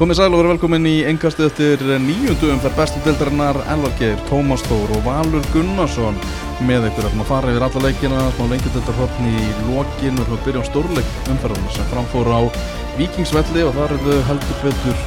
Komið 0.00 0.16
sæl 0.16 0.30
og 0.32 0.38
verið 0.38 0.50
velkomin 0.54 0.86
í 0.88 0.92
engastið 1.10 1.44
eftir 1.44 1.82
nýjundum 2.00 2.60
fyrir 2.62 2.76
bestu 2.78 3.00
dildarinnar 3.04 3.58
Elvar 3.68 3.92
Geir, 3.98 4.22
Tómas 4.30 4.62
Tór 4.64 4.94
og 4.96 5.02
Valur 5.04 5.44
Gunnarsson. 5.52 6.16
Með 6.64 6.86
ykkur 6.88 7.08
að 7.10 7.26
fara 7.28 7.50
yfir 7.52 7.66
alla 7.66 7.82
leikina, 7.84 8.22
smá 8.32 8.46
lengjadildarhortn 8.48 9.28
í 9.28 9.42
lokin 9.66 10.22
og 10.24 10.32
byrja 10.46 10.62
á 10.64 10.68
stórleik 10.70 11.10
umferðarna 11.34 11.74
sem 11.76 11.90
framfór 11.92 12.32
á 12.32 12.40
Vikingsvelli 12.96 13.66
og 13.68 13.76
þar 13.76 13.94
er 13.98 14.02
þau 14.06 14.24
heldur 14.30 14.64
betur 14.64 15.04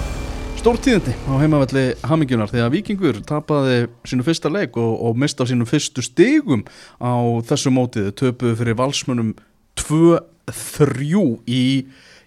stórtíðindi 0.61 1.17
á 1.25 1.33
heimavelli 1.41 1.87
Hamingjunar 2.05 2.53
því 2.53 2.61
að 2.61 2.71
Vikingur 2.77 3.25
tapaði 3.25 3.81
sínu 4.05 4.29
fyrsta 4.29 4.53
leik 4.53 4.77
og, 4.77 4.93
og 5.09 5.17
mista 5.17 5.49
sínu 5.49 5.65
fyrstu 5.73 6.05
stigum 6.05 6.67
á 7.01 7.41
þessu 7.49 7.73
mótið, 7.73 8.13
töpuðu 8.21 8.61
fyrir 8.61 8.77
valsmunum 8.85 9.33
2-3 9.73 11.25
í 11.49 11.63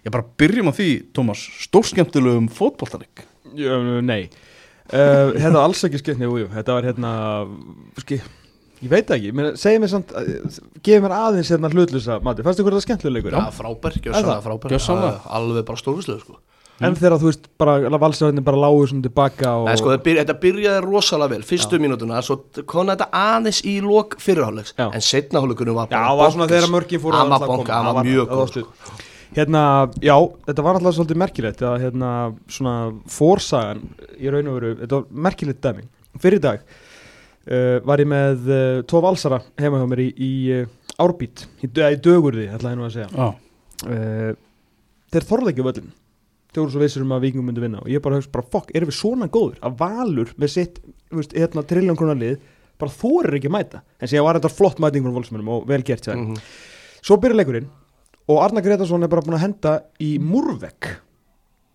Ég 0.07 0.13
bara 0.15 0.23
byrjum 0.39 0.71
á 0.71 0.73
því, 0.75 0.89
Tómas, 1.15 1.41
stórskemtilegum 1.65 2.47
fótballtarik 2.53 3.25
Nei, 4.07 4.27
uh, 4.91 5.33
þetta 5.35 5.55
var 5.57 5.63
alls 5.65 5.83
ekki 5.83 5.99
skemmt 5.99 6.23
Jú, 6.23 6.33
jú, 6.43 6.49
þetta 6.53 6.75
var 6.77 6.87
hérna 6.87 7.11
ski, 7.99 8.21
Ég 8.77 8.91
veit 8.91 9.09
ekki, 9.11 9.33
segja 9.59 9.81
mér 9.83 9.91
samt 9.91 10.13
Gefi 10.85 11.01
mér 11.03 11.15
aðeins 11.17 11.49
hérna 11.51 11.71
hlutlusa 11.73 12.21
Mati, 12.23 12.45
fannst 12.45 12.61
þið 12.61 12.69
hverða 12.69 12.83
skemmtilegur? 12.85 13.35
Já, 13.35 13.49
frábær, 13.57 13.97
gjössanlega 13.97 14.43
frábær. 14.45 14.75
Gjössanlega 14.75 15.33
Alveg 15.39 15.65
bara 15.67 15.81
stórvislega, 15.81 16.21
sko. 16.23 16.39
En 16.77 16.93
þegar 16.93 17.17
þú 17.17 17.31
veist, 17.31 17.47
bara 17.57 17.97
valsaröðin 17.97 18.45
bara 18.45 18.59
lágur 18.61 18.91
svona 18.91 19.07
tilbaka 19.07 19.55
og... 19.63 19.65
Nei, 19.65 19.79
sko, 19.81 19.95
byr, 20.05 20.19
þetta 20.21 20.35
byrjaði 20.43 20.83
rosalega 20.85 21.33
vel, 21.33 21.45
fyrstu 21.49 21.79
mínútuna 21.81 22.21
svo 22.21 22.37
kom 22.69 22.93
þetta 22.93 23.09
aðeins 23.17 23.63
í 23.65 23.79
lók 23.81 24.13
fyrirhálegs 24.21 24.77
en 24.77 25.03
setnahólugunum 25.03 25.81
var 25.81 25.89
bara 25.89 26.03
Já, 26.03 26.11
það 26.11 26.21
var 26.21 26.35
svona 26.35 26.49
þegar 26.53 26.73
mörgin 26.75 27.01
fór 27.01 27.17
að 27.17 27.33
koma. 27.47 27.65
Það 27.71 27.89
var 27.97 28.09
mjög 28.11 28.35
góð, 28.35 28.53
sko 28.53 29.05
Hérna, 29.37 29.61
já, 30.01 30.15
þetta 30.47 30.63
var 30.65 30.79
alltaf 30.79 30.95
svolítið 30.97 31.19
merkilegt 31.21 31.59
að 31.61 31.83
hérna, 31.83 32.11
svona 32.49 32.73
fórsagan 33.11 33.83
í 34.17 34.31
raun 34.33 34.49
og 34.49 34.55
veru, 34.57 34.71
þetta 34.79 34.97
var 34.97 35.19
merkilegt 35.27 35.61
dæmi. 35.61 35.85
Fyrir 36.23 36.41
dag 36.41 36.63
uh, 36.63 37.77
var 37.85 38.01
ég 38.01 38.09
með 38.09 38.49
uh, 38.49 38.79
tvo 38.89 39.03
valsara 39.05 39.43
heima 39.61 39.83
hjá 39.83 39.85
mér 39.91 40.01
í, 40.01 40.09
í 40.17 40.31
uh, 40.55 40.73
árbít, 41.05 41.45
í, 41.61 41.69
í 41.69 42.01
dögurði, 42.01 42.47
ætla 42.49 42.73
ég 42.73 42.81
nú 42.81 42.87
að 42.89 42.97
segja. 42.97 43.11
Ah. 43.13 43.37
Þeir 45.13 45.29
þorði 45.29 45.53
ekki 45.53 45.65
völdin, 45.67 45.95
þeir 46.49 46.63
voru 46.63 46.73
svo 46.73 46.81
vissir 46.81 47.05
um 47.05 47.13
að 47.13 47.27
vikingum 47.27 47.51
myndi 47.51 47.61
vinna 47.61 47.83
og 47.83 47.91
ég 47.93 48.01
bara 48.01 48.17
höfst 48.17 48.33
bara, 48.33 48.49
fokk, 48.57 48.73
erum 48.73 48.89
við 48.89 48.97
svona 48.97 49.29
góður 49.29 49.61
að 49.61 49.75
valur 49.83 50.31
með 50.41 50.55
sitt, 50.55 50.81
þú 51.11 51.21
veist, 51.21 51.37
hérna 51.37 51.61
trilljón 51.69 51.99
krónar 51.99 52.17
lið, 52.17 52.39
bara 52.81 52.95
þorir 52.97 53.37
ekki 53.37 53.53
mæta. 53.53 53.85
En 54.01 54.09
sér 54.09 54.25
var 54.25 54.41
þetta 54.41 54.49
flott 54.57 54.81
mæting 54.81 55.05
frá 55.05 55.13
volsmennum 55.13 55.59
og 55.59 55.69
vel 55.69 55.85
gert 55.85 56.09
sér. 56.09 56.17
Mm 56.17 56.33
-hmm. 56.33 56.47
Svo 57.05 57.21
byrja 57.21 57.37
leikurinn 57.37 57.69
og 58.27 58.43
Arna 58.43 58.63
Gretarsson 58.63 59.03
er 59.03 59.11
bara 59.11 59.23
búin 59.25 59.37
að 59.37 59.45
henda 59.45 59.73
í 60.03 60.17
múrvegg 60.19 60.89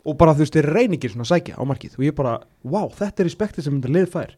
og 0.02 0.16
bara 0.18 0.34
þú 0.34 0.44
veist, 0.44 0.56
þeir 0.56 0.70
reyningir 0.76 1.12
svona 1.12 1.28
sækja 1.28 1.58
á 1.58 1.62
markið 1.68 1.98
og 1.98 2.06
ég 2.06 2.16
bara, 2.16 2.38
wow, 2.66 2.90
þetta 2.92 3.22
er 3.22 3.30
respektið 3.30 3.66
sem 3.66 3.78
þetta 3.78 3.94
lið 3.96 4.08
fær 4.12 4.34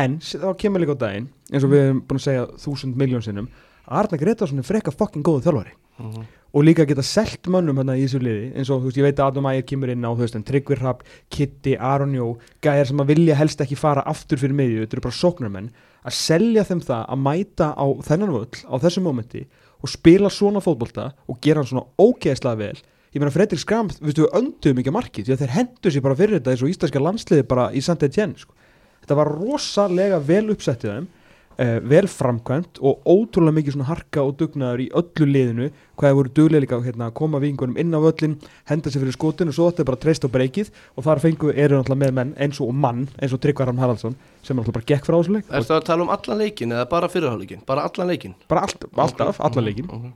en 0.00 0.18
þá 0.20 0.48
kemur 0.58 0.82
líka 0.82 0.96
á 0.98 1.02
daginn 1.04 1.28
eins 1.52 1.64
og 1.64 1.72
við 1.72 1.84
hefum 1.84 2.00
búin 2.08 2.20
að 2.20 2.26
segja 2.26 2.46
þúsund 2.64 2.98
miljón 3.00 3.24
sinnum 3.24 3.50
að 3.84 4.00
Arna 4.02 4.20
Gretarsson 4.20 4.62
er 4.62 4.66
frekka 4.66 4.94
fokkin 4.94 5.24
góðu 5.24 5.46
þjálfari 5.46 5.74
uh 5.74 6.04
mhm. 6.04 6.16
-huh. 6.16 6.24
og 6.54 6.64
líka 6.64 6.86
geta 6.86 7.02
selt 7.02 7.46
mönnum 7.46 7.78
hérna 7.78 7.96
í 7.96 8.04
þessu 8.04 8.20
liði 8.22 8.52
eins 8.58 8.70
og 8.70 8.82
þú 8.82 8.90
veist, 8.90 8.98
ég 8.98 9.06
veit 9.06 9.18
að 9.18 9.26
Adam 9.26 9.46
Ægir 9.46 9.66
kemur 9.70 9.90
inn 9.90 10.04
á 10.04 10.10
þú 10.10 10.22
veist, 10.24 10.36
en 10.36 10.44
Tryggvi 10.44 10.74
Rapp, 10.80 11.02
Kitty, 11.30 11.76
Aron 11.78 12.14
Jó 12.14 12.36
gæðir 12.60 12.86
sem 12.86 13.00
að 13.00 13.06
vilja 13.06 13.34
helst 13.34 13.60
ekki 13.60 13.76
fara 13.76 14.02
aftur 14.02 14.38
fyrir 14.38 14.54
miðju, 14.54 14.80
þetta 14.82 14.96
eru 14.96 15.06
bara 15.06 15.20
sóknarmenn 15.22 15.70
að 16.04 16.12
selja 16.12 16.64
þeim 16.64 16.80
það 16.80 17.06
að 17.08 17.18
mæta 17.18 17.74
á 17.78 17.86
þennan 18.02 18.34
völl 18.34 18.58
á 18.66 18.74
þessu 18.82 19.00
mómenti 19.00 19.46
og 19.84 19.92
spila 19.92 20.32
svona 20.32 20.62
fótbolta 20.64 21.10
og 21.28 21.40
gera 21.44 21.60
hann 21.60 21.68
svona 21.68 21.86
ógeðslega 22.00 22.60
vel 22.60 22.76
ég 23.14 23.20
meina 23.22 23.30
Fredrik 23.34 23.60
Skram, 23.62 23.90
við 23.92 24.08
veistu, 24.08 24.28
önduðum 24.34 24.80
ekki 24.82 24.94
markið 24.94 25.28
því 25.28 25.34
að 25.34 25.42
þeir 25.44 25.54
hendur 25.54 25.94
sér 25.94 26.04
bara 26.04 26.18
fyrir 26.18 26.40
þetta 26.40 26.54
eins 26.54 26.64
og 26.64 26.72
íslenska 26.72 27.02
landsliði 27.02 27.44
bara 27.50 27.66
í 27.70 27.82
Saint-Étienne 27.84 28.40
sko. 28.40 28.56
þetta 29.04 29.18
var 29.20 29.30
rosalega 29.36 30.18
vel 30.24 30.48
uppsettið 30.54 30.96
þeim 30.96 31.06
eh, 31.58 31.78
vel 31.80 32.06
framkvæmt 32.10 32.80
og 32.80 33.04
ótrúlega 33.06 33.58
mikið 33.58 33.76
svona 33.76 33.88
harka 33.88 34.22
og 34.24 34.36
dugnaður 34.40 34.84
í 34.84 34.88
öllu 35.00 35.28
liðinu 35.28 35.68
hvað 35.94 36.08
hefur 36.10 36.18
voru 36.18 36.32
duglega 36.38 36.64
líka 36.64 36.80
hérna, 36.84 37.08
að 37.10 37.16
koma 37.20 37.40
vingunum 37.42 37.78
inn 37.80 37.94
á 37.94 38.00
völlin, 38.02 38.36
henda 38.70 38.90
sér 38.90 39.04
fyrir 39.04 39.16
skotinu 39.16 39.52
og 39.52 39.58
svo 39.58 39.68
þetta 39.70 39.84
er 39.84 39.90
bara 39.90 40.02
treyst 40.04 40.26
á 40.26 40.34
breykið 40.34 40.72
og 40.96 41.06
þar 41.06 41.22
fengu 41.22 41.52
eru 41.52 41.78
náttúrulega 41.78 42.02
með 42.02 42.16
menn 42.18 42.34
eins 42.38 42.60
og 42.60 42.74
mann 42.74 43.06
eins 43.20 43.36
og 43.36 43.42
Tryggvaram 43.44 43.78
Haraldsson 43.78 44.18
sem 44.42 44.56
náttúrulega 44.56 44.80
bara 44.80 44.90
gekk 44.92 45.08
frá 45.08 45.18
þessu 45.18 45.38
leik 45.38 45.48
Er 45.50 45.68
það 45.68 45.80
að 45.80 45.88
tala 45.90 46.06
um 46.06 46.12
allan 46.16 46.42
leikin 46.42 46.74
eða 46.74 46.90
bara 46.90 47.10
fyrirháleikin? 47.12 47.64
Bara 47.66 47.86
allan 47.88 48.10
leikin? 48.10 48.36
Bara 48.48 48.66
allt, 48.66 48.86
alltaf, 48.94 49.40
allan 49.40 49.64
leikin 49.70 49.90
uh 49.90 49.96
-huh. 50.02 50.12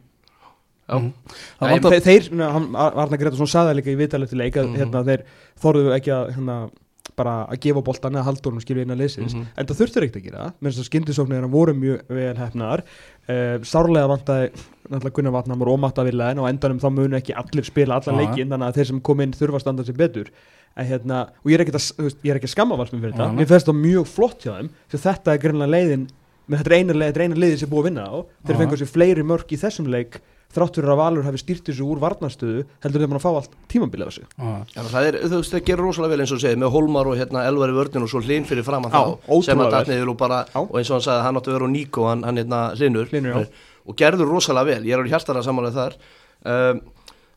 Uh 0.89 1.03
-huh. 1.03 1.13
Já, 1.61 2.01
Þeir, 2.01 2.29
Arna 2.75 3.17
Gretarsson 3.17 3.47
saði 3.47 3.75
líka 3.77 3.91
í 3.93 3.97
viðtalið 3.97 4.29
til 4.29 4.39
leik 4.39 4.57
að 4.57 4.65
uh 4.65 4.71
-huh. 4.71 4.79
hérna, 4.79 5.05
þeir 5.05 5.25
þorðu 5.61 5.93
ekki 5.97 6.11
að 6.11 6.31
hérna, 6.35 6.71
bara 7.19 7.35
að 7.47 7.61
gefa 7.67 7.85
bóltan 7.85 8.17
eða 8.17 8.27
haldunum 8.29 8.63
skilja 8.63 8.87
inn 8.87 8.95
að 8.95 9.03
leysins 9.03 9.35
mm 9.35 9.41
-hmm. 9.41 9.55
en 9.59 9.69
það 9.69 9.81
þurftur 9.83 10.07
ekkert 10.07 10.21
að 10.21 10.27
gera 10.29 10.51
menn 10.59 10.73
þess 10.73 10.83
að 10.85 10.91
skindisóknir 10.91 11.49
voru 11.53 11.75
mjög 11.75 12.13
vel 12.19 12.37
hefnaðar 12.39 12.85
uh, 12.85 13.57
sárlega 13.63 14.13
vantæði 14.13 14.53
náttúrulega 14.89 15.17
Gunnar 15.17 15.35
Vatnamur 15.37 15.73
og 15.73 15.81
Matta 15.83 16.05
Villaðin 16.07 16.43
og 16.43 16.49
endanum 16.49 16.81
þá 16.81 16.89
munu 16.93 17.19
ekki 17.19 17.37
allir 17.37 17.67
spila 17.67 17.99
allan 17.99 18.23
leikin 18.23 18.49
þannig 18.49 18.69
að 18.69 18.79
þeir 18.79 18.89
sem 18.93 19.03
kom 19.05 19.21
inn 19.21 19.35
þurfa 19.37 19.59
að 19.59 19.65
standa 19.65 19.85
sér 19.85 19.99
betur. 19.99 20.31
En, 20.79 20.87
hérna, 20.87 21.19
og 21.43 21.51
ég 21.51 21.59
er 21.59 21.65
ekki 21.65 21.75
að, 21.75 22.39
að 22.39 22.49
skamma 22.49 22.79
valsminn 22.79 23.03
fyrir 23.03 23.17
þetta, 23.17 23.33
mér 23.35 23.49
finnst 23.51 23.69
það 23.69 23.81
mjög 23.83 24.07
flott 24.07 24.45
hjá 24.45 24.53
þeim 24.55 24.71
þetta 24.95 25.35
er 25.35 25.43
grunlega 25.43 25.75
leiðin 25.75 26.09
með 26.49 26.63
þetta 26.63 26.75
er 27.09 27.23
eina 27.25 27.37
leiðin 27.37 27.61
sem 27.61 27.71
búið 27.71 27.81
að 27.83 27.89
vinna 27.91 28.05
á. 28.09 28.17
Þeir 28.47 28.61
fengur 28.63 28.81
sér 28.81 28.93
fleiri 28.93 29.25
mörg 29.27 29.53
í 29.53 29.61
þessum 29.61 29.91
leik 29.93 30.21
þrátt 30.55 30.79
fyrir 30.79 30.93
að 30.95 31.01
Valur 31.03 31.27
hefði 31.27 31.41
stýrt 31.43 31.67
þessu 31.69 31.87
úr 31.87 31.99
varnastöðu 32.01 32.63
heldur 32.85 33.03
þeim 33.05 33.17
að 33.19 33.25
fá 33.25 33.29
allt 33.31 33.57
tímabilið 33.69 34.09
þessu 34.09 34.23
ah. 34.41 34.63
Já, 34.73 34.81
það 34.89 35.09
er, 35.11 35.19
þú 35.25 35.41
veist, 35.43 35.55
það 35.55 35.65
gerur 35.69 35.89
rosalega 35.89 36.15
vel 36.15 36.25
eins 36.25 36.33
og 36.33 36.41
segið 36.41 36.63
með 36.63 36.73
Holmar 36.73 37.11
og 37.11 37.19
hérna 37.21 37.43
Elvar 37.51 37.73
í 37.73 37.77
vördin 37.77 38.07
og 38.07 38.13
svo 38.13 38.23
hlinn 38.25 38.49
fyrir 38.49 38.65
fram 38.65 38.89
að 38.89 38.97
þá 38.97 39.35
sem 39.45 39.65
að 39.65 39.75
datniður 39.77 40.13
og 40.15 40.21
bara, 40.23 40.39
á. 40.49 40.61
og 40.65 40.79
eins 40.81 40.89
og 40.89 40.97
hann 40.97 41.05
sagði 41.05 41.27
hann 41.27 41.41
átti 41.41 41.53
að 41.53 41.59
vera 41.59 41.69
á 41.69 41.75
Níko, 41.75 42.07
hann, 42.09 42.25
hann 42.25 42.41
hérna 42.41 42.63
hlinnur 42.79 43.45
og 43.89 43.97
gerður 43.97 44.33
rosalega 44.33 44.77
vel, 44.77 44.87
ég 44.89 44.97
er 44.97 45.05
á 45.05 45.11
hjartara 45.13 45.43
samanlega 45.45 45.77
þar. 45.79 45.97
Um, 46.45 46.83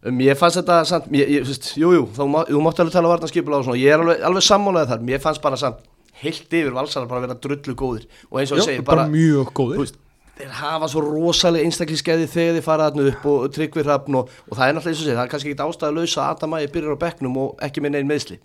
um, 0.03 0.21
ég 0.25 0.39
fannst 0.39 0.59
þetta 0.59 0.81
samt, 0.89 1.07
ég, 1.15 1.31
ég, 1.37 1.47
veist, 1.47 1.71
jú, 1.79 1.93
jú, 1.95 2.05
þú, 2.15 2.27
þú 2.49 2.63
mátti 2.65 2.83
alveg 2.83 2.97
tala 2.97 3.11
varnarskipula 3.13 3.61
og 3.61 3.67
svona, 3.69 3.79
ég 3.79 3.95
er 3.95 4.03
alveg, 4.03 4.23
alveg 4.27 4.45
samanlega 4.45 4.91
þar, 4.91 5.05
mér 5.07 5.23
fannst 5.23 5.43
bara 5.43 5.59
samt 5.61 5.87
heilt 6.21 6.51
yfir 6.53 6.75
valsar 6.75 7.07
bara 7.09 7.21
að 7.21 7.29
vera 7.29 7.39
drullu 7.45 7.77
góðir. 7.79 8.07
Og 8.29 8.41
eins 8.41 8.51
og 8.53 8.63
segið 8.65 8.83
bara, 8.85 9.05
bara 9.07 9.13
mjög 9.13 9.53
góðir 9.57 9.93
þeir 10.41 10.55
hafa 10.61 10.89
svo 10.91 11.03
rosalega 11.05 11.67
einstaklingsskeiði 11.67 12.29
þegar 12.31 12.57
þeir 12.57 12.65
fara 12.65 12.87
þarna 12.89 13.11
upp 13.11 13.27
og 13.31 13.51
tryggvi 13.55 13.85
hrafn 13.85 14.17
og, 14.21 14.31
og 14.49 14.57
það 14.57 14.65
er 14.65 14.77
náttúrulega 14.77 14.95
eins 14.95 15.03
og 15.03 15.07
sé, 15.07 15.13
það 15.17 15.25
er 15.25 15.35
kannski 15.35 15.53
ekki 15.53 15.67
ástæði 15.67 15.91
að 15.91 15.99
lausa 15.99 16.23
að 16.23 16.33
Adam 16.35 16.57
Ægir 16.57 16.73
byrjar 16.75 16.97
á 16.97 17.03
bekknum 17.05 17.37
og 17.41 17.63
ekki 17.67 17.85
með 17.85 17.95
neinn 17.97 18.09
meðsli 18.09 18.41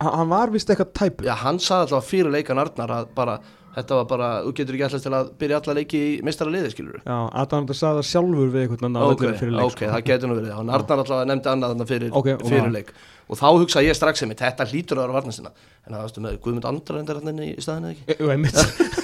Hann 0.00 0.30
var 0.32 0.48
vist 0.48 0.70
eitthvað 0.72 0.94
tæpur. 0.96 1.26
Já, 1.28 1.34
hann 1.42 1.58
saði 1.60 1.90
alltaf 1.90 2.06
fyrir 2.08 2.32
leikan 2.32 2.56
Arnar 2.56 2.92
að 2.94 3.10
bara, 3.12 3.34
þetta 3.74 3.98
var 3.98 4.06
bara, 4.08 4.28
þú 4.46 4.52
getur 4.56 4.78
ekki 4.78 4.86
alltaf 4.86 5.02
til 5.04 5.12
að 5.18 5.32
byrja 5.42 5.58
alla 5.60 5.74
leiki 5.76 6.00
í 6.00 6.14
mistara 6.24 6.54
liði, 6.54 6.70
skilur 6.72 7.02
Já, 7.02 7.18
Adam 7.42 7.66
þetta 7.66 7.76
saði 7.76 8.00
það 8.00 8.08
sjálfur 8.08 8.54
við 8.54 8.64
eitthvað 8.64 8.86
annað 8.88 9.12
okay, 9.12 9.34
fyrir 9.42 9.52
leik 9.58 9.66
Ok, 9.66 9.76
sko. 9.76 9.90
það 9.92 10.06
getur 10.08 10.32
nú 10.32 10.38
verið, 10.38 10.54
hann 10.56 10.72
Arnar 10.78 11.04
alltaf 11.04 11.28
nefndi 11.28 11.52
annað 11.52 11.84
fyrir, 11.92 12.16
okay, 12.16 12.40
fyrir 12.46 12.72
leik. 12.72 12.94
Og 13.28 13.38
þá 13.38 13.46
hugsa 13.50 13.84
ég 13.84 14.00
strax 14.00 14.24
sem 14.24 14.32
þetta 14.32 14.68
hlýtur 14.72 15.02
að 15.02 15.04
vera 15.04 15.18
varnastina 15.20 15.52
en 15.52 15.92
það 15.92 16.00
varstu 16.06 16.24
með 16.24 16.40
Guðmund 16.46 16.70
Andra 16.72 17.04
hann 17.20 17.44
í 17.44 17.52
staðinu 17.60 17.92
ekki 17.92 18.90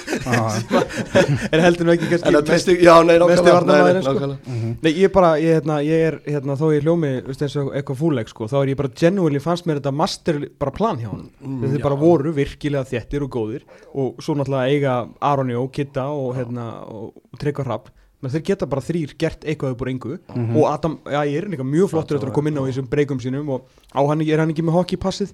er 1.53 1.63
heldur 1.63 1.87
nú 1.87 1.93
ekki 1.95 2.09
kannski 2.11 2.77
já, 2.81 2.93
nei, 3.07 3.17
nákvæmlega 3.21 4.03
sko. 4.05 4.29
mhm. 4.35 4.73
Nei, 4.83 4.91
ég 4.91 5.09
er 5.09 5.13
bara, 5.13 5.33
ég, 5.41 5.59
hérna, 5.59 5.79
ég 5.85 6.05
er 6.09 6.19
hérna, 6.27 6.57
þó 6.59 6.65
ég 6.75 6.85
hljómi, 6.85 7.11
veist 7.27 7.45
eins 7.45 7.57
og 7.61 7.73
eitthvað 7.73 8.01
fúleg 8.01 8.31
sko, 8.31 8.49
þá 8.51 8.57
er 8.61 8.73
ég 8.73 8.79
bara 8.81 8.93
genuinely 9.03 9.43
fannst 9.43 9.69
mér 9.69 9.81
þetta 9.81 9.95
master 9.95 10.41
bara 10.59 10.75
plan 10.75 10.99
hjá 11.01 11.09
hann 11.11 11.27
mm, 11.41 11.67
þeir 11.73 11.85
bara 11.85 11.99
voru 11.99 12.33
virkilega 12.37 12.87
þjettir 12.87 13.27
og 13.27 13.33
góðir 13.37 13.67
og 13.93 14.19
svo 14.23 14.37
náttúrulega 14.37 14.73
eiga 14.73 14.97
Aroni 15.31 15.57
og 15.57 15.71
Kitta 15.75 16.09
og, 16.13 16.33
hérna, 16.37 16.71
og 16.87 17.39
Tryggvar 17.41 17.71
Rapp 17.73 17.93
menn 18.23 18.33
þeir 18.33 18.45
geta 18.49 18.69
bara 18.69 18.81
þrýr 18.81 19.13
gert 19.19 19.45
eitthvað 19.45 19.75
upp 19.75 19.83
úr 19.83 19.91
engu 19.91 20.15
mm 20.15 20.33
-hmm. 20.33 20.55
og 20.57 20.71
Adam, 20.71 20.97
já 21.05 21.21
ég 21.25 21.37
er 21.37 21.63
mjög 21.63 21.89
flottur 21.89 22.17
að 22.17 22.33
koma 22.33 22.49
inn 22.49 22.57
á 22.57 22.65
þessum 22.65 22.89
breykum 22.89 23.19
sínum 23.19 23.49
og 23.49 23.67
á 23.93 24.01
hann 24.01 24.21
er 24.21 24.39
hann 24.39 24.49
ekki 24.49 24.65
með 24.65 24.77
hockeypassið 24.77 25.33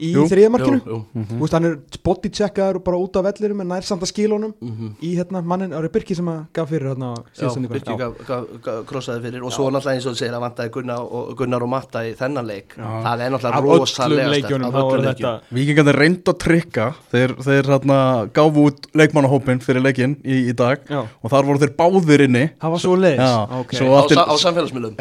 í 0.00 0.12
þriðamarkinu 0.14 0.80
mm 0.84 1.04
-hmm. 1.14 1.40
Vist, 1.40 1.54
hann 1.56 1.64
er 1.64 1.76
bodycheckar 2.04 2.76
og 2.76 2.84
bara 2.84 2.96
út 3.00 3.16
af 3.16 3.24
vellirum 3.24 3.60
en 3.60 3.68
nær 3.68 3.82
samt 3.86 4.02
að 4.02 4.12
skila 4.12 4.34
honum 4.36 4.54
mm 4.60 4.72
-hmm. 4.72 4.90
í 5.02 5.16
hérna 5.16 5.42
mannin 5.42 5.72
Ári 5.72 5.88
Birki 5.92 6.14
sem 6.14 6.28
að 6.28 6.44
gaf 6.52 6.68
fyrir 6.68 6.88
hérna 6.92 7.14
Já, 7.36 7.48
Birki 7.68 7.96
gaf, 7.96 8.12
gaf, 8.26 8.44
gaf, 8.62 8.86
krossaði 8.86 9.22
fyrir 9.22 9.42
og 9.42 9.50
Já. 9.50 9.56
svo 9.56 9.70
náttúrulega 9.70 9.94
eins 9.94 10.06
og 10.06 10.12
þú 10.12 10.18
segir 10.18 10.34
að 10.34 10.40
vantaði 10.40 10.70
Gunnar 10.70 11.00
og, 11.00 11.36
Gunnar 11.36 11.62
og 11.62 11.68
Matta 11.68 12.04
í 12.04 12.14
þennan 12.14 12.46
leik. 12.46 12.76
Já. 12.76 13.02
það 13.02 13.20
er 13.20 13.30
náttúrulega 13.30 13.60
rosalega 13.60 15.40
Vikingarnir 15.50 15.96
reynd 15.96 16.28
að 16.28 16.38
trykka 16.38 16.94
þeir, 17.12 17.34
þeir 17.42 17.64
hérna 17.72 18.28
gáfu 18.34 18.66
út 18.68 18.86
leikmannahópin 18.94 19.60
fyrir 19.60 19.82
leikin 19.82 20.16
í, 20.24 20.50
í 20.50 20.52
dag 20.56 20.78
og 20.90 21.30
þar 21.30 21.44
voru 21.44 21.58
þeir 21.58 21.74
báðir 21.78 22.26
inni. 22.26 22.50
Það 22.60 22.70
var 22.70 22.80
svo 22.82 22.96
leiðis 22.96 23.34
okay. 23.60 24.16
á, 24.16 24.24
á 24.26 24.34
samfélagsmiðlum. 24.36 24.96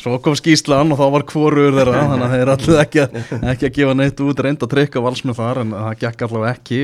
Svo 0.00 0.18
kom 0.18 0.34
skýslan 0.38 0.92
og 0.92 0.98
þá 1.00 1.06
var 1.16 1.26
kvorur 1.28 1.72
þeirra 1.76 2.04
þannig 2.10 2.26
að 2.26 2.34
þeir 2.36 2.52
allir 2.56 2.80
ekki, 2.82 3.06
ekki 3.52 3.68
að 3.68 3.74
gefa 3.78 3.96
neitt 3.98 4.20
út 4.20 4.31
út 4.32 4.42
reynd 4.44 4.64
að 4.64 4.72
trykka 4.74 5.02
valsmið 5.04 5.38
þar 5.38 5.62
en 5.62 5.74
það 5.76 5.94
gekk 6.02 6.26
allavega 6.26 6.56
ekki. 6.56 6.80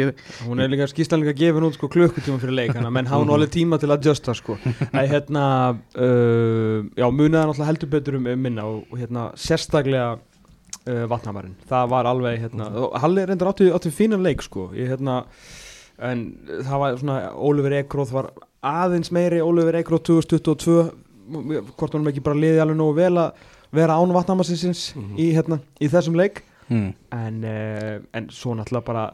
Hún 0.47 0.63
er 0.63 0.73
líka 0.73 0.89
skýrstanlega 0.91 1.37
gefin 1.39 1.67
út 1.69 1.79
sko 1.79 1.91
klukkutíma 1.93 2.41
fyrir 2.43 2.57
leikana 2.61 2.93
menn 2.95 3.11
há 3.11 3.17
nú 3.19 3.35
alveg 3.37 3.53
tíma 3.57 3.81
til 3.81 3.91
að 3.91 3.99
adjusta 3.99 4.37
sko. 4.37 4.59
Er 4.93 5.11
hérna 5.11 5.45
uh, 5.75 6.87
já 6.97 7.07
muniðan 7.11 7.53
alltaf 7.53 7.69
heldur 7.69 7.93
betur 7.93 8.19
um 8.21 8.29
minna 8.29 8.67
og, 8.69 8.85
hérna 8.99 9.31
sérstaklega 9.39 10.19
uh, 10.89 11.05
vatnamarinn, 11.11 11.57
það 11.69 11.91
var 11.93 12.09
alveg 12.11 12.43
hérna, 12.45 12.69
Halli 13.03 13.25
reyndar 13.29 13.53
áttu, 13.53 13.69
áttu 13.75 13.93
fínan 13.95 14.25
leik 14.25 14.45
sko, 14.45 14.69
ég 14.77 14.93
hérna 14.93 15.23
en 15.99 16.25
það 16.67 16.83
var 16.83 16.99
svona, 17.01 17.19
Ólfur 17.35 17.77
Ekróð 17.81 18.15
var 18.15 18.33
aðeins 18.67 19.13
meiri, 19.15 19.41
Ólfur 19.45 19.79
Ekróð 19.81 20.05
2022, 20.11 20.77
hvort 21.75 21.97
hann 21.97 22.11
ekki 22.13 22.25
bara 22.25 22.39
liði 22.39 22.63
alveg 22.63 22.79
nógu 22.79 22.99
vel 22.99 23.15
að 23.25 23.49
vera 23.75 23.99
án 24.01 24.15
vatnamarsins 24.15 24.95
mm 24.95 25.03
-hmm. 25.03 25.19
í, 25.21 25.27
hérna, 25.37 25.61
í 25.81 25.91
þessum 25.93 26.17
leik 26.17 26.43
mm. 26.69 26.93
en, 27.17 27.41
uh, 27.45 27.97
en 28.15 28.31
svo 28.35 28.55
náttúrulega 28.59 28.87
bara 28.87 29.09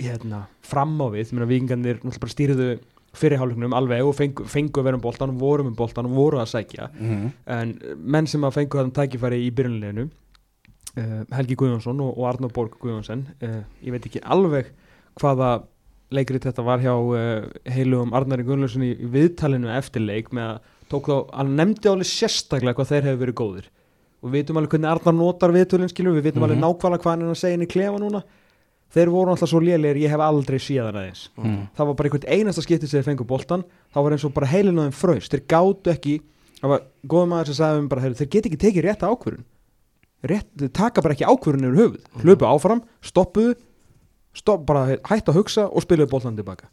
hérna, 0.00 0.46
fram 0.64 0.96
á 1.02 1.06
við, 1.12 1.34
vikingarnir 1.34 2.00
náttúrulega 2.00 2.24
bara 2.24 2.36
stýrðu 2.36 2.70
fyrirhálugnum 3.16 3.74
alveg 3.74 4.06
og 4.06 4.14
fengu, 4.14 4.46
fengu 4.46 4.80
að 4.80 4.86
vera 4.86 4.98
um 4.98 5.02
bóltan 5.02 5.32
og 5.32 5.40
voru 5.40 5.66
um 5.66 5.74
bóltan 5.74 6.06
og 6.06 6.14
voru 6.14 6.38
að 6.38 6.52
sækja. 6.52 6.90
Mm 6.98 7.32
en 7.46 7.74
menn 7.98 8.26
sem 8.30 8.44
að 8.46 8.56
fengu 8.60 8.78
þann 8.78 8.94
tækifæri 8.94 9.40
í 9.46 9.50
byrjunleginu 9.50 10.06
uh, 10.06 11.02
eh, 11.02 11.24
Helgi 11.36 11.56
Guðjónsson 11.58 12.00
og, 12.00 12.14
og 12.18 12.28
Arnur 12.30 12.52
Borg 12.54 12.78
Guðjónsson 12.80 13.26
uh, 13.42 13.62
ég 13.82 13.94
veit 13.94 14.06
ekki 14.06 14.22
alveg 14.22 14.70
hvaða 15.20 15.64
leikrið 16.10 16.48
þetta 16.48 16.66
var 16.66 16.82
hjá 16.82 16.94
uh, 16.94 17.48
heilugum 17.70 18.14
Arnari 18.14 18.44
í, 18.44 18.92
í 18.94 19.10
viðtalinu 19.10 19.70
eftir 19.74 20.02
leik 20.02 20.32
með 20.32 20.54
að 20.54 20.60
tók 20.90 21.10
þá, 21.10 21.16
hann 21.34 21.54
nefndi 21.58 21.90
alveg 21.90 22.10
sérstaklega 22.10 22.78
hvað 22.78 22.92
þeir 22.94 23.08
hefur 23.08 23.22
verið 23.24 23.38
góðir 23.38 23.70
og 24.20 24.28
við 24.28 24.40
veitum 24.40 24.60
alveg 24.60 24.76
hvernig 24.76 24.90
Arnar 24.90 25.16
notar 25.16 25.54
viðtölinn 25.54 25.90
skilur 25.92 26.16
við. 26.16 26.28
Veitum 26.28 26.42
mm 26.42 26.50
-hmm. 26.50 26.64
alveg 26.64 26.80
nákvæmlega 26.80 27.02
hvað 27.02 27.10
hann 27.10 27.22
er 27.22 27.30
að 27.30 27.42
segja 27.42 27.54
inn 27.54 27.66
í 27.66 27.72
klefa 27.74 27.98
núna. 27.98 28.22
Þeir 28.90 29.08
voru 29.10 29.30
alltaf 29.30 29.48
svo 29.48 29.60
lélir, 29.60 29.96
ég 29.96 30.10
hef 30.10 30.20
aldrei 30.20 30.58
síðan 30.58 30.96
aðeins. 30.98 31.30
Mm. 31.38 31.68
það 31.76 31.86
var 31.86 31.94
bara 31.94 32.08
einhvern 32.08 32.32
einasta 32.32 32.62
skipti 32.62 32.88
sem 32.88 32.98
þeir 32.98 33.08
fengu 33.10 33.24
bóltan, 33.24 33.62
það 33.94 34.02
var 34.02 34.12
eins 34.12 34.24
og 34.24 34.34
bara 34.34 34.46
heilináðin 34.50 34.96
fröst, 34.96 35.30
þeir 35.30 35.44
gáttu 35.46 35.90
ekki 35.90 36.20
það 36.60 36.72
var 36.74 36.82
góð 37.06 37.26
maður 37.30 37.50
sem 37.50 37.58
sagði 37.60 37.78
um 37.78 37.88
bara 37.88 38.04
heyr, 38.04 38.16
þeir 38.18 38.30
get 38.34 38.48
ekki 38.48 38.60
tekið 38.66 38.86
rétta 38.88 39.10
ákvörun 39.10 39.44
Rétt, 40.20 40.50
þeir 40.60 40.72
taka 40.76 41.00
bara 41.00 41.14
ekki 41.16 41.24
ákvörun 41.24 41.64
yfir 41.64 41.78
höfuð. 41.78 42.02
Mm. 42.02 42.24
hlupu 42.24 42.48
áfram, 42.50 42.82
stoppuðu 43.00 43.54
stopp, 44.36 44.66
bara 44.68 44.98
hætt 45.08 45.30
að 45.30 45.38
hugsa 45.38 45.68
og 45.70 45.84
spiluðu 45.86 46.10
bóltan 46.10 46.36
tilbaka 46.36 46.68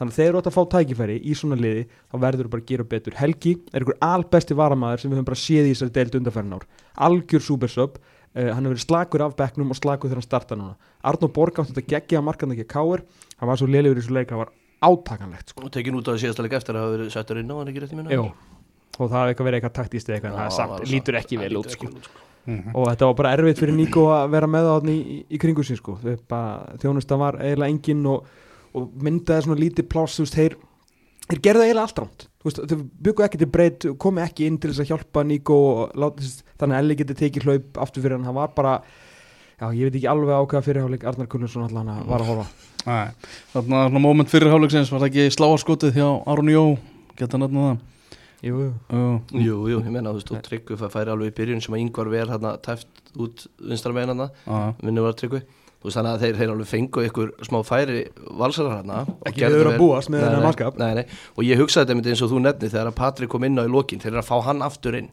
þannig 0.00 0.14
að 0.14 0.18
þeir 0.18 0.28
eru 0.30 0.40
átt 0.40 0.50
að 0.50 0.56
fá 0.56 0.62
tækifæri 0.74 1.18
í 1.20 1.34
svona 1.36 1.58
liði, 1.60 1.84
þá 2.10 2.16
verður 2.24 2.48
þú 2.48 2.54
bara 2.54 2.64
að 2.64 2.70
gera 2.72 2.88
betur 2.94 3.18
Helgi 3.20 3.52
er 3.70 3.84
einhver 3.84 4.00
albesti 4.00 4.56
varamæður 4.56 5.04
sem 5.04 5.12
við 5.12 5.20
höfum 5.20 5.28
bara 5.28 5.44
séð 5.44 5.68
í 5.68 5.74
þessari 5.74 5.94
deild 5.98 6.16
undarferðin 6.20 6.56
ár 6.56 6.66
algjör 7.08 7.46
supersub 7.46 8.00
Uh, 8.30 8.52
hann 8.54 8.62
hefur 8.62 8.76
verið 8.76 8.84
slagur 8.84 9.22
af 9.24 9.32
bekknum 9.34 9.72
og 9.74 9.76
slagur 9.80 10.06
þegar 10.06 10.20
hann 10.20 10.22
starta 10.22 10.54
núna 10.54 10.76
Arnó 11.02 11.26
Borg 11.34 11.56
átti 11.58 11.72
þetta 11.74 11.90
geggja 11.90 12.20
markan 12.22 12.52
ekki 12.54 12.62
káir, 12.70 13.00
hann 13.40 13.50
var 13.50 13.58
svo 13.58 13.66
liðlegur 13.66 13.98
í 13.98 14.04
þessu 14.04 14.14
leik 14.14 14.30
hann 14.30 14.38
var 14.44 14.52
átakanlegt 14.86 15.50
sko. 15.50 15.64
og 15.66 15.72
tekin 15.74 15.96
út 15.98 16.06
á 16.06 16.14
því 16.14 16.22
síðasta 16.22 16.44
leik 16.46 16.54
eftir 16.60 16.78
að 16.78 16.84
hafa 16.84 16.92
verið 16.94 17.10
settur 17.10 17.40
inn 17.40 17.50
á 17.50 17.58
hann 17.58 17.72
ekki 17.72 17.82
rétt 17.82 17.96
í 17.96 17.98
minna 17.98 18.20
og 18.20 19.10
það 19.10 19.16
hefði 19.16 19.32
eitthvað 19.32 19.48
verið 19.48 19.58
eitthvað 19.58 19.74
taktíst 19.80 20.12
eitthvað 20.14 20.30
en 20.30 20.38
það 20.38 20.54
samt, 20.60 20.84
lítur 20.92 21.18
ekki 21.20 21.40
vel 21.40 21.58
út 21.58 21.74
sko. 21.74 21.90
mm 21.90 22.54
-hmm. 22.54 22.74
og 22.74 22.86
þetta 22.88 23.08
var 23.10 23.18
bara 23.18 23.32
erfitt 23.34 23.62
fyrir 23.64 23.74
Níko 23.74 24.06
að 24.14 24.30
vera 24.30 24.46
með 24.46 24.70
á 24.70 24.72
hann 24.78 24.94
í, 24.94 25.24
í, 25.26 25.38
kringu 25.38 25.66
sín 25.66 25.80
sko. 25.82 25.98
þjónusta 26.78 27.18
var 27.18 27.40
eiginlega 27.42 27.70
engin 27.70 28.06
og, 28.06 28.26
og 28.76 28.90
myndaði 29.02 29.46
svona 29.46 29.60
lítið 29.60 29.88
pláss 29.90 30.20
þeir, 30.30 30.56
þeir 31.28 31.42
gerði 31.44 31.68
eiginlega 31.68 31.86
allt 31.88 32.02
ránt 32.02 32.26
veist, 32.44 32.62
þau 32.70 32.80
byggu 33.04 33.26
ekki 33.26 33.40
til 33.40 33.50
breyt 33.52 33.86
komi 34.00 34.24
ekki 34.24 34.48
inn 34.48 34.58
til 34.60 34.72
þess 34.72 34.84
að 34.84 34.92
hjálpa 34.92 35.24
Níko 35.26 35.60
þannig 35.94 36.74
að 36.74 36.78
Elli 36.78 36.98
geti 37.00 37.16
tekið 37.18 37.48
hlaup 37.48 37.80
aftur 37.84 38.04
fyrir 38.04 38.18
hann, 38.18 38.26
hann 38.28 38.38
var 38.38 38.54
bara 38.56 38.78
já, 39.60 39.68
ég 39.76 39.88
veit 39.88 39.98
ekki 39.98 40.08
alveg 40.10 40.32
ákveða 40.38 40.64
fyrirháleik 40.66 41.06
Arnar 41.10 41.28
Kunnarsson 41.30 41.66
allan 41.66 41.92
að 41.92 42.02
var 42.08 42.24
að 42.24 42.32
horfa. 42.32 42.48
Þannig 43.52 43.76
að 43.76 43.86
svona 43.90 44.04
móment 44.06 44.32
fyrirháleiksins 44.32 44.92
var 44.92 45.02
það 45.04 45.10
ekki 45.10 45.36
sláarskotið 45.36 45.98
hjá 46.00 46.08
Arun 46.32 46.52
Jó? 46.52 46.64
Geta 47.20 47.40
nefna 47.40 47.66
það? 47.66 47.86
Jú, 48.40 48.60
jú, 49.36 49.54
jú, 49.68 49.78
ég 49.84 49.90
menna, 49.92 50.14
þú 50.14 50.16
veist, 50.16 50.30
og 50.32 50.44
Tryggvi 50.46 50.76
færi 50.80 51.12
alveg 51.12 51.28
í 51.28 51.34
byrjun 51.36 51.60
sem 51.60 51.74
að 51.76 51.82
yngvar 51.82 52.08
verð 52.08 52.32
hérna 52.32 52.54
tæft 52.64 53.10
út 53.20 53.42
vinstra 53.60 53.92
meina 53.92 54.14
hann, 54.16 54.78
vinnu 54.80 55.04
var 55.04 55.18
Tryggvi 55.18 55.42
þú 55.80 55.88
veist 55.88 55.96
þannig 55.96 56.12
að 56.12 56.24
þeir, 56.24 56.34
þeir 56.36 56.50
alveg 56.52 56.68
fengu 56.68 57.02
ykkur 57.08 57.30
smá 57.46 57.58
færi 57.64 58.00
valsarar 58.36 58.74
hérna 58.76 58.98
ekki 59.28 59.46
við 59.46 59.56
verðum 59.56 59.72
að 59.72 59.80
búast 59.80 60.12
með 60.12 60.24
þennan 60.26 60.44
mannskap. 60.44 60.80
og 61.36 61.46
ég 61.46 61.60
hugsaði 61.60 61.86
þetta 61.86 61.96
myndi 61.96 62.12
eins 62.12 62.22
og 62.26 62.32
þú 62.34 62.40
nefni 62.44 62.68
þegar 62.68 62.90
að 62.90 62.98
Patrik 62.98 63.32
kom 63.32 63.46
inn 63.48 63.56
á 63.56 63.64
í 63.64 63.72
lokin 63.72 64.02
þeir 64.02 64.12
eru 64.12 64.20
að 64.20 64.28
fá 64.28 64.36
hann 64.50 64.60
aftur 64.66 64.98
inn. 64.98 65.08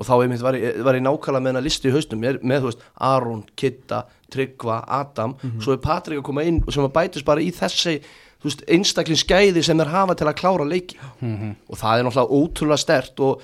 Og 0.00 0.06
þá 0.08 0.12
var 0.16 0.56
ég, 0.56 0.80
var 0.82 0.96
ég 0.96 1.04
nákvæmlega 1.04 1.44
með 1.44 1.50
hennar 1.52 1.66
listi 1.66 1.90
í 1.90 1.94
haustum 1.94 2.22
með, 2.22 2.40
með 2.42 2.62
þú 2.62 2.70
veist 2.70 2.84
Aron, 3.06 3.44
Kitta, 3.54 4.02
Tryggva, 4.32 4.80
Adam. 4.88 5.36
Mm 5.36 5.50
-hmm. 5.50 5.62
svo 5.62 5.72
er 5.72 5.82
Patrik 5.84 6.18
að 6.18 6.26
koma 6.26 6.42
inn 6.42 6.62
sem 6.68 6.84
að 6.84 6.94
bætist 6.94 7.24
bara 7.24 7.40
í 7.40 7.50
þessi 7.52 8.00
veist, 8.42 8.62
einstakling 8.66 9.18
skæði 9.18 9.62
sem 9.62 9.80
er 9.80 9.92
hafa 9.92 10.14
til 10.14 10.26
að 10.26 10.38
klára 10.40 10.64
leiki. 10.64 10.96
Mm 11.20 11.36
-hmm. 11.36 11.54
og 11.68 11.76
það 11.76 11.98
er 11.98 12.04
náttúrulega 12.04 12.34
ótrúlega 12.38 12.76
stert 12.78 13.20
og, 13.20 13.42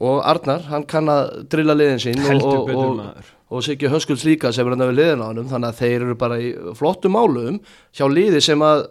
og 0.00 0.22
Arnar, 0.24 0.62
hann 0.62 0.86
kann 0.86 1.08
að 1.08 1.48
drilla 1.48 1.74
liðin 1.74 1.98
sín 1.98 2.20
og, 2.34 2.44
og, 2.44 3.14
og 3.48 3.64
Siggi 3.64 3.90
Höskulds 3.90 4.26
líka 4.28 4.52
sem 4.52 4.66
er 4.66 4.74
hann 4.76 4.84
að 4.84 4.92
við 4.92 5.00
liðin 5.00 5.24
á 5.24 5.26
hann 5.30 5.50
þannig 5.50 5.72
að 5.72 5.82
þeir 5.82 5.98
eru 6.04 6.16
bara 6.20 6.38
í 6.42 6.48
flottum 6.78 7.16
málum 7.16 7.60
hjá 7.96 8.04
liði 8.10 8.42
sem 8.44 8.64
að 8.64 8.88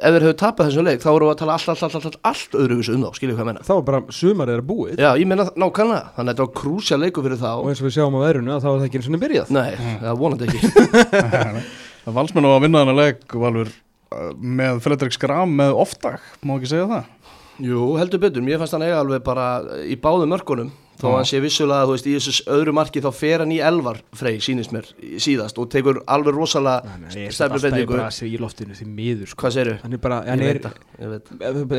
ef 0.00 0.14
þeir 0.14 0.24
hefur 0.24 0.36
tapast 0.40 0.70
þessum 0.70 0.86
leik 0.86 1.02
þá 1.02 1.08
eru 1.12 1.26
við 1.28 1.32
að 1.34 1.40
tala 1.42 1.56
allt, 1.56 1.68
allt, 1.72 1.82
allt, 1.84 2.06
allt, 2.08 2.18
allt 2.30 2.56
öðruvísu 2.56 2.94
um 2.96 3.04
þá, 3.04 3.10
skiljið 3.18 3.36
hvað 3.36 3.44
ég 3.44 3.50
menna 3.50 3.66
þá 3.66 3.72
er 3.76 3.84
bara 3.90 4.00
sumar 4.16 4.52
er 4.52 4.62
búið. 4.64 5.00
Já, 5.00 5.10
ég 5.20 5.28
menna 5.28 5.46
nákvæmlega, 5.52 6.12
þannig 6.16 6.32
að 6.32 6.32
þetta 6.32 6.46
var 6.46 6.54
krúsja 6.60 6.98
leiku 7.00 7.24
fyrir 7.26 7.40
þá. 7.40 7.50
Og 7.58 7.68
eins 7.70 7.82
og 7.82 7.88
við 7.88 7.96
sjáum 7.98 8.16
á 8.16 8.20
verðinu 8.24 8.56
þá 8.56 8.68
er 8.70 8.78
það 8.80 8.86
ekki 8.88 9.00
eins 9.00 9.08
og 9.10 9.14
það 9.14 9.24
byrjað. 9.26 9.52
Nei, 9.56 9.70
það 10.00 10.20
vonandi 10.22 10.48
ekki. 10.48 10.72
Valsmenn 12.16 12.48
á 12.48 12.52
að 12.54 12.62
vinna 12.64 12.84
þennan 12.84 13.00
leik 13.00 13.36
valur 13.44 13.72
með 14.40 14.80
Fredrik 14.86 15.14
Skram 15.14 15.52
með 15.60 15.76
oftak, 15.84 16.24
má 16.42 16.56
ekki 16.56 16.72
segja 16.72 16.88
það? 16.90 17.34
Jú, 17.60 17.90
heldur 18.00 18.22
betur, 18.22 18.44
mér 18.44 18.62
fannst 18.62 18.74
hann 18.74 18.86
eiga 18.86 19.02
alveg 19.02 19.20
bara 19.26 19.50
í 19.84 19.98
báðu 20.00 20.24
mörkunum 20.30 20.70
þó 21.00 21.06
að 21.10 21.16
hann 21.16 21.28
sé 21.30 21.40
vissulega 21.42 21.88
þú 21.88 21.94
veist 21.96 22.08
í 22.08 22.14
þessu 22.16 22.44
öðru 22.56 22.74
marki 22.76 23.02
þá 23.04 23.10
fer 23.16 23.44
hann 23.44 23.54
í 23.54 23.58
elvar 23.70 24.00
frey 24.16 24.40
sínist 24.44 24.74
mér 24.74 24.88
síðast 25.20 25.58
og 25.60 25.70
tekur 25.72 26.02
alveg 26.10 26.36
rosalega 26.36 26.98
stefnir 27.32 27.64
bendingu. 27.64 27.98
Það 28.00 28.20
er 28.20 28.30
í 28.30 28.40
loftinu 28.40 28.78
því 28.78 28.88
miður 28.90 29.32
sko. 29.32 29.40
hvað 29.44 29.56
séru? 29.56 29.76
hann 29.82 29.96
er 29.96 30.02
bara 30.04 30.20
hann 30.26 30.44
er, 30.44 30.60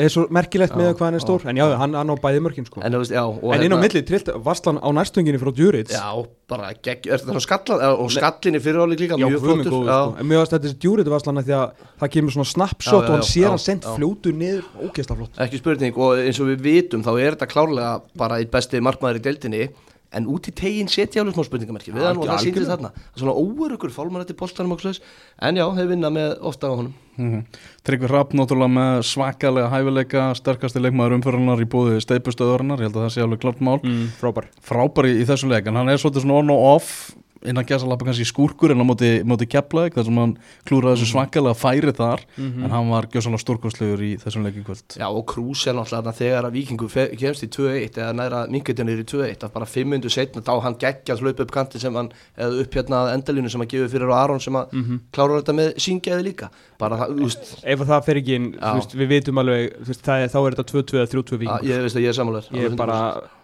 er 0.01 0.12
svo 0.13 0.27
merkilegt 0.33 0.75
með 0.77 0.94
hvað 0.95 1.07
hann 1.07 1.19
er 1.19 1.25
stór. 1.25 1.47
En 1.51 1.62
já 1.62 1.65
hann 1.77 1.95
á 1.95 2.15
bæði 2.21 2.44
mörkin 2.47 2.68
sko. 2.68 2.83
En, 2.85 3.00
veist, 3.01 3.13
já, 3.13 3.23
en 3.23 3.65
inn 3.65 3.71
á 3.71 3.77
hérna- 3.77 3.81
milli 3.85 4.03
trillt 4.07 4.31
Vastlan 4.45 4.81
á 4.81 4.89
næstunginni 4.95 5.41
frá 5.41 5.51
Djuric 5.53 5.91
já 5.91 6.06
bara 6.51 6.71
gegg 6.83 7.07
er 7.07 7.21
þetta 7.21 7.41
skallan 7.44 7.83
og 7.95 8.09
skallinni 8.12 8.59
fyrir 8.63 8.83
áleik 8.83 9.00
líka 9.06 9.18
mjög 9.19 9.39
flottur 9.44 9.71
sko. 9.71 10.06
en 10.19 10.27
mjög 10.27 10.41
að 10.41 10.53
þetta 10.56 10.69
er 10.71 10.77
Djuric 10.83 11.12
Vastlan 11.13 11.41
því 11.41 11.56
að 11.57 11.85
það 12.01 12.12
kemur 12.15 12.35
svona 12.35 12.50
snapshot 12.51 13.07
og 13.07 13.13
hann 13.15 13.25
sér 13.27 13.47
hann 13.51 13.62
sendt 13.62 13.88
fljótu 13.88 14.33
niður. 14.35 14.65
Ógeðsla 14.81 15.18
flott. 15.19 15.39
Ekki 15.45 15.62
spurning 15.62 15.97
og 15.97 16.21
eins 16.21 16.39
og 16.41 16.50
við 16.51 16.63
vitum 16.65 17.06
þá 17.06 17.12
er 17.13 17.35
þetta 17.35 17.50
klárlega 17.51 17.92
bara 18.18 18.40
eitt 18.42 18.51
besti 18.54 18.81
markmaður 18.83 19.10
maður 19.11 19.21
í 19.21 19.25
deildinni 19.27 19.63
en 20.11 20.27
út 20.27 20.47
í 20.49 20.51
teginn 20.56 20.89
setja 20.91 21.21
alveg 21.21 21.37
smá 21.37 21.45
spurningamerki. 21.47 21.94
Við 21.95 22.03
hann 22.03 22.19
og 22.19 22.27
það 22.27 22.41
sýndir 22.44 22.65
þarna. 22.68 22.89
Svona 23.15 23.35
óerugur 23.37 23.94
fólkmann 23.95 24.25
eftir 24.25 24.35
bóltanum 24.39 24.75
og 24.75 24.81
slags 24.83 24.99
en 25.39 25.59
já, 25.59 25.63
hefur 25.63 25.91
vinnað 25.94 26.15
með 26.18 26.33
ofta 26.51 26.68
á 26.68 26.73
honum. 26.75 26.94
Mm 27.15 27.30
-hmm. 27.31 27.61
Tryggvi 27.87 28.09
Rapp 28.11 28.33
náttúrulega 28.33 28.75
með 28.75 29.03
svakalega 29.07 29.71
hæfileika 29.71 30.35
sterkasti 30.35 30.83
leikmaður 30.83 31.15
umförlunar 31.15 31.63
í 31.63 31.68
bóði 31.68 32.01
steipustöðurnar, 32.03 32.80
ég 32.80 32.91
held 32.91 32.95
að 32.95 33.06
það 33.07 33.13
sé 33.13 33.21
alveg 33.21 33.39
klart 33.39 33.61
mál. 33.61 33.80
Mm, 33.83 34.11
frábær. 34.19 34.45
Frábær 34.61 35.07
í, 35.07 35.21
í 35.21 35.25
þessu 35.25 35.47
leik 35.47 35.68
en 35.68 35.75
hann 35.75 35.89
er 35.89 35.97
svolítið 35.97 36.27
svona 36.27 36.39
on 36.39 36.49
og 36.49 36.75
off 36.75 37.15
innan 37.45 37.66
gæsalappa 37.66 38.06
kannski 38.06 38.26
skúrkur 38.28 38.74
en 38.74 38.81
á 38.81 38.86
móti, 38.86 39.10
móti 39.26 39.48
Keflavík 39.50 39.95
þar 39.98 40.06
sem 40.07 40.19
hann 40.21 40.33
klúraði 40.68 41.00
þessu 41.00 41.07
mhm. 41.07 41.14
svakalega 41.14 41.57
færi 41.57 41.94
þar 41.98 42.21
mm 42.38 42.45
-hmm. 42.45 42.66
en 42.66 42.71
hann 42.71 42.90
var 42.92 43.07
gjössalega 43.10 43.42
stórkostlegur 43.42 44.02
í 44.06 44.12
þessum 44.21 44.45
leikin 44.45 44.66
kvöld 44.68 44.98
Já 44.98 45.07
og 45.10 45.26
Krúsel 45.26 45.76
náttúrulega 45.76 46.14
þegar 46.14 46.45
að 46.45 46.56
Vikingu 46.57 46.88
kemst 47.18 47.44
í 47.44 47.50
2-1 47.50 47.98
eða 47.98 48.14
næra 48.14 48.40
mingutinir 48.48 49.02
í 49.02 49.06
2-1 49.06 49.44
að 49.44 49.54
bara 49.54 49.66
5 49.66 49.88
mindur 49.88 50.12
setna 50.12 50.42
þá 50.42 50.62
hann 50.62 50.78
geggja 50.78 51.16
að 51.16 51.21
hlaupa 51.21 51.44
upp 51.44 51.52
kanti 51.52 51.80
sem 51.80 51.95
hann 51.95 52.12
eða 52.38 52.62
upp 52.62 52.76
hérna 52.76 52.95
að 53.02 53.14
endalínu 53.16 53.50
sem 53.50 53.62
hann 53.62 53.71
gefur 53.74 53.90
fyrir 53.90 54.14
á 54.14 54.21
Aron 54.21 54.40
sem 54.40 54.54
að 54.54 54.66
mm 54.71 54.83
-hmm. 54.83 55.00
klára 55.12 55.42
þetta 55.42 55.54
með 55.54 55.74
síngjaði 55.78 56.24
líka 56.24 56.50
bara 56.78 56.98
það, 56.98 57.07
þú 57.18 57.24
veist 57.26 57.45
Ef 57.64 57.80
það 57.80 58.06
fer 58.06 58.18
ekki 58.21 58.36
inn, 58.36 58.56
við 58.94 59.07
veitum 59.07 59.38
alveg 59.38 59.74
veist, 59.88 60.07
er, 60.07 60.30
þá 60.30 60.40
er 60.42 60.54
þetta 60.56 60.71
2-2 60.71 60.98
eða 60.98 61.12
3-2 61.14 61.38
Viking 61.42 61.66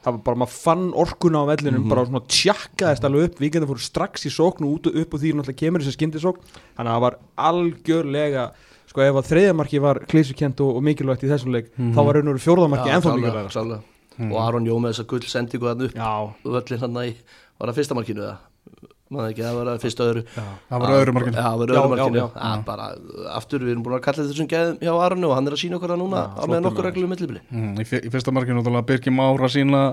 Það 0.08 0.16
var 0.16 0.24
bara, 0.24 0.40
maður 0.40 0.56
fann 0.56 0.84
orkuna 0.96 1.40
á 1.44 1.50
vellinum 1.50 1.82
mm 1.82 1.84
-hmm. 1.84 1.92
bara 1.92 2.06
svona 2.08 2.24
tjakkaðist 2.32 3.04
alveg 3.04 3.24
upp 3.28 3.42
Vikingar 3.42 3.68
fóru 3.68 3.84
strax 3.84 4.24
í 4.24 4.32
sóknu 4.32 4.70
út 4.72 4.88
og 4.88 4.96
upp 4.96 5.14
og 5.14 5.20
því 5.20 5.34
náttúrulega 5.36 5.60
kemur 5.60 5.82
þessi 5.84 5.98
skindisókn 5.98 6.40
þannig 6.78 6.92
að 6.92 6.96
það 6.96 7.06
var 7.06 7.18
algjörlega 7.36 8.44
sko 8.88 9.02
ef 9.04 9.16
að 9.20 9.28
þriðamarki 9.32 9.82
var 9.84 10.00
klísukent 10.08 10.62
og, 10.64 10.76
og 10.78 10.82
mikilvægt 10.84 11.28
í 11.28 11.32
þessum 11.32 11.52
leik 11.52 11.68
mm 11.76 11.84
-hmm. 11.84 11.96
þá 11.96 12.02
var 12.06 12.16
raun 12.16 12.32
og 12.32 12.40
fjórðamarki 12.40 12.90
ennþá 12.90 13.16
mikilvægt 13.16 13.84
-hmm. 14.18 14.32
og 14.32 14.38
Aron 14.42 14.68
Jó 14.68 14.80
með 14.80 14.94
þessa 14.94 15.08
gull 15.08 15.28
sendingu 15.28 15.68
hann 15.68 15.82
upp 15.82 15.98
og 16.46 16.54
öllin 16.62 16.80
hann 16.80 16.98
að 16.98 17.14
var 17.60 17.70
það 17.70 17.76
fyrsta 17.76 17.98
markinu 17.98 18.22
eða 18.22 18.38
maður 19.14 19.32
ekki, 19.32 19.44
það 19.46 19.58
var 19.58 19.70
það 19.70 19.84
fyrsta 19.86 20.08
öðru. 20.08 20.24
Það 20.36 20.84
var 20.84 20.96
öðru 20.98 21.16
markinu. 21.18 21.38
Það 21.38 21.60
var 21.62 21.74
öðru 21.74 21.92
markinu. 21.94 22.24
bara 22.68 22.88
aftur 23.38 23.66
við 23.66 23.74
erum 23.74 23.84
búin 23.86 23.98
að 23.98 24.06
kalla 24.08 24.26
þessum 24.28 24.50
gæðum 24.52 24.80
hjá 24.82 24.94
Aronu 25.06 25.30
og 25.30 25.36
hann 25.38 25.48
er 25.48 25.58
að 25.58 25.62
sína 25.64 25.78
okkar 25.80 25.94
það 25.94 26.02
núna 26.04 26.24
á 26.36 26.44
meðan 26.48 26.72
okkur 26.72 26.90
reglum 26.90 27.14
millibili. 27.14 27.44
Mhm, 27.50 27.78
í 27.80 28.12
fyrsta 28.14 28.34
markinu 28.36 28.82
Birgir 28.88 29.16
Mára 29.16 29.50
sína 29.50 29.84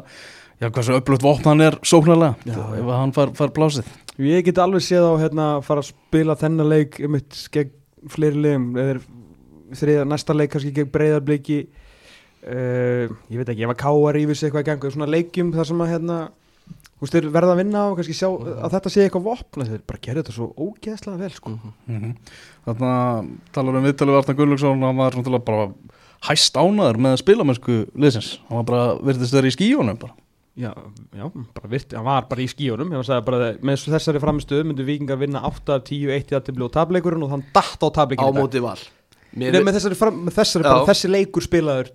já 0.60 0.70
hversu 0.70 0.94
öflugt 0.98 1.22
vopn 1.22 1.44
hann 1.44 1.60
er 1.60 1.78
sóknarlega. 1.82 2.36
Ef 2.46 2.90
hann 2.90 3.12
far, 3.12 3.34
far 3.34 3.50
blásið. 3.54 3.86
Ég 4.18 4.44
get 4.44 4.58
alveg 4.58 4.82
séð 4.82 5.06
á 5.10 5.14
hérna 5.18 5.46
fara 5.62 5.82
að 5.82 5.90
spila 5.90 6.36
þennan 6.38 6.70
leik 6.70 7.00
um 7.02 7.14
eitt 7.18 7.48
gegn 7.50 7.72
fleiri 8.10 8.38
legum 8.38 8.76
eða 8.78 9.00
þriða 9.74 10.04
næsta 10.06 10.36
leik 10.36 10.52
kannski 10.52 10.72
gegn 10.76 10.92
breyðarbliki 10.94 11.58
uh, 11.64 13.10
ég 13.30 13.40
veit 13.40 13.50
ekki, 13.50 13.64
ef 13.66 13.74
að 13.74 13.80
káar 13.80 14.18
yfir 14.20 14.38
sig 14.38 14.48
eitthvað 14.48 14.64
í 14.64 14.68
gangu 14.70 14.92
svona 14.94 15.10
leikjum 15.10 15.52
þar 15.54 15.70
sem 15.70 15.82
að 15.84 15.92
hérna 15.94 16.18
Þú 16.94 17.04
veist, 17.04 17.14
þeir 17.16 17.30
verða 17.34 17.54
að 17.54 17.60
vinna 17.60 17.84
og 17.90 17.96
kannski 17.98 18.14
sjá 18.16 18.28
að 18.30 18.74
þetta 18.76 18.92
sé 18.92 19.04
eitthvað 19.04 19.26
vopna 19.26 19.66
þeir 19.68 19.80
bara 19.88 20.02
gerði 20.06 20.22
þetta 20.22 20.34
svo 20.36 20.50
ógeðslega 20.54 21.20
vel 21.20 21.32
sko. 21.34 21.50
mm 21.50 22.00
-hmm. 22.00 22.12
Þannig 22.64 22.90
að 22.90 23.30
talar 23.52 23.78
um 23.78 23.86
viðtalið 23.88 24.18
Arna 24.18 24.34
Gunnlaugsson 24.34 24.82
hann 24.82 24.96
var 24.96 25.12
svona 25.12 25.38
bara 25.44 25.72
hæst 26.28 26.54
ánaður 26.56 26.98
með 26.98 27.16
spilamennsku 27.20 27.86
liðsins. 27.94 28.38
Hann 28.48 28.62
var 28.62 28.68
bara 28.70 28.84
virtist 29.02 29.34
þeirri 29.34 29.50
í 29.52 29.56
skíjónum 29.56 29.98
bara. 29.98 30.14
Já, 30.54 30.70
já, 31.10 31.26
bara 31.50 31.68
virti, 31.68 31.96
hann 31.96 32.06
var 32.06 32.28
bara 32.30 32.42
í 32.44 32.46
skíjónum 32.46 32.92
ég 32.92 33.00
var 33.00 33.02
að 33.02 33.08
segja 33.08 33.24
bara 33.26 33.46
með 33.58 33.86
þessari 33.90 34.20
framistuð 34.22 34.60
myndu 34.68 34.84
vikingar 34.86 35.18
vinna 35.18 35.40
8 35.42 35.74
af 35.74 35.82
10, 35.88 36.12
1 36.14 36.30
í 36.30 36.36
aðtibli 36.38 36.62
og 36.62 36.70
tableikurinn 36.76 37.24
og 37.26 37.32
þann 37.32 37.42
dætt 37.56 37.82
á 37.82 37.88
tableikurinn 37.96 38.38
á 38.38 38.38
móti 38.38 38.62
val 38.62 38.78
Nei, 39.34 39.50
með 39.50 39.76
þessari, 39.78 39.96
fram, 39.98 40.18
með 40.26 40.36
þessari 40.36 40.66
bara, 40.66 40.86
þessi 40.86 41.08
leikur 41.10 41.42
spilaður 41.42 41.90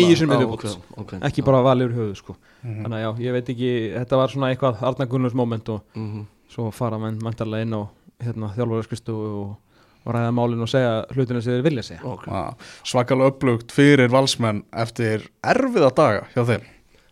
nýju 0.00 0.16
sem 0.16 0.30
við 0.32 0.44
okay, 0.46 0.74
okay, 1.02 1.20
ekki 1.28 1.44
bara 1.44 1.60
valið 1.66 1.90
úr 1.90 1.96
höfuð 1.98 2.14
sko. 2.22 2.36
mm 2.38 2.70
-hmm. 2.70 2.82
þannig 2.82 2.98
að 2.98 3.02
já, 3.02 3.10
ég 3.26 3.36
veit 3.36 3.48
ekki 3.52 3.72
þetta 3.94 4.20
var 4.20 4.32
svona 4.32 4.50
eitthvað 4.50 4.82
Arna 4.90 5.06
Gunnars 5.06 5.34
moment 5.34 5.68
og 5.68 5.80
mm 5.94 6.08
-hmm. 6.08 6.26
svo 6.48 6.70
fara 6.70 6.98
menn 6.98 7.18
mæntarlega 7.22 7.62
inn 7.62 7.74
á 7.76 7.82
hérna, 8.24 8.52
þjálfurarskristu 8.56 9.12
og, 9.12 9.56
og 10.04 10.14
ræða 10.14 10.32
málinn 10.32 10.62
og 10.62 10.68
segja 10.68 11.04
hlutinu 11.12 11.42
sem 11.42 11.52
þeir 11.52 11.62
vilja 11.68 11.82
segja 11.82 12.04
okay. 12.04 12.32
ah, 12.34 12.54
Svakalega 12.84 13.28
upplugt 13.28 13.72
fyrir 13.72 14.08
valsmenn 14.08 14.64
eftir 14.72 15.28
erfiða 15.42 15.90
daga 15.94 16.26
hjá 16.34 16.44
þeim 16.44 16.64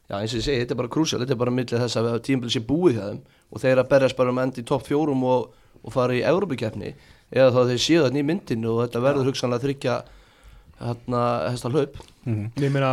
Já 0.07 0.21
eins 0.21 0.33
og 0.33 0.39
ég 0.39 0.45
segi, 0.45 0.61
þetta 0.63 0.75
er 0.75 0.79
bara 0.79 0.89
krúsjál 0.89 1.21
þetta 1.21 1.35
er 1.35 1.39
bara 1.39 1.51
millið 1.51 1.81
þess 1.83 1.97
að 1.97 2.23
tímbil 2.23 2.51
sé 2.51 2.61
búið 2.61 2.95
hjá 2.95 3.07
þeim 3.11 3.23
og 3.51 3.61
þeir 3.61 3.79
að 3.79 3.89
berjast 3.89 4.17
bara 4.17 4.31
um 4.31 4.39
endi 4.39 4.63
í 4.63 4.65
topp 4.65 4.87
fjórum 4.87 5.25
og, 5.25 5.53
og 5.83 5.93
fara 5.93 6.15
í 6.15 6.23
Európa-kjefni 6.23 6.95
eða 7.33 7.51
þá 7.55 7.61
þeir 7.71 7.83
séu 7.83 8.05
þetta 8.05 8.21
í 8.21 8.27
myndinu 8.27 8.73
og 8.75 8.81
þetta 8.85 9.05
verður 9.05 9.31
hugsanlega 9.31 9.61
að 9.61 9.67
þryggja 9.67 9.97
hérna 10.81 11.23
hesta 11.51 11.73
hlaup. 11.73 12.01
Mm 12.25 12.35
-hmm. 12.35 12.63
Ég 12.63 12.73
meina 12.73 12.93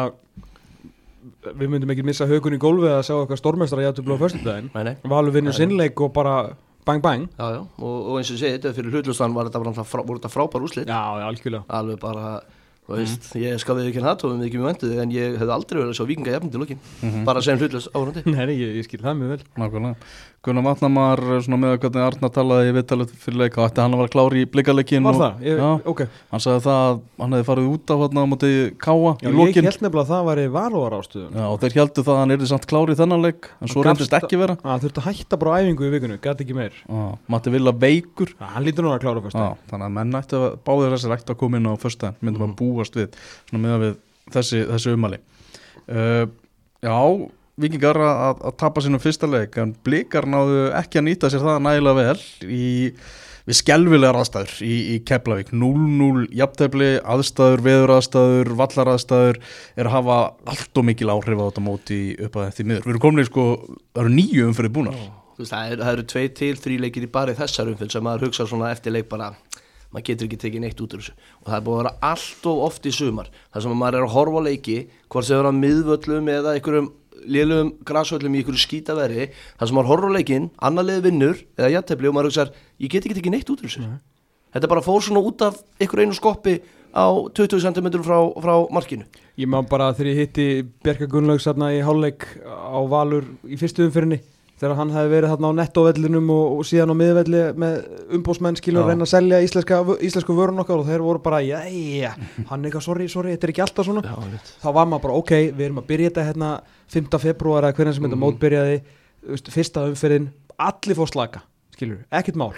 við 1.43 1.69
myndum 1.69 1.91
ekki 1.93 2.05
missa 2.07 2.27
högun 2.27 2.55
í 2.55 2.61
gólfi 2.61 2.89
að 2.89 3.05
sjá 3.07 3.15
okkar 3.15 3.39
stórmestara 3.39 3.83
í 3.83 3.87
aðtöflu 3.89 4.15
á 4.15 4.23
förstundaginn 4.23 4.97
Valur 5.03 5.33
vinnur 5.35 5.55
sinnleik 5.55 5.99
og 6.01 6.13
bara 6.13 6.55
bang 6.85 7.01
bang. 7.01 7.29
Já, 7.37 7.47
já. 7.55 7.61
Og, 7.79 8.09
og 8.11 8.17
eins 8.19 8.31
og 8.31 8.39
segi, 8.39 8.57
þetta 8.57 8.73
fyrir 8.73 8.91
hlutlustan 8.91 9.35
var 9.35 9.49
þetta, 9.49 9.83
frá, 9.83 10.03
þetta 10.03 10.31
frábær 10.31 10.65
úslit 10.67 10.87
Já, 10.87 11.01
já, 11.19 11.25
algjörlega. 11.27 11.63
Alveg 11.69 11.99
bara 11.99 12.41
Veist, 12.83 13.29
mm. 13.31 13.39
ég 13.45 13.61
skal 13.63 13.77
við 13.77 13.85
ekki 13.87 14.01
hérna 14.01 14.17
tóðum 14.19 14.41
við 14.41 14.49
ekki 14.49 14.59
mjög 14.59 14.69
vendið 14.73 14.97
en 14.99 15.15
ég 15.15 15.37
hef 15.39 15.51
aldrei 15.55 15.77
verið 15.79 15.95
svo 15.95 16.07
vikinga 16.09 16.33
jafn 16.33 16.51
til 16.51 16.59
lukkin 16.59 16.79
mm 16.83 17.09
-hmm. 17.09 17.23
bara 17.23 17.41
sem 17.41 17.57
hlutlust 17.57 17.87
áhörandi 17.95 18.23
Nei, 18.35 18.59
ég, 18.59 18.75
ég 18.75 18.83
skil 18.83 18.99
það 18.99 19.17
mjög 19.21 19.29
vel. 19.29 19.43
Nákvæmlega. 19.55 19.95
Gunnar 20.43 20.63
Vatnamar, 20.65 21.21
svona 21.39 21.55
með 21.55 21.77
hvernig 21.79 22.03
Arna 22.03 22.27
talaði 22.27 22.67
í 22.67 22.73
vittalut 22.75 23.11
fyrir 23.15 23.37
leika, 23.39 23.63
ætti 23.63 23.79
hann 23.79 23.93
að 23.95 24.01
vera 24.01 24.11
klári 24.11 24.41
í 24.43 24.45
blikaleikin 24.51 25.05
Var 25.07 25.15
og, 25.15 25.21
það? 25.21 25.33
Ég, 25.47 25.55
já, 25.55 25.79
ok. 25.87 26.01
Hann 26.33 26.41
sagði 26.43 26.61
það 26.65 26.79
að 26.83 26.99
hann 27.23 27.31
hefði 27.31 27.47
farið 27.47 27.67
út 27.71 27.87
á 27.87 27.95
hérna 28.01 28.19
á 28.19 28.27
móti 28.27 28.51
Káa 28.75 29.15
í 29.23 29.31
lókin 29.31 29.53
Já, 29.53 29.55
ég 29.55 29.63
held 29.63 29.79
nefnilega 29.79 30.03
að 30.03 30.11
það 30.11 30.23
væri 30.27 30.47
varúar 30.51 30.93
ástöðun 30.99 31.31
Já, 31.39 31.47
og 31.47 31.59
þeir 31.63 31.73
heldu 31.79 32.03
það 32.03 32.13
að 32.13 32.19
hann 32.19 32.35
erði 32.35 32.47
samt 32.51 32.67
klári 32.67 32.91
í 32.91 32.99
þennan 32.99 33.23
leik 33.23 33.41
en 33.63 33.67
svo 33.71 33.79
reyndist 33.87 34.17
ekki 34.19 34.35
vera. 34.43 34.59
Það 34.59 34.83
þurfti 34.83 34.99
að 34.99 35.07
hætta 35.07 35.35
bara 35.39 35.55
æfingu 35.63 35.83
í 35.87 35.93
vikunu, 35.95 36.19
gæti 36.19 36.43
ekki 36.43 36.55
meir. 36.59 36.75
Matti 37.31 37.47
Villa 37.55 37.71
veikur. 37.71 38.35
Hann 38.43 38.67
lítur 38.67 38.83
nú 38.83 38.91
að 38.91 38.99
klára 39.05 39.23
fyrst 39.23 39.39
Þannig 39.71 39.87
að 39.87 39.95
menn 39.95 40.19
ætti 40.19 40.35
að 40.35 40.59
báðir 40.67 40.91
þessir 40.97 41.15
búast 42.73 42.97
við 42.99 43.15
með 43.53 43.79
við 43.85 43.95
þessi, 44.33 44.65
þessi 44.73 44.97
umali 44.97 45.21
uh, 45.87 46.25
Já, 46.83 46.99
vikingar 47.61 47.99
að, 48.01 48.41
að 48.49 48.55
tapa 48.59 48.81
sínum 48.83 49.01
fyrsta 49.01 49.29
leik 49.29 49.55
en 49.61 49.75
blikar 49.85 50.27
náðu 50.27 50.65
ekki 50.75 50.99
að 50.99 51.05
nýta 51.07 51.29
sér 51.31 51.45
það 51.45 51.61
nægilega 51.63 52.07
vel 52.09 52.49
í, 52.51 52.65
við 53.47 53.59
skelvilegar 53.59 54.19
aðstæður 54.19 54.55
í, 54.67 54.73
í 54.91 54.97
Keflavík. 55.07 55.53
0-0 55.55 56.25
jafntefni, 56.35 56.89
aðstæður, 57.15 57.65
veður 57.67 57.95
aðstæður 57.97 58.53
vallar 58.59 58.93
aðstæður 58.95 59.41
er 59.77 59.89
að 59.89 59.95
hafa 59.95 60.19
allt 60.55 60.81
og 60.81 60.87
mikil 60.89 61.11
áhrif 61.13 61.39
á 61.39 61.45
þetta 61.47 61.65
móti 61.69 61.99
upp 62.27 62.39
að 62.41 62.53
því 62.57 62.69
miður. 62.71 62.87
Við 62.87 62.95
erum 62.95 63.05
komin 63.07 63.23
í 63.23 63.29
sko 63.29 63.49
það 63.63 64.03
eru 64.03 64.15
nýju 64.17 64.47
umfyrir 64.49 64.75
búnar. 64.79 65.03
Það 65.39 65.73
eru 65.73 65.89
er 65.93 66.07
tvei 66.11 66.27
til, 66.35 66.53
þrý 66.61 66.81
leikir 66.83 67.07
í 67.07 67.13
bari 67.13 67.33
þessar 67.37 67.71
umfyrir 67.71 67.95
sem 67.95 68.03
maður 68.05 68.27
hugsa 68.27 68.45
svona 68.49 68.73
eftir 68.75 68.93
leik 68.93 69.07
bara 69.09 69.31
maður 69.93 70.07
getur 70.09 70.27
ekki 70.27 70.39
tekið 70.41 70.63
neitt 70.65 70.81
út 70.81 70.95
úr 70.95 71.03
þessu. 71.03 71.15
Og 71.43 71.51
það 71.51 71.57
er 71.57 71.65
búin 71.67 71.77
að 71.77 71.81
vera 71.83 71.93
allt 72.09 72.49
og 72.49 72.61
oft 72.67 72.89
í 72.89 72.93
sumar 72.93 73.29
þar 73.53 73.65
sem 73.65 73.77
maður 73.77 73.99
er 73.99 74.07
að 74.07 74.13
horfa 74.15 74.43
leiki 74.47 74.77
hvort 75.07 75.27
sem 75.27 75.35
það 75.35 75.43
er 75.43 75.49
að 75.49 75.59
miðvöllum 75.61 76.31
eða 76.33 76.55
einhverjum 76.57 76.91
lélugum 77.23 77.73
græsvöllum 77.87 78.35
í 78.35 78.41
einhverju 78.41 78.63
skítaveri 78.63 79.29
þar 79.31 79.69
sem 79.69 79.77
maður 79.77 79.91
horfa 79.93 80.13
leikin, 80.17 80.49
annar 80.59 80.87
leði 80.87 81.05
vinnur 81.07 81.43
eða 81.59 81.71
jættefli 81.77 82.09
og 82.09 82.17
maður 82.17 82.31
hugsa 82.31 82.47
ég 82.81 82.91
get 82.91 83.05
ekki 83.05 83.19
tekið 83.19 83.35
neitt 83.37 83.53
út 83.53 83.61
úr 83.61 83.69
þessu. 83.69 83.83
Mm. 83.85 84.01
þetta 84.53 84.67
er 84.67 84.73
bara 84.73 84.85
fór 84.85 85.05
svona 85.05 85.23
út 85.23 85.45
af 85.45 85.61
einhverju 85.79 86.07
einu 86.09 86.17
skoppi 86.17 86.57
á 86.93 87.05
20 87.33 87.63
cm 87.63 87.87
frá, 88.05 88.19
frá 88.37 88.53
markinu. 88.73 89.07
Ég 89.37 89.49
má 89.49 89.61
bara 89.65 89.93
þegar 89.97 90.11
ég 90.11 90.21
hitti 90.21 90.47
Berka 90.85 91.07
Gunnlaugs 91.09 91.47
í 91.47 91.81
háluleik 91.81 92.27
á 92.45 92.79
Valur 92.85 93.25
í 93.49 93.57
fyrstu 93.57 93.87
umfyrinni 93.87 94.21
þegar 94.63 94.79
hann 94.79 94.91
hefði 94.95 95.11
verið 95.11 95.31
þarna 95.33 95.51
á 95.51 95.57
nettovellinum 95.59 96.29
og, 96.33 96.43
og 96.57 96.67
síðan 96.67 96.93
á 96.93 96.95
miðvelli 96.95 97.41
með 97.59 97.77
umbósmenn 98.17 98.57
skilur 98.59 98.83
að 98.83 98.91
reyna 98.93 99.07
að 99.07 99.11
selja 99.11 99.41
íslenska, 99.43 99.79
íslensku 100.07 100.35
vörun 100.37 100.63
okkar 100.63 100.81
og 100.81 100.87
þeir 100.87 101.03
voru 101.03 101.21
bara, 101.23 101.41
já, 101.43 101.57
já, 101.69 102.13
hann 102.49 102.63
eitthvað, 102.63 102.85
sorry, 102.87 103.09
sorry, 103.11 103.35
þetta 103.35 103.49
er 103.49 103.53
ekki 103.53 103.65
alltaf 103.65 103.89
svona 103.89 104.05
já, 104.07 104.43
þá 104.63 104.69
var 104.79 104.89
maður 104.89 105.05
bara, 105.07 105.17
ok, 105.23 105.33
við 105.51 105.65
erum 105.67 105.81
að 105.83 105.89
byrja 105.91 106.11
þetta 106.13 106.27
hérna 106.29 106.51
5. 106.95 107.09
februar 107.25 107.67
eða 107.67 107.77
hvernig 107.79 107.97
sem 107.97 108.07
þetta 108.07 108.19
mm. 108.19 108.25
mótbyrjaði 108.27 108.79
veist, 109.33 109.51
fyrsta 109.53 109.87
umferðin 109.89 110.29
allir 110.69 110.99
fór 110.99 111.11
slaka, 111.11 111.43
skilur, 111.75 112.05
ekkert 112.13 112.39
mál 112.39 112.53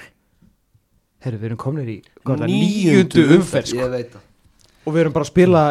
herru, 1.25 1.41
við 1.41 1.49
erum 1.49 1.61
komin 1.65 1.89
í 1.89 1.99
nýjundu 2.45 3.27
umferð, 3.39 3.73
sko. 3.73 4.25
Og 4.85 4.93
við 4.93 5.01
erum 5.01 5.13
bara 5.15 5.25
að 5.25 5.31
spila 5.31 5.61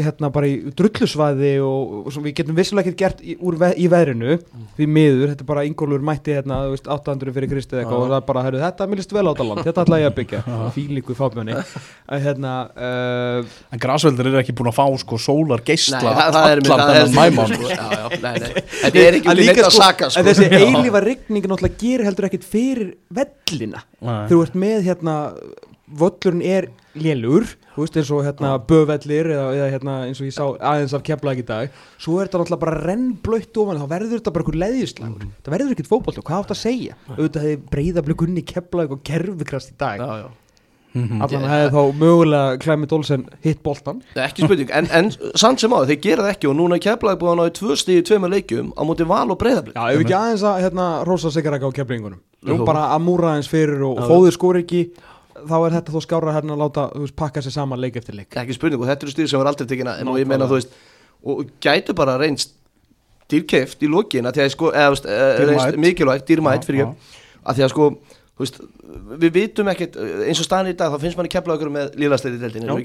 hérna 0.00 0.30
bara 0.32 0.48
í 0.48 0.54
drullusvæði 0.76 1.52
og, 1.64 1.92
og 2.08 2.16
við 2.24 2.34
getum 2.38 2.56
vissilega 2.56 2.88
ekkert 2.88 3.00
gert 3.02 3.20
í, 3.20 3.36
ve 3.36 3.68
í 3.76 3.88
veðrinu 3.92 4.36
mm. 4.38 4.62
við 4.78 4.92
miður, 4.96 5.32
þetta 5.32 5.44
er 5.44 5.48
bara 5.50 5.64
yngolur 5.68 6.04
mætti 6.08 6.36
hérna, 6.38 6.62
veist, 6.72 6.88
800 6.88 7.34
fyrir 7.36 7.50
Kristi 7.50 7.76
eða 7.76 7.82
eitthvað 7.84 8.04
og 8.04 8.08
það 8.08 8.16
er 8.18 8.26
bara, 8.30 8.44
heru, 8.46 8.60
þetta 8.62 8.88
millist 8.88 9.12
vel 9.12 9.24
átt 9.28 9.42
á 9.42 9.46
land, 9.48 9.62
þetta 9.66 9.84
ætla 9.84 10.00
ég 10.00 10.08
að 10.08 10.16
byggja. 10.20 10.42
Fílíku 10.76 11.16
fábjörni 11.18 11.58
hérna, 12.26 12.54
uh, 12.72 13.52
En 13.76 13.82
græsveldur 13.82 14.30
er 14.32 14.38
ekki 14.40 14.56
búin 14.56 14.72
að 14.72 14.78
fá 14.78 14.86
sko 15.02 15.20
sólar 15.20 15.64
geysla 15.66 16.14
allan 16.28 16.64
þennan 16.64 17.16
mæmann 17.16 17.56
Þetta 18.82 19.02
er 19.02 19.18
ekki 19.18 19.36
neitt 19.36 19.60
að 19.60 19.68
sko, 19.68 19.74
saka 19.76 20.08
sko. 20.12 20.24
Þessi 20.30 20.48
eilífa 20.48 21.02
rigning 21.04 21.44
náttúrulega 21.44 21.80
gerir 21.80 22.08
heldur 22.08 22.28
ekkert 22.28 22.48
fyrir 22.48 22.94
vellina. 23.12 23.84
Þú 24.30 24.40
ert 24.46 24.56
með 24.58 24.88
hérna 24.88 25.16
völlurinn 25.92 26.44
er 26.46 26.70
lélur 26.96 27.48
þú 27.74 27.84
veist 27.84 27.96
eins 28.00 28.12
og 28.12 28.24
hérna 28.26 28.52
bövellir 28.68 29.30
eða, 29.32 29.46
eða 29.56 29.70
hérna 29.76 29.96
eins 30.08 30.20
og 30.20 30.28
ég 30.28 30.36
sá 30.36 30.44
aðeins 30.44 30.94
af 30.96 31.06
keflag 31.06 31.40
í 31.40 31.46
dag 31.48 31.80
svo 31.96 32.18
er 32.18 32.28
þetta 32.28 32.42
náttúrulega 32.42 32.64
bara 32.66 32.82
rennblöytt 32.82 33.62
ofan 33.62 33.80
þá 33.80 33.88
verður 33.94 34.18
þetta 34.18 34.34
bara 34.34 34.46
einhver 34.46 34.60
leðislagur 34.64 35.24
mm. 35.24 35.32
það 35.40 35.56
verður 35.56 35.74
ekkert 35.76 35.92
fókból 35.92 36.16
og 36.18 36.28
hvað 36.28 36.44
átt 36.44 36.54
að 36.54 36.62
segja? 36.62 37.00
Auðvitað 37.16 37.48
hefur 37.48 37.66
breyðablikunni 37.72 38.46
keflag 38.46 38.94
og 38.94 39.02
kerfikrast 39.06 39.72
í 39.72 39.76
dag. 39.80 40.02
Já, 40.02 40.24
já. 40.24 40.30
Mm 40.92 41.08
-hmm. 41.08 41.22
allan 41.24 41.48
hefði 41.48 41.68
þá 41.72 41.82
mögulega 41.96 42.56
Clement 42.60 42.92
Olsen 42.92 43.22
hitt 43.40 43.62
boltan 43.62 44.02
ekki 44.14 44.44
spurning, 44.44 44.70
en, 44.76 44.88
en 44.92 45.10
sann 45.34 45.56
sem 45.58 45.72
á 45.72 45.88
þeir 45.88 46.00
gera 46.04 46.22
það 46.22 46.32
ekki 46.34 46.48
og 46.48 46.56
núna 46.56 46.76
er 46.76 46.84
keflag 46.84 47.16
búin 47.16 47.40
á 47.40 47.48
tvö 47.48 47.76
stíði 47.80 48.02
tveima 48.04 48.28
leikjum 48.28 48.72
á 48.76 48.82
móti 48.84 49.06
val 49.08 49.30
og 49.32 49.38
breyðablik 49.40 49.72
já, 49.72 49.88
ef 49.88 50.00
ekki 50.04 50.12
aðeins 50.12 50.44
að 50.44 50.60
hérna, 50.60 51.04
rosa 51.08 51.30
sig 51.30 51.46
ekki 55.42 55.50
og, 55.50 55.60
og 55.60 55.62
ekki 55.62 55.62
þá 55.62 55.66
er 55.66 55.76
þetta 55.76 55.92
þó 55.92 56.00
skára 56.02 56.34
hérna 56.36 56.52
að 56.56 56.62
láta 56.62 56.88
veist, 56.94 57.16
pakka 57.16 57.42
sér 57.42 57.52
saman 57.52 57.80
leik 57.80 57.96
eftir 57.96 58.14
leik. 58.14 58.36
Ekki 58.36 58.52
spurning 58.52 58.80
og 58.80 58.86
þetta 58.86 59.06
eru 59.06 59.12
stýr 59.12 59.28
sem 59.28 59.40
er 59.40 59.46
aldrei 59.46 59.66
tekina 59.66 59.98
en 60.00 60.06
ég 60.08 60.26
meina 60.26 60.46
þú 60.46 60.58
veist 60.58 60.68
og 61.22 61.46
gætu 61.62 61.94
bara 61.94 62.18
reynst 62.18 62.54
dýrkeft 63.30 63.82
í 63.82 63.88
lokin 63.88 64.26
að 64.26 64.32
því 64.34 64.42
að 64.42 64.52
sko 64.52 64.72
eða, 64.74 64.96
reynst 65.46 65.78
mikilvægt 65.78 66.28
dýrmætt 66.28 66.64
fyrir 66.64 66.92
að 67.42 67.54
því 67.54 67.62
að 67.62 67.70
sko 67.70 67.92
veist, 68.40 68.58
við 69.20 69.34
vitum 69.36 69.68
ekkert 69.72 69.98
eins 70.00 70.40
og 70.40 70.46
staðin 70.46 70.72
í 70.72 70.76
dag 70.78 70.94
þá 70.94 71.04
finnst 71.04 71.18
manni 71.18 71.32
kepla 71.32 71.56
okkur 71.58 71.72
með 71.72 71.98
líðastleiti 72.00 72.38
í 72.38 72.42
deildinu 72.42 72.72
um 72.72 72.80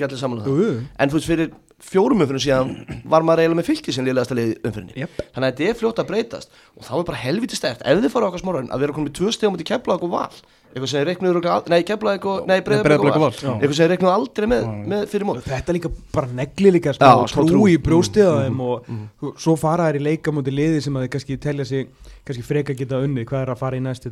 en 0.99 1.11
þú 1.11 1.19
veist 1.19 1.29
fyrir 1.31 1.53
fjórum 1.87 2.23
umfyrir 2.25 2.43
síðan 2.43 2.73
var 3.07 3.25
maður 3.25 3.45
eiginlega 3.45 3.61
með 3.61 3.69
fylki 3.71 3.95
sem 3.95 4.07
líðastleiti 4.07 4.59
umfyrinni 4.67 4.99
yep. 5.03 5.17
þannig 5.31 5.47
að 5.47 5.49
þetta 5.49 5.71
er 5.71 5.79
fljótt 5.81 6.03
að 6.03 6.11
breytast 6.11 6.61
og 6.75 6.87
þá 6.87 6.93
er 6.99 7.07
bara 7.11 7.23
helviti 7.23 7.59
stert 7.59 7.83
ef 7.85 8.03
þið 8.03 8.13
fara 8.13 8.29
okkar 8.29 8.43
smorðin 8.43 8.71
að 8.73 8.85
vera 8.85 8.97
komið 8.97 9.17
tvö 9.21 9.33
stegum 9.35 9.59
til 9.61 9.69
kepla 9.71 9.97
okkur 9.97 10.13
val 10.13 10.31
eitthvað 10.77 10.91
sem 10.91 11.05
reiknuður 11.07 11.39
nei, 11.71 11.79
keflaði 11.87 12.19
eitthvað, 12.19 12.41
nei, 12.49 12.57
breyðablík 12.65 13.15
eitthvað 13.17 13.75
sem 13.77 13.89
reiknuður 13.91 14.13
aldrei 14.13 14.47
með, 14.51 14.67
með 14.91 15.05
fyrir 15.11 15.27
mót. 15.27 15.39
Þetta 15.45 15.73
er 15.73 15.77
líka 15.77 15.91
bara 16.13 16.31
negli 16.39 16.73
líka 16.75 16.93
sko, 16.97 17.07
Já, 17.07 17.37
trú, 17.37 17.61
í 17.71 17.77
brjóstiðaðum 17.83 18.53
mm, 18.53 18.65
og 18.67 18.89
mm. 18.91 18.99
mm. 19.23 19.33
svo 19.43 19.55
fara 19.59 19.87
þær 19.89 19.99
í 19.99 20.03
leikamóti 20.09 20.53
liði 20.53 20.83
sem 20.85 20.97
að 20.97 21.07
þið 21.07 21.13
kannski 21.15 21.39
telja 21.47 21.67
sig 21.69 21.89
kannski 22.27 22.45
freka 22.45 22.77
geta 22.77 23.01
unni, 23.03 23.25
hvað 23.27 23.45
er 23.45 23.53
að 23.55 23.61
fara 23.63 23.79
í 23.79 23.83
næst 23.83 24.07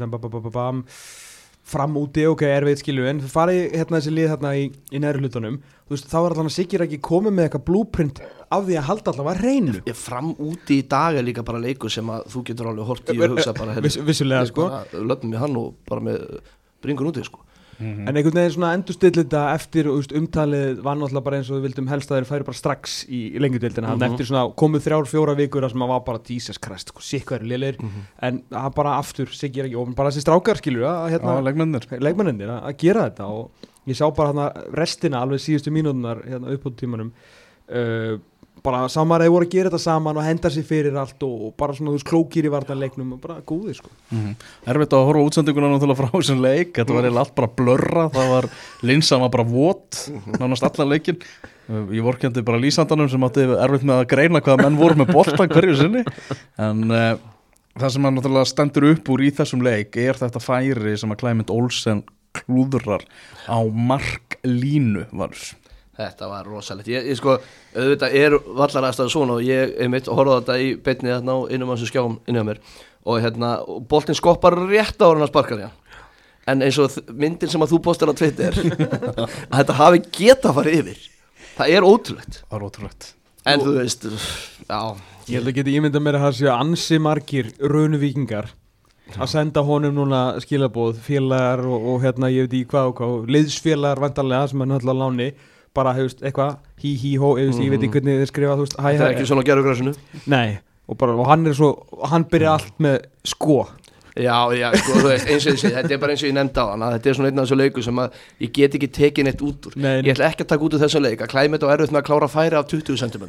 fram 1.66 1.96
úti, 1.98 2.26
ok, 2.30 2.44
erfið 2.46 2.82
skilu 2.82 3.08
en 3.10 3.22
farið 3.30 3.74
hérna 3.74 3.98
þessi 3.98 4.12
lið 4.14 4.28
hérna 4.36 4.52
í, 4.58 4.66
í 4.94 5.00
næru 5.02 5.24
hlutunum 5.24 5.56
veist, 5.90 6.06
þá 6.12 6.18
er 6.20 6.36
allavega 6.36 6.54
sikir 6.54 6.84
ekki 6.86 7.00
komið 7.04 7.34
með 7.34 7.48
eitthvað 7.48 7.64
blúprint 7.70 8.22
af 8.54 8.68
því 8.68 8.78
að 8.78 8.86
halda 8.90 9.14
allavega 9.14 9.42
reynu 9.42 9.80
ég, 9.80 9.98
fram 9.98 10.30
úti 10.36 10.80
í 10.84 10.86
dag 10.92 11.18
er 11.18 11.26
líka 11.26 11.46
bara 11.48 11.62
leiku 11.64 11.90
sem 11.90 12.12
að 12.14 12.28
þú 12.34 12.44
getur 12.52 12.70
alveg 12.70 12.92
hort 12.92 13.10
í 13.10 13.18
og 13.18 13.34
hugsa 13.34 13.56
bara 13.58 13.80
Viss, 13.86 13.98
vissulega 13.98 14.46
sko. 14.52 14.68
löfum 14.94 15.34
við 15.34 15.42
hann 15.42 15.58
og 15.64 15.74
bara 15.90 16.06
með 16.06 16.22
bringun 16.86 17.10
úti 17.10 17.26
sko 17.26 17.42
mm 17.78 17.86
-hmm. 17.86 18.10
en 18.10 18.16
einhvern 18.16 18.40
veginn 18.40 18.56
svona 18.56 18.74
endur 18.74 18.94
stillita 18.94 19.42
eftir 19.54 19.90
veist, 19.90 20.12
umtalið 20.12 20.82
var 20.84 20.96
náttúrulega 20.98 21.24
bara 21.24 21.38
eins 21.38 21.50
og 21.50 21.58
við 21.58 21.68
vildum 21.68 21.88
helst 21.88 22.12
að 22.12 22.18
þeir 22.18 22.30
færi 22.32 22.48
bara 22.50 22.62
strax 22.62 23.06
í, 23.10 23.40
lengjutildina 23.40 23.88
mm 23.88 24.00
-hmm. 24.00 24.12
eftir 24.12 24.26
svona 24.26 24.54
komið 24.56 24.82
þrjár, 24.86 25.06
fjóra 25.06 25.36
vikur 25.36 25.64
að 25.64 25.72
sem 25.72 25.82
að 25.82 25.94
var 25.94 26.04
bara 26.06 26.20
Jesus 26.30 26.58
Christ, 26.58 26.88
sko, 26.90 27.02
sikk 27.02 27.32
verið 27.32 27.48
liðir 27.48 27.76
mm 27.80 27.90
-hmm. 27.90 28.04
en 28.28 28.44
það 28.50 28.76
bara 28.76 28.98
aftur, 28.98 29.28
sikk 29.28 29.58
ég 29.58 29.66
ekki 29.66 29.76
og 29.76 29.96
bara 29.96 30.10
þessi 30.10 30.22
strákar 30.22 30.58
skilur 30.58 30.84
að 30.84 31.10
hérna, 31.12 31.42
leikmennir 32.00 32.50
að 32.50 32.78
gera 32.78 33.10
þetta 33.10 33.26
og 33.26 33.52
ég 33.86 33.96
sá 33.96 34.10
bara 34.16 34.30
hérna 34.30 34.52
restina 34.74 35.22
alveg 35.22 35.40
síðustu 35.40 35.72
mínútunar 35.72 36.24
hérna 36.26 36.54
upp 36.54 36.66
á 36.66 36.70
tímanum 36.76 37.12
uh, 37.70 38.20
bara 38.66 38.84
samar 38.92 39.22
að 39.22 39.30
þið 39.30 39.36
voru 39.36 39.48
að 39.48 39.56
gera 39.56 39.72
þetta 39.72 39.84
saman 39.86 40.20
og 40.20 40.26
henda 40.26 40.52
sér 40.52 40.68
fyrir 40.68 41.00
allt 41.00 41.26
og, 41.28 41.36
og 41.48 41.56
bara 41.60 41.76
svona 41.78 41.92
þú 41.92 41.98
veist 42.00 42.10
klókir 42.10 42.48
í 42.48 42.54
vartanleiknum 42.54 43.16
og 43.16 43.20
bara 43.24 43.42
góðir 43.46 43.78
sko. 43.78 43.92
Mm 44.12 44.22
-hmm. 44.22 44.36
Erfitt 44.74 44.96
að 44.98 45.06
horfa 45.10 45.26
útsendinguna 45.30 45.72
náttúrulega 45.72 46.02
frá 46.02 46.10
þessum 46.16 46.42
leik. 46.42 46.74
Þetta 46.74 46.94
var 46.94 47.10
eða 47.10 47.20
allt 47.20 47.36
bara 47.36 47.56
blörra 47.60 48.10
það 48.10 48.32
var 48.34 48.50
linsan 48.82 49.22
var 49.22 49.30
bara 49.30 49.44
vot 49.44 50.10
nánast 50.40 50.64
allar 50.64 50.88
leikin 50.88 51.22
ég 51.70 52.04
vorkendi 52.06 52.44
bara 52.46 52.62
lísandanum 52.62 53.10
sem 53.10 53.24
átti 53.24 53.42
erfitt 53.42 53.86
með 53.88 54.02
að 54.04 54.10
greina 54.12 54.42
hvaða 54.42 54.64
menn 54.64 54.78
voru 54.78 54.96
með 54.96 55.14
boltan 55.14 55.50
hverju 55.50 55.76
sinni. 55.80 56.04
En 56.58 56.92
uh, 56.92 57.18
það 57.80 57.90
sem 57.96 58.06
að 58.06 58.14
náttúrulega 58.16 58.52
stendur 58.52 58.90
upp 58.92 59.10
úr 59.10 59.26
í 59.26 59.32
þessum 59.36 59.64
leik 59.66 59.98
er 59.98 60.20
þetta 60.20 60.40
færi 60.44 60.98
sem 60.98 61.12
að 61.12 61.22
Clement 61.24 61.54
Olsen 61.54 62.04
klúðrar 62.36 63.06
á 63.48 63.60
marklínu 63.64 65.08
varus 65.16 65.54
Þetta 65.96 66.28
var 66.28 66.48
rosalegt, 66.50 66.90
ég, 66.92 67.06
ég 67.08 67.16
sko, 67.16 67.38
auðvitað 67.76 68.18
er 68.20 68.36
vallar 68.44 68.90
aðstæða 68.90 69.14
svona 69.14 69.38
og 69.38 69.46
ég 69.48 69.78
er 69.80 69.92
mitt 69.92 70.10
að 70.10 70.20
horfa 70.20 70.42
þetta 70.42 70.58
í 70.60 70.74
beinni 70.84 71.14
þarna 71.14 71.38
á 71.40 71.40
innum 71.56 71.72
hans 71.72 71.86
skjáum 71.88 72.20
innum 72.28 72.50
mér. 72.52 72.60
Og 73.06 73.22
hérna, 73.24 73.56
boltin 73.88 74.18
skoppar 74.18 74.58
rétt 74.66 75.00
á 75.00 75.08
hann 75.08 75.24
að 75.24 75.32
sparka 75.32 75.60
því 75.60 75.72
en 76.46 76.62
eins 76.62 76.78
og 76.78 76.94
myndin 77.18 77.50
sem 77.50 77.64
að 77.64 77.72
þú 77.74 77.82
postar 77.88 78.12
á 78.12 78.18
Twitter 78.18 78.54
að 79.50 79.56
þetta 79.56 79.78
hafi 79.80 80.02
geta 80.14 80.52
farið 80.54 80.82
yfir 80.82 81.00
það 81.56 81.72
er 81.78 81.88
ótrúlegt. 81.88 82.42
Það 82.44 82.58
er 82.58 82.68
ótrúlegt. 82.68 83.08
En 83.46 83.62
þú 83.62 83.74
veist, 83.78 84.06
já. 84.66 84.80
Ég 85.30 85.40
held 85.40 85.50
að 85.50 85.58
geta 85.60 85.74
ímynda 85.74 86.02
mér 86.02 86.20
að 86.20 86.26
það 86.26 86.38
séu 86.40 86.52
ansi 86.54 87.02
margir 87.02 87.50
raunuvíkingar 87.62 88.52
að 89.16 89.30
senda 89.30 89.62
honum 89.66 89.94
núna 89.94 90.22
skilabóð 90.42 90.98
félagar 91.06 91.62
og, 91.70 91.90
og 91.94 92.00
hérna 92.06 92.32
ég 92.34 92.48
veit 92.48 92.56
í 92.58 92.64
hvað 92.70 92.90
og 92.90 92.96
hvað 93.00 93.28
liðsfélagar 93.36 94.02
vantarlega 94.02 94.50
sem 94.52 94.64
er 94.66 94.72
náttúrulega 94.72 95.02
láni 95.04 95.28
bara, 95.76 95.94
hefust, 95.98 96.22
eitthvað, 96.26 96.58
hí, 96.82 96.96
hí, 97.02 97.16
hó, 97.22 97.34
eða, 97.40 97.56
ég 97.62 97.74
veit 97.74 97.82
ekki 97.84 98.00
hvernig 98.00 98.22
þið 98.22 98.30
skrifa, 98.32 98.58
þú 98.60 98.68
veist, 98.68 98.78
hæ. 98.80 98.90
Það 98.92 99.08
er 99.08 99.16
ekki 99.16 99.30
svona 99.32 99.44
að 99.46 99.50
gera 99.52 99.66
græsinu. 99.66 99.96
Nei, 100.32 100.46
og 100.90 101.00
bara, 101.02 101.18
og 101.20 101.32
hann 101.32 101.50
er 101.50 101.58
svo, 101.58 101.72
hann 102.12 102.28
byrja 102.32 102.54
allt 102.58 102.80
með 102.86 103.02
sko. 103.28 103.66
Já, 104.16 104.36
já, 104.56 104.70
sko, 104.80 104.94
þú 104.96 105.10
veist, 105.10 105.28
eins 105.28 105.44
og 105.44 105.52
ég 105.52 105.60
segi, 105.60 105.74
þetta 105.76 105.92
er 105.92 106.00
bara 106.00 106.14
eins 106.16 106.22
og 106.24 106.30
ég 106.30 106.36
nefndi 106.38 106.64
á 106.64 106.66
hann, 106.72 106.86
þetta 106.94 107.10
er 107.12 107.18
svona 107.18 107.32
einn 107.34 107.42
af 107.42 107.48
þessu 107.50 107.58
leiku 107.60 107.82
sem 107.84 107.98
að 108.00 108.14
ég 108.46 108.54
get 108.56 108.78
ekki 108.80 108.88
tekið 108.96 109.28
neitt 109.28 109.44
út 109.44 109.68
úr. 109.68 109.76
Nei, 109.76 109.92
ég 110.06 110.14
ætla 110.14 110.30
ekki 110.30 110.46
að 110.46 110.52
taka 110.54 110.64
út 110.70 110.78
úr 110.78 110.84
þessu 110.86 111.02
leik, 111.04 111.26
að 111.26 111.34
klæmið 111.34 111.66
og 111.68 111.74
erfitt 111.74 111.92
með 111.92 112.00
að 112.00 112.08
klára 112.08 112.30
að 112.30 112.36
færa 112.38 112.62
af 112.62 112.70
20 112.72 113.02
cm. 113.02 113.26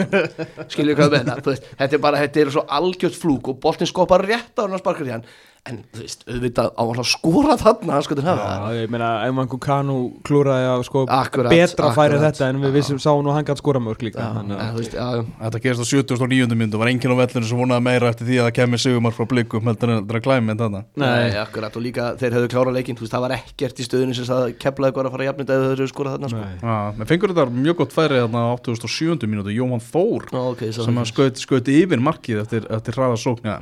Skiljið 0.77 1.01
hvað 1.01 1.17
með 1.17 1.33
það, 1.33 1.67
þetta 1.83 1.99
er 1.99 2.05
bara, 2.07 2.23
þetta 2.23 2.45
er 2.45 2.53
svo 2.55 2.65
algjört 2.79 3.19
flúk 3.19 3.51
og 3.51 3.59
boltin 3.67 3.91
skopar 3.91 4.23
rétt 4.31 4.55
á 4.55 4.63
hann 4.63 4.79
að 4.79 4.85
sparka 4.85 5.09
í 5.09 5.15
hann 5.17 5.27
en 5.67 5.81
þú 5.95 6.03
veist, 6.03 6.25
auðvitað 6.31 6.71
á 6.79 6.83
að 6.85 7.03
skóra 7.11 7.57
þarna 7.61 8.01
sko 8.07 8.17
til 8.19 8.27
hafa 8.27 8.47
Já, 8.47 8.81
ég 8.81 8.93
meina, 8.93 9.11
ef 9.27 9.35
mann 9.37 9.51
kannu 9.51 9.97
klúraði 10.27 10.69
að 10.71 10.85
sko 10.89 11.05
akkurat, 11.07 11.51
betra 11.51 11.91
akkurat, 11.91 11.97
færi 11.99 12.21
þetta 12.23 12.51
en 12.51 12.61
við 12.63 12.77
vissum 12.79 13.01
sá 13.03 13.11
nú 13.19 13.35
hann 13.35 13.47
gæti 13.47 13.63
skóra 13.63 13.83
mörg 13.83 14.05
líka 14.07 14.29
Þetta 14.37 15.63
gerist 15.65 15.83
á 15.83 15.87
79. 15.87 16.57
myndu, 16.59 16.79
var 16.81 16.91
enginn 16.91 17.15
á 17.15 17.19
vellinu 17.19 17.49
sem 17.49 17.61
vonaði 17.61 17.87
meira 17.87 18.11
eftir 18.13 18.29
því 18.29 18.39
að 18.41 18.49
það 18.49 18.55
kemur 18.61 18.83
sigumar 18.83 19.17
frá 19.17 19.27
blikum 19.31 19.71
heldur 19.71 19.93
en 19.93 20.07
það 20.07 20.19
er 20.19 20.25
klæmi 20.25 20.53
en 20.53 20.61
þarna. 20.63 20.83
Nei, 21.03 21.37
akkurat, 21.41 21.77
og 21.77 21.85
líka 21.85 22.09
þeir 22.21 22.39
höfðu 22.39 22.51
klára 22.53 22.75
leikin 22.77 22.99
veist, 23.01 23.13
það 23.13 23.27
var 23.27 23.37
ekkert 23.37 23.83
í 23.83 23.87
stöðinu 23.87 24.17
sem 24.17 24.29
það 24.29 24.47
kemlaði 24.63 25.03
að 25.03 25.13
fara 25.17 25.29
jafnit 25.29 25.53
eða 25.53 25.67
þau 25.67 25.73
höfðu 25.73 25.89
skóra 25.93 26.15
þarna 26.15 26.33
sko. 26.33 26.45
Já, 26.63 26.77
menn 26.99 27.11
fengur 27.11 27.35
þetta 27.35 27.59
mjög 27.67 27.79
gott 27.83 27.97
færi 27.97 28.23
þarna 28.23 28.45
á 28.47 28.55
87. 28.57 29.29
minútu, 29.31 29.55
Jóhann 29.55 29.85
Þór 29.87 30.31
okay, 30.43 30.73
sem 30.77 31.05
skauti 31.43 31.79
yfir 31.83 32.03
markið 32.03 32.43
eftir, 32.45 32.67
eftir 32.73 32.99
hraðasókna 32.99 33.61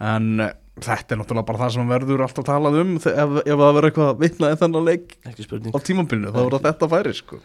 en 0.00 0.50
Þetta 0.86 1.14
er 1.14 1.20
náttúrulega 1.20 1.48
bara 1.50 1.60
það 1.64 1.74
sem 1.76 1.92
verður 1.94 2.24
alltaf 2.26 2.46
talað 2.48 2.78
um 2.80 2.94
ef, 2.96 3.06
ef 3.10 3.50
það 3.50 3.60
verður 3.64 3.88
eitthvað 3.90 4.22
vitnað 4.24 4.54
en 4.54 4.60
þannig 4.62 4.80
að 4.80 4.88
leik. 4.90 5.16
Á 5.70 5.78
tímambilinu, 5.86 6.32
þá 6.32 6.40
verður 6.40 6.64
þetta 6.68 6.90
færi 6.94 7.14
sko. 7.18 7.40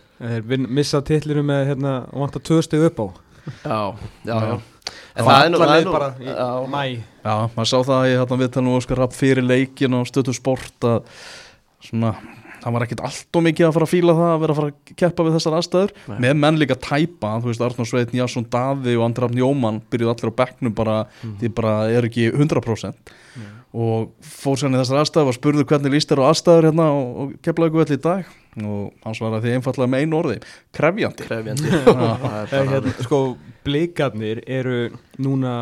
Við 0.52 0.70
missa 0.80 1.02
tillinu 1.06 1.44
með 1.46 1.68
hérna, 1.72 1.98
vant 2.14 2.40
að 2.40 2.46
töðstu 2.52 2.82
upp 2.88 3.04
á. 3.04 3.08
Já, 3.46 3.80
já, 4.26 4.38
já. 4.50 4.56
En 5.16 5.26
það 5.26 5.42
er 5.42 5.52
nú, 5.52 5.60
það 5.62 5.76
er 5.76 5.86
nú 5.86 5.94
bara 5.94 6.08
í 6.20 6.70
mæ 6.70 6.82
Já, 7.26 7.36
maður 7.56 7.70
sá 7.70 7.78
það 7.78 7.96
að 7.96 8.08
ég 8.10 8.20
hætti 8.22 8.36
að 8.36 8.42
vita 8.44 8.64
nú 8.66 8.74
Óskar 8.78 9.00
Rapp 9.02 9.16
fyrir 9.16 9.46
leikin 9.46 9.98
og 9.98 10.10
stötu 10.10 10.34
sport 10.36 10.88
að 10.90 11.12
svona 11.86 12.12
það 12.66 12.74
var 12.76 12.86
ekkert 12.86 13.04
allt 13.06 13.38
og 13.38 13.44
mikið 13.46 13.68
að 13.68 13.76
fara 13.76 13.86
að 13.86 13.92
fíla 13.92 14.16
það 14.18 14.32
að 14.32 14.40
vera 14.42 14.54
að 14.54 14.60
fara 14.60 14.72
að 14.72 14.94
keppa 15.02 15.26
við 15.26 15.36
þessar 15.38 15.58
aðstæður 15.60 15.92
Nei. 15.96 16.16
með 16.24 16.40
menn 16.42 16.62
líka 16.62 16.78
tæpa, 16.82 17.34
þú 17.44 17.52
veist 17.52 17.66
Arnó 17.66 17.86
Sveit, 17.86 18.16
Njásson 18.16 18.48
Daði 18.56 18.96
og 18.98 19.06
Andraf 19.06 19.36
Njóman 19.36 19.82
byrjuð 19.94 20.14
allir 20.14 20.34
á 20.34 20.40
bekknum 20.42 20.74
bara, 20.78 20.96
mm. 21.22 21.36
því 21.44 21.52
bara 21.60 21.76
er 21.94 22.10
ekki 22.10 22.28
100% 22.32 23.14
Nei. 23.36 23.52
og 23.86 24.10
fór 24.26 24.58
sérni 24.62 24.82
þessar 24.82 25.04
aðstæður 25.04 25.32
og 25.32 25.38
spurðu 25.38 25.68
hvernig 25.70 25.94
líst 25.94 26.10
þér 26.10 26.26
á 26.26 26.30
aðstæður 26.32 26.70
hérna 26.72 26.90
og, 26.96 27.14
og 27.22 27.38
kepplaði 27.46 27.86
allir 27.86 28.00
í 28.00 28.04
dag 28.08 28.34
og 28.66 29.06
hans 29.06 29.20
var 29.20 29.36
að 29.36 29.46
því 29.46 29.58
einfallega 29.60 29.92
með 29.92 30.06
einu 30.06 30.22
orði 30.22 30.36
krefjandi, 30.74 31.26
krefjandi. 31.28 31.74
hérna, 32.56 32.94
sko 33.04 33.26
blikarnir 33.66 34.40
eru 34.48 34.86
núna 35.20 35.56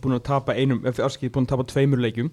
búin 0.00 0.16
að 0.16 0.24
tapa 0.30 0.56
einum, 0.56 0.80
afskið 0.88 1.34
búin 1.34 1.46
að 1.46 1.52
tapa 1.52 1.68
tveimur 1.68 2.00
leikum 2.00 2.32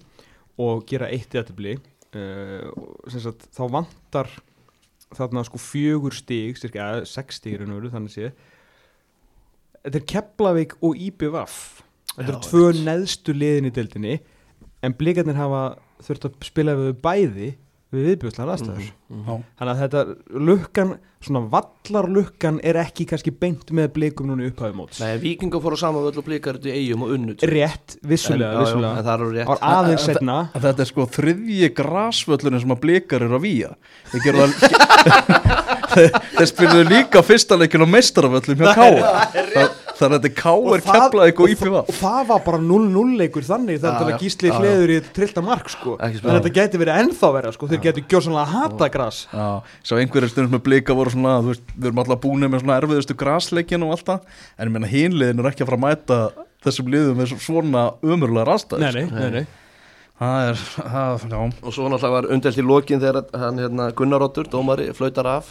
og 0.56 0.86
gera 0.88 1.10
eitt 1.12 1.34
í 1.34 1.36
þetta 1.36 1.54
blík 1.54 1.84
uh, 2.16 3.10
sagt, 3.12 3.48
þá 3.54 3.64
vantar 3.72 4.30
þarna 5.14 5.44
sko 5.46 5.60
fjögur 5.62 6.14
stíg 6.16 6.58
styrkja, 6.58 7.04
sex 7.06 7.40
stígir 7.40 7.64
en 7.64 7.74
veru 7.76 7.92
þannig 7.92 8.14
sé 8.14 8.30
þetta 9.84 10.00
er 10.00 10.06
Keflavík 10.12 10.74
og 10.82 10.98
IBVF 11.08 11.60
þetta 12.16 12.32
eru 12.32 12.40
tvö 12.48 12.64
neðstu 12.86 13.36
liðin 13.36 13.70
í 13.70 13.74
deildinni 13.76 14.16
en 14.84 14.96
blikarnir 14.98 15.38
hafa 15.38 15.62
þurft 16.04 16.28
að 16.28 16.48
spila 16.48 16.74
við 16.78 16.98
bæði 17.04 17.52
við 17.94 18.08
viðbjóðslega 18.10 18.54
aðstæður. 18.56 18.88
Mm 19.08 19.20
-hmm. 19.26 19.44
þannig 19.58 19.72
að 19.72 19.82
þetta 19.82 20.00
lukkan 20.48 20.96
svona 21.26 21.42
vallarlukkan 21.50 22.58
er 22.62 22.78
ekki 22.80 23.06
kannski 23.08 23.32
beint 23.34 23.70
með 23.74 23.88
blikum 23.94 24.28
núna 24.30 24.46
upphæfum 24.50 24.76
móts. 24.82 25.00
Nei, 25.00 25.16
vikingar 25.22 25.62
fóru 25.64 25.78
saman 25.80 26.04
völl 26.04 26.20
og 26.20 26.26
blikar 26.26 26.58
þetta 26.58 26.70
í 26.70 26.76
eigum 26.82 27.06
og 27.06 27.14
unnut 27.16 27.42
Rétt, 27.42 27.96
vissulega, 28.02 28.52
en, 28.52 28.66
vissulega. 28.66 28.92
Já, 28.92 28.96
já, 28.96 29.02
það 29.06 29.24
er 29.26 29.34
rétt. 29.38 29.64
Aðeins 29.70 30.06
setna 30.06 30.36
Þetta 30.54 30.82
er 30.82 30.90
sko 30.90 31.08
þriðji 31.16 31.72
grásvöllunum 31.80 32.62
sem 32.62 32.76
að 32.76 32.82
blikar 32.84 33.26
eru 33.26 33.40
að 33.40 33.46
výja 33.46 33.72
Þeir 34.12 34.40
að 34.44 34.50
spiluðu 36.52 36.86
líka 36.90 37.22
fyrsta 37.26 37.58
leikin 37.58 37.84
á 37.84 37.88
meistaraföllum 37.88 38.62
hjá 38.62 38.74
Káa 38.76 39.85
Þannig 39.96 40.18
að 40.18 40.24
þetta 40.26 40.28
er 40.28 40.34
Káa 40.36 40.74
er 40.76 40.82
keflað 40.86 41.30
eitthvað 41.30 41.52
í 41.52 41.56
fyrir 41.56 41.76
Og 41.80 41.96
það 41.96 42.18
var 42.28 42.40
bara 42.46 42.60
0-0 42.62 43.04
leikur 43.20 43.46
þannig 43.46 43.80
Þannig 43.82 44.12
að 44.12 44.24
gísli 44.24 44.52
hliður 44.52 44.92
í 44.92 44.98
trillta 45.16 45.44
mark 45.46 45.70
sko. 45.72 45.96
Þannig 46.00 46.26
að 46.26 46.38
þetta 46.38 46.54
geti 46.58 46.80
verið 46.82 47.02
ennþá 47.02 47.30
verið 47.36 47.56
sko. 47.56 47.68
Þeir 47.72 47.82
geti 47.86 48.04
gjort 48.12 48.26
svona 48.28 48.42
að 48.44 48.54
hata 48.54 48.90
græs 48.92 49.20
Svo 49.80 50.00
einhverjir 50.00 50.32
stundum 50.32 50.56
með 50.58 50.64
blika 50.68 50.96
voru 50.96 51.14
svona 51.14 51.36
veist, 51.46 51.64
Við 51.76 51.90
erum 51.90 52.02
alltaf 52.04 52.24
búin 52.24 52.48
með 52.48 52.64
svona 52.64 52.80
erfiðustu 52.82 53.16
græsleikin 53.18 53.86
og 53.86 53.94
allt 53.96 54.08
það 54.10 54.40
En 54.56 54.68
ég 54.68 54.74
menna 54.76 54.92
hinliðin 54.92 55.44
er 55.44 55.50
ekki 55.52 55.64
að 55.64 55.72
fara 55.72 55.80
að 55.80 55.86
mæta 55.86 56.20
Þessum 56.66 56.90
liðum 56.92 57.22
með 57.22 57.36
svona 57.40 57.86
umurlega 58.04 58.50
rastað 58.50 58.84
Nei, 58.84 58.90
nei, 58.92 59.06
nei, 59.12 59.30
nei. 59.40 59.46
Það 60.16 60.46
er, 60.48 60.60
það, 60.72 61.24
já. 61.28 61.40
Og 61.60 61.74
svo 61.76 61.90
náttúrulega 61.92 62.14
var 62.14 62.26
undelt 62.32 62.56
í 62.56 62.62
lokin 62.64 63.02
þegar 63.02 63.26
hann, 63.36 63.58
hérna, 63.60 63.90
Gunnar 63.92 64.22
Róttur, 64.24 64.48
dómari, 64.48 64.86
flautar 64.96 65.28
af 65.28 65.50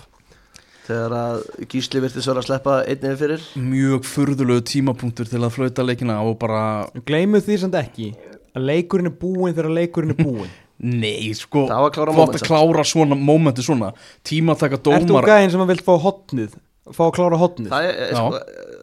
þegar 0.86 1.16
að 1.18 1.40
Gísli 1.72 2.02
virtist 2.04 2.30
vera 2.30 2.42
að 2.44 2.50
sleppa 2.50 2.76
einnið 2.86 3.18
fyrir? 3.22 3.48
Mjög 3.62 4.06
furðulegu 4.10 4.66
tímapunktur 4.72 5.30
til 5.30 5.42
að 5.42 5.56
flauta 5.56 5.86
leikina 5.86 6.20
og 6.26 6.38
bara 6.42 6.62
gleimu 7.08 7.42
því 7.44 7.60
samt 7.64 7.80
ekki 7.80 8.12
að 8.56 8.70
leikurinn 8.70 9.12
er 9.12 9.18
búinn 9.20 9.56
þegar 9.56 9.76
leikurinn 9.80 10.16
er 10.16 10.22
búinn. 10.22 10.54
Nei 10.76 11.32
sko, 11.38 11.66
flott 11.72 12.36
að 12.36 12.44
klára 12.44 12.84
svona 12.84 13.16
mómenti 13.16 13.64
svona, 13.64 13.94
tíma 14.28 14.58
að 14.58 14.66
taka 14.66 14.80
dómar 14.84 15.00
Er 15.00 15.06
þú 15.08 15.22
gæðin 15.24 15.54
sem 15.54 15.62
að 15.64 15.70
vilt 15.72 15.86
fá 15.86 15.94
hotnið? 16.04 16.58
Fá 16.94 17.06
að 17.08 17.14
klára 17.16 17.38
hotnið? 17.40 17.70
Það 17.72 17.86
er, 17.88 18.02
já. 18.12 18.18
Sko, 18.20 18.42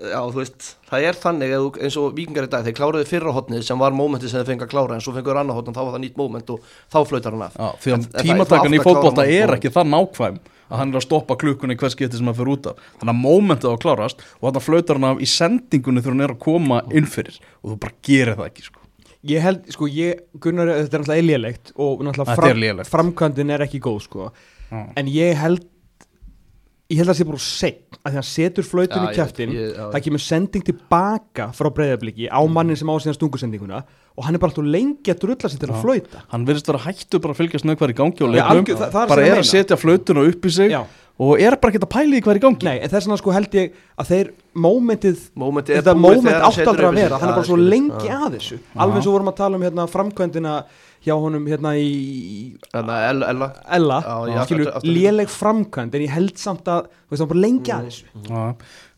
já, 0.08 0.16
þú 0.24 0.38
veist, 0.40 0.70
það 0.88 1.04
er 1.06 1.18
þannig 1.22 1.52
eins 1.84 1.98
og 2.00 2.16
vikingar 2.16 2.48
í 2.48 2.50
dag, 2.50 2.64
þeir 2.66 2.76
kláruði 2.80 3.08
fyrra 3.10 3.34
hotnið 3.36 3.66
sem 3.68 3.84
var 3.84 3.94
mómenti 3.94 4.30
sem 4.32 4.40
þeir 4.40 4.48
fengið 4.48 4.66
að 4.66 4.72
klára 4.72 4.96
en 4.96 5.04
svo 5.04 5.14
fengið 5.14 5.42
annar 5.42 5.58
hotnið, 5.60 5.76
þá 5.76 5.82
var 5.84 5.92
það 5.92 6.02
nýtt 6.06 6.18
móment 6.18 6.54
og 6.56 6.72
þá 6.88 6.98
flautar 7.12 7.36
hann 7.36 7.44
af. 7.46 7.60
Já, 7.60 7.68
því 7.84 7.94
að 7.98 8.08
tímatakan 8.16 8.74
í 8.74 8.82
fótbolta 8.82 9.28
er 9.36 9.54
ekki 9.58 9.74
það 9.76 9.92
nákvæm 9.92 10.40
að 10.72 10.80
hann 10.80 10.92
er 10.92 11.00
að 11.00 11.06
stoppa 11.06 11.38
klukkunni 11.40 11.76
hvers 11.80 11.96
geti 11.98 12.18
sem 12.18 12.30
að 12.32 12.40
fyrir 12.40 12.54
út 12.56 12.70
af 12.72 12.84
þannig 13.00 13.12
að 13.12 13.20
mómentið 13.22 13.68
á 13.68 13.72
að 13.72 13.82
klárast 13.84 14.22
og 14.22 14.46
þannig 14.46 14.60
að 14.60 14.68
flautar 14.68 15.00
hann 15.00 15.08
af 15.10 15.20
í 15.20 15.28
sendingunni 15.32 16.04
þegar 16.04 16.16
hann 16.16 16.26
er 16.26 16.34
að 16.36 16.44
koma 16.46 16.78
innfyrir 16.90 17.40
og 17.60 17.74
þú 17.74 17.80
bara 17.84 17.98
gerir 18.08 18.38
það 18.38 18.48
ekki 18.50 18.66
sko. 18.68 18.78
Ég 19.30 19.44
held, 19.44 19.68
sko, 19.70 19.86
ég, 19.86 20.22
Gunnar, 20.42 20.72
þetta 20.72 20.96
er 20.98 21.02
náttúrulega 21.04 21.22
eilíðlegt 21.22 21.68
og 21.78 22.00
náttúrulega 22.02 22.34
fram, 22.40 22.80
framkvæmdin 22.90 23.52
er 23.54 23.62
ekki 23.68 23.78
góð, 23.84 24.00
sko, 24.08 24.30
ah. 24.74 24.88
en 24.98 25.10
ég 25.12 25.36
held 25.38 25.68
ég 26.92 27.00
held 27.00 27.08
að 27.08 27.14
það 27.14 27.18
sé 27.18 27.28
bara 27.30 27.42
seg 27.46 27.98
að 28.02 28.16
það 28.18 28.28
setur 28.28 28.68
flautin 28.68 29.08
í 29.08 29.16
kæftin 29.16 29.56
það 29.80 29.98
kemur 30.06 30.22
sending 30.22 30.64
tilbaka 30.68 31.48
frá 31.56 31.68
breyðabliki 31.72 32.28
á 32.28 32.40
mm. 32.40 32.56
mannin 32.56 32.78
sem 32.78 32.90
á 32.92 32.94
síðan 33.00 33.18
stungusendinguna 33.18 33.82
og 34.12 34.26
hann 34.26 34.36
er 34.36 34.42
bara 34.42 34.52
alltaf 34.52 34.66
lengi 34.68 35.12
að 35.12 35.22
drulla 35.22 35.48
sér 35.48 35.62
til 35.62 35.70
að 35.70 35.78
flauta. 35.80 36.24
Hann 36.32 36.42
verðist 36.48 36.68
vera 36.68 36.80
hættu 36.84 37.20
bara 37.22 37.32
að 37.32 37.40
fylgjast 37.40 37.68
með 37.68 37.78
hver 37.80 37.92
í 37.94 37.96
gangi 37.96 38.26
og 38.26 38.34
leiknum, 38.34 38.82
bara 38.92 39.24
er 39.24 39.38
að 39.38 39.48
setja 39.48 39.78
flautuna 39.80 40.26
upp 40.28 40.44
í 40.48 40.52
sig 40.52 40.74
Já. 40.74 40.82
og 41.16 41.40
er 41.40 41.56
bara 41.62 41.72
ekki 41.72 41.80
að 41.80 41.92
pæli 41.94 42.20
í 42.20 42.24
hver 42.26 42.40
í 42.40 42.42
gangi. 42.44 42.68
Nei, 42.68 42.76
en 42.76 42.92
þess 42.92 43.08
vegna 43.08 43.18
sko 43.22 43.32
held 43.32 43.56
ég 43.56 43.78
að 43.96 44.12
þeir 44.12 44.32
mómentið, 44.66 45.24
þetta 45.70 45.96
móment 45.96 46.48
áttaldra 46.50 46.90
að 46.90 47.00
vera, 47.00 47.20
hann 47.22 47.32
er 47.32 47.38
bara 47.38 47.48
svo 47.48 47.60
lengi 47.60 48.12
að 48.12 48.36
þessu. 48.36 48.60
Alveg 48.84 49.06
svo 49.06 49.16
vorum 49.16 49.32
að 49.32 49.38
tala 49.40 49.56
um 49.56 49.64
hérna, 49.64 49.88
framkvæmdina 49.96 50.56
hjá 51.02 51.16
honum 51.18 51.46
hérna 51.50 51.74
í 51.78 51.90
Ella, 52.72 52.98
Ella. 53.10 53.50
Ella. 53.78 53.98
Skilur, 54.46 54.72
léleg 54.86 55.30
framkvæmd 55.32 55.98
en 55.98 56.06
ég 56.06 56.14
held 56.14 56.40
samt 56.40 56.70
að 56.70 56.88
það 57.10 57.24
var 57.24 57.30
bara 57.34 57.44
lengi 57.44 57.74
að 57.74 57.88
þessu 57.90 58.04
já. 58.28 58.42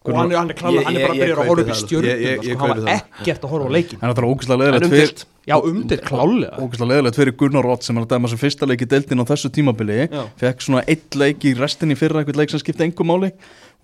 og 0.05 0.19
hann, 0.19 0.35
hann 0.37 0.53
er 0.53 0.59
kláðið, 0.59 0.83
hann 0.85 0.99
er 0.99 1.07
bara 1.07 1.15
að 1.15 1.23
byrja 1.23 1.37
að 1.37 1.49
horfa 1.51 1.65
upp 1.65 1.71
í 1.71 1.79
stjórnum 1.81 2.25
sko, 2.25 2.59
hann 2.61 2.75
var 2.75 2.91
ekkert 2.99 3.47
að 3.47 3.55
horfa 3.55 3.71
á 3.73 3.77
leikin 3.79 4.03
en 4.03 4.11
það 4.11 4.21
er 4.23 4.29
ógæslega 4.31 4.61
leðilegt 4.65 5.25
já 5.45 5.57
umdilt 5.61 6.05
klálega. 6.09 6.57
Ógæslega 6.57 6.91
leðilegt 6.93 7.19
fyrir 7.21 7.37
Gunnar 7.41 7.67
Rótt 7.69 7.85
sem 7.85 7.99
er 7.99 8.07
að 8.07 8.13
dæma 8.15 8.31
sem 8.33 8.41
fyrsta 8.41 8.69
leiki 8.69 8.89
deltinn 8.89 9.21
á 9.21 9.29
þessu 9.29 9.51
tímabili. 9.53 10.07
Fekk 10.41 10.65
svona 10.65 10.85
eitt 10.89 11.19
leik 11.21 11.45
í 11.45 11.53
restinni 11.59 11.97
fyrra 12.01 12.23
eitthvað 12.23 12.41
leik 12.41 12.55
sem 12.55 12.63
skipti 12.63 12.87
engum 12.87 13.11
máli 13.13 13.29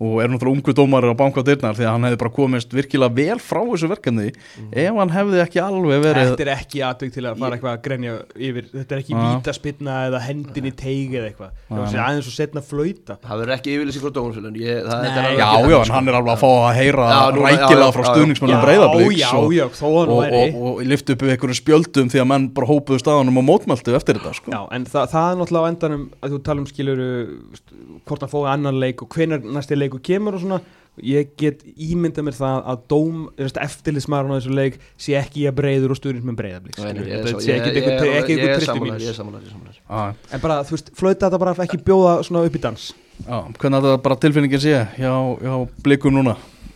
og 0.01 0.21
er 0.23 0.31
náttúrulega 0.31 0.57
ungu 0.57 0.73
dómar 0.75 1.05
á 1.05 1.13
bankadyrnar 1.17 1.75
því 1.77 1.85
að 1.85 1.93
hann 1.95 2.05
hefði 2.07 2.19
bara 2.21 2.33
komist 2.33 2.71
virkilega 2.73 3.13
vel 3.17 3.39
frá 3.41 3.61
þessu 3.67 3.89
verkefni 3.91 4.27
mm. 4.31 4.71
ef 4.71 4.93
hann 4.97 5.11
hefði 5.13 5.41
ekki 5.43 5.59
alveg 5.61 5.99
verið 6.05 6.31
Þetta 6.31 6.45
er 6.45 6.53
ekki 6.55 6.77
aðtöng 6.85 7.11
til 7.13 7.25
að 7.27 7.41
fara 7.41 7.53
eitthvað 7.57 7.73
að 7.75 7.83
grenja 7.85 8.13
yfir 8.35 8.63
þetta 8.71 8.95
er 8.95 9.01
ekki 9.03 9.15
vítaspinna 9.17 9.95
eða 10.07 10.19
hendin 10.25 10.69
í 10.69 10.73
teigi 10.77 11.17
eða 11.19 11.27
eitthvað. 11.29 11.51
Það 11.69 11.81
er 11.91 12.01
aðeins 12.05 12.29
og 12.29 12.35
setna 12.35 12.61
flauta. 12.65 13.13
Það 13.21 13.41
verður 13.41 13.55
ekki 13.57 13.69
yfirlýsing 13.75 14.03
frá 14.05 14.11
dómarfélun 14.15 14.55
Já, 14.61 15.51
já, 15.71 15.77
en 15.81 15.93
hann 15.95 16.07
er 16.07 16.15
alveg 16.19 16.33
að 16.33 16.41
fá 16.41 16.49
að 16.51 16.75
heyra 16.79 17.05
rækilega 17.35 17.91
frá 17.95 18.03
stuðningsmennum 18.09 18.61
breyðablíks 18.65 19.31
og 19.41 20.81
lifta 20.87 21.15
upp 21.15 21.21
einhverjum 21.27 21.57
spjöldum 21.57 22.07
því 22.11 22.19
að 22.21 22.29
menn 22.31 22.45
bara 22.55 22.69
hópuðu 22.69 22.99
staðanum 23.01 23.41
og 23.41 23.47
mótmæltu 23.47 23.89
næsti 29.81 29.89
leiku 29.89 29.99
kemur 30.03 30.37
og 30.37 30.43
svona 30.43 30.61
ég 31.01 31.29
get 31.39 31.61
ímynda 31.79 32.21
mér 32.21 32.35
það 32.35 32.65
að 32.67 32.81
dóm, 32.91 33.19
eftirlismarun 33.39 34.33
á 34.35 34.37
þessu 34.37 34.53
leik 34.53 34.79
sé 34.99 35.15
ekki 35.17 35.45
ég 35.47 35.55
breyður 35.55 35.93
og 35.95 35.99
stjórnir 35.99 36.25
með 36.27 36.35
breyðablík 36.41 36.75
ég 36.77 38.41
er 38.51 38.65
samanlæg 38.67 39.07
en 39.89 40.43
bara 40.43 40.61
þú 40.67 40.75
veist, 40.75 40.91
flöita 40.99 41.29
þetta 41.29 41.39
bara 41.41 41.55
ekki 41.63 41.79
bjóða 41.85 42.17
svona 42.27 42.43
upp 42.47 42.57
í 42.59 42.63
dans? 42.63 42.91
Já, 43.21 43.37
hvernig 43.39 43.77
þetta 43.79 44.01
bara 44.03 44.19
tilfinningin 44.19 44.61
sé 44.61 44.75
hjá, 44.97 45.13
hjá 45.41 45.55
blikum 45.85 46.15
núna 46.17 46.35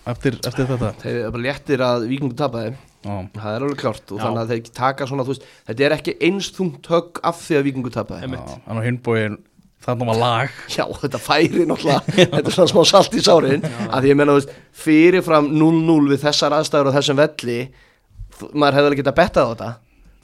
eftir, 0.10 0.38
eftir 0.46 0.70
þetta? 0.70 0.91
Þeir 1.02 1.15
eru 1.20 1.34
bara 1.36 1.46
léttir 1.48 1.84
að 1.86 2.08
vikingu 2.12 2.38
tapaði. 2.38 2.76
Það 3.06 3.50
er 3.52 3.63
alveg 3.65 3.82
klárt 3.82 4.12
og 4.13 4.18
Já. 4.18 4.24
þannig 4.24 4.39
að 4.41 4.52
þeir 4.54 4.70
taka 4.80 5.08
svona 5.10 5.26
veist, 5.28 5.44
þetta 5.68 5.86
er 5.86 5.94
ekki 5.94 6.15
einstúmt 6.26 6.88
högg 6.89 7.20
af 7.22 7.41
því 7.44 7.60
að 7.60 7.68
vikingu 7.68 7.91
tapaði. 7.94 8.30
En 8.32 8.80
á 8.80 8.82
hinbóin 8.86 9.38
Þannig 9.86 10.10
var 10.10 10.19
lag. 10.19 10.60
Já, 10.74 10.84
þetta 11.02 11.21
færi 11.21 11.65
náttúrulega 11.69 12.13
Þetta 12.34 12.41
er 12.41 12.56
svona 12.56 12.71
smá 12.71 12.84
salt 12.89 13.15
í 13.15 13.24
sárin. 13.24 13.65
Að 13.86 14.06
því 14.06 14.12
ég 14.12 14.19
menna, 14.19 14.38
fyrirfram 14.86 15.50
0-0 15.54 15.98
við 16.10 16.24
þessar 16.26 16.56
aðstæður 16.58 16.91
og 16.91 16.98
þessum 16.98 17.19
velli 17.21 17.60
maður 18.52 18.80
hefði 18.80 18.89
alveg 18.89 19.02
getað 19.04 19.19
bettað 19.19 19.45
á 19.45 19.52
þetta. 19.52 19.69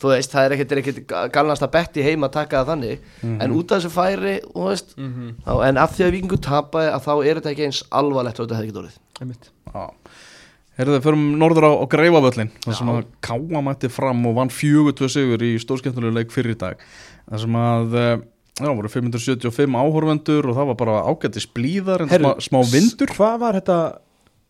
Þú 0.01 0.09
veist, 0.09 0.31
það 0.33 0.47
er 0.47 0.55
ekkert, 0.55 0.71
ekkert 0.81 1.13
galnast 1.35 1.61
að 1.61 1.73
betti 1.75 2.05
heima 2.05 2.27
að 2.27 2.37
taka 2.39 2.63
það 2.63 2.71
þannig. 2.71 3.03
Mm 3.03 3.29
-hmm. 3.29 3.43
en 3.43 3.53
út 3.59 3.71
af 3.71 3.77
þessu 3.77 3.91
færi, 3.93 4.35
veist 4.55 4.97
mm 4.97 5.11
-hmm. 5.13 5.35
þá, 5.45 5.53
en 5.67 5.77
af 5.77 5.93
því 5.95 6.03
að 6.05 6.13
vikingu 6.15 6.37
tapaði 6.41 6.89
að 6.89 7.05
þá 7.05 7.13
er 7.25 7.35
þetta 7.35 7.51
ekki 7.51 7.65
eins 7.69 7.83
alvarlegt 7.91 8.39
og 8.39 8.45
þetta 8.45 8.57
hefði 8.57 8.67
ekki 8.67 8.77
dórið 8.79 8.97
Herðu 10.79 10.95
þið, 10.95 11.03
förum 11.03 11.23
norður 11.37 11.67
á, 11.67 11.71
á 11.83 11.85
Greifavöllin 11.91 12.51
þar 12.63 12.75
sem 12.77 12.89
að 12.89 12.99
Káa 13.21 13.61
mætti 13.61 13.89
fram 13.91 14.25
og 14.25 14.35
vann 14.37 14.49
fjögur 14.49 14.95
tvö 14.95 15.09
sigur 15.11 15.43
í 15.43 15.59
stórskemmtunlega 15.59 16.15
leik 16.15 16.31
fyrir 16.31 16.55
dag. 16.55 16.79
Þar 17.27 17.41
sem 17.43 17.57
að 17.59 17.97
eh, 17.99 18.21
Já, 18.59 18.67
það 18.67 18.77
voru 18.77 18.91
575 18.91 19.79
áhorvendur 19.81 20.47
og 20.51 20.57
það 20.57 20.71
var 20.71 20.79
bara 20.81 21.01
ágættis 21.07 21.47
blíðar 21.55 22.03
en 22.03 22.11
Herri, 22.11 22.27
smá, 22.27 22.45
smá 22.47 22.73
vindur. 22.73 23.13
Hvað 23.15 23.37
var 23.41 23.57
þetta 23.61 23.77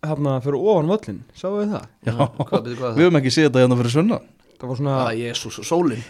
hérna 0.09 0.35
fyrir 0.41 0.67
ofan 0.73 0.91
völlin? 0.91 1.19
Sáu 1.37 1.57
við 1.59 1.75
það? 1.75 1.89
Já, 2.09 2.15
hvað, 2.17 2.69
hvað 2.81 2.97
við 2.97 3.05
höfum 3.05 3.19
ekki 3.21 3.33
séð 3.35 3.49
þetta 3.49 3.65
hérna 3.65 3.81
fyrir 3.81 3.95
sunna 3.95 4.21
Það 4.61 4.69
var 4.69 4.77
svona 4.77 4.95
Það 4.99 5.21
er 5.25 5.37
svo 5.39 5.63
sólinn, 5.65 6.01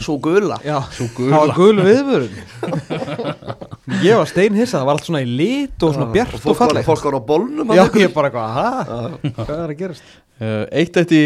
svo 0.00 0.14
gula. 0.24 0.56
Já, 0.64 0.78
svo 0.96 1.06
gula. 1.12 1.32
Það 1.34 1.42
var 1.42 1.50
gul 1.58 1.82
viðvörun. 1.84 2.38
Ég 4.06 4.16
var 4.16 4.30
steinhissa, 4.30 4.78
það 4.78 4.86
var 4.88 4.96
allt 4.96 5.08
svona 5.08 5.20
í 5.24 5.28
lit 5.28 5.84
og 5.84 5.92
svona 5.92 6.08
bjart 6.14 6.38
og, 6.38 6.46
og 6.48 6.56
falleg 6.56 6.86
Fólk 6.88 7.04
var 7.04 7.18
á 7.20 7.22
bólnum 7.28 7.72
Já, 7.76 7.82
ég 8.00 8.14
bara 8.16 8.30
eitthvað, 8.30 8.56
hæ? 8.56 9.32
Hvað 9.38 9.52
er 9.58 9.72
að 9.74 9.78
gerast? 9.82 10.10
Uh, 10.40 10.64
eitt 10.80 10.96
eitt 11.00 11.14
í 11.16 11.22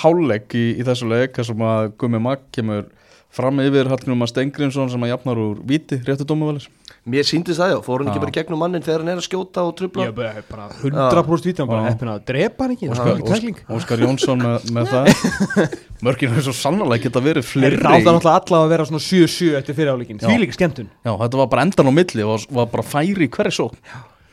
hálegg 0.00 0.56
í, 0.56 0.64
í 0.80 0.86
þessu 0.86 1.08
legg, 1.10 1.32
þessum 1.36 1.64
að 1.68 1.92
Gumi 2.00 2.20
Magg 2.24 2.44
kemur 2.54 2.88
fram 3.34 3.60
yfir 3.64 3.90
Hallgrímar 3.90 4.30
Stengriðsson 4.30 4.90
sem 4.92 5.04
að 5.06 5.10
jafnar 5.14 5.40
úr 5.42 5.60
viti 5.66 5.98
réttu 6.06 6.26
dómavælis 6.28 6.68
Mér 7.04 7.26
síndist 7.28 7.60
það 7.60 7.74
já, 7.74 7.78
fór 7.84 8.00
hann 8.00 8.08
ekki 8.08 8.20
bara 8.22 8.32
gegnum 8.32 8.60
mannin 8.62 8.84
þegar 8.84 9.02
hann 9.02 9.10
er 9.12 9.18
að 9.20 9.26
skjóta 9.26 9.64
og 9.66 9.74
trubla 9.76 10.06
Ég 10.06 10.14
bara, 10.16 10.44
bara 10.48 10.68
100% 10.78 11.48
viti, 11.50 11.60
hann 11.60 11.68
bara 11.68 11.90
heppin 11.90 12.12
að 12.14 12.22
drepa 12.30 12.64
hann 12.64 12.76
ekki 12.76 12.88
Óskar, 12.94 13.66
Óskar 13.76 14.04
Jónsson 14.06 14.40
með, 14.40 14.70
með 14.72 14.94
það. 14.94 15.10
Mörgir 16.06 16.32
er 16.32 16.46
svo 16.46 16.54
sannlega 16.56 17.04
geta 17.04 17.20
verið 17.24 17.46
fleiri. 17.48 17.80
Það 17.82 17.98
átti 17.98 18.08
náttúrulega 18.08 18.40
alla 18.40 18.62
að 18.62 18.72
vera 18.72 18.88
svona 18.88 19.04
7-7 19.04 19.52
eftir 19.60 19.78
fyriráleikin, 19.78 20.22
því 20.24 20.40
líka 20.40 20.56
skemmtun. 20.56 20.88
Já, 21.04 21.12
þetta 21.12 21.40
var 21.42 21.52
bara 21.52 21.66
endan 21.68 21.92
á 21.92 21.92
milli 22.00 22.24
og 22.24 22.48
var 22.56 22.72
bara 22.72 22.86
færi 22.88 23.28
hverja 23.36 23.56
svo 23.58 23.70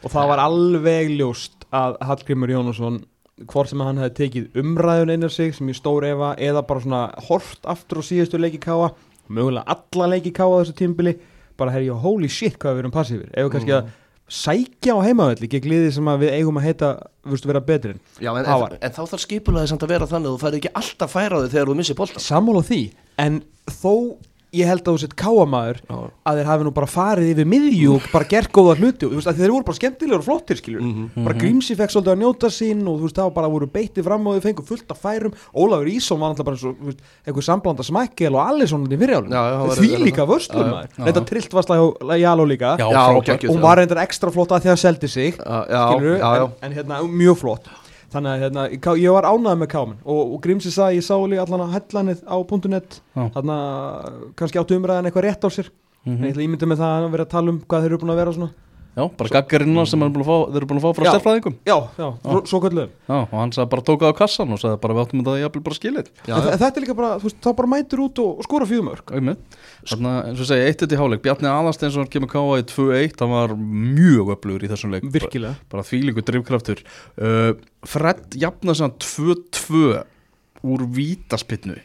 Og 0.01 0.09
það 0.09 0.31
var 0.31 0.41
alveg 0.47 1.11
ljóst 1.19 1.67
að 1.75 1.99
Hallgrímur 2.07 2.55
Jónsson 2.55 3.01
hvort 3.49 3.71
sem 3.71 3.81
hann 3.81 4.01
hefði 4.01 4.17
tekið 4.19 4.59
umræðun 4.61 5.13
einar 5.13 5.33
sig 5.33 5.55
sem 5.55 5.69
í 5.71 5.75
stór 5.77 6.05
efa 6.09 6.33
eða 6.41 6.65
bara 6.67 6.83
svona 6.83 7.01
hort 7.29 7.65
aftur 7.69 8.01
og 8.01 8.07
síðustu 8.07 8.39
leiki 8.41 8.61
káa 8.61 8.91
mögulega 9.31 9.65
alla 9.75 10.11
leiki 10.13 10.33
káa 10.35 10.61
þessu 10.61 10.75
tímbili 10.77 11.15
bara 11.57 11.73
herri, 11.73 11.89
holy 11.89 12.29
shit 12.31 12.57
hvað 12.59 12.77
við 12.77 12.83
erum 12.83 12.93
passífir. 12.93 13.29
Eða 13.37 13.51
kannski 13.53 13.75
að 13.75 13.89
sækja 14.31 14.95
á 14.95 15.03
heimavelli 15.03 15.49
gegn 15.51 15.67
liði 15.67 15.91
sem 15.97 16.09
við 16.21 16.33
eigum 16.37 16.59
að 16.61 16.67
heita 16.69 16.91
vurstu 17.27 17.49
vera 17.49 17.61
betri 17.63 17.97
Já, 18.23 18.31
en, 18.31 18.45
en, 18.45 18.75
en 18.79 18.93
þá 18.95 19.01
þarf 19.01 19.23
skipulaði 19.25 19.71
samt 19.73 19.83
að 19.83 19.91
vera 19.91 20.07
þannig 20.07 20.29
að 20.29 20.37
þú 20.37 20.43
færi 20.45 20.61
ekki 20.61 20.71
alltaf 20.81 21.15
færaði 21.17 21.49
þegar 21.51 21.71
þú 21.71 21.75
missir 21.81 21.97
bólta 21.99 22.23
Sammála 22.23 22.63
því, 22.65 22.81
en 23.19 23.41
þó 23.67 23.93
ég 24.51 24.67
held 24.67 24.83
að 24.83 24.95
þú 24.97 25.01
sett 25.01 25.13
káamæður 25.19 25.77
að 25.87 26.39
þeir 26.39 26.47
hafi 26.49 26.65
nú 26.67 26.71
bara 26.75 26.87
farið 26.91 27.29
yfir 27.31 27.47
miðjú 27.47 27.93
og 27.95 28.07
bara 28.11 28.27
gert 28.27 28.51
góða 28.51 28.75
hluti. 28.79 29.07
Og 29.07 29.13
þú 29.13 29.19
veist 29.19 29.29
að 29.31 29.39
þeir 29.39 29.53
voru 29.53 29.67
bara 29.69 29.77
skemmtilegur 29.77 30.19
og 30.19 30.25
flottir 30.27 30.59
skiljur 30.59 30.81
mm 30.81 30.91
-hmm. 30.91 31.25
bara 31.25 31.37
Grímsi 31.39 31.75
fekk 31.79 31.91
svolítið 31.91 32.13
að 32.13 32.21
njóta 32.21 32.49
sín 32.51 32.81
og 32.87 32.99
þú 32.99 33.03
veist 33.07 33.19
það 33.19 33.33
bara 33.33 33.47
voru 33.47 33.67
beitið 33.67 34.03
fram 34.03 34.27
og 34.27 34.35
þau 34.35 34.45
fengið 34.47 34.67
fullt 34.67 34.91
af 34.91 34.97
færum. 34.99 35.33
Ólafur 35.55 35.87
Ísson 35.87 36.19
var 36.19 36.29
alltaf 36.29 36.45
bara 36.45 36.57
svo, 36.57 36.75
veist, 36.81 36.99
eitthvað 37.25 37.47
samblanda 37.47 37.83
smækkel 37.83 38.35
og 38.35 38.47
allir 38.47 38.67
svona 38.67 38.91
í 38.91 38.97
fyrirjálun 38.97 39.31
því 39.71 40.03
líka 40.03 40.25
vörstlum 40.27 40.67
maður 40.67 40.89
þetta 41.07 41.25
trillt 41.25 41.53
var 41.53 41.63
slæg 41.63 42.19
Jáló 42.21 42.45
líka. 42.45 42.77
Já, 42.77 42.87
og 42.87 43.55
hún 43.55 43.61
var 43.61 43.77
reyndar 43.77 44.03
ekstra 44.03 44.31
flott 44.31 44.51
að 44.51 44.61
því 44.63 44.69
að 44.69 44.79
seldi 44.83 45.07
sig 45.07 45.33
skilur, 45.33 46.19
en, 46.19 46.51
en 46.61 46.73
hérna 46.73 47.01
mjög 47.07 47.37
flott 47.37 47.69
þannig 48.11 48.31
að 48.31 48.41
hérna, 48.45 48.63
ég 48.99 49.15
var 49.15 49.27
ánæðið 49.29 49.61
með 49.61 49.69
kámin 49.71 49.99
og, 50.03 50.21
og 50.21 50.41
Grímsi 50.43 50.71
sagði 50.73 50.99
ég 50.99 51.05
sá 51.07 51.15
líka 51.31 51.45
allan 51.45 51.65
að 51.65 51.75
hellanið 51.77 52.25
á 52.27 52.37
.net. 52.71 52.97
Þannig 53.15 53.55
að 53.55 54.19
kannski 54.39 54.61
áttu 54.61 54.77
umræðan 54.77 55.09
eitthvað 55.09 55.27
rétt 55.27 55.47
á 55.47 55.49
sér. 55.51 55.71
Mm 56.01 56.17
-hmm. 56.17 56.23
en 56.23 56.29
ég 56.29 56.43
ímyndið 56.47 56.69
með 56.71 56.81
það 56.81 57.05
að 57.05 57.11
vera 57.13 57.25
að 57.25 57.33
tala 57.35 57.51
um 57.51 57.61
hvað 57.61 57.81
þeir 57.81 57.91
eru 57.91 58.01
búin 58.01 58.11
að 58.11 58.21
vera 58.21 58.31
svona 58.33 58.51
Já, 58.91 59.05
bara 59.15 59.31
gaggarinnar 59.31 59.87
sem 59.87 60.01
þeir 60.03 60.09
eru 60.59 60.67
búin 60.67 60.79
að 60.81 60.83
fá 60.83 60.89
frá 60.97 61.05
sérfræðingum. 61.15 61.53
Já, 61.63 61.75
já, 61.95 62.07
já. 62.11 62.33
svo 62.49 62.59
kvöldlega 62.59 62.89
Já, 63.07 63.19
og 63.21 63.35
hann 63.39 63.53
sagði 63.55 63.69
bara 63.71 63.83
tókaði 63.87 64.11
á 64.11 64.15
kassan 64.19 64.51
og 64.51 64.59
sagði 64.59 64.79
bara 64.83 64.95
við 64.97 65.03
áttum 65.05 65.21
að 65.21 65.29
það 65.29 65.37
jafnvel 65.39 65.61
bara 65.67 65.77
skilit 65.77 66.09
Þetta 66.27 66.67
er 66.67 66.83
líka 66.83 66.95
bara, 66.97 67.11
þú 67.21 67.29
veist, 67.29 67.37
þá 67.39 67.49
bara 67.61 67.69
mætur 67.71 68.01
út 68.03 68.19
og, 68.19 68.41
og 68.41 68.47
skora 68.49 68.67
fjögumörk 68.67 69.13
Þannig 69.15 70.09
að, 70.11 70.17
eins 70.27 70.43
og 70.43 70.49
segja, 70.49 70.65
eitt 70.67 70.83
eitt 70.83 70.95
í 70.95 70.99
háleik 70.99 71.23
Bjarni 71.23 71.49
Aðarsteinsson 71.49 72.09
kemur 72.11 72.31
káa 72.33 72.59
í 72.59 72.65
2-1 72.67 73.23
hann 73.23 73.31
var 73.31 73.53
mjög 73.55 74.33
öflugur 74.35 74.65
í 74.67 74.69
þessum 74.69 74.91
leik. 74.93 75.07
Virkilega. 75.13 75.55
Bara, 75.55 75.69
bara 75.77 75.87
þvílingu 75.87 76.25
drivkraftur 76.27 76.83
uh, 76.83 77.53
Fred 77.87 78.35
jafnaði 78.43 78.91
2-2 79.07 79.85
úr 80.67 80.85
vítaspinnu 80.99 81.79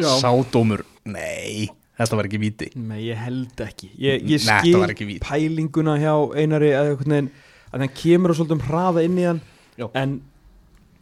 Sádómur, 0.00 0.86
nei 1.04 1.68
Þetta 2.00 2.18
var 2.18 2.28
ekki 2.30 2.40
viti 2.40 2.70
Nei, 2.80 2.98
ég 3.10 3.20
held 3.20 3.62
ekki. 3.66 3.90
Ég, 4.00 4.24
ég 4.30 4.42
skil 4.42 5.18
pælinguna 5.22 5.98
hjá 6.00 6.14
einari 6.38 6.72
að, 6.76 6.96
að 7.04 7.30
hann 7.74 7.94
kemur 7.96 8.32
og 8.32 8.40
svolítið 8.40 8.56
um 8.56 8.66
hraða 8.68 9.06
inn 9.06 9.18
í 9.20 9.26
hann 9.28 9.40
Já. 9.80 9.88
en 10.00 10.20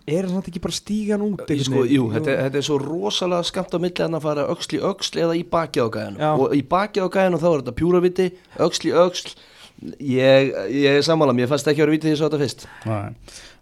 er 0.09 0.29
það 0.29 0.49
ekki 0.49 0.63
bara 0.65 0.79
stígan 0.79 1.25
út? 1.27 1.45
Sko, 1.67 1.85
jú, 1.85 2.09
þetta, 2.15 2.39
þetta 2.47 2.61
er 2.61 2.67
svo 2.67 2.79
rosalega 2.81 3.45
skamt 3.47 3.77
á 3.77 3.79
milli 3.83 4.09
að 4.09 4.25
fara 4.25 4.49
öxl 4.55 4.79
í 4.79 4.83
öxl 4.89 5.21
eða 5.27 5.37
í 5.37 5.45
baki 5.53 5.85
á 5.85 5.87
gæðinu 5.93 6.33
og 6.33 6.57
í 6.57 6.65
baki 6.65 7.05
á 7.05 7.07
gæðinu 7.13 7.41
þá 7.43 7.49
er 7.51 7.61
þetta 7.61 7.77
pjúra 7.83 8.03
viti 8.05 8.29
öxl 8.65 8.91
í 8.91 8.97
öxl. 9.05 9.37
Ég, 10.03 10.49
ég 10.75 10.97
er 10.99 11.05
sammála, 11.07 11.37
mér 11.37 11.47
fannst 11.53 11.69
ekki 11.71 11.85
að 11.85 11.87
vera 11.87 11.95
viti 11.95 12.09
því 12.09 12.17
að 12.17 12.25
þetta 12.25 12.41
fyrst. 12.43 12.65
Nei 12.89 13.13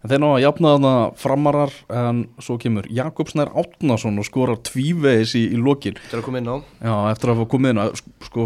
En 0.06 0.12
þeir 0.12 0.20
ná 0.22 0.26
að 0.28 0.44
jafna 0.44 0.72
þarna 0.76 0.90
framarar 1.18 1.72
en 1.90 2.18
svo 2.38 2.54
kemur 2.62 2.86
Jakobsnær 2.94 3.48
Átnason 3.58 4.20
og 4.22 4.28
skorar 4.28 4.60
tvívegis 4.62 5.32
í, 5.34 5.42
í 5.50 5.58
lokin. 5.58 5.98
Eftir 5.98 6.20
að 6.20 6.28
koma 6.28 6.38
inn 6.38 6.46
á. 6.46 6.56
Já, 6.78 6.94
eftir 7.10 7.32
að 7.32 7.40
komið 7.50 7.72
inn 7.74 7.80
á. 7.82 7.86
Sko, 8.22 8.44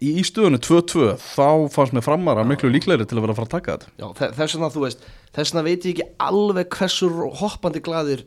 í 0.00 0.24
stöðunni 0.24 0.62
2-2 0.64 1.10
þá 1.20 1.68
fannst 1.74 1.98
mér 1.98 2.06
framar 2.06 2.40
að 2.40 2.48
miklu 2.54 2.72
líklegri 2.72 3.04
til 3.04 3.18
að 3.18 3.26
vera 3.26 3.36
að 3.36 3.42
fara 3.42 3.50
að 3.50 3.54
taka 3.58 3.76
þetta 3.76 3.92
Já, 4.00 4.32
þess 4.40 4.56
vegna 4.56 4.72
þú 4.72 4.84
veist 4.86 5.04
þess 5.36 5.52
vegna 5.52 5.66
veit 5.68 5.84
ég 5.84 5.92
ekki 5.92 6.08
alveg 6.30 6.72
hversu 6.78 7.10
hoppandi 7.42 7.84
gladir 7.84 8.24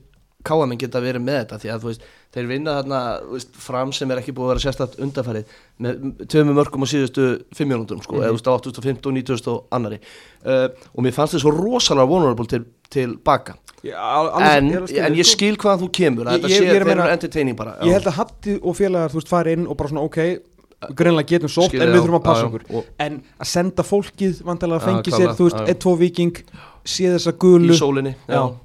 káaminn 0.48 0.80
geta 0.80 1.02
verið 1.04 1.24
með 1.26 1.40
þetta 1.42 1.58
því 1.60 1.72
að 1.74 1.86
veist, 1.88 2.04
þeir 2.36 2.46
vinna 2.48 2.76
þarna 2.78 3.00
veist, 3.28 3.56
fram 3.60 3.94
sem 3.96 4.12
er 4.12 4.22
ekki 4.22 4.34
búið 4.36 4.46
að 4.46 4.52
vera 4.54 4.64
sérstaklega 4.64 5.06
undarfærið 5.06 5.56
með 5.84 6.06
töfum 6.32 6.54
mörgum 6.56 6.86
á 6.86 6.88
síðustu 6.92 7.26
fimmjónundum 7.58 8.04
sko, 8.06 8.16
mm 8.16 8.22
-hmm. 8.22 8.40
eða 8.40 8.60
2015 8.68 9.10
og 9.10 9.18
90 9.18 9.52
og 9.52 9.66
annari 9.76 10.00
uh, 10.00 10.68
og 10.96 11.04
mér 11.04 11.16
fannst 11.16 11.36
þetta 11.36 11.44
svo 11.44 11.56
rosalega 11.58 12.08
vulnerable 12.08 12.48
til, 12.48 12.64
til 12.90 13.18
baka 13.18 13.58
alveg, 13.96 14.48
en, 14.58 14.72
ég 14.88 15.04
en 15.04 15.16
ég 15.16 15.28
sko. 15.28 15.36
skil 15.36 15.58
hvaðan 15.58 15.84
þú 15.84 15.90
kemur 15.92 16.28
að 16.28 16.40
þetta 16.40 16.50
sé 16.56 16.70
að 16.70 16.76
eru 16.76 17.10
entertaining 17.10 17.58
bara 17.58 17.76
já. 17.80 17.86
Ég 17.88 17.94
held 17.94 18.08
að 18.08 18.18
Hatti 18.20 18.56
og 18.62 18.76
félagar 18.76 19.12
þú 19.12 19.20
veist 19.20 19.32
farið 19.32 19.58
inn 19.58 19.68
og 19.68 19.78
bara 19.78 19.90
svona 19.90 20.08
ok 20.08 20.20
greinlega 20.96 21.28
getum 21.28 21.52
sótt 21.52 21.76
en 21.76 21.92
við 21.92 22.00
þurfum 22.00 22.20
að 22.20 22.26
passa 22.26 22.48
okkur 22.48 22.86
en 23.04 23.20
að 23.36 23.50
senda 23.52 23.84
fólkið 23.84 24.44
vantilega 24.48 24.80
að 24.80 24.86
fengi 24.88 25.16
sér 25.16 25.34
þú 25.36 25.50
veist, 25.50 25.64
1-2 25.76 25.96
viking 26.00 26.44
sé 26.90 27.10
þessa 27.14 27.34
gulu 27.40 27.74
í 27.74 27.78
sólinni 27.78 28.14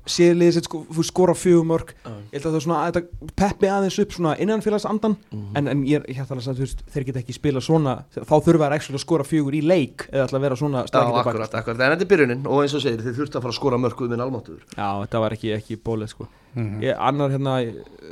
sé 0.09 0.31
liðið 0.35 0.57
sér 0.57 0.67
sko, 0.67 0.81
skora 1.07 1.35
fjögumörk 1.39 1.95
ég 2.05 2.37
held 2.37 2.47
að 2.47 2.51
það 2.51 2.59
er 2.59 2.65
svona 2.67 2.79
að 2.81 2.99
þetta 2.99 3.33
peppi 3.41 3.71
aðeins 3.71 3.99
upp 4.03 4.15
svona 4.17 4.35
innanfélagsandan 4.43 5.17
mm 5.17 5.41
-hmm. 5.41 5.59
en, 5.59 5.69
en 5.73 5.83
ég, 5.89 6.07
hætti 6.09 6.35
alveg 6.35 6.49
að 6.53 6.63
veist, 6.65 6.85
þeir 6.95 7.07
geta 7.09 7.23
ekki 7.23 7.37
spila 7.37 7.61
svona 7.65 7.97
þá 8.15 8.37
þurfa 8.47 8.71
það 8.71 8.95
að 8.95 9.03
skora 9.05 9.25
fjögur 9.25 9.55
í 9.59 9.63
leik 9.65 10.07
eða 10.13 10.23
alltaf 10.27 10.45
vera 10.47 10.57
svona 10.57 10.87
strækjandi 10.87 11.19
bak 11.19 11.27
akkurat, 11.27 11.59
akkurat, 11.61 11.81
en 11.81 11.93
þetta 11.95 12.07
er 12.07 12.13
byrjunin 12.15 12.47
og 12.47 12.63
eins 12.63 12.75
og 12.75 12.85
segir 12.85 13.03
þeir 13.05 13.19
þurfti 13.19 13.37
að 13.37 13.45
fara 13.45 13.55
að 13.55 13.61
skora 13.61 13.83
mörkuð 13.83 14.11
minn 14.11 14.25
almáttuður 14.25 14.65
já, 14.65 14.89
þetta 15.05 15.21
var 15.21 15.37
ekki, 15.37 15.53
ekki 15.59 15.77
bólið 15.77 16.09
sko. 16.15 16.29
Mm 16.55 16.65
-hmm. 16.65 16.83
ég, 16.87 16.95
annar 16.99 17.31
hérna, 17.35 17.55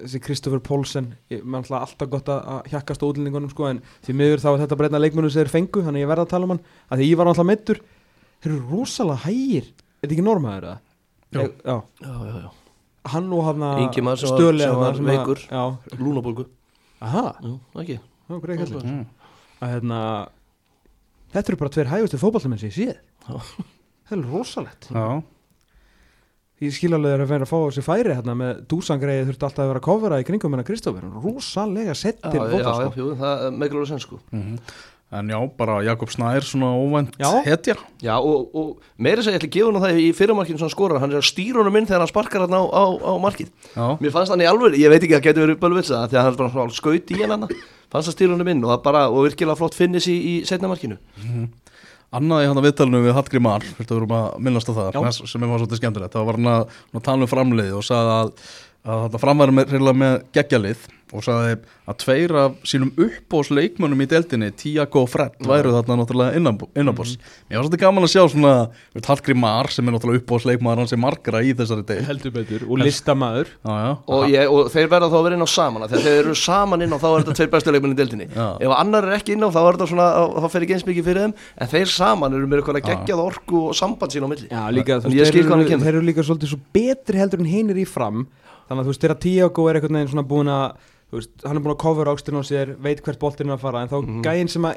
þessi 0.03 0.21
Kristoffer 0.21 0.59
Pólsen 0.59 1.15
mann 1.45 1.63
hlað 1.63 1.87
alltaf 1.87 2.09
gott 2.11 2.29
að 2.29 2.67
hjakkast 2.73 3.03
á 3.03 3.07
útlendingunum 3.07 3.51
sko 3.51 3.69
en 3.71 3.83
því 4.03 4.13
miður 4.19 4.43
þá 4.43 4.51
er 4.53 4.63
þetta 4.65 4.77
breyna 4.77 4.99
leikmennu 4.99 5.31
sem 5.31 5.43
er 5.43 5.49
fengu, 5.49 5.83
þannig 5.83 6.03
ég 6.03 6.11
verða 6.11 6.27
að 6.27 6.33
tala 6.35 6.45
um 6.45 6.51
hann 6.51 6.65
að 6.91 6.99
því 6.99 7.07
ég 7.07 7.17
var 7.17 7.31
alltaf 7.31 7.47
mittur 7.47 7.79
þeir 8.43 8.53
eru 8.57 8.63
rosalega 8.73 9.23
hægir. 9.27 9.63
Er 9.63 9.77
þetta 10.03 10.17
ekki 10.17 10.27
normaður 10.27 10.69
það? 10.69 10.81
Já. 11.33 11.41
Já. 11.41 11.77
já, 12.03 12.13
já, 12.13 12.35
já. 12.43 12.51
Hann 13.13 13.33
og 13.35 13.45
hann 13.49 13.65
að 13.67 13.81
Ingemar 13.83 14.19
sem 14.21 14.31
var, 14.31 14.59
sem 14.61 14.79
var 14.79 14.99
veikur, 15.09 15.41
lúnabólgu. 15.99 16.47
Aha. 17.03 17.25
Já, 17.43 17.55
ekki. 17.83 17.99
Já, 18.29 18.37
greið 18.45 18.63
heldur. 18.63 18.87
Mm. 18.87 19.05
Að 19.63 19.75
hérna, 19.77 20.01
þetta 21.35 21.53
eru 21.53 21.61
bara 21.63 21.75
tveir 21.75 21.91
hægustu 21.91 22.21
fókballumenn 22.23 22.63
sem 22.63 22.71
ég 22.71 22.77
séð. 22.77 23.01
Já. 23.27 23.67
Það 24.11 24.19
er 24.19 24.27
rosalett. 24.31 24.89
Já. 24.93 25.07
Ég 26.63 26.75
skil 26.77 26.93
alveg 26.95 27.17
að 27.17 27.27
vera 27.33 27.47
að 27.47 27.51
fá 27.51 27.57
þessi 27.59 27.83
færi 27.83 28.15
hérna 28.15 28.37
með 28.39 28.63
dúsangreið 28.71 29.33
þurfti 29.33 29.47
alltaf 29.49 29.65
að 29.65 29.71
vera 29.73 29.81
að 29.83 29.87
kofera 29.89 30.19
í 30.23 30.27
kringum 30.29 30.55
hennar 30.55 30.67
Kristófur. 30.69 31.09
Rosalega 31.25 31.97
settir 31.99 32.39
fókballumenn. 32.39 32.63
Já, 32.63 32.95
já, 32.95 33.07
já, 33.09 33.17
það 33.23 33.47
er 33.49 33.57
meðgláður 33.59 33.91
sen 33.91 34.03
sko. 34.05 34.21
Mm 34.31 34.43
-hmm. 34.45 34.77
En 35.13 35.29
já, 35.29 35.37
bara 35.59 35.83
Jakob 35.85 36.09
Snær 36.09 36.41
svona 36.41 36.71
óvænt 36.73 37.19
hetja. 37.45 37.75
Já, 38.01 38.15
og, 38.17 38.49
og 38.57 38.79
meira 38.97 39.21
þess 39.21 39.29
að 39.29 39.35
ég 39.35 39.43
ætla 39.43 39.51
að 39.51 39.57
gefa 39.57 39.73
hann 39.73 39.85
það 39.85 40.01
í 40.01 40.07
fyrirmarkinu 40.17 40.59
sem 40.59 40.65
hann 40.65 40.73
skorar, 40.73 41.03
hann 41.03 41.13
er 41.13 41.21
að 41.21 41.29
stýra 41.29 41.61
honum 41.61 41.77
inn 41.77 41.89
þegar 41.91 42.01
hann 42.01 42.13
sparkar 42.13 42.47
hann 42.47 42.57
á, 42.57 42.63
á, 42.65 42.85
á 42.97 43.13
markið. 43.21 43.53
Já. 43.77 43.85
Mér 44.01 44.15
fannst 44.15 44.33
hann 44.33 44.41
í 44.41 44.49
alveg, 44.49 44.79
ég 44.81 44.89
veit 44.89 45.03
ekki 45.03 45.13
að 45.13 45.21
það 45.21 45.27
getur 45.29 45.45
verið 45.47 45.61
bölvitsa 45.67 46.07
því 46.09 46.17
að 46.17 46.25
hann 46.25 46.33
er 46.33 46.57
bara 46.57 46.79
skaut 46.81 47.13
í 47.13 47.21
hann 47.21 47.47
fannst 47.93 48.09
að 48.09 48.17
stýra 48.17 48.37
honum 48.37 48.53
inn 48.53 48.65
og, 48.65 48.73
bara, 48.85 49.05
og 49.13 49.27
virkilega 49.27 49.59
flott 49.59 49.77
finnis 49.77 50.09
í, 50.11 50.17
í 50.17 50.35
setnamarkinu 50.49 50.97
mm 50.97 51.29
-hmm. 51.29 51.51
Annaði 52.13 52.49
hann 52.51 52.59
að 52.61 52.67
viðtalinu 52.67 52.99
við 53.07 53.15
Hallgrim 53.17 53.43
Marr, 53.47 53.65
fyrir 53.65 53.89
að 53.89 53.95
við 53.95 54.03
erum 54.03 54.11
að 54.19 54.41
minnast 54.45 54.69
á 54.69 54.73
það 54.77 54.89
já. 54.93 55.13
sem 55.17 55.43
er 55.43 55.49
var 55.49 55.63
svolítið 55.63 55.79
skemmtilegt, 55.81 56.13
þá 56.13 56.27
var 56.29 56.37
hann 56.37 56.51
að, 56.53 56.75
að 56.93 57.05
tala 57.07 57.25
um 57.25 57.31
framleið 57.31 57.73
og 57.79 57.85
sagði 57.87 58.11
að, 58.17 58.33
að 58.83 59.07
þetta 59.07 59.23
framværi 59.23 59.55
með, 59.55 59.79
með 59.95 60.19
geggjalið 60.35 60.91
og 61.13 61.25
sagði 61.25 61.57
að 61.91 61.97
tveir 62.01 62.33
af 62.41 62.55
sínum 62.67 62.91
uppbósleikmönnum 63.05 64.01
í 64.05 64.07
deltinni, 64.09 64.49
Tiago 64.57 65.03
og 65.05 65.11
Fred 65.13 65.35
væru 65.45 65.75
þarna 65.75 65.99
náttúrulega 66.01 66.39
innanbós 66.39 66.71
mm 66.73 66.89
-hmm. 66.89 67.19
mér 67.51 67.59
var 67.59 67.65
svolítið 67.67 67.83
gaman 67.83 68.05
að 68.05 68.13
sjá 68.15 68.23
svona 68.33 68.71
Hallgrim 69.07 69.39
Mar 69.39 69.71
sem 69.71 69.89
er 69.89 69.93
náttúrulega 69.93 70.23
uppbósleikmæður 70.23 70.81
hans 70.81 70.93
er 70.93 70.99
margra 70.99 71.43
í 71.43 71.53
þessari 71.55 71.85
deg 71.87 72.07
heldur 72.07 72.33
betur 72.33 72.63
og 72.69 72.79
listamæður 72.79 73.49
og, 74.07 74.29
ég, 74.31 74.49
og 74.49 74.71
þeir 74.73 74.89
verða 74.89 75.11
þá 75.13 75.19
að 75.19 75.25
vera 75.25 75.35
inn 75.35 75.47
á 75.47 75.51
saman 75.53 75.89
þegar 75.89 76.03
þeir 76.03 76.19
eru 76.25 76.35
saman 76.35 76.83
inn 76.83 76.93
á 76.93 76.99
þá 76.99 77.09
er 77.13 77.21
þetta 77.21 77.37
tveir 77.37 77.51
bestu 77.51 77.73
leikmenn 77.73 77.93
í 77.93 78.01
deltinni 78.01 78.27
já. 78.33 78.49
ef 78.61 78.71
annar 78.79 79.05
er 79.05 79.19
ekki 79.19 79.33
inn 79.33 79.45
á 79.45 79.51
þá 79.53 79.61
er 79.69 79.73
þetta 79.77 79.91
svona 79.93 80.09
þá 80.41 80.49
fer 80.49 80.63
ekki 80.63 80.75
eins 80.75 80.87
mikið 80.87 81.05
fyrir 81.05 81.23
þeim 81.23 81.35
en 81.61 81.69
þeir 81.69 81.89
saman 81.89 82.35
eru 82.35 82.47
með 82.47 82.59
eitthvað 82.59 82.89
geggjað 82.89 83.21
orku 83.21 83.69
og 83.69 83.77
samband 83.77 84.13
sín 84.13 84.25
á 84.25 84.29
milli. 84.33 84.49
Já, 84.49 84.71
líka, 84.73 85.01
þeir, 85.01 85.79
þeir 85.83 85.95
eru 85.95 86.01
líka 86.01 86.23
svolítið 86.25 86.49
svo 86.49 86.61
betri 86.73 87.19
heldur 87.19 87.41
en 87.41 87.47
hinn 87.53 87.71
er 87.71 87.77
í 87.77 87.85
fram 87.85 88.27
þannig 88.69 88.81
að 88.81 88.87
þú 88.87 88.93
veist 88.93 89.05
þegar 89.07 89.21
Tiago 89.27 89.69
er 89.69 89.79
eitthvað 89.79 90.11
svona 90.13 90.29
búin 90.33 90.53
að 90.53 90.67
veist, 91.13 91.33
hann 91.45 91.57
er 91.57 91.65
búin 91.65 91.75
að 91.75 91.83
cover 91.85 92.11
áksturinn 92.13 92.43
á 92.43 92.51
sér 92.51 92.75
veit 92.83 93.03
hvert 93.05 93.21
boltinn 93.21 93.53
er 93.53 93.59
að 93.59 93.65
fara 93.67 93.83
en 93.83 93.93
þá 93.93 93.99
mm 94.01 94.09
-hmm. 94.09 94.23
gæinn 94.27 94.49
sem 94.49 94.65
að 94.65 94.77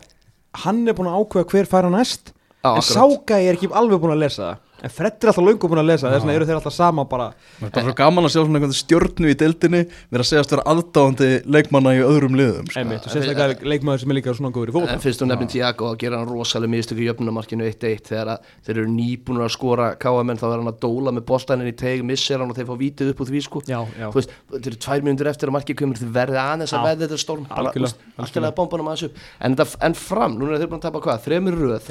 hann 0.66 0.88
er 0.88 0.98
búin 0.98 1.12
að 1.12 1.20
ákveða 1.20 1.50
hver 1.52 1.66
fara 1.66 1.90
næst. 1.90 2.34
Já, 2.64 2.76
en 2.76 2.82
ságæði 2.82 3.48
er 3.48 3.56
ekki 3.56 3.70
alveg 3.72 4.02
búin 4.02 4.16
að 4.16 4.24
lesa 4.26 4.42
það 4.44 4.65
en 4.86 4.94
Fred 4.94 5.18
er 5.18 5.32
alltaf 5.32 5.42
laungu 5.42 5.70
búin 5.70 5.82
að 5.82 5.88
lesa 5.90 6.12
þess 6.12 6.22
vegna 6.22 6.36
eru 6.38 6.46
þeir 6.46 6.60
alltaf 6.60 6.76
sama 6.76 7.06
bara. 7.10 7.32
Það 7.58 7.66
er 7.66 7.74
bara 7.74 7.86
svo 7.88 7.96
gaman 7.98 8.28
að 8.28 8.34
sjá 8.34 8.40
svona 8.42 8.60
einhvern 8.60 8.76
stjórnu 8.78 9.32
í 9.32 9.38
deildinni 9.40 9.82
vera 10.14 10.26
að 10.26 10.30
segjast 10.30 10.54
vera 10.54 10.66
aðdáðandi 10.72 11.30
leikmanna 11.56 11.94
í 11.96 12.04
öðrum 12.06 12.38
liðum 12.38 12.70
sko. 12.70 12.82
Einmitt, 12.82 13.08
og 13.08 13.16
sérstaklega 13.16 13.70
leikmanna 13.72 14.02
sem 14.04 14.14
er 14.14 14.20
líka 14.20 14.36
svona 14.38 14.52
góður 14.54 14.70
í 14.70 14.76
fólk 14.76 14.94
En 14.94 15.02
fyrst 15.02 15.24
og 15.26 15.32
nefnum 15.32 15.50
Tiago 15.50 15.90
að 15.90 15.98
gera 16.04 16.20
hann 16.22 16.30
rosalega 16.30 16.74
mistöku 16.76 17.02
í 17.02 17.08
jöfnumarkinu 17.10 17.66
1-1 17.66 18.06
þegar 18.12 18.32
þeir 18.66 18.76
eru 18.76 18.94
nýbúinur 18.94 19.48
að 19.48 19.54
skora 19.56 19.88
KMN 20.02 20.42
þá 20.42 20.46
er 20.52 20.58
hann 20.60 20.72
að 20.72 20.80
dóla 20.86 21.16
með 21.16 21.26
bólstænin 21.32 21.72
í 21.72 21.76
teg 21.80 22.06
missir 22.06 22.38
hann 22.42 22.54
og 22.54 22.60
þeir 22.60 22.70
fá 22.70 22.76
vítið 22.80 23.14
upp 23.14 23.26
úr 23.26 23.32
því 23.32 23.42
sko. 23.46 23.64
Já, 23.66 23.80
já. 23.98 24.08
Þú 24.12 24.20
veist, 24.20 24.36
þetta 24.54 24.72
eru 24.72 24.82
tvær 24.86 25.06
mjöndur 25.08 25.32
eftir 25.32 25.50
að 25.50 25.56
markið 25.58 25.80
komur 25.82 26.02
þið 26.02 26.12
verði 26.16 26.40
aðeins 26.44 26.76
að 26.76 26.86
veða 26.86 27.02
þetta 27.06 27.20
storm. 27.22 27.44
Alltaf 27.56 28.56
bombanum 28.60 28.92
aðeins 28.92 29.08
upp. 29.10 29.22
En, 29.46 29.58
en 29.90 29.98
fram, 30.00 30.38
núna 30.40 30.56
er 30.56 30.64
þeir 30.64 30.72
búin 30.72 30.82
að 30.82 30.88
tapa 30.88 31.04
hvað, 31.06 31.24
þremur 31.26 31.60
röð. 31.62 31.90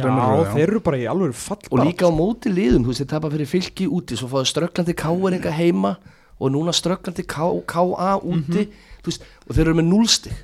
Þeir 0.55 0.75
bara 0.85 1.01
og 1.71 1.81
líka 1.83 2.09
á 2.09 2.13
móti 2.15 2.53
liðum, 2.53 2.84
þú 2.85 2.93
veist, 2.93 3.03
þeir 3.03 3.11
tapa 3.15 3.31
fyrir 3.33 3.49
fylki 3.49 3.87
úti 3.89 4.19
svo 4.19 4.29
fáðu 4.33 4.51
strögglandi 4.51 4.95
káeringa 4.99 5.53
heima 5.57 5.95
og 6.39 6.53
núna 6.53 6.75
strögglandi 6.77 7.25
ká-a 7.25 8.19
úti 8.21 8.37
mm 8.37 8.43
-hmm. 8.51 8.73
veist, 9.05 9.23
og 9.49 9.55
þeir 9.55 9.67
eru 9.67 9.75
með 9.81 9.89
núlstig 9.93 10.37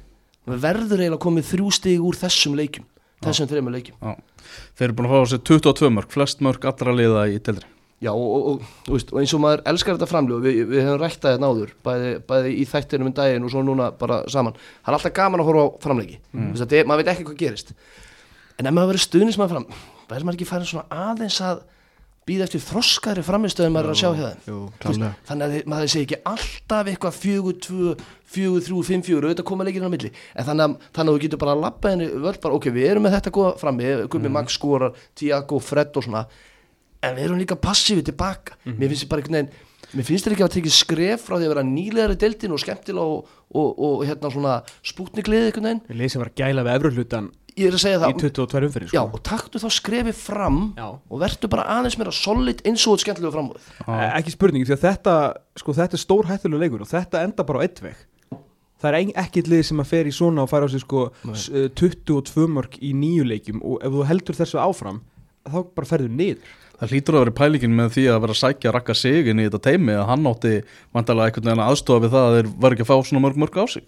verður 0.46 1.00
eiginlega 1.00 1.24
komið 1.26 1.50
þrjú 1.52 1.72
stig 1.72 2.00
úr 2.00 2.16
þessum 2.16 2.56
leikum 2.56 2.84
þessum 3.22 3.46
þrejum 3.46 3.72
leikum 3.72 3.94
Já. 4.00 4.16
Þeir 4.74 4.88
eru 4.88 4.94
búin 4.94 5.06
að 5.06 5.12
fá 5.12 5.30
sér 5.30 5.42
22 5.44 5.90
mörg 5.90 6.10
flest 6.10 6.40
mörg 6.40 6.64
allra 6.64 6.92
liða 6.92 7.28
í 7.28 7.38
tildri 7.38 7.66
Já 8.00 8.12
og, 8.12 8.46
og, 8.48 8.62
og, 8.88 9.00
og 9.12 9.18
eins 9.20 9.34
og 9.34 9.40
maður 9.40 9.62
elskar 9.68 9.94
þetta 9.98 10.08
framljóð 10.08 10.40
við, 10.40 10.60
við 10.70 10.80
hefum 10.80 11.00
ræktað 11.02 11.34
þetta 11.34 11.44
náður 11.44 11.74
bæði, 11.84 12.12
bæði 12.26 12.54
í 12.56 12.64
þættinum 12.64 13.10
um 13.10 13.12
daginn 13.12 13.44
og 13.44 13.50
svo 13.52 13.60
núna 13.62 13.90
bara 13.92 14.22
saman. 14.32 14.56
Það 14.80 14.88
er 14.88 14.96
alltaf 14.96 15.12
gaman 15.12 15.40
að 15.40 15.48
horfa 15.50 15.64
á 15.68 15.68
framleiki. 15.84 16.16
Mm. 16.32 16.54
er, 16.56 16.86
maður 16.88 17.02
veit 17.02 17.12
ekki 17.12 17.26
hvað 17.28 17.36
gerist. 17.36 17.74
En 18.56 18.66
ef 18.66 18.72
maður 18.72 18.94
verið 18.94 19.04
stuðnismæð 19.04 19.52
fram 19.52 19.66
verður 20.10 20.26
maður 20.26 20.38
ekki 20.38 20.48
færa 20.48 20.70
svona 20.70 21.02
aðeins 21.10 21.38
að 21.44 21.60
býða 22.30 22.46
eftir 22.46 22.62
þroskari 22.62 23.24
framistöðum 23.26 23.78
að 23.80 23.90
sjá 23.98 24.08
hjá 24.14 24.26
þeim. 24.46 25.06
þannig 25.28 25.46
að 25.46 25.70
maður 25.72 25.92
segi 25.94 26.06
ekki 26.06 26.20
alltaf 26.30 26.90
eitthvað 26.92 27.18
fjögur, 27.18 27.56
tvö, 27.66 27.94
fjögur, 28.30 28.66
þrjú, 28.68 28.84
fimm, 28.86 29.02
fjögur 29.06 29.26
auðvitað 29.28 29.48
koma 29.50 29.66
leikinu 29.66 29.90
á 29.90 29.94
milli. 29.94 30.12
En 30.34 30.46
þannig 30.48 30.68
að, 30.68 30.76
þannig 30.94 31.10
að 31.10 31.18
þú 31.18 31.24
getur 31.24 31.42
bara 31.42 31.56
að 31.56 31.64
lappa 31.66 31.94
henni 31.94 32.06
völd 32.14 32.40
bara 32.44 32.60
ok, 32.60 32.70
við 32.76 32.92
erum 32.92 33.06
með 33.06 33.16
þetta 33.18 33.34
góða 33.34 33.56
frammi 33.60 33.90
Gummi 34.06 34.30
mm. 34.30 34.38
Max 34.38 34.60
skorar, 34.60 35.02
Tiago, 35.18 35.58
Fred 35.64 35.98
og 35.98 36.06
svona 36.06 36.28
en 37.00 37.16
við 37.16 37.26
erum 37.26 37.40
líka 37.40 37.58
passífið 37.58 38.10
tilbaka. 38.12 38.56
Mm. 38.64 38.78
mér 38.78 38.92
finnst 38.92 39.04
þetta 39.04 39.14
bara 39.14 39.24
einhvern 39.24 39.40
veginn 39.40 39.68
mér 39.90 40.06
finnst 40.06 40.26
þetta 40.26 40.36
ekki 40.36 40.46
að 40.46 40.54
tekið 40.56 40.74
skref 40.76 41.24
frá 41.26 41.36
því 41.36 41.46
að 41.48 41.52
vera 41.54 41.66
nýlegar 41.66 42.14
í 42.14 42.18
deltinn 42.20 42.54
og 42.54 42.60
skemmtilega 42.62 43.06
og, 43.16 43.30
og, 43.50 43.70
og, 43.70 43.80
og 43.88 44.04
hérna 44.06 44.30
svona 44.30 44.56
spútniklið 44.86 45.48
einhvern 45.48 45.66
veginn. 45.66 45.82
Við 45.88 46.00
leysum 46.02 46.20
að 46.20 46.26
vera 46.26 46.36
gæla 46.40 46.66
við 46.66 46.76
efruhlutan 46.76 47.30
ég 47.56 47.66
er 47.68 47.76
að 47.76 47.82
segja 47.82 48.00
það. 48.02 48.12
Í 48.12 48.20
22 48.24 48.68
umfyrir 48.68 48.90
sko. 48.90 48.96
já, 48.96 49.02
og 49.02 49.22
taktu 49.26 49.62
þá 49.62 49.68
skrefið 49.76 50.18
fram 50.18 50.60
já. 50.76 50.86
og 50.86 51.22
verður 51.22 51.52
bara 51.54 51.66
aðeins 51.76 51.98
meira 52.00 52.14
solid 52.14 52.62
eins 52.66 52.86
og 52.90 53.02
skemmtilegu 53.02 53.34
framöð 53.34 53.68
e 53.86 54.06
ekki 54.20 54.34
spurningi 54.36 54.68
því 54.68 54.76
að 54.76 54.86
þetta, 54.86 55.16
sko, 55.62 55.74
þetta 55.80 55.98
er 55.98 56.04
stór 56.04 56.30
hættilega 56.30 56.64
leikur 56.64 56.86
og 56.86 56.90
þetta 56.90 57.24
enda 57.26 57.46
bara 57.46 57.62
á 57.62 57.66
ett 57.66 57.82
veg. 57.84 58.06
Það 58.80 58.96
er 58.96 59.12
ekki 59.20 59.44
lið 59.44 59.66
sem 59.68 59.82
að 59.82 59.90
fer 59.90 60.08
í 60.08 60.14
svona 60.16 60.46
og 60.46 60.50
fara 60.52 60.64
á 60.64 60.72
sig 60.72 60.80
sko, 60.80 61.10
22 61.76 62.46
mörg 62.48 62.78
í 62.80 62.94
nýju 62.96 63.26
leikum 63.28 63.60
og 63.60 63.82
ef 63.84 63.92
þú 63.92 64.08
heldur 64.08 64.38
þessu 64.40 64.60
áfram 64.62 65.02
þá 65.44 65.58
bara 65.74 65.88
ferður 65.88 66.14
niður. 66.16 66.56
Það 66.80 66.94
hlýtur 66.94 67.16
að 67.16 67.22
vera 67.26 67.36
pælingin 67.36 67.74
með 67.76 67.90
því 67.92 68.04
að 68.08 68.20
vera 68.24 68.34
að 68.34 68.40
sækja 68.40 68.70
að 68.70 68.74
rakka 68.78 68.94
sig 68.96 69.26
inn 69.28 69.40
í 69.42 69.44
þetta 69.50 69.58
teimi 69.66 69.92
að 70.00 70.06
hann 70.08 70.28
átti 70.30 70.52
vantalega 70.96 71.28
einhvern 71.28 71.50
veginn 71.50 71.64
aðstofa 71.66 72.04
við 72.06 72.14
það 72.14 72.28
að 72.28 72.36
þeir 72.38 72.48
var 72.62 72.76
ekki 72.76 72.86
að 72.86 72.88
fá 72.88 72.96
svona 73.04 73.22
mörg 73.26 73.40
mörg 73.42 73.58
á 73.60 73.64
sig 73.68 73.84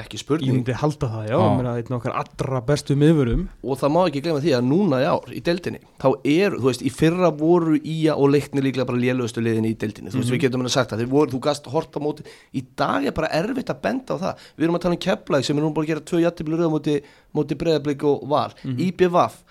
ekki 0.00 0.18
spurning. 0.18 0.50
Ég 0.50 0.56
myndi 0.58 0.74
halda 0.78 1.08
það, 1.10 1.26
já, 1.30 1.36
mér 1.56 1.68
að 1.70 1.78
einn 1.80 1.96
okkar 1.96 2.14
allra 2.20 2.60
bestu 2.66 2.96
miðurum 2.98 3.44
og 3.62 3.78
það 3.80 3.92
má 3.94 3.98
ekki 4.02 4.22
glemja 4.24 4.42
því 4.44 4.54
að 4.58 4.66
núna 4.68 5.00
í 5.02 5.06
ár 5.08 5.34
í 5.34 5.42
deildinni, 5.46 5.80
þá 6.02 6.08
er, 6.34 6.56
þú 6.58 6.68
veist, 6.68 6.84
í 6.84 6.92
fyrra 6.94 7.30
voru 7.38 7.78
Ía 7.78 8.16
og 8.18 8.32
Leikni 8.34 8.64
líklega 8.64 8.88
bara 8.88 9.00
lélugustu 9.00 9.44
liðin 9.44 9.68
í 9.70 9.74
deildinni, 9.78 10.10
þú 10.10 10.18
veist, 10.18 10.28
mm 10.28 10.34
-hmm. 10.34 10.40
við 10.40 10.44
getum 10.46 10.66
að 10.66 10.74
sagt 10.74 10.92
að 10.92 11.06
voru, 11.06 11.30
þú 11.30 11.40
gast 11.46 11.70
horta 11.70 12.00
móti, 12.00 12.26
í 12.52 12.64
dag 12.76 13.06
er 13.06 13.12
bara 13.12 13.30
erfitt 13.30 13.70
að 13.70 13.82
benda 13.82 14.14
á 14.14 14.22
það, 14.22 14.34
við 14.56 14.64
erum 14.64 14.76
að 14.76 14.82
tala 14.82 14.94
um 14.94 15.04
keplæg 15.06 15.44
sem 15.44 15.58
er 15.58 15.62
núna 15.62 15.74
bara 15.74 15.84
að 15.84 15.92
gera 15.92 16.00
tvö 16.00 16.18
jættibli 16.24 16.56
röð 16.56 16.70
móti, 16.74 17.00
móti 17.34 17.54
breðablík 17.54 18.02
og 18.04 18.28
val, 18.28 18.50
mm 18.64 18.70
-hmm. 18.70 18.80
IBVF 18.80 19.44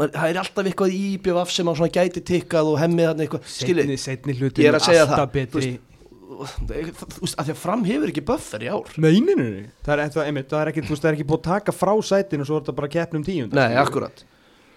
það 0.00 0.30
er 0.30 0.38
alltaf 0.40 0.66
eitthvað 0.66 0.94
í 0.94 1.00
IBVF 1.14 1.50
sem 1.50 1.66
svona 1.66 1.92
gæti 1.92 2.22
tikkað 2.24 2.72
og 2.72 2.78
hemmið 2.80 3.06
þarna 3.10 3.22
eitthvað, 3.26 3.42
skiljið, 3.44 3.86
ég 4.56 4.68
er 4.68 4.78
að 4.78 4.86
segja 4.86 5.06
það. 5.06 5.48
Þú 5.50 5.60
veist, 5.60 5.89
að 6.40 7.44
því 7.44 7.52
að 7.54 7.60
fram 7.60 7.84
hefur 7.86 8.12
ekki 8.12 8.24
buffer 8.26 8.64
í 8.64 8.72
ár. 8.72 8.90
Nei, 8.96 9.20
nei, 9.24 9.34
nei, 9.38 9.62
það 9.86 9.94
er, 9.94 10.12
það, 10.16 10.26
einmitt, 10.26 10.50
það 10.50 10.64
er 10.64 10.72
ekki, 10.72 10.84
þú 10.86 10.94
veist, 10.94 11.04
það 11.04 11.10
er 11.10 11.18
ekki 11.18 11.28
búið 11.30 11.40
að 11.40 11.48
taka 11.50 11.76
frá 11.76 11.92
sætinu 12.10 12.44
og 12.44 12.50
svo 12.50 12.58
er 12.58 12.64
þetta 12.64 12.76
bara 12.80 12.92
keppnum 12.96 13.24
tíund 13.26 13.56
Nei, 13.56 13.70
akkurat. 13.80 14.24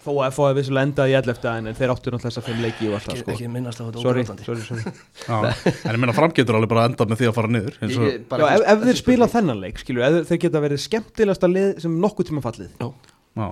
Þó 0.03 0.09
að 0.17 0.25
hefði 0.27 0.55
vissulega 0.57 0.87
endað 0.89 1.11
í 1.11 1.13
11. 1.15 1.45
en 1.53 1.77
þeir 1.77 1.91
áttu 1.93 2.11
náttúrulega 2.11 2.23
þess 2.25 2.39
að 2.41 2.47
fimm 2.49 2.63
leiki 2.65 2.87
og 2.89 2.95
allt 2.97 3.05
það 3.07 3.19
sko. 3.21 3.35
Ekki 3.37 3.51
minnast 3.53 3.79
á 3.79 3.83
þetta 3.85 4.01
Sorry, 4.03 4.25
sorry, 4.27 4.65
sorry. 4.67 4.95
En 5.87 5.95
ég 5.95 6.01
meina 6.03 6.15
framgetur 6.17 6.57
alveg 6.59 6.71
bara 6.73 6.83
endað 6.89 7.13
með 7.13 7.21
því 7.21 7.29
að 7.29 7.37
fara 7.37 7.51
niður 7.55 7.77
og... 7.87 8.09
Já, 8.27 8.43
ef, 8.49 8.65
ef 8.73 8.83
þeir 8.83 8.99
spila 8.99 9.29
þennan 9.31 9.63
leik, 9.63 9.79
skilju, 9.79 10.03
ef 10.03 10.27
þeir 10.27 10.41
geta 10.43 10.63
verið 10.65 10.83
skemmtilegast 10.83 11.47
að 11.47 11.55
lið 11.55 11.71
sem 11.85 11.95
nokkuð 12.03 12.29
tíma 12.33 12.43
fallið. 12.43 12.75
Já, 12.83 13.15
Já. 13.39 13.47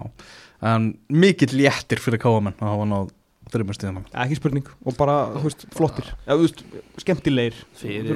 en 0.74 0.91
mikill 1.24 1.54
léttir 1.56 2.04
fyrir 2.04 2.19
káamenn 2.26 2.60
að 2.60 2.74
hafa 2.74 2.89
náð 2.91 3.15
þreymur 3.52 3.78
stíðan 3.78 4.00
ekki 4.24 4.40
spurning. 4.40 4.72
Og 4.86 4.96
bara 4.98 5.18
veist, 5.44 5.68
flottir. 5.76 6.08
Ja, 6.28 6.38
veist, 6.40 6.64
skemmtilegir. 7.04 7.58
Fyrir, 7.76 8.08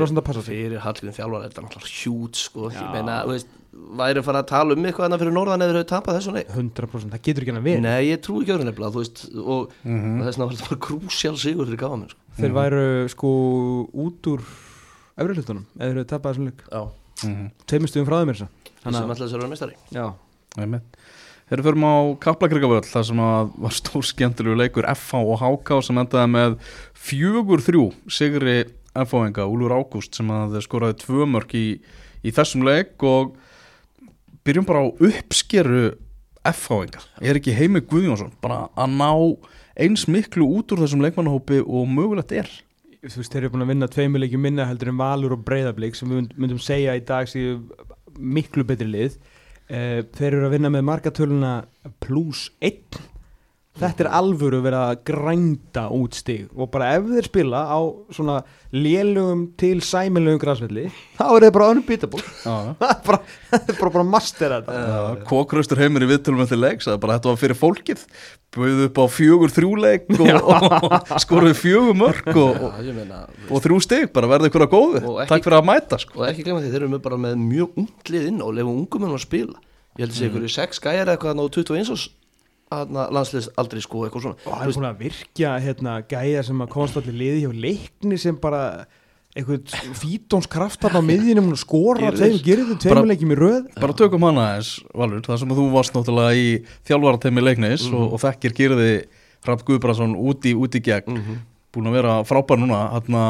fyrir. 0.47 0.79
Hallgrim 0.85 1.15
þjálfar 1.15 1.43
er 1.43 1.51
þetta 1.51 1.65
náttúrulega 1.65 1.93
hjút 1.99 2.39
sko, 2.39 2.71
ég 2.71 2.91
meina, 2.93 3.21
veist, 3.29 3.51
væri 3.75 4.21
að 4.21 4.27
fara 4.27 4.41
að 4.41 4.49
tala 4.49 4.75
um 4.75 4.85
eitthvað 4.87 5.07
annað 5.07 5.21
fyrir 5.23 5.35
norðan 5.35 5.63
eða 5.65 5.81
þau 5.81 5.89
tapað 5.89 6.19
þessu 6.19 6.33
leik? 6.35 6.51
100% 6.53 7.15
það 7.15 7.23
getur 7.27 7.45
ekki 7.45 7.55
að 7.55 7.65
vera 7.65 7.83
nei, 7.83 8.07
ég 8.07 8.21
trú 8.23 8.37
ekki 8.39 8.53
að 8.53 8.59
vera 8.59 8.67
nefnilega 8.69 8.95
veist, 8.95 9.23
og 9.35 9.73
mm 9.83 9.97
-hmm. 10.01 10.21
þess 10.23 10.37
vegna 10.37 10.45
var 10.45 10.55
þetta 10.55 10.69
bara 10.69 10.85
krúsjál 10.85 11.37
sigur 11.37 11.67
fyrir 11.67 11.81
gáðamenn 11.83 12.11
sko. 12.11 12.19
þeir 12.37 12.49
mm 12.49 12.55
-hmm. 12.55 12.61
væru 12.61 13.09
sko 13.09 13.29
út 14.05 14.29
úr 14.31 14.41
öfriðlutunum 15.17 15.65
eða 15.79 15.95
þau 15.95 16.07
tapað 16.13 16.31
þessu 16.31 16.45
leik. 16.45 16.59
Mm 16.71 17.35
-hmm. 17.35 17.51
tveimistuðum 17.67 18.07
frá 18.07 18.17
þeim 18.19 18.29
er 18.29 18.35
þess 18.35 18.47
að 18.85 19.29
það 19.31 19.43
er 19.43 19.49
mestari 19.49 19.75
já, 19.91 20.13
ég 20.57 20.67
með 20.67 20.81
Þegar 21.45 21.61
við 21.61 21.67
förum 21.69 21.83
á 21.85 21.95
Kaplakrikavöld 22.25 22.87
þar 22.89 23.03
sem 23.05 23.19
var 23.21 23.73
stór 23.77 24.05
skemmtilegu 24.09 24.57
leikur 24.57 24.87
FH 24.89 25.19
og 25.21 25.43
HK 25.43 25.75
sem 25.85 25.99
endaði 26.01 26.31
með 26.33 26.55
fjögur 26.97 27.61
þrjú 27.61 27.83
Sigri 28.09 28.55
FH-enga, 28.95 29.45
Úlur 29.45 29.75
Ágúst 29.75 30.17
sem 30.17 30.31
að 30.33 30.55
skoraði 30.65 30.97
tvö 31.03 31.27
mörg 31.29 31.53
í, 31.53 31.67
í 32.25 32.33
þessum 32.33 32.65
leik 32.65 33.03
og 33.05 33.35
byrjum 34.47 34.65
bara 34.65 34.81
á 34.81 34.89
uppskeru 34.89 35.83
FH-enga. 36.45 37.03
Er 37.21 37.37
ekki 37.37 37.53
heimi 37.53 37.83
Guðjónsson, 37.85 38.33
bara 38.41 38.65
að 38.73 38.97
ná 38.97 39.11
eins 39.85 40.07
miklu 40.09 40.47
út 40.57 40.73
úr 40.73 40.81
þessum 40.81 41.05
leikmannahópi 41.05 41.61
og 41.61 41.85
mögulegt 41.91 42.33
er. 42.33 42.49
Þú 43.05 43.21
veist, 43.21 43.33
þeir 43.33 43.43
eru 43.43 43.53
búin 43.53 43.67
að 43.67 43.71
vinna 43.75 43.91
tveimileiki 43.91 44.41
minna 44.41 44.65
heldur 44.65 44.89
en 44.89 44.97
Valur 44.97 45.35
og 45.35 45.45
Breiðablík 45.45 45.97
sem 45.97 46.09
við 46.09 46.31
myndum 46.39 46.61
segja 46.63 46.95
í 46.97 47.05
dag 47.05 47.29
séu 47.29 47.59
miklu 48.17 48.65
betri 48.65 48.87
lið 48.89 49.19
þeir 49.65 50.27
eru 50.29 50.45
að 50.45 50.55
vinna 50.57 50.69
með 50.73 50.83
markatöluna 50.91 51.53
plus 52.03 52.49
1 52.61 52.99
þetta 53.79 54.05
er 54.05 54.09
alvöru 54.17 54.61
verið 54.63 54.81
að 54.81 55.01
grænda 55.09 55.83
út 55.95 56.15
stig. 56.17 56.45
Og 56.55 56.69
bara 56.71 56.93
ef 56.95 57.09
þeir 57.09 57.27
spila 57.27 57.63
á 57.67 57.79
svona 58.15 58.37
lélugum 58.75 59.45
til 59.59 59.81
sæmilegum 59.83 60.39
græsvelli 60.41 60.85
þá 61.17 61.25
er 61.27 61.45
það 61.45 61.53
bara 61.57 61.67
unbeatable. 61.73 62.23
Það 62.45 62.89
er 62.89 63.03
bara, 63.05 63.19
bara, 63.51 63.91
bara 63.91 64.05
master 64.07 64.55
Kókraustur 65.27 65.79
heimir 65.79 66.05
í 66.05 66.09
viðtölum 66.09 66.43
eftir 66.43 66.59
leik 66.59 66.83
þetta 66.85 67.29
var 67.29 67.39
fyrir 67.39 67.59
fólkið. 67.59 68.03
Búið 68.55 68.83
upp 68.87 68.99
á 69.03 69.05
fjögur 69.11 69.51
þrjúleik 69.51 70.11
og, 70.15 70.49
og 70.49 71.15
skoruði 71.23 71.55
fjögur 71.59 71.97
mörg 71.99 72.29
og, 72.39 72.67
og 73.49 73.63
þrjú 73.65 73.79
steg, 73.83 74.11
bara 74.15 74.29
verði 74.31 74.51
ykkur 74.51 74.67
að 74.67 74.75
góðu. 74.75 75.01
Ekki, 75.03 75.29
takk 75.31 75.47
fyrir 75.47 75.59
að 75.59 75.69
mæta 75.71 75.99
sko. 75.99 76.19
og 76.21 76.27
ekki 76.29 76.45
glemja 76.45 76.63
því 76.63 76.75
þeir 76.75 76.85
eru 76.87 77.01
bara 77.03 77.19
með 77.19 77.39
mjög 77.41 77.81
unglið 77.83 78.29
inn 78.31 78.43
og 78.45 78.53
lefum 78.55 78.77
ungum 78.83 79.07
inn 79.07 79.17
að 79.17 79.25
spila. 79.25 79.59
Ég 79.95 80.05
held 80.05 80.13
að 80.13 80.19
sé 80.21 80.29
ykkur 80.29 80.47
í 80.47 80.53
sex 80.55 80.79
gæjar 80.83 81.11
eitthvað 81.11 81.43
á 81.43 81.45
21 81.47 81.91
árs 81.95 82.07
landsliðs 82.71 83.51
aldrei 83.61 83.81
sko 83.83 84.05
eitthvað 84.05 84.27
svona. 84.27 84.37
Og 84.45 84.53
hann 84.57 84.69
er 84.69 84.77
búin 84.77 84.89
að 84.89 85.01
virkja 85.05 85.55
hérna, 85.61 85.97
gæjar 86.09 86.47
sem 86.47 86.61
að 86.63 86.71
konstantli 86.73 87.15
liði 87.15 87.43
hjá 87.43 87.51
leikni 87.65 88.19
sem 88.21 88.37
bara 88.41 88.61
eitthvað 89.35 89.75
fítónskraftar 89.99 90.95
á 90.95 91.01
miðjunum 91.09 91.51
og 91.53 91.59
skora 91.59 92.13
þeim, 92.15 92.39
gerir 92.45 92.69
þeim 92.71 92.79
tveimilegjum 92.85 93.35
í 93.35 93.39
röð. 93.39 93.67
Bara 93.77 93.97
tökum 93.97 94.25
hana 94.29 94.47
eins, 94.55 94.77
Valur, 94.95 95.21
það 95.25 95.41
sem 95.43 95.55
þú 95.59 95.67
varst 95.75 95.97
náttúrulega 95.97 96.39
í 96.39 96.47
þjálfvarateimi 96.87 97.43
leiknis 97.43 97.85
mm 97.85 97.91
-hmm. 97.91 98.01
og, 98.01 98.13
og 98.15 98.23
þekkir 98.23 98.57
gerði 98.61 98.91
Rapp 99.45 99.65
Guðbrandsson 99.67 100.15
úti, 100.17 100.55
úti 100.55 100.81
gegn. 100.81 101.11
Mm 101.13 101.21
-hmm. 101.21 101.43
búin 101.73 101.87
að 101.87 101.97
vera 101.99 102.23
frábær 102.23 102.57
núna 102.57 102.89
hérna 102.93 103.23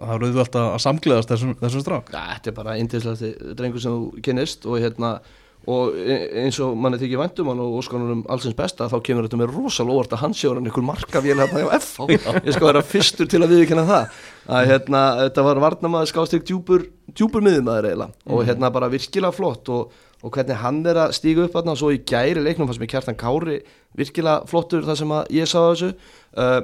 það 0.00 0.14
er 0.14 0.24
auðvitað 0.24 0.66
að 0.66 0.82
samgleðast 0.84 1.32
þessum, 1.32 1.54
þessum 1.60 1.84
strák. 1.84 2.10
Ja, 2.12 2.24
Þetta 2.34 2.50
er 2.50 2.56
bara 2.56 2.76
eindislega 2.78 3.54
drengur 3.58 3.80
sem 3.80 3.92
þú 3.92 4.22
kynist 4.24 4.66
og 4.66 4.80
hérna 4.80 5.20
og 5.68 5.96
e- 5.98 6.44
eins 6.44 6.56
og 6.64 6.76
mann 6.78 6.96
er 6.96 7.02
tekið 7.02 7.20
vandum 7.20 7.50
hann 7.52 7.60
og 7.60 7.78
óskanunum 7.82 8.22
allsins 8.32 8.56
besta 8.56 8.88
þá 8.88 8.96
kemur 9.04 9.26
þetta 9.26 9.40
með 9.42 9.52
rosalega 9.52 9.96
óvart 9.96 10.14
að 10.16 10.22
hans 10.22 10.40
sé 10.40 10.48
orðan 10.48 10.70
einhver 10.70 10.86
markavél 10.86 11.36
hérna 11.36 11.64
á 11.68 11.76
F. 11.76 11.90
Ég 12.08 12.54
skal 12.56 12.68
vera 12.70 12.84
fyrstur 12.86 13.28
til 13.28 13.42
að 13.44 13.52
viðkynna 13.54 13.84
það. 13.88 14.20
Að 14.48 14.70
hérna 14.70 15.02
þetta 15.24 15.44
var 15.46 15.62
varnamaður 15.66 16.12
skástrík 16.12 16.46
djúpur, 16.48 16.86
djúpur 17.12 17.44
miðumæður 17.44 17.90
eiginlega. 17.90 18.14
Mm. 18.24 18.32
og 18.32 18.46
hérna 18.48 18.70
bara 18.72 18.88
virkilega 18.92 19.36
flott 19.36 19.68
og, 19.68 19.96
og 20.24 20.32
hvernig 20.32 20.62
hann 20.62 20.80
er 20.88 21.02
að 21.04 21.16
stíga 21.18 21.44
upp 21.44 21.58
hérna 21.58 21.74
og 21.76 21.82
svo 21.82 21.90
í 21.92 22.00
gæri 22.08 22.40
leiknum 22.40 22.70
fannst 22.70 22.80
mér 22.80 22.94
kjartan 22.94 23.20
Kári 23.20 23.60
virkilega 23.98 24.48
flottur 24.48 24.86
það 24.86 25.02
sem 25.02 25.12
að 25.18 25.34
ég 25.36 25.50
sá 25.50 25.58
þessu. 25.60 25.92
Uh, 26.36 26.62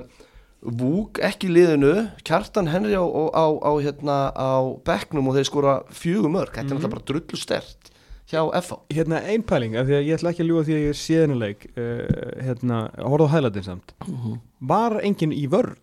Vúk 0.67 1.21
ekki 1.23 1.47
liðinu. 1.53 2.09
Kjartan 2.27 2.67
Henry 2.73 2.97
á, 2.97 3.05
á, 3.05 3.23
á, 3.39 3.47
á 3.61 3.73
hérna 3.77 4.17
á 4.35 4.65
bekknum 4.89 5.29
og 5.31 5.37
þeir 5.37 5.47
skora 5.47 5.75
fjögumörk, 5.95 6.57
þetta 6.57 6.65
er 6.65 6.65
mm. 6.65 6.81
náttúrulega 6.81 6.95
bara 6.97 7.07
drullu 7.13 7.39
stert 7.39 7.93
hjá 8.31 8.43
FH 8.61 8.81
Hérna 8.95 9.23
einn 9.23 9.45
pæling, 9.47 9.77
af 9.79 9.87
því 9.89 9.99
að 9.99 10.07
ég 10.09 10.19
ætla 10.19 10.33
ekki 10.33 10.45
að 10.45 10.51
ljúa 10.51 10.67
því 10.67 10.77
að 10.77 10.87
ég 10.87 10.99
sé 10.99 11.21
þennuleik 11.23 11.67
uh, 11.77 12.03
hérna, 12.47 12.83
horfðu 12.99 13.31
á 13.31 13.35
hæladin 13.37 13.67
samt. 13.67 13.97
Mhm. 14.07 14.17
-huh. 14.25 14.39
Var 14.73 15.01
enginn 15.03 15.37
í 15.37 15.47
vörð? 15.51 15.77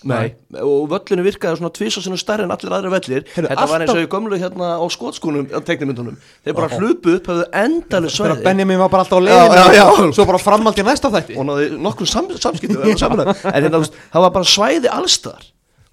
Nei, 0.00 0.32
Nei, 0.48 0.62
og 0.64 0.86
völlinu 0.88 1.24
virkaði 1.26 1.58
svona 1.58 1.70
tvisa 1.76 2.00
svona 2.00 2.16
stærri 2.16 2.46
en 2.46 2.52
allir 2.54 2.72
aðra 2.72 2.92
völlir 2.94 3.26
Heru, 3.34 3.44
Þetta 3.44 3.50
alltaf... 3.52 3.70
var 3.70 3.82
eins 3.84 3.92
og 3.92 4.00
í 4.00 4.06
gömlu 4.08 4.38
hérna 4.40 4.68
á 4.80 4.84
skótskónum 4.88 5.50
á 5.52 5.60
teknimundunum 5.60 6.16
Þeir 6.40 6.56
bara 6.56 6.78
hlupu 6.78 7.16
upp, 7.18 7.28
hafðu 7.28 7.44
endalega 7.52 8.14
svæði. 8.14 8.30
Þegar 8.30 8.46
Benjamin 8.46 8.80
var 8.80 8.92
bara 8.94 9.04
alltaf 9.04 9.20
á 9.20 9.24
leiðinu 9.26 10.16
Svo 10.16 10.26
bara 10.30 10.40
framald 10.40 10.80
í 10.80 10.86
næsta 10.88 11.12
þætti. 11.12 11.36
Og 11.36 11.44
náðu 11.50 11.68
nokkur 11.84 12.08
sam, 12.08 12.32
samskiptu 12.32 12.80
En 12.80 12.96
hérna, 12.96 13.84
það 13.84 14.24
var 14.24 14.32
bara 14.38 14.48
svæði 14.48 14.88
allstar 14.88 15.44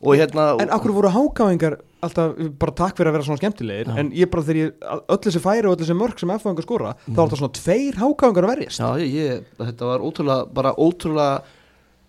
hérna, 0.08 0.48
En 0.64 0.72
akkur 0.72 0.96
voru 0.96 1.12
hákáingar 1.12 1.80
alltaf 2.06 2.38
bara 2.62 2.74
takk 2.78 2.98
fyrir 2.98 3.12
að 3.12 3.18
vera 3.18 3.28
svona 3.28 3.42
skemmtilegir 3.42 3.90
já. 3.90 3.98
en 3.98 4.10
ég 4.16 4.30
bara 4.32 4.46
þegar 4.46 4.60
ég, 4.62 4.74
öll 5.10 5.20
þessi 5.26 5.44
færi 5.44 5.66
og 5.66 5.76
öll 5.76 5.82
þessi 5.82 5.98
mörg 5.98 6.22
sem 6.22 6.34
F-fangar 6.38 6.68
skora, 6.68 6.96
mm. 6.96 7.14
þá 7.14 7.20
var 7.20 7.30
þetta 7.30 7.40
svona 7.42 7.58
tveir 7.58 8.02
hákáðingar 8.02 8.48
að 8.48 8.52
verjast 8.54 8.84
Já, 8.84 8.90
ég, 9.02 9.46
þetta 9.62 9.92
var 9.92 10.06
ótrúlega, 10.06 10.50
bara 10.60 10.74
ótrúlega 10.78 11.38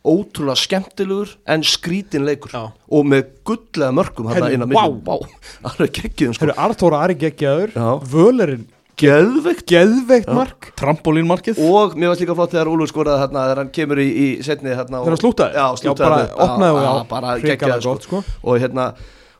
ótrúlega 0.09 0.63
skemmtilegur 0.63 1.35
en 1.49 1.65
skrítin 1.67 2.27
leikur 2.29 2.53
já. 2.55 2.65
og 2.69 3.07
með 3.09 3.31
gullega 3.49 3.95
mörgum 3.97 4.29
hérna 4.33 4.51
innan 4.55 4.75
wow. 4.77 4.99
wow. 5.09 5.25
það 5.65 5.87
er 5.89 5.95
geggið 6.01 6.35
sko. 6.37 6.51
Arþóra 6.55 7.05
Ari 7.07 7.19
geggjaður, 7.25 7.75
Völerinn 8.09 8.69
Geðveikt 8.99 9.69
Geðveikt 9.71 10.31
mark 10.35 10.73
Trampolínmarkið 10.79 11.61
Og 11.63 11.95
mér 11.95 12.11
varst 12.11 12.25
líka 12.25 12.35
flott 12.35 12.51
þegar 12.51 12.71
Úlur 12.73 12.91
skoraði 12.91 13.23
hérna 13.23 13.45
Þegar 13.45 13.61
hann 13.63 13.71
kemur 13.77 14.01
í, 14.03 14.07
í 14.09 14.27
setni 14.43 14.73
hérna 14.73 15.05
Þegar 15.05 15.15
hann 15.15 15.21
slútaði 15.23 15.61
Já, 15.61 15.67
slútaði 15.79 16.25
Já, 16.25 16.33
bara 16.35 16.49
opnaði 16.49 16.73
og 16.73 16.83
já 16.83 17.05
Bara 17.13 17.37
geggjaði 17.45 17.85
sko. 17.85 17.95
sko 18.03 18.23
Og 18.43 18.59
hérna 18.59 18.89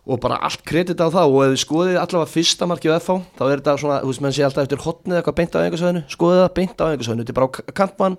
og 0.09 0.21
bara 0.25 0.41
allt 0.49 0.65
kredit 0.67 1.01
á 1.05 1.09
það 1.13 1.35
og 1.35 1.45
ef 1.45 1.55
við 1.55 1.63
skoðið 1.63 2.01
allavega 2.01 2.33
fyrsta 2.33 2.69
markið 2.71 2.95
á 2.97 2.99
FH 2.99 3.17
þá 3.37 3.43
er 3.45 3.55
þetta 3.61 3.77
svona, 3.83 4.01
þú 4.03 4.13
veist, 4.13 4.23
menn 4.25 4.37
sé 4.37 4.45
alltaf 4.47 4.65
eftir 4.65 4.85
hotnið 4.85 5.19
eitthvað 5.19 5.39
beint 5.41 5.57
á 5.57 5.59
einhversvæðinu, 5.63 6.05
skoðið 6.15 6.41
það 6.43 6.55
beint 6.59 6.81
á 6.81 6.85
einhversvæðinu 6.89 7.27
þetta 7.27 7.35
er 7.35 7.41
bara 7.41 7.75
kantmann, 7.81 8.17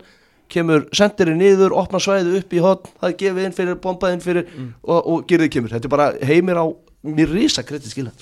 kemur 0.49 0.85
sendirinn 0.99 1.41
niður, 1.41 1.75
opna 1.81 2.01
svæðið 2.03 2.37
upp 2.43 2.53
í 2.53 2.61
hotn 2.65 2.93
það 3.01 3.15
gefið 3.23 3.47
inn 3.47 3.57
fyrir, 3.57 3.79
bombað 3.81 4.15
inn 4.15 4.23
fyrir 4.25 4.45
mm. 4.45 4.69
og, 4.85 4.99
og 5.01 5.25
gerðið 5.29 5.51
kemur, 5.55 5.73
þetta 5.73 5.89
er 5.89 5.95
bara 5.95 6.11
heimir 6.29 6.61
á 6.61 6.65
mér 7.09 7.33
risa 7.33 7.65
kredit 7.65 7.89
skilja 7.89 8.13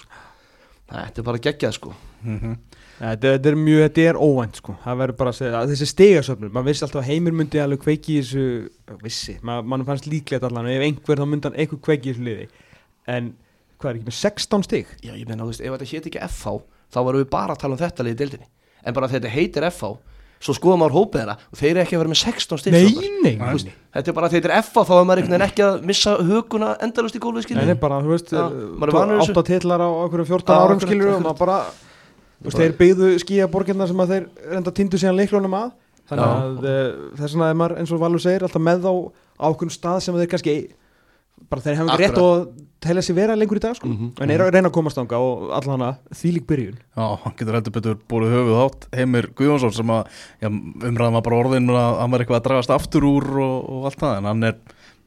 þetta 0.88 1.22
er 1.22 1.28
bara 1.28 1.42
geggjað 1.44 1.74
sko. 1.76 1.94
Mm 2.22 2.40
-hmm. 2.40 2.56
ja, 3.00 3.16
þetta, 3.16 3.50
er 3.50 3.56
mjög, 3.56 3.82
þetta 3.84 4.02
er 4.02 4.16
óvænt 4.16 4.56
sko. 4.56 4.76
Það 4.84 4.98
verður 5.02 5.18
bara 5.18 5.30
að 5.30 5.38
segja, 5.38 5.66
þessi 5.72 5.88
stegasöfnur 5.92 6.52
maður 6.52 6.68
vissi 6.68 6.86
alltaf 6.86 7.02
að 7.02 7.10
heimir 7.12 7.34
myndi 7.34 7.60
alveg 7.60 7.80
kveiki 7.80 8.22
þessu 8.22 8.70
vissi, 9.04 9.38
maður 9.44 9.86
fannst 9.86 10.08
líklegt 10.08 10.44
allan 10.44 10.68
ef 10.68 10.82
einhver 10.82 11.18
þá 11.20 11.26
myndi 11.26 11.48
hann 11.48 11.60
eitthvað 11.60 11.82
kveiki 11.82 12.14
þessu 12.14 12.24
liði. 12.24 12.48
En 13.08 13.34
hvað 13.78 13.90
er 13.92 14.00
ekki 14.00 14.10
með 14.10 14.20
16 14.20 14.68
stík 14.68 14.92
Já 15.06 15.14
ég 15.14 15.26
menna, 15.30 15.46
þú 15.46 15.54
veist, 15.54 15.64
ef 15.64 15.74
þetta 15.78 15.90
hétt 15.94 16.12
ekki 16.12 16.22
FH 16.28 16.60
þá 16.94 17.00
varum 17.04 17.24
við 17.24 17.32
bara 17.34 17.56
að 17.56 17.64
tala 17.64 17.78
um 17.78 17.82
þetta 17.82 18.06
liðið 18.08 18.22
dildinni 18.24 18.48
en 18.84 18.98
bara 18.98 19.10
þetta 19.12 19.34
heitir 19.34 19.68
FH 19.72 19.96
svo 20.38 20.54
skoðum 20.54 20.84
maður 20.84 20.94
hópið 21.00 21.24
þeirra 21.24 21.36
og 21.50 21.58
þeir 21.58 21.70
eru 21.72 21.82
ekki 21.82 21.96
að 21.98 22.02
vera 22.04 22.12
með 22.14 22.20
16 22.22 22.62
stík 22.62 22.76
Nei, 22.76 23.10
nei, 23.26 23.36
veist, 23.42 23.72
Þetta 23.98 24.12
er 24.12 24.16
bara 24.20 24.30
þetta 24.30 24.52
er 24.52 24.60
FH 24.62 24.84
þá 24.86 24.94
er 24.94 25.08
maður 25.10 25.22
einhvern 25.24 25.34
veginn 25.34 25.48
ekki 25.48 25.64
að 25.66 25.80
missa 25.90 26.14
huguna 26.22 26.70
endalust 26.86 27.18
í 27.18 27.22
gólfið 27.24 27.48
skilur 27.48 27.66
Nei, 27.66 27.80
bara, 27.82 27.98
þú 28.06 28.12
veist, 28.14 28.36
8 29.34 29.46
tillar 29.50 29.82
á 29.82 29.90
okkur 29.90 30.22
14 30.30 30.62
árum 30.62 30.84
skilur 30.84 31.16
og 31.16 31.24
maður 31.26 31.42
bara 31.42 31.58
Þú 32.38 32.52
veist, 32.52 32.60
þeir 32.62 32.74
byggðu 32.78 33.08
skíaborginna 33.24 33.88
sem 33.90 34.02
að 34.04 34.12
þeir 34.14 34.26
reynda 34.52 34.74
tindu 34.78 35.00
síðan 35.02 35.18
leiklunum 35.18 35.56
að. 35.58 35.72
Þannig 36.08 36.28
að 36.28 36.68
eh, 36.70 36.90
þess 37.18 37.34
bara 41.50 41.64
þeir 41.66 41.80
hefum 41.80 41.94
rétt 42.02 42.22
og 42.22 42.48
telja 42.84 43.02
sér 43.02 43.18
vera 43.18 43.36
lengur 43.38 43.58
í 43.58 43.64
dag 43.64 43.76
sko. 43.76 43.88
mm 43.88 43.98
-hmm. 43.98 44.24
en 44.24 44.32
er 44.32 44.42
að 44.42 44.52
reyna 44.54 44.70
að 44.70 44.76
komast 44.78 44.98
ánga 44.98 45.18
og 45.18 45.52
allan 45.52 45.82
að 45.82 45.96
þýlik 46.14 46.46
byrjun. 46.48 46.78
Já, 46.96 47.06
hann 47.24 47.34
getur 47.38 47.54
heldur 47.54 47.74
betur 47.74 47.98
búið 48.10 48.34
höfuð 48.36 48.64
átt 48.66 48.88
Heimir 48.94 49.30
Guðjónsson 49.36 49.74
sem 49.74 49.90
að 49.90 50.08
umræðum 50.42 51.18
að 51.18 51.24
bara 51.24 51.40
orðin 51.42 51.70
að 51.70 52.00
hann 52.02 52.12
var 52.12 52.20
eitthvað 52.22 52.40
að 52.40 52.48
dragast 52.48 52.70
aftur 52.70 53.04
úr 53.04 53.26
og, 53.40 53.70
og 53.70 53.86
allt 53.86 54.00
það 54.00 54.18
en 54.18 54.26
hann 54.26 54.44
er 54.44 54.56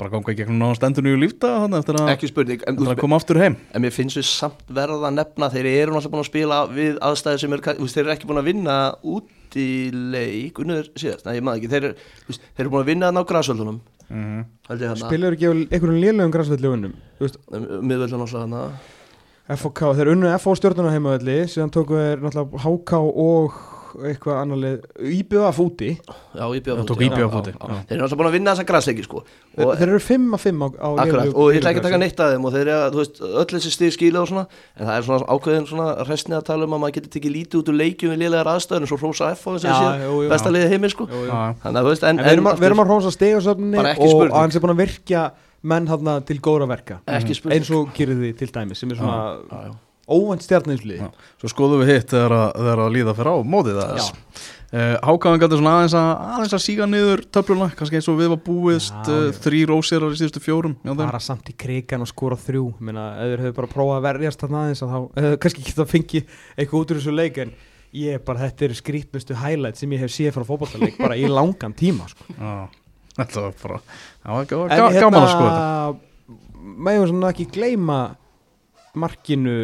bara 0.01 0.11
ganga 0.15 0.33
í 0.33 0.39
gegnum 0.39 0.61
náðan 0.61 0.79
stendunni 0.79 1.13
og 1.13 1.21
lífta 1.21 1.51
eftir 1.79 1.99
að, 2.01 2.11
ekki 2.15 2.31
spurning 2.31 2.63
en, 2.69 2.79
að 2.89 3.01
koma 3.03 3.19
aftur 3.21 3.41
heim. 3.41 3.57
en 3.75 3.85
mér 3.85 3.93
finnst 3.95 4.17
við 4.17 4.27
samt 4.31 4.63
verða 4.67 5.11
að 5.11 5.17
nefna 5.19 5.51
þeir 5.53 5.67
eru 5.67 5.93
náttúrulega 5.93 6.15
búin 6.15 6.25
að 6.25 6.31
spila 6.31 6.61
við 6.71 7.01
aðstæði 7.05 7.43
sem 7.43 7.57
er, 7.57 7.65
þeir 7.67 8.03
eru 8.05 8.15
ekki 8.15 8.31
búin 8.31 8.41
að 8.41 8.49
vinna 8.51 8.77
út 9.03 9.59
í 9.61 9.71
leik 9.93 10.61
unnur 10.63 10.89
síðast, 10.95 11.27
næ 11.27 11.37
ég 11.37 11.45
maður 11.45 11.61
ekki 11.61 11.73
þeir, 11.75 11.89
þeir 12.31 12.65
eru 12.65 12.73
búin 12.73 12.85
að 12.85 12.93
vinna 12.95 13.11
það 13.11 13.21
á 13.21 13.31
græsvöldunum 13.33 13.81
mm 14.11 14.45
-hmm. 14.69 14.97
spilaður 15.01 15.37
ekki 15.37 15.51
á 15.51 15.53
einhverjum 15.55 16.01
liðlegum 16.05 16.33
græsvöldunum 16.35 16.95
miðvöldun 17.21 18.27
alltaf 18.27 18.97
FOK, 19.59 19.81
þeir 19.99 20.13
unnu 20.13 20.31
FO 20.39 20.55
stjórnuna 20.55 20.93
heimavelli 20.95 21.41
síðan 21.51 21.73
tóku 21.75 21.97
þeir 21.99 22.21
náttúrulega 22.23 22.61
HK 22.63 22.93
og 23.19 23.57
eitthvað 24.09 24.39
annarlið 24.41 24.77
Íbjöða 25.17 25.51
fúti. 25.57 25.89
Já, 26.37 26.45
Íbjöða 26.47 26.85
fúti 26.87 27.53
Þeir 27.55 27.97
eru 27.97 28.05
alltaf 28.07 28.19
búin 28.21 28.29
að 28.31 28.37
vinna 28.37 28.55
þessa 28.55 28.67
græsleiki 28.69 29.05
sko. 29.07 29.23
Þeir, 29.57 29.73
þeir 29.81 29.93
eru 29.93 30.01
5-5 30.07 30.63
á, 30.63 30.69
á 30.79 30.89
Akkurat, 31.05 31.33
og 31.35 31.51
ég 31.51 31.61
ætla 31.61 31.73
ekki 31.73 31.83
að 31.83 31.87
taka 31.89 32.01
neitt 32.01 32.23
að 32.23 32.35
þeim 32.35 32.47
og 32.47 32.55
þeir 32.55 32.71
eru, 32.71 32.95
þú 32.95 33.01
veist, 33.03 33.21
öll 33.43 33.47
þessi 33.55 33.73
stíð 33.75 33.93
skíla 33.97 34.23
og 34.23 34.31
svona 34.31 34.47
en 34.77 34.87
það 34.87 34.95
er 34.95 35.07
svona 35.09 35.29
ákveðin 35.35 35.69
svona 35.73 35.89
restni 36.09 36.39
að 36.39 36.47
tala 36.51 36.69
um 36.69 36.79
að 36.79 36.83
maður 36.85 36.97
getur 37.01 37.15
tekið 37.17 37.37
lítið 37.37 37.61
út 37.61 37.73
úr 37.73 37.79
leikjum 37.81 38.15
við 38.15 38.23
liðlegar 38.25 38.53
aðstöðun 38.55 38.87
eins 38.87 38.95
og 38.97 39.05
Rósa 39.05 39.31
F 39.35 39.47
og 39.51 39.59
þessi 39.59 40.31
besta 40.31 40.55
liðið 40.55 40.75
heimil 40.77 40.95
sko. 40.95 41.11
Þannig 41.11 41.81
að 41.81 41.85
þú 41.85 41.95
veist, 41.95 42.09
en 42.11 42.25
Við 42.25 42.67
erum 42.71 42.83
að 42.85 42.91
Rósa 42.95 43.15
stegasöfni 43.15 43.85
og 43.97 44.35
hans 44.37 44.57
er 44.57 44.65
búin 44.65 44.77
að 44.77 44.83
virkja 44.87 45.29
menn 45.61 45.91
til 46.29 46.41
góðra 46.41 46.71
verka. 46.71 47.03
Eins 47.11 47.71
og 47.75 47.93
því 47.97 48.35
til 48.39 48.53
dæmi 48.55 48.79
sem 48.79 48.95
er 48.95 49.01
svona 49.03 49.71
óvænt 50.09 50.47
stjarninsli 50.47 51.01
Svo 51.41 51.51
skoðum 51.51 51.85
við 51.85 51.93
hitt 51.95 52.15
þegar 52.15 52.37
að, 52.37 52.49
þegar 52.57 52.83
að 52.85 52.97
líða 52.97 53.15
fyrir 53.19 53.31
á 53.31 53.37
mótið 53.45 53.81
þess. 53.81 54.11
Uh, 54.71 54.95
Hákáðan 55.03 55.41
gæti 55.43 55.57
svona 55.59 55.73
aðeins 55.81 55.95
að, 55.99 56.11
aðeins 56.37 56.53
að 56.55 56.63
síga 56.63 56.87
niður 56.87 57.23
töfluna, 57.35 57.67
kannski 57.75 57.99
eins 57.99 58.09
og 58.13 58.21
við 58.21 58.29
var 58.31 58.39
búist 58.45 59.09
uh, 59.11 59.25
þrý 59.43 59.65
rósirar 59.67 60.15
í 60.15 60.21
síðustu 60.21 60.43
fjórum 60.45 60.77
bara 60.87 61.19
samt 61.19 61.51
í 61.51 61.57
krigan 61.59 62.05
og 62.05 62.11
skora 62.11 62.39
þrjú. 62.39 62.69
Minna, 62.79 63.09
eða 63.25 63.49
þau 63.49 63.57
bara 63.57 63.71
prófað 63.73 63.97
að 63.97 64.07
verjast 64.07 64.45
þarna 64.45 64.61
aðeins 64.69 64.85
að 64.87 64.93
þá, 64.95 65.01
eða 65.25 65.41
kannski 65.43 65.65
ekki 65.65 65.75
það 65.81 65.91
fengi 65.91 66.23
eitthvað 66.55 66.79
út 66.85 66.95
úr 66.95 67.01
þessu 67.01 67.17
leik 67.17 67.41
en 67.43 67.51
ég 67.99 68.23
bara, 68.23 68.45
þetta 68.47 68.69
er 68.69 68.77
skrítmustu 68.79 69.39
highlight 69.41 69.81
sem 69.81 69.97
ég 69.97 70.05
hef 70.05 70.15
séð 70.15 70.37
frá 70.39 70.47
fókbaltarleik 70.47 71.01
bara 71.03 71.19
í 71.19 71.27
langan 71.27 71.75
tíma 71.75 72.07
sko. 72.13 72.31
Þetta 73.19 73.43
var 73.43 73.57
bara 73.59 73.79
það 74.23 74.37
var 74.39 74.95
gaman 74.95 75.25
að 75.25 75.33
skoða 75.33 75.51
þetta. 75.51 76.39
Mægum 76.87 77.09
svona 77.11 77.31
ekki 77.35 77.47
gleyma 77.51 77.97
markinu 78.95 79.57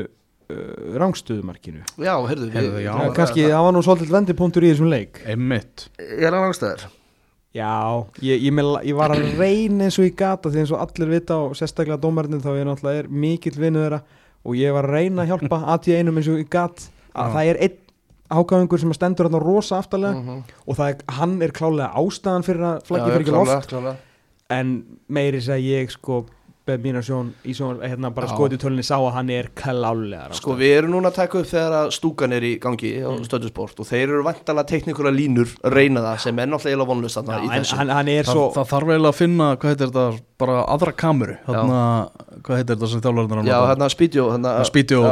uh, 0.52 0.98
rángstöðumarkinu 1.00 1.82
Já, 1.96 2.14
heyrðu, 2.28 2.50
heyrðu 2.54 2.84
já, 2.84 2.92
ja, 2.92 3.08
kannski 3.16 3.48
það 3.48 3.66
var 3.66 3.76
nú 3.76 3.82
svolítið 3.86 4.14
vendipunktur 4.16 4.66
í 4.66 4.72
þessum 4.72 4.92
leik 4.92 5.22
Emmitt 5.26 5.88
Er 5.98 6.28
það 6.30 6.38
rángstöður? 6.42 6.86
Já, 7.56 7.72
ég, 8.20 8.42
ég, 8.44 8.52
með, 8.52 8.74
ég 8.84 8.98
var 8.98 9.14
að 9.14 9.24
reyna 9.38 9.86
eins 9.86 9.96
og 9.96 10.04
ég 10.04 10.16
gata 10.18 10.52
því 10.52 10.62
eins 10.62 10.74
og 10.76 10.82
allir 10.82 11.12
vita 11.14 11.38
og 11.46 11.56
sérstaklega 11.56 12.00
dómarinn 12.02 12.42
þá 12.44 12.50
ég 12.58 12.68
náttúrulega 12.68 13.04
er 13.04 13.08
mikill 13.08 13.56
vinnu 13.56 13.80
þeirra 13.80 14.02
og 14.46 14.58
ég 14.58 14.76
var 14.76 14.88
að 14.88 14.98
reyna 14.98 15.24
að 15.24 15.32
hjálpa 15.32 15.62
að 15.72 15.90
ég 15.92 16.02
einum 16.02 16.20
eins 16.20 16.30
og 16.32 16.40
ég 16.42 16.50
gat 16.52 16.84
að 17.16 17.30
já. 17.30 17.34
það 17.36 17.50
er 17.52 17.60
einn 17.66 17.82
ákvæðingur 18.26 18.82
sem 18.82 18.92
stendur 18.96 19.28
hérna 19.28 19.40
rosa 19.42 19.78
aftalega 19.78 20.18
mhm. 20.18 20.42
og 20.66 20.80
er, 20.82 20.98
hann 21.18 21.36
er 21.46 21.54
klálega 21.54 21.92
ástæðan 21.96 22.46
fyrir 22.46 22.66
að 22.66 22.80
flaggi 22.88 23.12
fyrir 23.12 23.24
ekki 23.24 23.36
loft 23.36 23.76
en 24.56 24.72
meiri 25.10 25.42
segi 25.42 25.72
ég 25.74 25.92
sko 25.94 26.24
að 26.66 27.04
sjón 27.06 27.28
í 27.46 27.54
svona 27.54 27.86
hérna 27.86 28.10
bara 28.14 28.26
skoti 28.30 28.58
tölunni 28.58 28.82
sá 28.86 28.96
að 28.96 29.12
hann 29.14 29.30
er 29.30 29.48
klálega 29.54 30.34
sko 30.34 30.56
við 30.58 30.72
erum 30.80 30.96
núna 30.96 31.12
að 31.12 31.18
taka 31.20 31.38
upp 31.40 31.48
þegar 31.50 31.92
stúkan 31.94 32.34
er 32.34 32.46
í 32.46 32.52
gangi 32.62 32.90
á 33.06 33.10
mm. 33.12 33.22
stöðusport 33.28 33.82
og 33.82 33.86
þeir 33.86 34.08
eru 34.08 34.22
vantala 34.26 34.64
tekníkura 34.66 35.12
línur 35.14 35.52
reyna 35.62 36.02
það 36.02 36.24
sem 36.24 36.42
er 36.42 36.50
náttúrulega 36.50 36.88
vonlust 36.90 37.20
hann, 37.20 37.30
hann, 37.52 37.92
hann 37.94 38.10
er 38.10 38.26
svo 38.26 38.48
það, 38.56 38.68
þarf 38.72 38.90
eiginlega 38.90 39.14
að 39.14 39.20
finna, 39.20 39.50
hvað 39.54 39.74
heitir 39.74 39.92
þetta 39.92 40.06
bara 40.42 40.58
aðra 40.74 40.96
kameru, 41.04 41.38
hérna 41.46 41.80
hvað 42.42 42.60
heitir 42.60 42.72
þetta 42.74 42.90
sem 42.92 43.04
þjálfurinn 43.06 43.36
er 43.36 43.44
að 43.44 43.52
já 43.52 43.58
hérna 43.70 43.90
spídjó 43.94 44.28
spídjó 44.72 45.04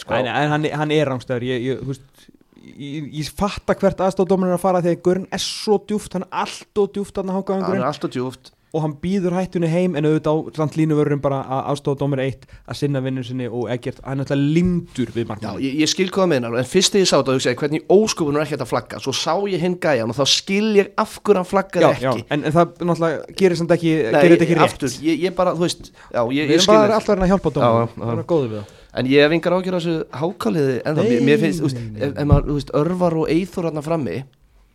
sko. 0.00 0.22
en 0.22 0.72
hann 0.80 0.96
er 0.96 1.12
rángstöður 1.12 1.48
ég, 1.52 1.68
ég, 1.72 1.82
þú 1.82 1.94
veist 1.94 2.30
Ég, 2.72 3.08
ég 3.18 3.28
fatta 3.36 3.74
hvert 3.76 3.98
aðstofdómarinn 4.00 4.54
er 4.54 4.56
að 4.56 4.62
fara 4.62 4.80
að 4.80 5.00
Görn 5.04 5.24
er 5.34 5.40
svo 5.42 5.80
djúft, 5.82 6.14
hann 6.14 6.22
er 6.24 6.44
alltof 6.44 6.92
djúft 6.94 7.18
hann 7.18 7.32
er 7.34 7.82
alltof 7.84 8.12
djúft 8.14 8.52
og 8.72 8.80
hann 8.84 8.94
býður 9.02 9.34
hættunni 9.36 9.68
heim 9.68 9.96
en 9.98 10.06
auðvitað 10.08 10.32
á 10.32 10.56
samt 10.56 10.76
línuvörðum 10.80 11.20
bara 11.24 11.42
að 11.44 11.66
aðstofa 11.72 12.00
dómur 12.00 12.22
eitt 12.24 12.46
að 12.64 12.78
sinna 12.80 13.02
vinnun 13.04 13.26
sinni 13.26 13.48
og 13.48 13.68
ekkert 13.72 14.00
hann 14.04 14.22
er 14.22 14.24
alltaf 14.24 14.40
lindur 14.40 15.12
við 15.12 15.28
markmann 15.28 15.58
Já, 15.60 15.64
ég, 15.66 15.76
ég 15.82 15.92
skil 15.92 16.08
hvað 16.08 16.24
það 16.24 16.30
meinar, 16.32 16.56
en 16.62 16.68
fyrst 16.72 16.96
þegar 16.96 17.04
ég 17.04 17.10
sá 17.10 17.16
þetta 17.18 17.34
og 17.34 17.38
hugsaði 17.38 17.60
hvernig 17.62 17.94
óskupunum 17.96 18.40
er 18.40 18.46
ekki 18.46 18.58
að 18.58 18.70
flagga? 18.72 19.02
Svo 19.04 19.14
sá 19.16 19.34
ég 19.52 19.64
hinn 19.66 19.78
gæjan 19.82 20.12
og 20.14 20.18
þá 20.18 20.24
skil 20.32 20.70
ég 20.80 20.92
af 20.96 21.18
hvernig 21.20 21.42
hann 21.42 21.50
flaggaði 21.52 21.90
ekki. 21.92 22.06
já, 22.08 22.12
en, 22.32 22.46
en 22.48 22.56
það 22.56 22.76
náttúrulega 22.88 23.38
gerir 23.42 23.60
samt 23.60 23.76
ekki, 23.76 23.96
Nei, 24.08 24.20
gerir 24.24 24.46
ekki 24.46 24.56
rétt. 24.58 24.68
aftur, 24.70 24.96
ég, 25.04 25.24
ég 25.28 25.36
bara, 25.36 25.56
þú 25.58 25.66
veist 25.66 25.92
já, 25.92 26.22
Við 26.32 26.54
erum 26.56 26.70
bara 26.72 27.00
alltaf 27.00 27.26
að 27.26 27.34
hjálpa 27.34 28.62
En 28.92 29.06
ég 29.08 29.24
hef 29.24 29.32
yngar 29.32 29.54
ágjör 29.56 29.72
á 29.72 29.80
þessu 29.80 29.92
hákaliði 30.20 30.74
en 30.84 30.98
þá, 30.98 31.06
mér 31.24 31.38
finnst, 31.40 31.62
þú 31.62 31.68
veist, 31.70 31.78
ef 32.12 32.26
maður, 32.28 32.48
þú 32.50 32.56
veist, 32.58 32.72
örvar 32.76 33.14
og 33.22 33.30
eithur 33.32 33.64
hérna 33.70 33.84
frammi 33.86 34.18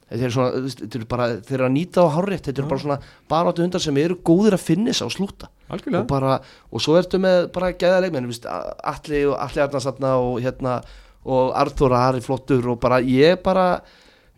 Þeir 0.07 0.29
eru, 0.31 1.05
bara, 1.09 1.25
þeir 1.43 1.57
eru 1.57 1.65
að 1.65 1.73
nýta 1.73 2.03
á 2.07 2.15
hárétt, 2.15 2.45
þeir 2.47 2.61
eru 2.61 2.69
bara 2.69 2.79
svona 2.79 2.95
bara 3.27 3.51
áttu 3.51 3.65
hundar 3.65 3.81
sem 3.83 3.97
eru 3.99 4.15
góðir 4.23 4.55
að 4.55 4.63
finna 4.63 4.93
þess 4.93 5.03
á 5.03 5.07
slúta. 5.11 5.49
Og 5.67 5.97
bara, 6.07 6.37
og 6.71 6.83
svo 6.83 6.95
ertu 6.95 7.19
með 7.19 7.49
bara 7.51 7.73
gæða 7.75 8.05
leikmenn, 8.05 8.29
allir 8.31 9.33
og 9.33 9.35
allir 9.43 9.65
Arnarsatna 9.65 10.13
og 10.23 10.39
hérna 10.45 10.77
og 11.27 11.51
Artur 11.59 11.91
Ari 11.91 12.23
flottur 12.23 12.63
og 12.71 12.79
bara 12.79 13.01
ég 13.03 13.41
bara, 13.43 13.81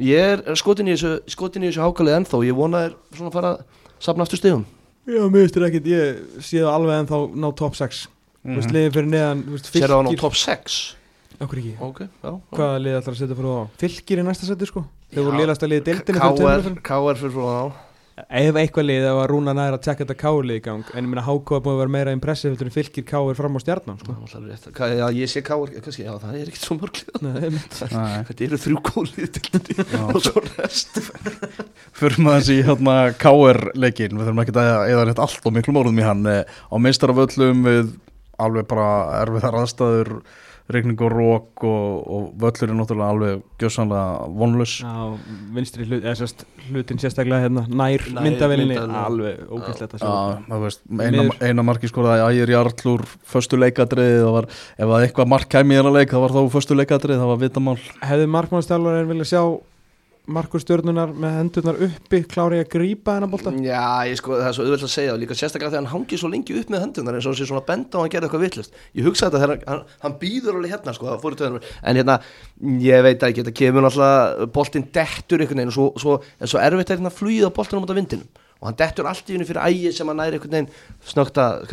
ég 0.01 0.41
er 0.41 0.57
skotin 0.57 0.89
í 0.89 0.95
þessu 0.95 1.20
skotin 1.30 1.67
í 1.67 1.70
þessu 1.70 1.86
hákalið 1.86 2.17
ennþá, 2.17 2.43
ég 2.49 2.57
vona 2.57 2.84
þeir 2.88 2.99
svona 3.13 3.34
fara 3.38 3.53
að 3.53 3.82
sapna 4.01 4.26
aftur 4.26 4.41
stegum 4.41 4.65
Já, 5.09 5.22
mér 5.26 5.43
veistur 5.45 5.65
ekkert, 5.70 5.89
ég 5.89 6.22
sé 6.41 6.63
það 6.63 6.74
alveg 6.74 7.03
ennþá 7.03 7.20
ná 7.45 7.49
top 7.61 7.78
6, 7.78 8.03
þú 8.41 8.57
veist, 8.57 8.74
leiðin 8.74 8.95
fyrir 8.97 9.11
neðan 9.13 9.43
Sér 9.61 9.86
það 9.86 10.01
á 10.01 10.05
ná 10.09 10.15
top 10.17 10.38
6? 10.38 10.80
Okkur 11.39 11.61
ekki? 11.61 11.76
Okay, 11.91 12.09
já, 12.26 12.32
Hvaða 12.57 12.82
lið 12.84 12.97
ætlar 12.99 13.15
að 13.15 13.22
setja 13.22 13.38
fyrir 13.38 13.53
þá? 13.53 13.78
Fylgir 13.84 14.22
í 14.22 14.26
næsta 14.28 14.49
seti 14.49 14.67
sko 14.70 14.84
Þeir 15.10 15.26
voru 15.26 15.39
liðast 15.41 15.64
að 15.66 15.72
liða 15.74 15.86
deildinu 15.89 16.20
K.R. 16.86 17.22
fyrir 17.22 17.34
frá 17.34 17.45
þá 17.49 17.86
Ef 18.20 18.57
eitthvað 18.60 18.84
lið 18.89 19.05
það 19.05 19.16
var 19.16 19.32
rúna 19.32 19.53
næra 19.55 19.78
að 19.78 19.84
tjekka 19.86 20.03
þetta 20.03 20.16
K.R. 20.20 20.49
í 20.51 20.57
gang 20.64 20.89
En 20.91 21.05
ég 21.05 21.07
minna 21.07 21.24
H.K. 21.24 21.60
búin 21.64 21.78
að 21.78 21.80
vera 21.80 21.93
meira 21.93 22.16
impressið 22.16 22.57
Fyrir 22.60 22.74
fylgir 22.76 23.05
K.R. 23.07 23.38
fram 23.38 23.55
á 23.55 23.60
stjarnan 23.64 24.01
sko. 24.01 24.16
Já 24.91 25.05
ég 25.16 25.32
sé 25.32 25.43
K.R. 25.45 25.72
Það 25.80 26.36
er 26.36 26.51
ekkert 26.51 26.66
svo 26.66 26.78
mörglið 26.82 27.64
Þetta 28.28 28.45
eru 28.49 28.60
þrjú 28.66 28.82
gólið 28.89 29.39
Og 30.10 30.20
svo 30.26 30.43
rest 30.49 30.99
Fyrir 31.95 32.20
maður 32.26 32.43
þessi 32.43 32.60
hérna 32.68 32.97
K.R. 33.24 33.62
leikin 33.80 34.20
Við 34.20 34.28
þurfum 34.28 34.43
ekki 34.43 34.57
að 34.60 34.84
eða 34.91 35.07
rétt 35.10 35.24
allt 35.24 35.47
og 35.49 35.55
miklu 35.55 35.78
mórðum 35.80 36.03
í 36.03 36.07
hann 36.10 36.28
eh, 36.30 36.43
Á 36.43 36.76
meistaraföllum 36.76 37.66
við 37.70 37.95
alveg 38.39 38.68
bara 38.70 38.91
erfiðar 39.24 39.57
aðstæður 39.64 40.14
regning 40.70 40.99
og 41.01 41.13
rók 41.13 41.63
og, 41.65 42.09
og 42.15 42.26
völlur 42.41 42.70
er 42.70 42.78
náttúrulega 42.78 43.13
alveg 43.13 43.61
gjössanlega 43.61 44.28
vonlus 44.38 44.76
Já, 44.84 44.93
vinstri 45.55 45.88
hlut, 45.88 46.03
eða 46.03 46.15
sérst 46.20 46.45
hlutin 46.67 47.01
sérstaklega 47.01 47.47
hérna 47.47 47.65
nær, 47.67 48.05
nær 48.13 48.28
myndavelinni 48.28 48.78
alveg 48.78 49.41
ógæslegt 49.49 49.97
að 49.97 50.03
sjá. 50.03 50.78
Eina, 50.99 51.26
eina 51.41 51.65
marki 51.65 51.89
skoraði 51.89 52.26
að 52.26 52.36
ægir 52.36 52.53
jarlur 52.53 53.07
förstu 53.34 53.59
leikadrið, 53.59 54.13
það 54.22 54.36
var 54.38 54.49
ef 54.53 54.86
það 54.86 55.07
eitthvað 55.07 55.34
mark 55.34 55.49
kæmi 55.49 55.76
í 55.76 55.80
hérna 55.80 55.95
leik, 55.97 56.13
það 56.13 56.26
var 56.28 56.38
þá 56.38 56.53
förstu 56.53 56.78
leikadrið 56.78 57.24
það 57.24 57.34
var 57.34 57.43
vitamál. 57.43 57.78
Hefði 58.05 58.32
markmannstjálfur 58.38 59.01
en 59.01 59.11
vilja 59.13 59.30
sjá 59.34 59.43
Markur 60.30 60.61
Stjórnunar 60.61 61.11
með 61.13 61.36
hendurnar 61.39 61.80
uppi 61.88 62.21
klári 62.30 62.59
að 62.61 62.69
grípa 62.75 63.15
þennan 63.15 63.32
bólta? 63.32 63.53
Já, 63.65 64.05
ég 64.09 64.19
sko, 64.19 64.36
það 64.38 64.49
er 64.49 64.55
svo 64.57 64.65
auðvitað 64.67 64.88
að 64.88 64.93
segja 64.93 65.13
og 65.15 65.21
líka 65.23 65.38
sérstaklega 65.38 65.73
þegar 65.73 65.82
hann 65.82 65.93
hangið 65.93 66.21
svo 66.21 66.30
lengi 66.30 66.57
upp 66.59 66.73
með 66.73 66.84
hendurnar 66.86 67.17
eins 67.17 67.25
og 67.25 67.34
hann 67.34 67.39
sé 67.39 67.47
svona 67.49 67.65
benda 67.65 67.97
og 67.97 68.05
hann 68.05 68.13
gerði 68.13 68.30
eitthvað 68.30 68.45
vittlust 68.45 68.77
ég 68.99 69.07
hugsaði 69.09 69.32
þetta 69.34 69.41
þegar 69.43 69.65
hann, 69.73 69.84
hann 70.05 70.17
býður 70.21 70.59
alveg 70.59 70.75
hérna 70.75 70.95
sko, 70.95 71.17
en 71.89 71.99
hérna, 71.99 72.19
ég 72.84 73.05
veit 73.05 73.25
ekki 73.25 73.43
þetta 73.43 73.55
kemur 73.59 73.86
náttúrulega 73.88 74.49
boltinn 74.53 74.89
dettur 74.93 75.41
einhvern 75.41 75.63
veginn 75.63 75.73
og 75.73 75.77
svo, 75.77 75.88
svo, 75.97 76.17
svo 76.45 76.61
erfitt 76.61 76.93
er 76.93 76.99
hérna 76.99 77.11
að 77.11 77.19
flýða 77.19 77.53
boltinum 77.55 77.88
út 77.88 77.93
af 77.93 77.99
vindinum. 77.99 78.30
Og 78.59 78.69
hann 78.69 78.80
dettur 78.80 79.07
allt 79.09 79.30
í 79.30 79.38
henni 79.38 79.47
fyrir 79.47 79.65
ægi 79.65 79.93
sem 79.95 80.09
hann 80.11 80.19
næri 80.19 80.38
einhvern 80.38 80.57
veginn 80.57 80.73
snögt 81.07 81.39
að 81.39 81.65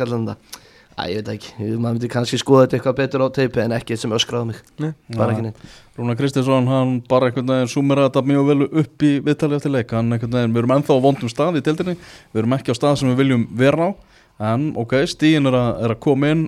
Æ, 0.97 1.03
ég 1.11 1.19
veit 1.21 1.27
ekki, 1.35 1.51
maður 1.77 1.97
myndi 1.99 2.07
kannski 2.09 2.39
skoða 2.41 2.63
þetta 2.63 2.77
eitthvað 2.77 2.95
betur 2.97 3.21
á 3.21 3.27
teipi 3.35 3.61
en 3.61 3.73
ekki 3.75 3.97
sem 4.01 4.13
öskraði 4.17 4.49
mig. 4.49 4.61
Nei. 4.81 4.89
bara 5.13 5.35
ekki 5.35 5.43
neitt. 5.45 5.59
Rúna 5.97 6.15
Kristinsson, 6.17 6.69
hann 6.71 6.95
bara 7.09 7.29
einhvern 7.29 7.51
veginn 7.53 7.69
sumera 7.69 8.07
þetta 8.07 8.23
mjög 8.25 8.47
vel 8.47 8.65
upp 8.65 9.05
í 9.05 9.11
viðtali 9.27 9.59
eftir 9.59 9.73
leik. 9.75 9.93
Hann 9.93 10.09
einhvern 10.09 10.33
veginn, 10.33 10.55
við 10.55 10.63
erum 10.63 10.73
ennþá 10.73 10.97
á 10.97 11.05
vondum 11.05 11.29
stað 11.29 11.59
í 11.59 11.63
deildinni. 11.67 11.93
Við 12.33 12.41
erum 12.41 12.57
ekki 12.57 12.73
á 12.73 12.79
stað 12.79 12.97
sem 12.97 13.11
við 13.11 13.21
viljum 13.21 13.45
vera 13.61 13.91
á. 13.93 14.17
En 14.49 14.71
ok, 14.81 14.97
stíðin 15.13 15.51
er, 15.51 15.59
er 15.85 15.93
að 15.93 16.01
koma 16.07 16.33
inn. 16.33 16.43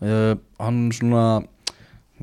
Uh, 0.00 0.32
hann 0.64 0.80
svona 0.96 1.26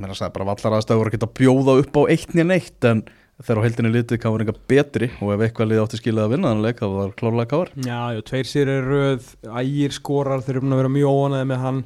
mér 0.02 0.16
að 0.16 0.18
segja 0.18 0.34
bara 0.34 0.50
vallar 0.50 0.80
aðstæður 0.80 1.12
að 1.12 1.18
geta 1.20 1.34
bjóða 1.38 1.78
upp 1.84 1.98
á 1.98 2.02
eitt 2.14 2.34
nýjan 2.34 2.56
eitt 2.58 2.90
en 2.90 3.06
þegar 3.46 3.62
á 3.62 3.66
heldinni 3.66 3.92
litið 3.96 4.22
káður 4.22 4.44
eitthvað 4.44 4.62
betri 4.72 5.10
og 5.22 5.34
ef 5.36 5.44
eitthvað 5.46 5.72
liði 5.72 5.82
átti 5.84 6.00
skiljaði 6.00 6.28
að 6.28 6.36
vinna 6.36 6.52
þannig 6.52 6.70
að 6.72 6.82
það 6.82 6.96
var 6.98 7.16
klárlega 7.22 7.52
káður 7.52 7.74
Já, 7.88 8.00
já, 8.16 8.22
tveir 8.30 8.50
sér 8.52 8.72
er 8.76 8.88
röð, 8.92 9.32
ægir 9.62 9.98
skorar 9.98 10.46
þeir 10.46 10.56
eru 10.56 10.64
búin 10.66 10.76
að 10.76 10.82
vera 10.82 10.94
mjög 10.96 11.18
óanaði 11.18 11.50
með 11.52 11.62
hann. 11.66 11.84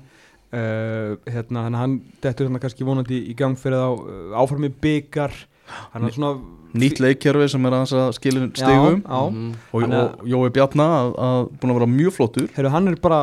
Uh, 0.56 1.16
hérna, 1.28 1.66
hann 1.76 1.98
dettur 2.24 2.48
hérna 2.48 2.62
kannski 2.64 2.86
vonandi 2.88 3.18
í 3.28 3.34
gang 3.36 3.58
fyrir 3.60 3.82
þá 3.82 3.90
uh, 3.92 4.36
áfram 4.40 4.68
í 4.68 4.72
byggar 4.72 5.34
svona... 6.14 6.36
nýtt 6.78 7.02
leikjörfi 7.04 7.50
sem 7.52 7.68
er 7.68 7.76
að 7.76 8.14
skilja 8.16 8.46
stegum 8.54 9.02
já, 9.02 9.10
já. 9.10 9.22
Mm. 9.34 9.50
og, 9.72 9.96
og 10.00 10.28
Jói 10.30 10.54
Bjarnar 10.56 10.94
að, 11.00 11.12
að 11.28 11.40
búin 11.60 11.74
að 11.74 11.80
vera 11.80 11.90
mjög 11.96 12.16
flottur. 12.20 12.48
Heru, 12.56 12.72
hann 12.72 12.92
er 12.92 13.00
bara 13.04 13.22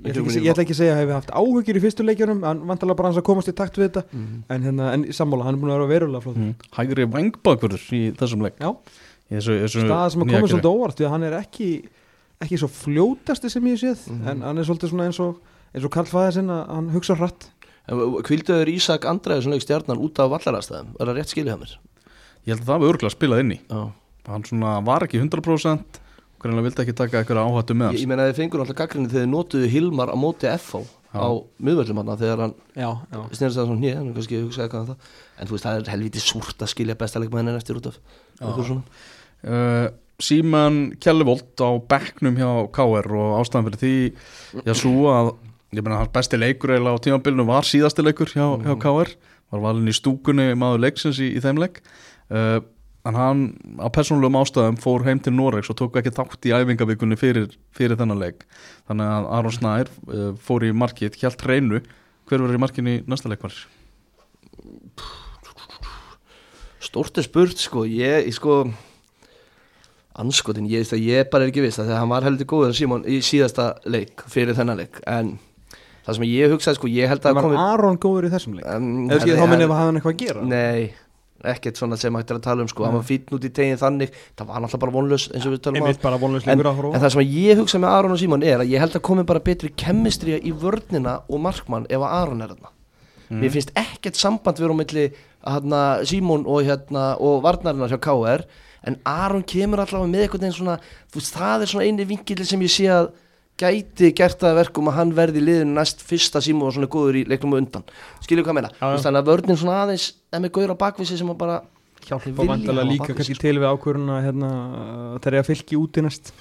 ég 0.00 0.14
ætla 0.14 0.22
ekki, 0.24 0.40
ég 0.40 0.52
ætla 0.52 0.64
ekki 0.64 0.74
að 0.74 0.80
segja 0.80 0.94
að 0.94 1.00
hefur 1.02 1.16
haft 1.18 1.32
áhugir 1.36 1.78
í 1.78 1.82
fyrstu 1.84 2.06
leikjörnum 2.06 2.42
hann 2.46 2.64
vantalega 2.68 2.98
bara 2.98 3.10
hans 3.10 3.20
að 3.20 3.26
komast 3.28 3.50
í 3.52 3.54
takt 3.56 3.76
við 3.76 3.88
þetta 3.90 4.02
mm. 4.08 4.40
en, 4.48 4.66
hérna, 4.68 4.90
en 4.96 5.06
sammála, 5.16 5.46
hann 5.46 5.58
er 5.58 5.62
búin 5.62 5.72
að 5.74 5.78
vera 5.78 5.90
verulega 5.90 6.24
flottur 6.24 6.46
mm. 6.46 6.66
Hægri 6.78 7.06
vangbakverður 7.14 7.86
í 7.98 8.02
þessum 8.20 8.44
leik 8.46 8.60
stað 9.30 10.06
sem 10.14 10.24
að 10.24 10.32
koma 10.32 10.50
svolítið 10.50 10.70
óvart 10.72 10.98
því 10.98 11.06
að 11.06 11.14
hann 11.14 11.26
er 11.28 11.36
ekki 11.38 11.70
ekki 12.40 12.58
svo 12.62 12.70
fljótasti 12.72 13.52
sem 13.52 13.68
ég 13.68 13.80
séð 13.82 14.06
mm. 14.08 14.26
en 14.32 14.44
hann 14.48 14.60
er 14.62 14.68
svolítið 14.68 14.94
svona 14.94 15.08
eins 15.10 15.20
og 15.22 15.38
eins 15.74 15.86
og 15.86 15.94
Karl 15.94 16.10
Fæðarsinn 16.10 16.52
að 16.52 16.62
hann 16.72 16.92
hugsa 16.94 17.16
hratt 17.20 17.50
Kvilduður 17.90 18.70
Ísak 18.70 19.06
Andræði 19.08 19.46
svona 19.46 19.62
stjarnan 19.62 20.00
út 20.02 20.20
af 20.22 20.30
vallarastæðum, 20.30 20.92
er 20.94 21.08
það 21.08 21.16
rétt 21.16 21.32
skilja 21.32 21.56
hann 21.56 21.64
mér? 21.64 21.72
Ég 22.46 22.52
held 22.54 22.62
að 22.62 22.68
það 22.68 22.82
var 22.82 22.92
örgulega 22.92 23.14
spilað 23.14 23.42
inn 23.42 23.54
í 23.56 23.58
Já. 23.60 23.80
hann 24.30 24.46
svona 24.46 24.74
var 24.86 25.06
ekki 25.06 25.20
100% 25.20 25.99
hvernig 26.40 26.64
vildi 26.66 26.82
ekki 26.84 26.96
taka 26.96 27.20
eitthvað 27.20 27.42
áhættu 27.44 27.76
með 27.76 27.90
hans 27.90 27.98
Ég, 27.98 28.04
ég 28.04 28.10
meina 28.10 28.26
þið 28.30 28.40
fengur 28.40 28.64
alltaf 28.64 28.78
gaggrinni 28.80 29.12
þegar 29.12 29.26
þið 29.26 29.32
notuðu 29.34 29.70
Hilmar 29.74 30.12
á 30.12 30.16
móti 30.18 30.50
FH 30.50 30.82
á 31.10 31.26
miðvöldum 31.58 32.00
hann 32.00 32.12
þegar 32.20 32.42
hann 32.44 32.54
snýrst 33.34 33.58
það 33.58 33.66
svona 33.66 33.80
nýja 33.82 33.98
um 34.00 34.10
en 35.40 35.48
þú 35.48 35.56
veist 35.56 35.66
það 35.66 35.80
er 35.80 35.90
helviti 35.90 36.22
súrt 36.22 36.62
að 36.62 36.70
skilja 36.70 36.98
bestaleg 36.98 37.32
með 37.32 37.42
henni 37.42 37.58
eftir 37.58 37.80
út 37.80 37.90
af 37.90 37.98
uh, 39.42 39.88
Síman 40.20 40.80
Kjellivold 41.00 41.64
á 41.64 41.70
bekknum 41.90 42.38
hjá 42.38 42.50
K.R. 42.76 43.10
og 43.16 43.38
ástæðan 43.40 43.70
fyrir 43.70 43.80
því 43.82 43.94
já 44.68 44.74
svo 44.78 45.10
að 45.10 45.32
ég 45.74 45.82
meina 45.82 46.02
hans 46.02 46.12
besti 46.14 46.38
leikur 46.38 46.74
eða 46.76 46.94
á 46.94 47.02
tímabilinu 47.02 47.46
var 47.48 47.66
síðasti 47.66 48.04
leikur 48.04 48.30
hjá, 48.30 48.46
hjá. 48.62 48.74
K.R. 48.82 49.14
var 49.50 49.64
valin 49.66 49.90
í 49.90 49.96
stúkunni 49.96 50.52
maður 50.58 50.84
leiksins 50.86 51.18
í, 51.22 51.32
í 51.34 51.42
þeim 51.42 51.62
leik 51.62 51.82
uh, 52.30 52.60
en 53.08 53.16
hann 53.16 53.44
á 53.80 53.88
persónulegum 53.92 54.38
ástæðum 54.42 54.78
fór 54.80 55.06
heim 55.06 55.20
til 55.24 55.32
Noregs 55.32 55.70
og 55.72 55.78
tók 55.78 55.96
ekki 56.00 56.12
þátt 56.12 56.48
í 56.48 56.52
æfingavíkunni 56.52 57.16
fyrir, 57.20 57.48
fyrir 57.76 57.96
þennan 57.96 58.20
leik 58.20 58.44
þannig 58.90 59.08
að 59.08 59.28
Aron 59.38 59.56
Snær 59.56 59.90
uh, 60.10 60.28
fór 60.36 60.66
í 60.68 60.74
markið 60.76 61.16
helt 61.22 61.46
reynu, 61.48 61.80
hver 62.28 62.44
verður 62.44 62.60
í 62.60 62.62
markinu 62.66 62.98
í 62.98 63.00
næsta 63.08 63.32
leikvar? 63.32 63.56
Stórti 66.80 67.24
spurt 67.24 67.60
sko, 67.60 67.86
ég, 67.88 68.28
ég 68.28 68.36
sko 68.36 68.62
anskotin, 70.20 70.68
ég, 70.68 70.84
ég 71.00 71.28
bara 71.32 71.46
er 71.46 71.54
ekki 71.54 71.64
viss 71.64 71.80
þegar 71.80 72.02
hann 72.02 72.12
var 72.12 72.26
heldur 72.28 72.48
góður 72.52 72.76
Simon 72.76 73.06
í 73.08 73.22
síðasta 73.24 73.72
leik 73.88 74.26
fyrir 74.28 74.58
þennan 74.58 74.82
leik 74.82 75.00
en 75.08 75.38
það 76.04 76.18
sem 76.18 76.26
ég 76.28 76.52
hugsaði 76.52 76.80
sko, 76.82 76.90
ég 76.92 77.08
held 77.08 77.24
að 77.24 77.38
Var 77.38 77.48
komi... 77.48 77.62
Aron 77.64 78.00
góður 78.02 78.28
í 78.28 78.32
þessum 78.34 78.58
leik? 78.58 78.66
Um, 78.68 79.06
Eða 79.08 79.24
skilðið 79.24 79.40
þá 79.40 79.52
minnið 79.54 79.70
að 79.70 79.80
hann 79.80 80.00
eitthvað 80.00 80.12
að 80.12 80.26
gera? 80.26 80.50
Nei 80.50 81.08
ekkert 81.52 81.80
svona 81.80 81.96
sem 82.00 82.16
hægt 82.16 82.32
er 82.32 82.40
að 82.40 82.46
tala 82.48 82.64
um 82.64 82.68
sko, 82.70 82.84
hann 82.86 82.98
var 82.98 83.06
fítn 83.06 83.36
út 83.36 83.46
í 83.46 83.52
tegin 83.54 83.80
þannig. 83.80 84.12
Það 84.38 84.50
var 84.50 84.64
náttúrulega 84.64 84.82
bara 84.84 84.94
vonlös 84.96 85.28
eins 85.30 85.46
og 85.48 85.54
við 85.54 85.62
talum 85.66 85.80
um 85.80 85.88
en, 86.40 86.66
en 86.66 87.00
það 87.00 87.14
sem 87.14 87.24
ég 87.36 87.62
hugsa 87.62 87.80
með 87.80 87.96
Aron 87.96 88.16
og 88.16 88.20
Simon 88.20 88.44
er 88.44 88.64
að 88.64 88.74
ég 88.74 88.82
held 88.82 88.98
að 88.98 89.06
komi 89.08 89.24
bara 89.28 89.42
betri 89.44 89.72
kemistri 89.72 90.36
í 90.36 90.52
vörnina 90.52 91.20
og 91.28 91.42
markmann 91.46 91.88
ef 91.88 92.00
að 92.00 92.16
Aron 92.18 92.44
er 92.44 92.54
þarna. 92.54 92.74
Mm. 93.30 93.44
mér 93.44 93.52
finnst 93.54 93.70
ekkert 93.78 94.18
samband 94.18 94.58
verið 94.58 94.74
á 94.74 94.80
milli 94.80 95.04
hérna, 95.46 95.80
Simon 96.02 96.42
og, 96.50 96.64
hérna, 96.66 97.12
og 97.22 97.44
varnarinnar 97.44 97.92
hjá 97.92 98.00
KR 98.02 98.42
en 98.90 98.96
Aron 99.06 99.44
kemur 99.46 99.84
allavega 99.84 100.10
með 100.10 100.24
eitthvað 100.24 100.56
svona, 100.56 100.78
það 101.14 101.62
er 101.62 101.70
svona 101.70 101.86
eini 101.86 102.06
vingil 102.08 102.42
sem 102.42 102.64
ég 102.66 102.72
sé 102.74 102.88
að 102.90 103.12
gæti 103.60 104.12
gert 104.16 104.40
það 104.40 104.60
verkum 104.60 104.88
að 104.90 104.96
hann 104.98 105.12
verði 105.16 105.42
liðin 105.44 105.74
næst 105.76 106.04
fyrsta 106.06 106.42
símu 106.44 106.68
og 106.68 106.76
svona 106.76 106.90
góður 106.90 107.20
í 107.20 107.24
leiknum 107.28 107.56
og 107.56 107.62
undan. 107.64 107.86
Skilju 108.24 108.46
hvað 108.46 108.58
meina, 108.60 108.72
þannig 108.80 109.20
að 109.20 109.30
vörninn 109.30 109.60
svona 109.60 109.82
aðeins 109.84 110.10
er 110.32 110.44
með 110.44 110.54
góður 110.56 110.74
á 110.76 110.82
bakvísi 110.84 111.18
sem 111.20 111.32
að 111.32 111.40
bara 111.42 111.58
hjálpa 112.06 112.30
vilja 112.30 112.52
vantilega 112.54 112.88
líka 112.88 113.16
kannski 113.16 113.36
til 113.40 113.58
við 113.58 113.68
ákvöruna 113.68 114.22
hérna, 114.24 114.52
það 115.18 115.32
er 115.32 115.42
að 115.42 115.50
fylgi 115.50 115.80
út 115.80 116.00
í 116.00 116.06
næst. 116.06 116.32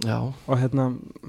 Já. 0.00 0.32
og 0.48 0.56
hérna 0.56 0.86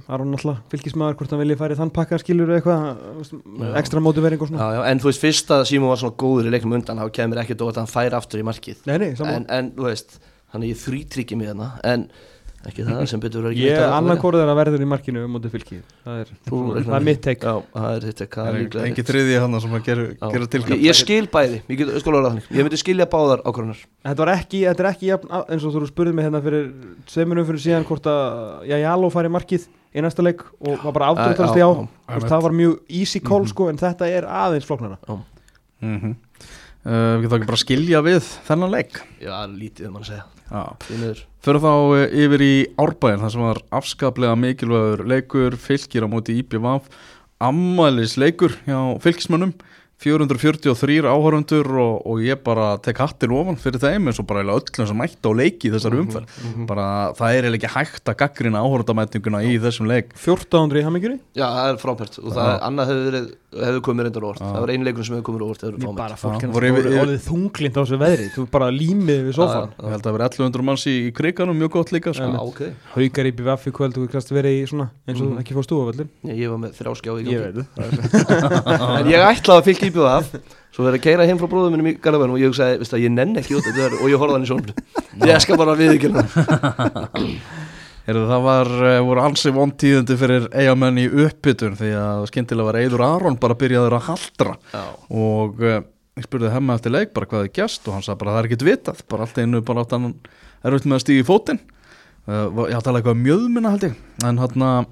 Aron 0.08 0.32
alltaf 0.38 0.62
fylgismæður 0.72 1.18
hvort 1.20 1.34
hann 1.34 1.42
vilja 1.42 1.58
færi 1.60 1.76
þann 1.76 1.90
pakka 1.92 2.20
skilur 2.22 2.54
eitthvað 2.56 3.74
ekstra 3.76 4.00
mótuvering 4.00 4.40
og 4.40 4.48
svona. 4.48 4.64
Já, 4.64 4.78
já, 4.78 4.84
en 4.88 5.02
þú 5.04 5.10
veist 5.10 5.24
fyrsta 5.24 5.58
símu 5.68 5.90
var 5.92 6.00
svona 6.00 6.16
góður 6.24 6.48
í 6.48 6.54
leiknum 6.54 6.78
undan 6.80 7.02
þá 7.04 7.10
kemur 7.18 7.42
ekki 7.44 7.58
dótt 7.60 7.76
að 7.76 7.82
hann 7.84 7.92
færi 7.92 8.16
aftur 8.16 8.40
í 8.40 8.46
markið. 8.48 8.86
Nei, 8.88 8.96
nei, 9.04 9.10
en, 9.20 9.48
en 9.52 9.74
þú 9.76 9.90
veist, 9.90 10.16
hann 10.56 10.64
er 10.64 10.72
í 10.72 10.78
þrýtryggi 10.80 11.40
með 11.42 11.52
hann 11.52 11.84
en 11.92 12.08
ekki 12.70 12.86
það 12.88 13.04
sem 13.12 13.22
betur 13.24 13.46
verið 13.48 13.62
ég 13.64 13.84
annarkorður 13.84 14.52
að 14.52 14.60
verður 14.60 14.84
í 14.86 14.88
markinu 14.88 15.24
um 15.26 15.36
mótið 15.36 15.56
fylki. 15.58 15.80
Það 16.06 16.22
er, 16.22 16.32
það 16.48 16.96
er 16.98 17.06
mitt 17.08 17.22
teik 17.26 17.44
það 17.44 17.88
er 17.90 18.08
þitt 18.08 18.22
teik 18.22 18.38
engi 18.84 19.06
triði 19.08 19.38
hann 19.44 19.60
sem 19.64 19.76
að 19.78 19.86
gera, 19.90 20.08
gera 20.24 20.50
tilkvæmt 20.56 20.78
ég, 20.78 20.86
ég 20.88 21.00
skil 21.00 21.28
bæði, 21.34 21.62
ég, 21.68 21.82
get, 21.84 21.94
ég 22.56 22.68
myndi 22.68 22.80
skilja 22.80 23.08
báðar 23.12 23.44
ákvörðunar 23.44 23.84
þetta 24.08 24.30
ekki, 24.38 24.64
þetta 24.70 24.86
er 24.86 24.90
ekki 24.94 25.14
eins 25.14 25.68
og 25.68 25.76
þú 25.76 25.86
spurðið 25.92 26.18
mig 26.18 26.28
hérna 26.28 26.44
fyrir 26.44 26.68
seminum 27.12 27.48
fyrir 27.50 27.66
síðan 27.68 27.88
hvort 27.88 28.10
að 28.10 28.68
Jáló 28.72 29.12
fari 29.14 29.32
markið 29.34 29.68
í 29.94 30.04
næsta 30.04 30.26
leik 30.26 30.44
og 30.60 30.84
var 30.84 30.96
bara 30.96 31.12
afdrútast 31.14 31.60
í 31.60 31.64
á. 31.64 31.72
Það 32.26 32.46
var 32.48 32.56
mjög 32.58 32.78
easy 32.90 33.22
call 33.22 33.44
mhm. 33.44 33.52
sko 33.54 33.70
en 33.72 33.82
þetta 33.82 34.10
er 34.10 34.28
aðeins 34.28 34.68
floknara 34.68 35.00
mhm. 35.84 36.16
Uh, 36.86 37.16
við 37.18 37.26
getum 37.26 37.38
ekki 37.40 37.52
bara 37.52 37.62
skilja 37.64 38.04
við 38.06 38.30
þennan 38.48 38.74
leik? 38.74 39.02
Já, 39.24 39.36
lítið 39.50 39.90
um 39.90 40.00
að 40.00 40.10
segja. 40.12 40.28
Fyrir 41.44 41.60
þá 41.64 41.74
eh, 41.98 42.04
yfir 42.24 42.44
í 42.46 42.54
Árbæðin 42.78 43.24
þar 43.24 43.32
sem 43.34 43.44
var 43.48 43.60
afskaplega 43.74 44.36
mikilvægur 44.38 45.02
leikur 45.10 45.56
fylgir 45.58 46.06
á 46.06 46.08
móti 46.12 46.36
IPVAF 46.44 46.92
ammælis 47.44 48.18
leikur 48.22 48.54
hjá 48.68 48.78
fylgismönnum 49.04 49.56
443 50.04 51.06
áhörundur 51.08 51.70
og, 51.80 52.02
og 52.10 52.24
ég 52.24 52.40
bara 52.44 52.74
tek 52.84 52.98
hattir 53.00 53.32
ofan 53.32 53.56
fyrir 53.60 53.80
þeim 53.80 54.10
eins 54.10 54.20
og 54.20 54.28
bara 54.28 54.44
öllum 54.44 54.88
sem 54.90 54.98
mætti 55.00 55.24
á 55.24 55.32
leiki 55.32 55.70
í 55.70 55.74
þessar 55.74 55.96
mhm, 55.96 56.02
umferð. 56.04 56.28
mm 56.28 56.50
-hmm. 56.54 56.66
bara 56.68 56.88
það 57.16 57.38
er 57.38 57.44
ekki 57.54 57.72
hægt 57.72 58.06
að 58.12 58.20
gaggrina 58.20 58.64
áhörundamætninguna 58.64 59.40
í 59.48 59.60
þessum 59.64 59.88
leik. 59.88 60.08
1400 60.18 60.80
í 60.80 60.84
Hammingjuri? 60.84 61.18
Já, 61.38 61.48
það 61.48 61.68
er 61.70 61.78
frábært. 61.80 62.20
Og 62.20 62.30
það 62.34 62.48
er, 62.52 62.60
annað 62.68 62.86
hefur, 62.92 63.14
hefur 63.64 63.82
komið 63.88 64.04
reyndur 64.08 64.26
orð, 64.28 64.40
það 64.44 64.60
var 64.60 64.70
einu 64.74 64.84
leikur 64.84 65.04
sem 65.06 65.16
hefur 65.16 65.28
komið 65.30 65.44
orð 65.48 65.60
það 65.62 65.70
er 65.70 65.78
bara 65.96 66.16
fólk 66.18 66.42
hérna 66.44 67.18
þunglind 67.24 67.76
á 67.78 67.82
þessu 67.84 67.98
veðri, 68.04 68.28
þú 68.34 68.42
bara 68.52 68.68
límið 68.74 69.20
við 69.30 69.34
sofan 69.38 69.70
Ég 69.74 69.90
held 69.94 70.04
að 70.04 70.04
það 70.04 70.16
verið 70.18 70.28
1100 70.34 70.64
manns 70.68 70.84
í, 70.88 70.96
í 71.08 71.12
kriganum 71.16 71.58
mjög 71.58 71.72
gott 71.78 71.90
líka 71.94 72.14
sko. 72.14 72.28
okay. 72.44 72.74
Haugar 72.96 73.26
í 73.30 73.32
BVF 73.32 73.64
í 73.68 73.72
kvöld, 73.72 73.94
þú 73.96 74.08
kannst 74.12 74.32
verið 74.34 74.54
í 74.58 74.66
svona 74.70 74.88
eins 75.08 75.22
og 75.22 75.28
mm. 75.30 75.40
ekki 75.44 75.54
á 75.54 75.62
völdin 75.64 76.10
Ég 76.34 76.48
var 76.50 76.60
með 76.64 76.72
þrjáskjá 76.80 77.12
í 79.84 79.90
að 79.90 79.92
í 79.92 79.96
BVF 79.98 80.60
Svo 80.74 80.88
verður 80.88 80.98
að 80.98 81.04
keira 81.06 81.26
heim 81.30 81.38
frá 81.38 81.46
bróðum 81.52 81.76
minnum 81.76 81.92
í 81.92 81.98
Garðabænum 82.02 82.34
og 82.34 82.42
ég 82.42 82.50
hugsaði, 82.50 82.80
veist 82.82 82.94
það, 82.96 83.04
ég 83.04 83.12
nenn 83.14 83.38
ekki 83.38 83.60
út 83.60 83.68
þetta 83.68 84.00
og 84.00 84.08
ég 84.10 84.22
horfði 84.22 84.38
hann 84.40 84.46
í 84.46 84.50
sjónum 84.50 85.28
Ég 85.30 85.44
skal 85.44 85.60
bara 85.60 85.76
við 85.78 85.94
ekki 86.00 86.10
Það 88.04 88.42
var, 88.44 88.70
eh, 88.84 89.00
voru 89.00 89.22
ansi 89.24 89.52
vontíðundi 89.56 90.18
fyrir 90.20 90.50
eigamenn 90.52 90.98
í 91.00 91.06
uppbytun 91.08 91.78
því 91.80 91.92
að 91.96 92.26
skindilega 92.28 92.68
var 92.68 92.78
Eidur 92.82 93.04
Aron 93.06 93.38
bara 93.40 93.56
byrjaður 93.56 93.96
að 93.96 94.08
haldra. 94.10 94.56
Já. 94.74 94.82
og 95.08 95.62
uh, 95.64 95.78
ég 96.20 96.26
spurði 96.28 96.52
hemma 96.52 96.76
eftir 96.76 96.92
leik 96.92 97.14
bara 97.16 97.30
hvað 97.32 97.46
er 97.48 97.54
gæst 97.56 97.88
og 97.88 97.96
hann 97.96 98.04
sagði 98.04 98.20
bara 98.26 98.34
það 98.34 98.42
er 98.42 98.50
ekkit 98.50 98.66
vitað 98.68 99.00
bara 99.08 99.24
allt 99.24 99.40
einu 99.40 99.62
bara 99.64 99.86
átt 99.86 99.96
hann 99.96 100.10
er 100.64 100.76
út 100.76 100.90
með 100.90 100.98
að 100.98 101.06
stíði 101.06 101.24
í 101.24 101.30
fótinn. 101.30 101.62
Ég 102.28 102.76
átti 102.76 102.92
alveg 102.92 103.02
eitthvað 103.02 103.24
mjöðmina 103.24 103.72
held 103.72 103.88
ég. 103.88 103.96
En 104.28 104.42
hann 104.42 104.68
að 104.68 104.92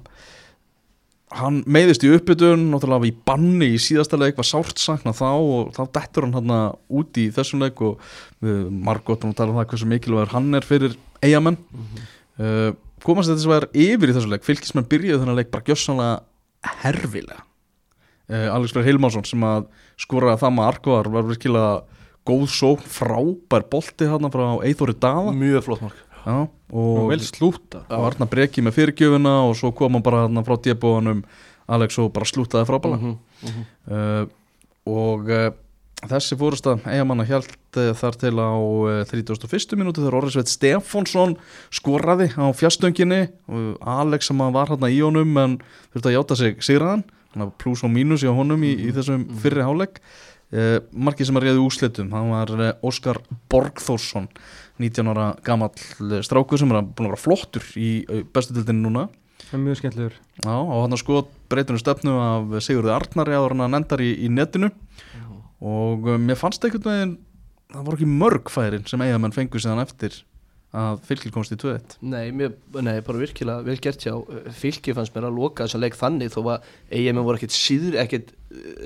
hann 1.38 1.62
meiðist 1.64 2.04
í 2.06 2.10
uppbytun 2.12 2.68
náttúrulega 2.72 3.08
í 3.08 3.14
banni 3.26 3.72
í 3.74 3.80
síðasta 3.80 4.18
leik 4.20 4.38
var 4.38 4.48
sárt 4.48 4.80
sakna 4.80 5.14
þá 5.16 5.28
og 5.32 5.70
þá 5.76 5.82
dettur 5.98 6.26
hann 6.26 6.36
hann 6.38 6.54
út 6.92 7.20
í 7.20 7.28
þessum 7.34 7.62
leik 7.64 7.80
og 7.84 8.02
við 8.44 8.66
margóttum 8.72 9.32
að 9.32 9.38
tala 9.40 9.54
um 9.54 9.60
það 9.60 9.70
hversu 9.72 9.88
mikilvægur 9.90 10.34
hann 10.34 10.58
er 10.58 10.66
fyrir 10.66 10.98
eigamenn 11.22 11.56
mm 11.56 11.86
-hmm. 11.86 12.10
uh, 12.42 12.70
komast 13.04 13.30
þetta 13.30 13.44
sem 13.44 13.54
var 13.54 13.68
yfir 13.72 14.10
í 14.10 14.16
þessum 14.16 14.34
leik? 14.34 14.44
Fylgismenn 14.46 14.90
byrjuði 14.90 15.22
þennan 15.22 15.40
leik 15.40 15.50
bara 15.50 15.66
gjössanlega 15.66 16.20
herfilega. 16.82 17.42
Uh, 18.30 18.48
Alex 18.54 18.72
Freyr 18.72 18.86
Hilmarsson 18.86 19.26
sem 19.26 19.42
að 19.42 19.66
skora 19.98 20.38
það 20.38 20.56
með 20.56 20.68
arkvar 20.68 21.10
var 21.10 21.26
virkilega 21.26 21.82
góð 22.24 22.46
svo 22.54 22.76
frábær 22.78 23.66
bolti 23.70 24.06
hann 24.06 24.30
frá 24.30 24.62
Eithóri 24.62 24.94
Dava 24.94 25.34
mjög 25.34 25.64
flott 25.66 25.82
mark 25.82 26.11
Já, 26.22 26.36
og 26.46 27.08
vel 27.10 27.22
slúta 27.24 27.82
og 27.90 28.06
Arna 28.06 28.28
breki 28.30 28.62
með 28.62 28.76
fyrirgjöfuna 28.78 29.32
og 29.48 29.56
svo 29.58 29.72
kom 29.74 29.98
hann 29.98 30.04
bara 30.06 30.28
frá 30.46 30.54
djebóðanum 30.62 31.24
Alex 31.72 31.98
og 32.02 32.12
bara 32.14 32.28
slútaði 32.28 32.68
frábæla 32.68 32.96
uh 32.96 33.02
-huh, 33.02 33.16
uh 33.42 33.50
-huh. 33.50 34.22
uh, 34.22 34.26
og 34.86 35.30
þessi 36.08 36.36
fórasta 36.38 36.78
eigamanna 36.86 37.24
held 37.24 37.50
uh, 37.76 37.92
þar 37.94 38.18
til 38.18 38.34
á 38.38 38.50
31. 39.10 39.76
minúti 39.76 40.00
þegar 40.02 40.14
Orrisveit 40.14 40.48
Stefánsson 40.48 41.36
skoraði 41.70 42.30
á 42.34 42.46
fjastönginu 42.54 43.28
Alex 43.80 44.26
sem 44.26 44.38
var 44.38 44.68
hérna 44.68 44.90
í 44.90 45.00
honum 45.00 45.36
en 45.36 45.58
þurfti 45.94 46.08
að 46.08 46.16
hjáta 46.16 46.36
sig 46.36 46.62
sigraðan 46.62 47.04
pluss 47.58 47.84
og 47.84 47.90
mínus 47.90 48.22
í 48.22 48.26
honum 48.26 48.62
í, 48.62 48.74
í 48.74 48.90
mhm, 48.90 48.96
þessum 48.96 49.20
mhm. 49.26 49.38
fyrri 49.38 49.62
háleg 49.62 50.00
markið 50.92 51.26
sem 51.26 51.36
er 51.36 51.42
reyði 51.42 51.58
úslitum 51.58 52.12
hann 52.12 52.30
var 52.30 52.76
Óskar 52.82 53.18
Borgþórsson 53.48 54.28
19 54.80 55.10
ára 55.12 55.26
gammal 55.44 55.72
stráku 56.24 56.58
sem 56.60 56.72
er 56.72 56.80
búin 56.86 57.08
að 57.08 57.12
vera 57.12 57.20
flottur 57.20 57.66
í 57.76 57.90
bestu 58.32 58.56
tildinu 58.56 58.86
núna. 58.86 59.08
Það 59.42 59.58
er 59.58 59.62
mjög 59.66 59.80
skemmtilegur. 59.80 60.16
Já, 60.44 60.54
og 60.54 60.78
hann 60.78 60.94
har 60.94 61.00
sko 61.02 61.18
breytunum 61.52 61.82
stefnu 61.82 62.14
af 62.22 62.54
Sigurði 62.64 62.94
Arnari 62.94 63.36
áður 63.36 63.56
hann 63.56 63.66
að 63.66 63.74
nendar 63.74 64.04
í, 64.04 64.10
í 64.24 64.30
netinu. 64.32 64.70
Já. 65.12 65.28
og 65.62 66.08
mér 66.22 66.38
fannst 66.40 66.64
einhvern 66.64 66.88
veginn 66.88 67.16
það 67.72 67.86
voru 67.86 67.98
ekki 67.98 68.10
mörg 68.10 68.52
færin 68.52 68.86
sem 68.88 69.02
eigamenn 69.04 69.34
fengur 69.34 69.62
síðan 69.62 69.82
eftir 69.84 70.22
að 70.72 71.02
fylgir 71.04 71.32
komst 71.34 71.52
í 71.52 71.58
2-1 71.60 71.98
Nei, 72.00 72.30
mér, 72.32 72.54
nei, 72.80 72.94
bara 73.04 73.20
virkilega 73.20 73.64
vel 73.66 73.76
gert 73.82 74.04
hjá 74.04 74.14
fylgir 74.56 74.96
fannst 74.96 75.12
mér 75.16 75.28
að 75.28 75.36
loka 75.36 75.66
þess 75.66 75.76
að 75.76 75.84
leik 75.84 75.98
þannig 76.00 76.32
þó 76.32 76.40
að 76.54 76.70
eigamenn 76.88 77.26
voru 77.26 77.40
ekkert 77.40 77.56
síður 77.56 77.98
ekkert 78.00 78.32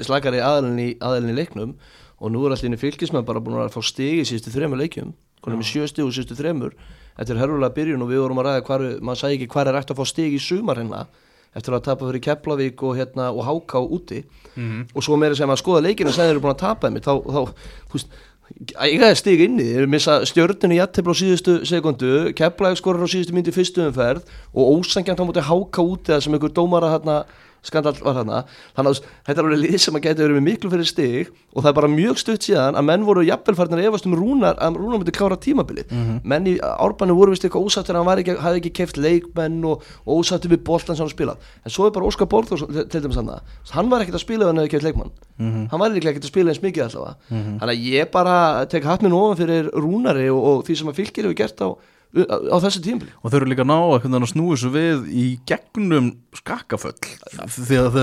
slakari 0.06 0.42
aðalinni 0.42 0.90
í 0.96 1.36
leiknum. 1.36 1.76
Og 2.16 2.32
nú 2.32 2.46
er 2.46 2.54
allir 2.54 2.80
fylgismenn 2.80 3.26
bara 3.28 3.42
búin 3.44 3.58
að 3.60 3.74
fá 3.74 3.82
stegi 3.84 4.22
í 4.22 4.26
síðustu 4.26 4.54
þrema 4.54 4.78
leikjum 4.80 5.12
konum 5.44 5.60
með 5.62 5.70
sjö 5.70 5.86
steg 5.90 6.04
og 6.04 6.14
síðustu 6.14 6.38
þremur. 6.38 6.74
Þetta 7.16 7.32
er 7.32 7.40
herrulega 7.40 7.76
byrjun 7.76 8.02
og 8.04 8.10
við 8.10 8.22
vorum 8.22 8.42
að 8.42 8.48
ræða 8.48 8.66
hvar, 8.66 8.84
maður 9.00 9.22
sagði 9.22 9.38
ekki 9.38 9.52
hvað 9.54 9.70
er 9.70 9.78
eftir 9.80 9.96
að 9.96 10.00
fá 10.00 10.10
steg 10.12 10.36
í 10.36 10.42
sumar 10.42 10.80
hérna 10.80 11.06
eftir 11.56 11.76
að 11.76 11.84
tapa 11.88 12.08
fyrir 12.10 12.24
Keflavík 12.26 12.82
og, 12.84 12.96
hérna, 12.98 13.30
og 13.32 13.44
Háká 13.46 13.80
úti. 13.80 14.24
Mm 14.56 14.64
-hmm. 14.70 14.86
og 14.94 15.02
svo 15.02 15.16
meira 15.16 15.34
sem 15.34 15.50
að 15.50 15.60
skoða 15.62 15.82
leikinu 15.82 16.12
segja 16.12 16.28
þeir 16.28 16.36
eru 16.36 16.40
búin 16.40 16.54
að 16.54 16.64
tapa 16.64 16.88
þá, 16.88 17.12
þá, 17.24 17.42
þú 17.88 17.92
veist, 17.92 18.08
ég 18.84 19.00
hef 19.00 19.18
stig 19.18 19.40
inni 19.40 19.64
þeir 19.64 19.86
missa 19.86 20.24
stjörnunni 20.24 20.76
jættibla 20.76 21.12
á 21.12 21.20
síðustu 21.20 21.64
sekundu, 21.64 22.32
Keflavík 22.32 22.76
skorur 22.76 23.04
á 23.04 23.08
síðustu 23.08 23.32
myndi 23.32 23.52
fyrstu 23.52 23.86
umferð 23.86 24.22
og 24.54 24.80
ósangjan 24.80 25.16
þá 25.16 25.24
mútið 25.24 25.48
Háká 25.48 25.82
úti 25.82 26.12
það 26.12 26.20
sem 26.20 26.32
einhver 26.32 26.52
dómara 26.52 26.92
hérna 26.92 27.24
skandal 27.66 27.94
var 28.00 28.16
þarna 28.20 28.42
þannig 28.76 28.90
að 28.92 29.00
þetta 29.26 29.42
er 29.42 29.48
alveg 29.48 29.62
lið 29.62 29.76
sem 29.82 29.98
að 29.98 30.04
geta 30.06 30.22
verið 30.22 30.38
með 30.38 30.46
miklu 30.46 30.70
fyrir 30.72 30.88
stig 30.88 31.30
og 31.52 31.62
það 31.64 31.70
er 31.70 31.76
bara 31.78 31.90
mjög 31.92 32.20
stutt 32.22 32.46
síðan 32.46 32.78
að 32.78 32.86
menn 32.88 33.06
voru 33.06 33.24
jafnvelfarnir 33.26 33.88
efast 33.88 34.08
um 34.08 34.16
rúnar 34.18 34.58
að 34.62 34.78
rúnar 34.80 35.00
myndi 35.00 35.14
klára 35.16 35.38
tímabilið 35.40 35.90
mm 35.90 36.02
-hmm. 36.02 36.20
menn 36.24 36.46
í 36.46 36.54
árbænu 36.60 37.16
voru 37.16 37.34
vist 37.34 37.44
eitthvað 37.44 37.66
ósattur 37.66 37.96
að 37.96 38.06
hann 38.06 38.18
ekki, 38.22 38.36
hafði 38.36 38.60
ekki 38.60 38.72
keft 38.80 38.96
leikmenn 38.96 39.64
og, 39.64 39.82
og 40.06 40.12
ósattur 40.20 40.50
við 40.50 40.64
boltan 40.64 40.96
sem 40.96 41.04
hann 41.04 41.14
spilað 41.14 41.36
en 41.64 41.70
svo 41.70 41.86
er 41.86 41.92
bara 41.92 42.06
Óskar 42.06 42.28
Borður 42.28 42.86
til 42.88 43.02
dæmis 43.02 43.16
hann 43.16 43.30
hann 43.70 43.90
var 43.90 44.00
ekkert 44.00 44.20
að 44.20 44.26
spila 44.26 44.44
ef 44.44 44.48
hann 44.48 44.58
hefði 44.62 44.70
keft 44.70 44.84
leikmann 44.84 45.10
mm 45.38 45.50
-hmm. 45.50 45.68
hann 45.70 45.80
var 45.80 45.90
ekkert 45.90 46.24
að 46.24 46.34
spila 46.34 46.50
eins 46.50 46.62
mikið 46.62 46.84
allavega 46.84 47.14
mm 47.30 47.42
-hmm. 47.42 47.58
þannig 47.60 47.74
að 47.74 47.84
ég 47.96 48.10
bara 48.10 48.66
tek 48.66 48.84
hatt 48.84 49.02
minn 49.02 49.12
ofan 49.12 49.36
fyrir 49.36 49.70
rúnari 49.72 50.30
og, 50.30 50.42
og 50.44 51.76
á 52.24 52.56
þessu 52.64 52.82
tímpli 52.84 53.10
og 53.20 53.32
þau 53.32 53.38
eru 53.40 53.48
líka 53.50 53.66
ná 53.66 53.76
að 53.76 54.28
snúi 54.30 54.56
svo 54.58 54.70
við 54.74 55.08
í 55.12 55.26
gegnum 55.48 56.14
skakkaföll. 56.36 56.94
Því 57.52 57.80
að 57.82 57.98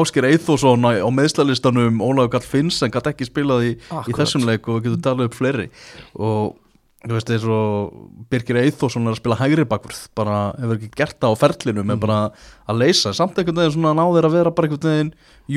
ásker 0.00 0.28
Eithosson 0.28 0.86
á 0.88 1.08
meðslalistanum 1.12 2.00
Ólaug 2.04 2.32
Gall 2.32 2.46
Finnsen 2.46 2.92
gæti 2.94 3.12
ekki 3.12 3.28
spilað 3.28 3.66
í, 3.68 3.74
í 3.76 4.16
þessum 4.16 4.46
leik 4.48 4.68
og 4.68 4.80
við 4.80 4.88
getum 4.88 5.04
talað 5.04 5.30
upp 5.30 5.38
fleiri. 5.38 5.68
Og 6.18 6.56
þú 7.04 7.14
veist 7.14 7.30
eins 7.30 7.44
og 7.46 7.98
Birgir 8.32 8.58
Eithosson 8.58 9.06
er 9.06 9.14
að 9.14 9.20
spila 9.20 9.38
hægri 9.38 9.66
bakvörð 9.68 10.00
bara 10.18 10.38
hefur 10.58 10.78
ekki 10.80 10.90
gert 10.98 11.18
það 11.22 11.34
á 11.36 11.40
ferlinu 11.42 11.84
mm. 11.84 12.00
bara 12.02 12.20
að 12.68 12.80
leysa. 12.82 13.12
Samt 13.14 13.38
einhvern 13.38 13.60
veginn 13.60 13.76
svona 13.76 13.94
náðir 13.98 14.26
að 14.26 14.38
vera 14.38 14.54
bara 14.54 14.70
einhvern 14.70 14.88
veginn 14.88 15.12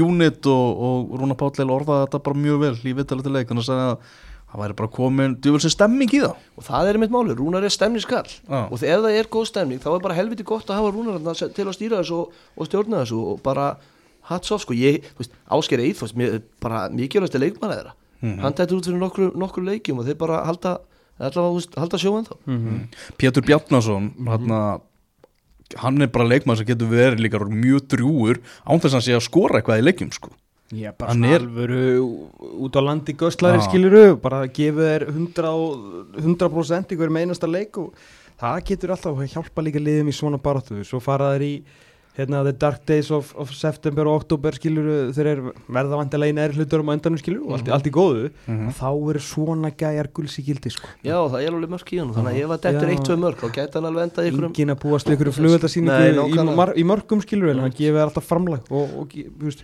unit 0.05 0.51
og, 0.51 0.84
og 0.88 1.16
Rúna 1.22 1.38
Páll 1.39 1.66
orðaði 1.66 2.05
þetta 2.05 2.22
bara 2.28 2.43
mjög 2.43 2.62
vel 2.66 2.76
í 2.86 2.93
vittaliti 2.99 3.34
leik 3.34 3.49
þannig 3.49 3.72
að 3.74 3.95
það 4.52 4.62
væri 4.64 4.78
bara 4.82 4.91
komin 4.91 5.38
djúvel 5.39 5.62
sem 5.64 5.72
stemming 5.72 6.12
í 6.12 6.20
það 6.24 6.36
og 6.60 6.66
það 6.68 6.89
er 6.89 6.99
mitt 7.02 7.14
máli, 7.14 7.36
Rúnar 7.38 7.64
er 7.64 7.72
stemningskall. 7.72 8.28
Og 8.49 8.76
ef 8.76 8.84
það 8.84 9.16
er 9.16 9.30
góð 9.32 9.47
stemning 9.47 9.80
þá 9.80 9.89
er 9.93 10.04
bara 10.04 10.18
helviti 10.18 10.43
gott 10.47 10.70
að 10.70 10.82
hafa 10.82 10.91
Rúnar 10.91 11.22
til 11.39 11.68
að 11.68 11.76
stýra 11.78 12.02
þessu 12.02 12.20
og, 12.20 12.38
og 12.58 12.68
stjórna 12.68 13.04
þessu 13.04 13.22
og 13.32 13.41
bara 13.45 13.72
hats 14.30 14.52
off 14.52 14.66
sko, 14.66 14.76
ég, 14.78 15.02
þú 15.16 15.24
veist, 15.24 15.39
Ásker 15.56 15.82
Eithfoss 15.82 16.16
bara 16.62 16.86
mikilvægst 16.93 17.36
er 17.36 17.45
leikmann 17.45 17.74
eða 17.74 17.95
mm 18.22 18.30
-hmm. 18.30 18.41
hann 18.41 18.54
tættur 18.54 18.78
út 18.78 18.86
fyrir 18.86 18.99
nokkur, 18.99 19.32
nokkur 19.36 19.64
leikjum 19.64 19.99
og 19.99 20.06
þeir 20.06 20.18
bara 20.18 20.45
halda, 20.45 20.78
halda 21.20 21.97
sjóðan 21.97 22.28
þá. 22.30 22.36
Mm 22.45 22.60
-hmm. 22.60 22.80
Pétur 23.18 23.41
Bjarnason 23.41 24.14
mm 24.18 24.28
-hmm. 24.28 24.82
hann 25.76 26.02
er 26.02 26.08
bara 26.08 26.28
leikmann 26.28 26.58
sem 26.58 26.66
getur 26.66 26.88
verið 26.88 27.20
líka 27.20 27.39
mjög 27.39 27.88
drúur 27.88 28.39
án 28.66 28.80
þess 28.80 28.93
að 28.93 28.97
hann 28.97 29.02
sé 29.02 29.16
að 29.16 29.30
skora 29.30 29.60
eitthvað 29.60 29.80
í 29.80 29.84
leikjum 29.84 30.12
sko 30.12 30.30
Já, 30.72 30.93
bara 30.95 31.11
svona 31.11 31.36
er... 31.36 31.43
alvöru 31.43 31.84
út 32.63 32.80
á 32.80 32.82
landi 32.82 33.13
göstlari 33.19 33.59
skiluru, 33.65 34.15
bara 34.24 34.45
gefa 34.47 34.88
þér 34.88 35.07
100%, 35.11 36.24
100 36.24 36.95
ykkur 36.95 37.11
með 37.11 37.28
einasta 37.28 37.49
leik 37.51 37.80
og 37.82 37.93
það 38.39 38.65
getur 38.72 38.95
alltaf 38.95 39.19
að 39.19 39.32
hjálpa 39.36 39.65
líka 39.65 39.84
liðum 39.84 40.11
í 40.11 40.15
svona 40.15 40.39
baráttu. 40.41 40.80
Svo 40.88 41.01
fara 41.03 41.34
þær 41.36 41.43
í 41.49 41.55
hérna, 42.15 42.43
the 42.43 42.53
dark 42.53 42.86
days 42.88 43.11
of, 43.11 43.34
of 43.39 43.51
september 43.55 44.07
og 44.07 44.22
oktober 44.22 44.55
skiluru, 44.55 44.95
þeir 45.15 45.30
eru 45.32 45.53
verða 45.72 45.99
vantilega 45.99 46.34
í 46.34 46.38
næri 46.39 46.57
hlutur 46.57 46.84
um 46.84 46.91
öndanum 46.91 47.19
skiluru 47.19 47.45
og 47.49 47.53
allt, 47.57 47.63
mm 47.63 47.67
-hmm. 47.67 47.76
allt 47.76 47.88
í 47.88 47.93
góðu. 47.97 48.32
Mm 48.47 48.57
-hmm. 48.57 48.74
þá 48.80 48.89
eru 49.11 49.19
svona 49.19 49.72
gæjar 49.72 50.11
gulls 50.13 50.39
í 50.39 50.43
gildi 50.47 50.69
sko. 50.72 50.88
Já, 51.03 51.17
það 51.32 51.39
er 51.41 51.53
alveg 51.53 51.69
mörk 51.76 51.93
í 51.93 51.99
hann 51.99 52.13
þannig 52.15 52.32
að 52.32 52.41
ef 52.41 52.49
það 52.49 52.61
dettur 52.65 52.89
eitt, 52.89 53.05
tvei 53.05 53.17
mörk 53.17 53.43
og 53.43 53.51
gæta 53.51 53.80
hann 53.80 53.86
alveg 53.91 54.03
endað 54.03 54.28
ykkur 54.28 54.45
Engin 54.45 54.69
að 54.76 54.82
búast 54.84 55.07
ykkur 55.07 55.32
flugöldarsýningu 55.32 56.76
í, 56.76 56.82
í 56.82 56.84
mörgum 56.84 57.22
skiluru 57.22 57.51
en 57.51 57.59
hann 57.59 57.76
gefur 57.76 58.03
alltaf 58.03 58.26
framlag 58.26 58.63
og, 58.69 58.89
og, 58.97 59.07
og 59.07 59.55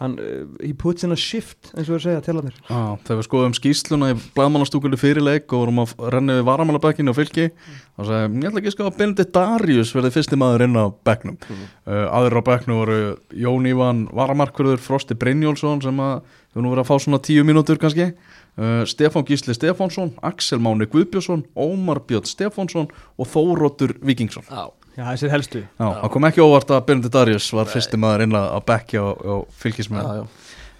hann, 0.00 0.16
he 0.60 0.72
puts 0.76 1.06
in 1.06 1.14
a 1.14 1.18
shift 1.18 1.70
eins 1.74 1.88
og 1.88 1.96
við 1.96 2.04
segja 2.06 2.22
til 2.24 2.36
hann 2.38 2.52
ah, 2.68 2.94
þegar 3.06 3.20
við 3.20 3.26
skoðum 3.28 3.56
skýsluna 3.56 4.10
í 4.12 4.16
bladmannastúkulu 4.36 4.98
fyrirleik 5.00 5.48
og 5.50 5.64
vorum 5.64 5.82
að 5.84 5.94
renna 6.14 6.38
við 6.38 6.48
varamannabækinu 6.50 7.12
og 7.12 7.18
fylgi 7.18 7.48
þá 7.50 8.02
sagðum 8.10 8.38
ég 8.42 8.50
ætla 8.50 8.62
ekki 8.62 8.72
að 8.72 8.76
skoða 8.76 8.96
Benedikt 9.00 9.34
Darius 9.36 9.94
verði 9.96 10.14
fyrsti 10.16 10.40
maður 10.40 10.66
inn 10.66 10.80
á 10.80 10.86
bæknum 11.08 11.38
mm. 11.40 11.66
uh, 11.88 12.06
aður 12.18 12.40
á 12.40 12.42
bæknu 12.50 12.80
voru 12.80 12.98
Jón 13.46 13.68
Ívan 13.70 14.06
Varamarkverður, 14.16 14.82
Frosti 14.82 15.16
Brynjólfsson 15.18 15.84
sem 15.84 16.02
að 16.02 16.18
við 16.56 16.64
nú 16.64 16.72
verðum 16.72 16.86
að 16.86 16.88
fá 16.88 17.04
svona 17.04 17.20
tíu 17.20 17.44
mínútur 17.44 17.80
kannski. 17.80 18.10
Uh, 18.56 18.80
Stefán 18.88 19.26
Gísli 19.28 19.52
Stefánsson 19.52 20.14
Axel 20.24 20.62
Máni 20.64 20.88
Guðbjörnsson 20.88 21.44
Ómar 21.52 22.00
Björn 22.08 22.24
Stefánsson 22.24 22.88
og 23.20 23.28
Þóróttur 23.28 23.92
Vikingsson 24.00 24.48
Já 24.48 24.72
Já, 24.96 25.04
þessir 25.10 25.32
helstu. 25.34 25.60
Já, 25.76 25.86
það 26.00 26.10
kom 26.14 26.26
ekki 26.30 26.40
óvart 26.40 26.70
að 26.72 26.82
Björndi 26.88 27.12
Darjus 27.12 27.50
var 27.52 27.68
fyrsti 27.68 27.98
maður 28.00 28.24
inn 28.24 28.38
að 28.38 28.62
bekja 28.70 29.02
og, 29.04 29.22
og 29.34 29.60
fylgismenn. 29.60 30.24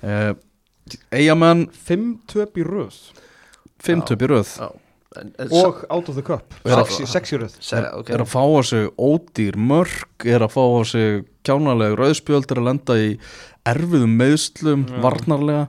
Uh, 0.00 0.32
Eyjamenn 1.12 1.66
5-2 1.84 2.46
í 2.56 2.64
röð. 2.64 2.98
5-2 3.84 4.16
í 4.16 4.30
röð. 4.32 4.52
Já. 4.62 4.68
og 5.50 5.82
out 5.92 6.08
of 6.08 6.16
the 6.16 6.24
cup. 6.24 6.56
6 6.64 7.34
í 7.36 7.40
röð. 7.42 7.58
Okay. 7.60 8.16
er 8.16 8.24
að 8.24 8.32
fá 8.32 8.40
á 8.40 8.60
sig 8.64 8.88
ódýr 8.96 9.60
mörg 9.60 10.28
er 10.28 10.44
að 10.46 10.56
fá 10.56 10.64
á 10.64 10.80
sig 10.88 11.26
kjánalega 11.44 12.00
röðspjöld 12.00 12.52
er 12.52 12.62
að 12.62 12.68
lenda 12.70 12.96
í 12.96 13.10
erfiðum 13.68 14.16
meðslum, 14.16 14.86
já. 14.88 15.00
varnarlega 15.04 15.66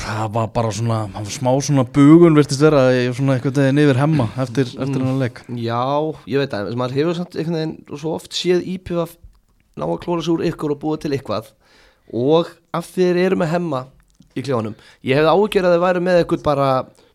það 0.00 0.30
var 0.34 0.50
bara 0.54 0.72
svona, 0.74 0.98
var 1.14 1.30
smá 1.32 1.50
svona 1.64 1.84
bugun 1.96 2.36
virtist 2.38 2.62
vera, 2.62 2.82
svona 3.16 3.36
eitthvað 3.36 3.56
deginn 3.58 3.82
yfir 3.82 4.00
hemma 4.00 4.26
eftir, 4.40 4.68
eftir 4.70 4.96
mm. 4.96 5.04
hennar 5.04 5.20
leik. 5.20 5.40
Já, 5.60 5.82
ég 6.30 6.42
veit 6.42 6.56
að, 6.56 6.72
maður 6.80 6.96
hefur 6.98 7.18
svona 7.18 7.34
einhvern 7.34 7.58
veginn 7.58 8.00
svo 8.02 8.14
oft 8.16 8.36
séð 8.36 8.64
ípjöf 8.74 9.16
ná 9.80 9.86
að 9.86 9.98
klóra 10.04 10.24
sér 10.24 10.34
úr 10.36 10.46
ykkur 10.50 10.74
og 10.74 10.80
búa 10.82 11.00
til 11.00 11.12
eitthvað. 11.16 11.52
Og 12.16 12.50
af 12.76 12.88
því 12.90 13.08
þeir 13.10 13.22
eru 13.26 13.40
með 13.40 13.52
hemma 13.54 13.84
í 14.34 14.44
kljónum, 14.46 14.76
ég 15.06 15.18
hefði 15.18 15.34
ágjörð 15.34 15.68
að 15.68 15.76
þeir 15.76 15.84
væri 15.84 16.04
með 16.06 16.20
eitthvað 16.20 16.46
bara, 16.46 16.70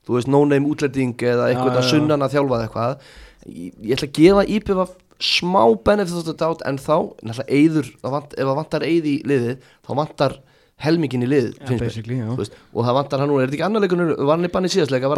þú 0.06 0.18
veist, 0.18 0.32
no-name 0.32 0.70
útlæting 0.70 1.16
eða 1.32 1.50
eitthvað 1.52 1.80
að 1.82 1.90
sunnan 1.92 2.26
að 2.26 2.38
þjálfa 2.38 2.62
eitthvað. 2.66 3.10
Ég, 3.46 3.74
ég 3.82 3.98
ætla 3.98 4.10
að 4.10 4.18
gefa 4.20 4.46
ípjöf 4.58 4.96
smá 5.26 5.62
benefit 5.86 6.18
of 6.20 6.26
the 6.28 6.36
doubt 6.36 6.64
en 6.68 6.80
þá, 6.82 7.16
náttúrulega 7.24 7.56
eyður, 7.56 7.92
ef 8.04 8.16
það 8.36 8.58
vantar 8.60 8.84
eyð 8.84 9.08
í 9.08 9.16
liðið, 9.28 9.70
þá 9.86 9.92
vantar 10.02 10.36
helmingin 10.84 11.24
í 11.24 11.30
lið 11.30 11.54
ja, 11.56 12.36
og 12.36 12.84
það 12.84 12.98
vantar 12.98 13.22
hann 13.24 13.32
nú, 13.32 13.40
er 13.40 13.48
þetta 13.48 13.56
ekki 13.56 13.66
annar 13.70 13.86
leikunur 13.86 14.14
var 14.20 14.36
hann 14.36 14.48
í 14.48 14.52
banni 14.52 14.72
síðastleika 14.74 15.08
í 15.08 15.14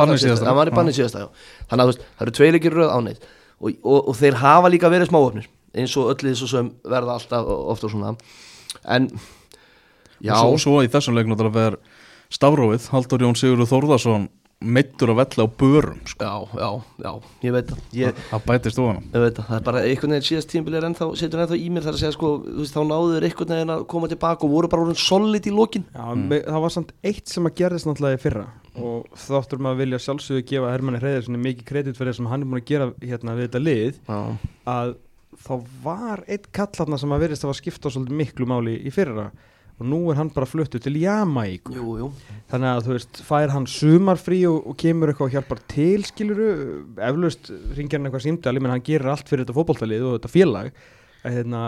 þannig 1.71 1.83
að 1.83 1.93
það 1.97 2.25
eru 2.25 2.35
tvei 2.37 2.49
leikir 2.53 2.77
rauð 2.77 2.93
áneitt 2.93 3.25
og, 3.57 3.71
og, 3.81 3.99
og 4.11 4.17
þeir 4.19 4.37
hafa 4.43 4.71
líka 4.71 4.91
verið 4.93 5.09
smáöfnir 5.09 5.49
eins 5.77 5.95
og 5.99 6.11
öll 6.13 6.29
þessu 6.31 6.49
sem 6.49 6.69
verða 6.87 7.17
alltaf 7.17 7.47
ofta 7.47 7.89
svona. 7.91 8.13
En 8.87 9.09
já 10.23 10.33
og 10.37 10.57
svo, 10.57 10.63
svo 10.63 10.83
í 10.85 10.91
þessum 10.91 11.17
leiknum 11.17 11.37
það 11.39 11.53
verður 11.57 11.79
Stafróið, 12.27 12.89
Haldur 12.91 13.23
Jón 13.23 13.37
Sigurður 13.39 13.69
Þórðarsson 13.69 14.25
meittur 14.57 15.11
að 15.13 15.19
vella 15.19 15.45
á 15.45 15.47
börum 15.59 15.97
sko. 16.09 16.25
Já, 16.25 16.35
já, 16.57 16.69
já, 17.03 17.11
ég 17.45 17.53
veit 17.53 17.71
það 17.71 18.21
Það 18.31 18.45
bætist 18.47 18.79
ofan 18.81 19.01
Ég 19.03 19.21
veit 19.21 19.35
það, 19.37 19.47
það 19.47 19.57
er 19.57 19.65
bara 19.67 19.83
einhvern 19.85 20.15
veginn 20.15 20.27
síðast 20.27 20.49
tímbil 20.49 20.77
er 20.79 20.87
ennþá, 20.87 21.07
setur 21.19 21.43
ennþá 21.43 21.59
í 21.61 21.67
mér 21.73 21.85
þar 21.85 21.97
að 21.97 22.01
segja 22.01 22.15
sko, 22.15 22.31
þú 22.47 22.63
veist, 22.63 22.77
þá 22.77 22.81
náður 22.89 23.27
einhvern 23.27 23.53
veginn 23.53 23.73
að 23.75 23.83
koma 23.93 24.09
tilbaka 24.09 24.47
og 24.47 24.53
voru 24.55 24.71
bara 24.71 24.85
orðin 24.87 25.01
solid 25.01 25.45
í 25.49 25.53
lokin 25.53 25.85
Já, 25.91 26.05
mm. 26.07 26.33
það 26.47 26.63
var 26.65 26.73
samt 26.73 26.95
eitt 27.05 27.33
sem 27.33 27.49
að 27.49 27.57
gerðist 27.61 27.89
náttúrulega 27.89 28.17
í 28.17 28.23
fyrra 28.23 28.47
og 28.77 29.17
þáttur 29.17 29.61
maður 29.61 29.81
vilja 29.83 29.99
sjálfsögðu 30.05 30.45
gefa 30.51 30.71
Hermanni 30.73 31.01
Hreiðar 31.01 31.41
mikið 31.41 31.67
kredit 31.69 31.97
fyrir 31.97 32.13
það 32.13 32.19
sem 32.19 32.31
hann 32.31 32.43
er 32.43 32.49
búin 32.49 32.61
að 32.61 32.67
gera 32.69 32.89
hérna 33.01 33.37
við 33.37 33.47
þetta 33.47 33.61
lið 33.63 33.99
já. 34.05 34.19
að 34.73 34.93
þá 35.47 35.53
var 35.83 36.23
eitt 36.29 36.49
kallarna 36.55 36.99
sem 37.01 37.13
að 37.13 37.23
verðist 37.25 37.45
að 37.45 37.57
skipta 37.57 37.93
svolítið 37.93 38.21
miklu 38.21 38.49
máli 38.49 38.75
í 38.85 38.93
fyrra 38.93 39.31
og 39.77 39.85
nú 39.85 39.99
er 40.09 40.17
hann 40.17 40.31
bara 40.33 40.47
fluttu 40.49 40.79
til 40.81 40.97
Jamaica 40.97 41.69
þannig 42.49 42.69
að 42.71 42.83
þú 42.87 42.93
veist, 42.95 43.19
fær 43.27 43.53
hann 43.53 43.67
sumarfrí 43.69 44.39
og, 44.49 44.59
og 44.71 44.77
kemur 44.81 45.11
eitthvað 45.11 45.29
og 45.29 45.35
hjálpar 45.37 45.61
til 45.69 46.05
skiluru, 46.09 46.49
eflaust 46.97 47.51
ringir 47.77 47.99
hann 47.99 48.09
eitthvað 48.09 48.25
símdali, 48.25 48.59
menn 48.63 48.73
hann 48.73 48.85
gerir 48.87 49.11
allt 49.13 49.29
fyrir 49.29 49.45
þetta 49.45 49.57
fókbóltalið 49.59 50.07
og 50.09 50.15
þetta 50.17 50.33
félag. 50.33 50.71
Hérna, 51.27 51.61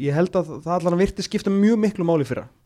ég 0.00 0.16
held 0.16 0.34
að 0.36 0.56
það 0.64 0.72
allan 0.76 0.98
virti 0.98 1.22
skipta 1.22 1.52
mjög 1.52 1.78
miklu 1.84 2.04
máli 2.08 2.26
fyrra 2.26 2.48
Ó. 2.48 2.59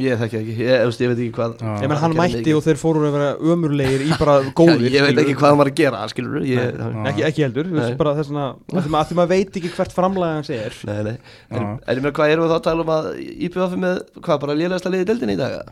ég 0.00 0.20
þekki 0.20 0.38
ekki, 0.40 0.54
ég, 0.56 0.70
ég, 0.70 0.94
ég 1.04 1.10
veit 1.10 1.20
ekki 1.20 1.34
hvað 1.36 1.56
ég 1.62 1.90
menn 1.90 2.00
hann 2.00 2.16
mætti 2.18 2.54
og 2.56 2.64
þeir 2.64 2.80
fóru 2.80 3.04
að 3.08 3.16
vera 3.16 3.28
ömurlegir 3.54 4.06
í 4.06 4.10
bara 4.20 4.38
góðir 4.60 4.96
ég 4.96 5.06
veit 5.06 5.20
ekki 5.22 5.36
hvað 5.38 5.52
hann 5.52 5.60
var 5.60 5.70
að 5.72 5.78
gera 5.82 6.02
skilur, 6.12 6.40
ekki, 6.40 7.26
ekki 7.28 7.46
heldur 7.46 7.70
bara 8.00 8.16
þess 8.18 8.34
að 8.34 8.80
því 9.10 9.20
maður 9.20 9.30
veit 9.34 9.60
ekki 9.60 9.74
hvert 9.76 9.94
framlega 9.94 10.40
hans 10.40 10.52
er. 10.54 10.80
Nei, 10.88 10.98
nei. 11.10 11.14
er, 11.50 11.68
er 11.86 12.00
ég 12.00 12.04
með 12.06 12.16
hvað 12.18 12.34
erum 12.34 12.46
við 12.46 12.52
þá 12.54 12.58
að 12.58 12.66
tala 12.70 12.86
um 12.86 12.92
að 12.96 13.08
íbjöða 13.20 13.80
með 13.86 14.02
hvað 14.20 14.44
bara 14.46 14.58
lélægast 14.62 14.90
að 14.90 14.96
leiði 14.96 15.10
deldin 15.12 15.34
í 15.34 15.40
dag 15.40 15.62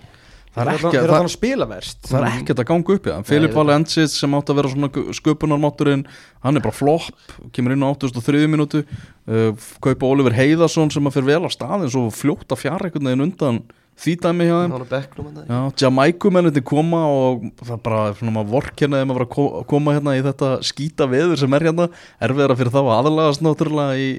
það 0.59 0.63
er 0.63 0.71
ekki 0.73 0.85
það, 0.85 0.93
það, 0.95 1.27
það, 1.69 1.89
það 2.09 2.19
er 2.19 2.37
ekkert 2.41 2.63
að 2.63 2.69
ganga 2.71 2.95
upp 2.95 3.07
í 3.07 3.13
það. 3.13 3.27
Filip 3.29 3.57
Valensis 3.57 4.15
sem 4.19 4.37
átt 4.39 4.53
að 4.53 4.61
vera 4.61 4.73
svona 4.73 5.05
sköpunarmátturinn 5.19 6.05
hann 6.45 6.59
er 6.59 6.65
bara 6.65 6.77
flopp, 6.77 7.35
kemur 7.55 7.75
inn 7.75 7.85
á 7.85 7.89
803 7.91 8.45
minútu 8.51 8.83
uh, 8.83 9.69
kaupa 9.85 10.09
Oliver 10.09 10.37
Heiðarsson 10.37 10.93
sem 10.95 11.09
að 11.09 11.19
fyrir 11.19 11.31
vel 11.33 11.51
á 11.51 11.51
staðin 11.53 11.93
svo 11.93 12.07
fljótt 12.15 12.55
að 12.55 12.65
fjara 12.65 12.89
einhvern 12.89 13.11
veginn 13.11 13.27
undan 13.29 13.61
því 13.99 14.15
dæmi 14.23 14.49
hjá 14.49 14.57
þeim. 14.63 15.55
Jamaikumennir 15.83 16.65
koma 16.67 17.01
og 17.11 17.49
það 17.63 17.81
bara 17.87 18.03
svona 18.19 18.35
maður 18.37 18.53
vorkjana 18.57 19.01
þegar 19.01 19.09
maður 19.11 19.23
var 19.23 19.29
að 19.29 19.65
koma 19.73 19.95
hérna 19.97 20.19
í 20.19 20.27
þetta 20.27 20.51
skýta 20.69 21.09
veður 21.11 21.41
sem 21.41 21.57
er 21.59 21.67
hérna. 21.69 21.89
Erfiðara 22.23 22.59
fyrir 22.59 22.75
þá 22.75 22.83
aðalagast 22.99 23.43
náttúrulega 23.43 23.99
í, 23.99 24.11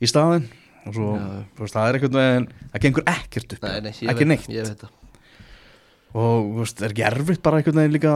í 0.00 0.10
staðin 0.10 0.48
og 0.86 0.96
svo, 0.96 1.10
veist, 1.60 1.74
það 1.74 1.86
er 1.86 1.98
einhvern 1.98 2.16
veginn 2.16 2.46
það 2.72 2.84
gengur 2.86 3.06
ekkert 3.12 3.54
upp, 3.56 3.66
nei, 3.66 3.80
nei, 3.84 3.90
ekki 3.92 4.26
veit, 4.30 4.30
neitt. 4.48 4.84
og 6.16 6.52
veist, 6.56 6.80
er 6.80 6.94
ekki 6.94 7.04
erfitt 7.10 7.42
bara 7.44 7.60
einhvern 7.60 7.82
veginn 7.82 7.96
líka 7.98 8.14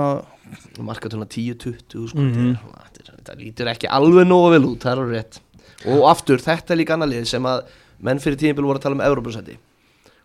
markatuna 0.80 1.28
10-20 1.28 2.08
sko, 2.12 2.20
mm 2.20 2.32
-hmm. 2.32 3.20
það 3.26 3.42
lítur 3.42 3.70
ekki 3.74 3.90
alveg 3.90 4.28
nógu 4.28 4.54
vel 4.56 4.64
út, 4.70 4.80
það 4.80 5.04
er 5.04 5.12
rétt. 5.12 5.40
Og 5.84 6.08
aftur, 6.08 6.40
þetta 6.40 6.72
er 6.72 6.80
líka 6.80 6.94
annar 6.94 7.08
lið 7.08 7.28
sem 7.28 7.44
að 7.44 7.66
menn 8.00 8.20
fyrir 8.20 8.38
tímbil 8.38 8.64
voru 8.64 8.78
að 8.78 8.82
tala 8.82 8.96
um 8.96 9.04
Európa-sæti 9.04 9.58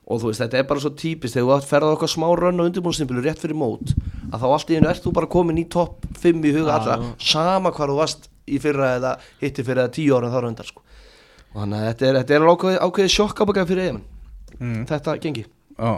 og 0.10 0.22
þú 0.22 0.32
veist, 0.32 0.41
þetta 0.41 0.57
er 0.57 0.68
bara 0.70 0.84
svo 0.84 0.91
típist 0.97 1.38
þegar 1.38 1.62
þú 1.62 1.70
ferðar 1.70 1.95
okkar 1.97 2.12
smá 2.12 2.28
rönn 2.34 2.60
og 2.60 2.70
undirbúinstimplu 2.70 3.22
rétt 3.22 3.41
fyrir 3.41 3.57
mót, 3.57 3.93
að 4.34 4.41
þá 4.41 4.47
allt 4.49 4.74
í 4.74 4.78
hennu 4.80 4.89
ert 4.89 5.05
þú 5.05 5.14
bara 5.20 5.30
komin 5.30 5.62
í 5.62 5.68
topp 5.70 6.05
5 6.20 6.45
í 6.49 6.53
huga 6.57 6.78
allra, 6.80 6.99
sama 7.22 7.72
hvað 7.76 7.93
þú 7.93 7.97
varst 8.01 8.30
í 8.49 8.60
fyrra 8.62 8.95
eða 8.97 9.16
hitti 9.41 9.66
fyrir 9.66 9.86
eða 9.86 9.93
10 9.99 10.16
ára 10.18 10.32
þá 10.34 10.39
röndar 10.45 10.70
sko 10.70 10.86
og 11.49 11.64
þannig 11.64 11.80
að 11.80 11.88
þetta 11.88 12.07
er, 12.07 12.18
þetta 12.20 12.36
er 12.36 12.47
ákveði, 12.49 12.80
ákveði 12.86 13.14
sjokkabakað 13.14 13.70
fyrir 13.72 13.86
eigin 13.86 14.01
mm. 14.60 14.82
þetta 14.89 15.18
gengi 15.24 15.45
Já 15.80 15.91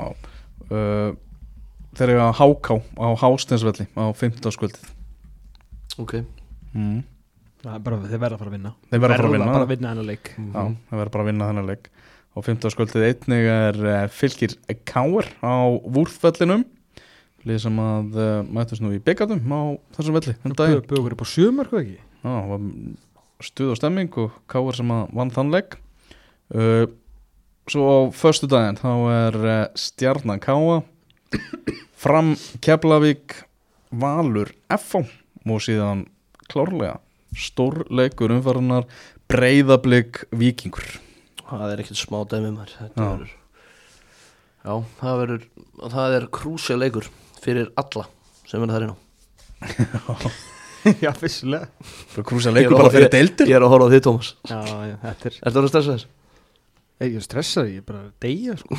uh, 0.71 1.11
Þeir 1.91 2.13
eru 2.13 2.21
að 2.23 2.35
háká 2.39 2.77
á 2.79 3.07
Hásteinsvelli 3.19 3.87
á 3.99 4.03
15. 4.15 4.53
skvöldið 4.55 4.91
Ok 5.99 6.13
mm. 6.21 7.01
bara, 7.65 7.99
Þeir 8.05 8.21
verða 8.21 8.37
að 8.37 8.43
fara 8.43 8.51
að 8.51 8.55
vinna 8.55 8.73
Þeir 8.87 9.03
verða 9.03 9.17
að 9.17 9.23
fara 9.23 9.31
að 9.31 9.35
vinna, 9.35 9.57
að 9.57 9.73
vinna 9.73 9.91
þennan 9.91 10.11
leik 10.11 10.31
mm 10.31 10.45
-hmm. 10.45 10.55
Já, 10.55 10.87
þeir 10.87 11.01
verða 11.01 11.15
bara 11.15 11.25
að 11.25 11.31
vinna 11.31 11.49
þennan 11.51 11.71
leik 11.73 11.91
á 12.31 12.39
15. 12.39 12.71
skvöldið 12.71 13.07
einnig 13.09 13.47
er 13.51 13.79
uh, 13.83 14.05
fylgir 14.11 14.55
Káur 14.87 15.27
á 15.43 15.67
Vúrfvellinum 15.83 16.63
Lýð 17.43 17.63
sem 17.65 17.79
að 17.81 18.17
uh, 18.21 18.29
mætast 18.45 18.83
nú 18.83 18.93
í 18.95 19.01
byggandum 19.03 19.51
á 19.51 19.61
þessum 19.97 20.15
velli 20.15 20.35
Bögur 20.87 21.15
upp 21.15 21.25
á 21.25 21.27
sjömar, 21.27 21.67
hvað 21.71 21.83
ekki? 21.83 21.99
Já, 22.21 22.35
stuð 23.43 23.73
og 23.73 23.79
stemming 23.79 24.17
og 24.21 24.39
Káar 24.51 24.77
sem 24.77 24.95
að 24.95 25.13
vann 25.17 25.33
þannleik 25.35 25.77
uh, 26.55 26.87
svo 27.67 27.83
á 27.83 27.99
förstu 28.15 28.47
daginn 28.51 28.79
þá 28.79 28.91
er 29.11 29.39
Stjarnan 29.79 30.41
Káa 30.43 30.81
fram 32.01 32.35
Keflavík 32.63 33.41
Valur 33.91 34.53
F.O. 34.71 35.03
og 35.03 35.63
síðan 35.63 36.07
klárlega 36.47 36.99
stórleikur 37.35 38.33
umfaranar 38.35 38.87
breyðablík 39.31 40.25
vikingur 40.35 40.87
það 41.51 41.73
er 41.73 41.83
ekkert 41.83 42.01
smá 42.01 42.17
dæmi 42.31 42.53
maður. 42.55 42.73
Já. 42.95 43.09
já, 44.63 44.73
það 45.01 45.19
verður 45.23 45.45
það 45.97 46.17
er 46.17 46.29
krúsja 46.39 46.79
leikur 46.79 47.11
fyrir 47.41 47.69
alla 47.81 48.07
sem 48.47 48.61
er 48.65 48.73
það 48.73 48.87
inn 48.87 48.95
á. 48.95 48.97
Já, 51.03 51.11
fyrstulega 51.13 51.67
Krúsa 52.25 52.49
leikur 52.53 52.73
bara 52.73 52.89
fyrir 52.93 53.11
deildir 53.13 53.49
Ég 53.51 53.57
er 53.59 53.61
að 53.61 53.73
horfa 53.75 53.85
á 53.85 53.91
því, 53.91 53.99
Tómas 54.01 54.31
Já, 54.49 54.57
já, 54.89 54.95
þetta 55.03 55.29
er 55.29 55.35
Er 55.37 55.53
það 55.53 55.59
að 55.61 55.67
stressa 55.69 55.93
þess? 55.93 56.07
Ég 57.01 57.17
er 57.17 57.25
stressað, 57.25 57.69
ég 57.71 57.81
er 57.81 57.85
bara 57.85 57.99
að 58.03 58.09
deyja 58.21 58.55
sko. 58.61 58.77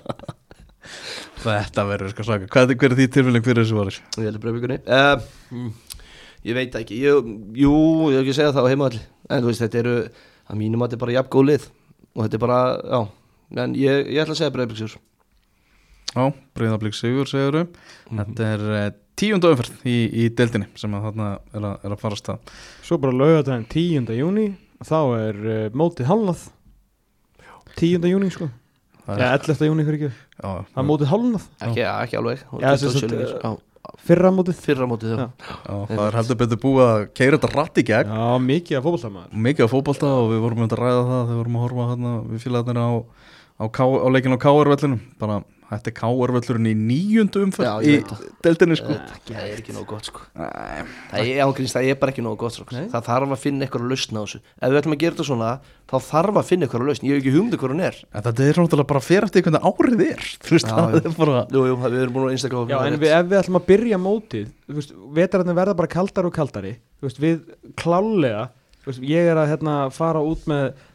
Þetta 1.40 1.84
verður 1.88 2.10
sko 2.12 2.26
svaka. 2.28 2.48
Hvað 2.52 2.74
er 2.74 2.94
því 2.98 3.06
tilfélning 3.14 3.46
fyrir 3.46 3.64
þessu 3.64 3.78
varis? 3.78 4.00
Ég 4.18 4.26
heldur 4.28 4.42
breyfíkunni 4.44 4.76
uh, 4.84 5.22
mm, 5.48 5.70
Ég 6.44 6.58
veit 6.58 6.76
ekki. 6.76 6.98
Ég, 7.00 7.30
Jú, 7.56 7.72
ég 8.12 8.18
hef 8.18 8.26
ekki 8.26 8.36
segjað 8.36 8.58
það 8.58 8.68
á 8.68 8.70
heimaðalli 8.74 9.00
En 9.30 9.40
þú 9.40 9.48
veist, 9.48 9.64
þetta 9.64 9.80
eru 9.80 9.94
að 10.50 10.60
mínum 10.60 10.82
að 10.82 10.90
þetta 10.90 10.98
er 10.98 11.04
bara 11.04 11.16
jafn 11.16 11.32
góð 11.36 11.48
lið. 11.50 11.70
Og 12.10 12.24
þetta 12.24 12.36
er 12.36 12.42
bara, 12.42 12.60
já. 12.82 13.00
En 13.58 13.74
ég, 13.74 14.04
ég 14.14 14.22
ætla 14.22 14.36
að 14.36 14.40
segja 14.40 14.54
breyfíksjúr 14.54 14.92
Já, 16.10 16.24
breyðablík 16.58 16.94
sigur, 16.94 17.26
segur 17.26 17.64
mm 17.64 17.66
-hmm. 17.66 18.18
Þetta 18.18 18.46
er 18.46 18.62
uh, 18.70 18.92
tíundu 19.18 19.50
umferð 19.50 19.86
í, 19.86 19.96
í 20.10 20.28
deildinni 20.28 20.68
sem 20.78 20.94
að 20.94 21.08
þarna 21.08 21.28
er 21.54 21.66
að, 21.66 21.84
er 21.84 21.94
að 21.94 22.00
fara 22.00 22.18
stað 22.18 22.54
Svo 22.82 22.98
bara 22.98 23.12
laugadaginn 23.14 23.66
tíunda 23.70 24.14
júni 24.14 24.46
þá 24.86 25.00
er 25.18 25.36
uh, 25.42 25.70
mótið 25.74 26.06
halnað 26.06 26.46
tíunda 27.76 28.08
júni 28.10 28.30
sko. 28.30 28.48
Eða 29.06 29.32
11. 29.38 29.66
júni 29.66 29.84
fyrir 29.86 29.98
ekki. 29.98 30.10
Það 30.40 30.78
er 30.80 30.86
mótið 30.86 31.10
halnað 31.10 31.44
ekki, 31.60 31.82
ekki 31.86 32.16
alveg. 32.18 32.42
Já, 32.50 32.72
uh, 32.72 32.98
fyrra 33.00 33.52
mótið. 34.34 34.58
Fyrra 34.64 34.86
mótið 34.90 35.14
já. 35.14 35.26
Já, 35.46 35.74
það 35.90 36.02
er 36.06 36.18
heldur 36.18 36.38
betur 36.42 36.60
búið 36.64 36.84
að 36.86 37.04
keira 37.20 37.38
þetta 37.38 37.50
rætt 37.54 37.80
í 37.80 37.86
gegn. 37.90 38.12
Já 38.16 38.44
mikið 38.46 38.78
af 38.78 38.86
fókbalta 38.86 39.24
mikið 39.46 39.66
af 39.66 39.74
fókbalta 39.74 40.12
og 40.18 40.28
við 40.32 40.42
vorum 40.44 40.66
að 40.66 40.76
ræða 40.80 41.02
það 41.10 41.20
þegar 41.20 41.30
við 41.30 41.40
vorum 41.40 41.56
að 41.56 41.64
horfa 41.66 41.88
hérna, 41.90 42.12
við 42.30 42.44
fylgjaðum 42.44 42.80
á, 42.80 42.90
á, 43.60 43.64
á 43.66 44.06
leikinu 44.14 44.38
á 44.38 44.44
K.R.vellinum 44.44 45.00
bara 45.20 45.40
Þetta 45.70 45.90
er 45.90 45.94
káarvöllurinn 46.00 46.66
í 46.66 46.74
nýjundu 46.74 47.44
umfætt 47.46 47.84
í 47.86 47.92
deltinni 48.42 48.74
sko. 48.78 48.96
Það 49.28 49.44
er 49.44 49.58
ekki 49.60 49.72
nógu 49.76 49.86
gott 49.92 50.04
sko. 50.10 50.20
Það 50.34 51.20
er 51.22 51.40
ágrínst, 51.46 51.74
það 51.76 51.84
er 51.92 51.96
bara 52.00 52.10
ekki 52.10 52.24
nógu 52.26 52.38
gott 52.42 52.54
sko. 52.56 52.66
Nei. 52.74 52.88
Það 52.90 53.02
þarf 53.06 53.30
að 53.36 53.42
finna 53.44 53.62
eitthvað 53.66 53.84
að 53.84 53.90
lausna 53.94 54.18
á 54.18 54.22
þessu. 54.24 54.38
Ef 54.58 54.66
við 54.66 54.78
ætlum 54.80 54.96
að 54.96 55.02
gera 55.04 55.14
þetta 55.14 55.28
svona, 55.30 55.50
þá 55.86 55.96
þarf 56.10 56.34
að 56.40 56.48
finna 56.50 56.62
eitthvað 56.66 56.80
að 56.80 56.88
lausna 56.90 57.06
Ég 57.06 57.14
hef 57.14 57.20
ekki 57.22 57.36
humdið 57.36 57.58
hvað 57.62 57.70
hún 57.74 57.84
er. 57.86 57.96
En 58.10 58.20
Þetta 58.26 58.42
er 58.46 58.54
náttúrulega 58.60 58.90
bara 58.90 59.00
að 59.00 59.08
fyrir 59.10 59.26
eftir 59.30 59.44
hvernig 59.46 59.64
árið 59.70 60.00
er. 60.10 60.22
Þú 60.44 60.50
veist, 60.56 60.70
það 60.70 60.90
er 60.98 61.14
bara 61.20 61.36
Jú, 61.50 61.60
jú, 61.70 61.74
við 61.86 62.00
erum 62.02 62.14
búin 62.16 62.26
að 62.26 62.34
einstaklega 62.34 62.70
Já, 62.70 62.78
en 62.90 62.98
við, 62.98 63.10
ef 63.14 63.24
við 63.30 63.38
ætlum 63.40 63.60
að 63.60 63.68
byrja 63.70 63.98
mótið 64.00 64.46
Vetararnir 65.14 65.58
verða 65.58 65.78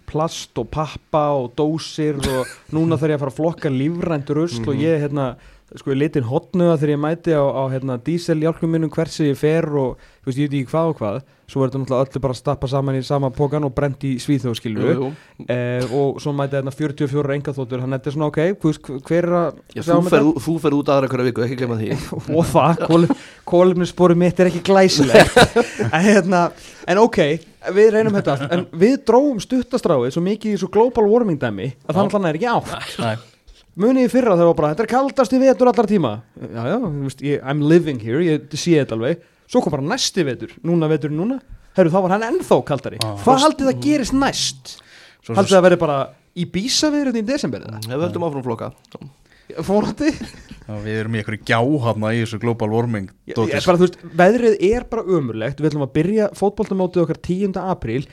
er 0.05 0.11
plast 0.11 0.61
og 0.61 0.69
pappa 0.69 1.25
og 1.35 1.51
dósir 1.57 2.21
og 2.21 2.47
núna 2.71 2.99
þarf 3.01 3.11
ég 3.11 3.17
að 3.17 3.25
fara 3.25 3.33
að 3.33 3.39
flokka 3.41 3.69
lífrænt 3.69 4.29
röst 4.29 4.59
mm 4.59 4.65
-hmm. 4.65 4.69
og 4.69 4.75
ég 4.75 5.01
hérna 5.01 5.35
sko 5.73 5.91
ég 5.91 5.97
litin 5.97 6.27
hotnuða 6.29 6.77
þegar 6.77 6.93
ég 6.93 6.99
mæti 7.01 7.33
á, 7.33 7.41
á 7.41 7.63
hérna 7.73 7.97
díseljálkum 7.97 8.69
minnum 8.69 8.91
hversi 8.93 9.31
ég 9.31 9.39
fer 9.39 9.65
og 9.65 9.97
ég 10.27 10.35
veit 10.37 10.53
ekki 10.53 10.69
hvað 10.69 10.91
og 10.91 10.99
hvað. 10.99 11.17
Svo 11.45 11.61
verður 11.61 11.71
þetta 11.71 11.81
náttúrulega 11.81 12.05
öllu 12.09 12.21
bara 12.23 12.33
að 12.33 12.39
stappa 12.39 12.67
saman 12.67 12.95
í 12.97 13.01
sama 13.05 13.29
pókan 13.29 13.65
og 13.67 13.73
brent 13.75 14.03
í 14.07 14.15
svíþjóð 14.17 14.55
skilju 14.57 15.11
eh, 15.45 15.83
og 15.93 16.17
svo 16.21 16.33
mæti 16.33 16.57
þetta 16.57 16.73
44 16.73 17.35
engaþóttur 17.35 17.83
að 17.83 17.91
þetta 17.93 18.09
er 18.09 18.15
svona 18.15 18.29
ok, 18.31 18.39
hver 19.05 19.27
er 19.27 19.35
að 19.41 19.59
Já, 19.75 19.81
þú, 19.83 19.99
fer, 20.09 20.29
þú 20.41 20.55
fer 20.63 20.77
út 20.79 20.89
aðra 20.89 21.11
hverja 21.11 21.27
viku, 21.29 21.45
ekki 21.45 21.59
glemja 21.59 21.77
því. 21.81 21.89
Og 22.39 22.49
það, 22.49 23.13
kólumnisspori 23.45 24.17
mitt 24.17 24.41
er 24.41 24.49
ekki 24.49 24.63
glæsilegt. 24.65 25.37
En, 25.95 26.01
hérna, 26.01 26.47
en 26.89 26.99
ok 27.03 27.19
við 27.75 27.89
reynum 27.95 28.17
þetta 28.17 28.35
allt 28.35 28.53
en 28.55 28.65
við 28.81 28.97
dróum 29.07 29.39
stuttastráið 29.43 30.13
svo 30.15 30.23
mikið 30.25 30.55
í 30.55 30.59
svo 30.61 30.69
global 30.73 31.05
warming 31.09 31.39
dæmi 31.41 31.71
að 31.85 31.99
þannig 31.99 32.17
að 32.17 32.19
það 32.19 32.29
er 32.29 32.39
ekki 32.39 32.51
átt. 32.53 33.31
Munið 33.75 34.07
í 34.07 34.11
fyrra 34.11 34.35
þegar 34.35 34.39
það 34.39 34.49
var 34.49 34.57
bara 34.59 34.71
þetta 34.71 34.83
er 34.85 34.91
kaldast 34.93 35.33
í 35.35 35.39
vetur 35.41 35.71
allar 35.71 35.89
tíma. 35.89 36.11
Já 36.39 36.61
já, 36.69 36.77
ég, 37.27 37.41
I'm 37.43 37.63
living 37.67 37.99
here, 37.99 38.21
ég 38.23 38.55
sé 38.55 38.77
þetta 38.77 38.95
alveg. 38.95 39.25
Svo 39.51 39.61
kom 39.61 39.73
bara 39.75 39.83
næsti 39.83 40.23
vetur, 40.25 40.53
núna 40.63 40.87
vetur 40.87 41.11
núna. 41.11 41.41
Heru, 41.75 41.91
þá 41.91 41.97
var 42.05 42.13
hann 42.15 42.27
ennþá 42.29 42.61
kaldari. 42.69 43.01
Ah. 43.03 43.17
hvað 43.19 43.41
haldið 43.43 43.67
það 43.67 43.81
gerist 43.83 44.15
næst? 44.15 44.77
Haldið 45.27 45.57
það 45.57 45.65
verið 45.67 45.81
bara 45.81 45.97
í 46.35 46.47
bísaviðurinn 46.51 47.19
í 47.19 47.27
desember 47.27 47.63
við 47.83 47.95
höldum 47.95 48.25
áfram 48.27 48.43
floka 48.45 48.71
fórhandi 49.65 50.11
við 50.65 50.99
erum 50.99 51.15
í 51.15 51.19
einhverju 51.21 51.45
gjáhafna 51.45 52.11
í 52.15 52.21
þessu 52.23 52.39
global 52.41 52.69
warming 52.73 53.11
ég, 53.29 53.37
ég, 53.37 53.65
bara, 53.67 53.81
veist, 53.81 53.99
veðrið 54.17 54.55
er 54.65 54.85
bara 54.89 55.03
umurlegt 55.05 55.59
við 55.61 55.69
ætlum 55.69 55.85
að 55.85 55.93
byrja 55.97 56.29
fótballtamótið 56.37 57.03
okkar 57.05 57.21
10. 57.27 57.59
apríl. 57.61 58.05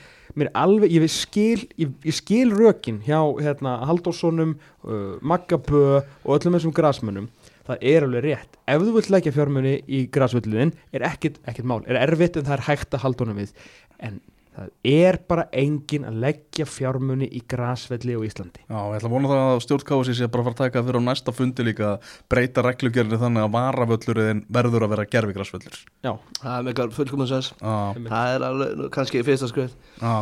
Alveg, 0.57 0.89
ég, 0.89 1.03
skil, 1.13 1.67
ég 1.77 2.13
skil 2.17 2.49
rökin 2.57 3.03
hjá 3.05 3.19
hérna, 3.37 3.75
Haldóssonum 3.85 4.55
uh, 4.81 5.19
Magabö 5.21 6.01
og 6.01 6.31
öllum 6.39 6.57
þessum 6.57 6.73
grasmönnum. 6.73 7.27
Það 7.67 7.85
er 7.91 8.07
alveg 8.07 8.25
rétt. 8.25 8.57
Ef 8.65 8.81
þú 8.81 8.95
vilt 8.97 9.11
leggja 9.13 9.33
fjármunni 9.35 9.75
í 9.85 10.03
grasvöldluðin 10.13 10.73
er 10.89 11.05
ekkit, 11.07 11.37
ekkit 11.45 11.69
mál, 11.69 11.83
er 11.85 12.01
erfitt 12.01 12.39
en 12.39 12.47
það 12.47 12.57
er 12.57 12.65
hægt 12.71 12.97
að 12.97 13.05
halda 13.05 13.27
honum 13.27 13.43
við. 13.43 13.53
En 14.01 14.17
það 14.53 14.71
er 14.93 15.17
bara 15.29 15.45
engin 15.63 16.07
að 16.07 16.19
leggja 16.23 16.65
fjármunni 16.69 17.27
í 17.27 17.41
grasvelli 17.49 18.15
á 18.17 18.21
Íslandi. 18.25 18.63
Já, 18.67 18.77
ég 18.77 18.97
ætla 18.99 19.09
að 19.09 19.15
vona 19.15 19.31
það 19.31 19.45
að 19.51 19.61
stjórnkási 19.65 20.17
sé 20.17 20.29
bara 20.29 20.43
að 20.43 20.49
fara 20.49 20.55
að 20.55 20.61
taka 20.63 20.83
fyrir 20.87 21.01
á 21.01 21.07
næsta 21.07 21.35
fundi 21.35 21.67
líka 21.67 21.93
breyta 22.31 22.65
reglugjörni 22.65 23.21
þannig 23.21 23.45
að 23.47 23.55
varavöllurinn 23.57 24.43
verður 24.53 24.87
að 24.87 24.93
vera 24.95 25.07
gerfi 25.15 25.37
grasvellir 25.37 25.79
Já, 26.05 26.13
það 26.41 26.53
er 26.57 26.67
meðgar 26.69 26.93
fullkominn 26.99 27.31
sæs 27.31 27.53
það 27.61 28.35
er 28.35 28.47
alveg 28.49 28.85
kannski 28.93 29.25
fyrsta 29.25 29.49
skrið 29.51 29.73
Já, 30.01 30.13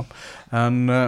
en 0.64 0.82
uh, 0.88 1.04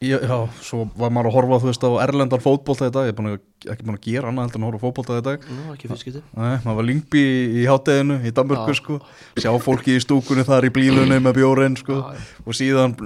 Já, 0.00 0.16
svo 0.64 0.86
var 0.96 1.10
maður 1.12 1.28
að 1.28 1.34
horfa 1.34 1.56
þú 1.60 1.66
veist 1.68 1.82
á 1.84 1.90
Erlendar 2.00 2.40
fótbólta 2.40 2.86
í 2.88 2.92
dag, 2.94 3.04
ég 3.04 3.12
er 3.12 3.16
búin 3.18 3.26
að, 3.34 3.42
ekki 3.68 3.84
búin 3.84 3.98
að 3.98 4.06
gera 4.06 4.30
annað 4.30 4.46
heldur 4.46 4.56
en 4.56 4.62
að 4.64 4.70
horfa 4.70 4.80
fótbólta 4.86 5.18
í 5.18 5.24
dag. 5.26 5.42
Nú, 5.52 5.64
ekki 5.74 5.90
fyrstskipti. 5.90 6.22
Nei, 6.38 6.54
maður 6.64 6.78
var 6.78 6.86
lingbi 6.88 7.20
í, 7.20 7.42
í 7.60 7.66
hátteginu 7.68 8.16
í 8.24 8.32
Danmörku 8.38 8.76
sko, 8.78 8.96
sjá 9.36 9.50
fólki 9.60 9.98
í 9.98 10.00
stúkunni 10.00 10.46
þar 10.48 10.70
í 10.70 10.72
blílunni 10.72 11.20
með 11.20 11.36
bjórin 11.42 11.76
sko. 11.76 12.00
Já, 12.00 12.32
og 12.46 12.56
síðan 12.56 12.96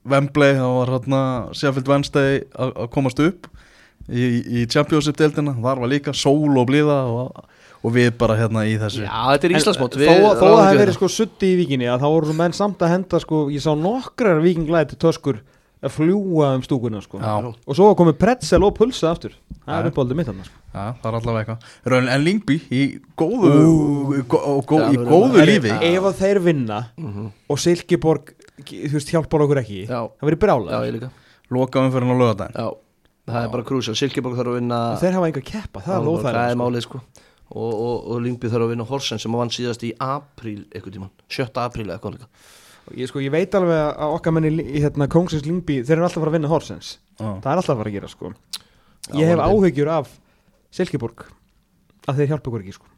Vembley, 0.00 0.56
þá 0.56 0.64
var 0.78 0.96
hérna 0.96 1.22
Sheffield 1.52 1.92
Wednesday 1.92 2.40
að 2.56 2.88
komast 2.96 3.20
upp 3.20 3.52
í, 4.08 4.24
í 4.64 4.66
Championship-deildina 4.72 5.58
þar 5.60 5.84
var 5.84 5.92
líka 5.92 6.16
sól 6.16 6.56
og 6.56 6.70
blíða 6.72 7.02
og, 7.04 7.46
og 7.84 7.98
við 8.00 8.14
bara 8.24 8.40
hérna 8.40 8.64
í 8.64 8.78
þessu. 8.80 9.04
Já, 9.04 9.12
þetta 9.34 9.50
er 9.52 9.60
Íslandsmót 9.60 10.00
Þó 10.00 10.12
að 10.16 10.40
það 10.40 10.60
hefði 10.70 10.84
verið 10.86 11.02
sko 11.02 11.16
sutti 11.20 11.52
í 11.52 11.58
vikinni 11.60 11.92
að 11.92 12.06
þá 12.06 12.12
voru 12.16 12.40
menn 12.40 12.56
samt 12.56 12.80
að 12.80 12.96
henda 12.96 13.20
sko, 13.20 13.50
ég 13.52 13.60
sá 13.60 13.74
nokkrar 13.76 14.40
vikinglæti 14.40 14.96
töskur 14.96 15.44
að 15.84 15.94
fljúa 15.94 16.50
um 16.58 16.62
stúkuna 16.64 17.02
sko. 17.04 17.20
og 17.20 17.76
svo 17.76 17.90
komið 17.98 18.18
pretzel 18.20 18.62
og 18.66 18.74
pulsa 18.76 19.10
aftur 19.12 19.34
það 19.64 19.78
er 19.78 19.90
uppáldið 19.90 20.20
mitt 20.20 20.30
hann 20.30 20.44
sko. 20.44 20.60
Já, 20.74 20.84
það 21.00 21.10
er 21.10 21.18
allavega 21.20 21.56
eitthvað 21.56 22.12
En 22.14 22.24
Lingby 22.24 22.56
í 22.74 22.84
góðu, 23.16 23.50
Ú, 23.54 24.22
gó, 24.28 24.38
gó, 24.66 24.78
í 24.90 24.96
góðu 24.98 25.44
lífi 25.46 25.74
Ef 25.76 26.08
að 26.10 26.16
þeir 26.22 26.40
vinna 26.44 26.78
uh 26.96 27.04
mhm. 27.04 27.12
-huh. 27.18 27.30
og 27.48 27.60
Silkeborg 27.62 28.34
hjálpar 28.64 29.44
okkur 29.46 29.62
ekki 29.62 29.84
Já. 29.86 30.00
það 30.08 30.26
verður 30.28 30.42
brála 30.46 31.10
Loka 31.50 31.78
umfyrir 31.78 32.10
á 32.10 32.16
lögadagin 32.16 32.58
Já 32.58 32.68
það 33.24 33.46
er 33.46 33.52
bara 33.52 33.66
krúsjál, 33.66 33.96
Silkeborg 33.98 34.36
þarf 34.38 34.52
að 34.52 34.58
vinna 34.58 34.80
þeir 35.00 35.16
hafa 35.16 35.28
einhver 35.28 35.46
keppa, 35.48 35.82
það 35.84 35.94
er 35.94 36.24
það 36.24 36.40
er 36.40 36.50
sko. 36.50 36.58
málið 36.60 36.84
sko 36.84 37.00
og, 37.54 37.72
og, 37.72 37.96
og 38.10 38.20
Lingby 38.24 38.50
þarf 38.52 38.66
að 38.66 38.74
vinna 38.74 38.88
Horsen 38.88 39.22
sem 39.22 39.38
vann 39.38 39.52
síðast 39.54 39.84
í 39.86 39.92
apríl 40.02 40.64
eitthvað 40.68 40.96
tíman, 40.98 41.14
7. 41.32 41.48
apríl 41.62 41.88
eitthvað 41.88 42.18
líka 42.18 42.28
ég, 42.92 43.08
sko, 43.10 43.22
ég 43.24 43.32
veit 43.32 43.54
alveg 43.56 43.80
að 43.94 44.16
okkar 44.18 44.34
menni 44.36 44.52
í 44.62 44.82
hérna, 44.84 45.08
Kongsins 45.10 45.46
Lingby, 45.46 45.80
þeir 45.82 45.98
eru 45.98 46.06
alltaf 46.08 46.20
að 46.20 46.26
fara 46.26 46.32
að 46.32 46.38
vinna 46.38 46.52
Horsens. 46.52 46.98
Ah. 47.18 47.38
það 47.40 47.50
er 47.52 47.60
alltaf 47.62 47.74
að 47.74 47.80
fara 47.82 47.92
að 47.92 47.96
gera 47.98 48.10
sko. 48.12 48.32
Ég 49.14 49.30
hef 49.30 49.44
áhugjur 49.44 49.92
af 49.94 50.12
Silkeborg 50.74 51.26
að 52.04 52.20
þeir 52.20 52.32
hjálpa 52.34 52.50
okkur 52.50 52.64
ekki 52.64 52.76
sko. 52.76 52.90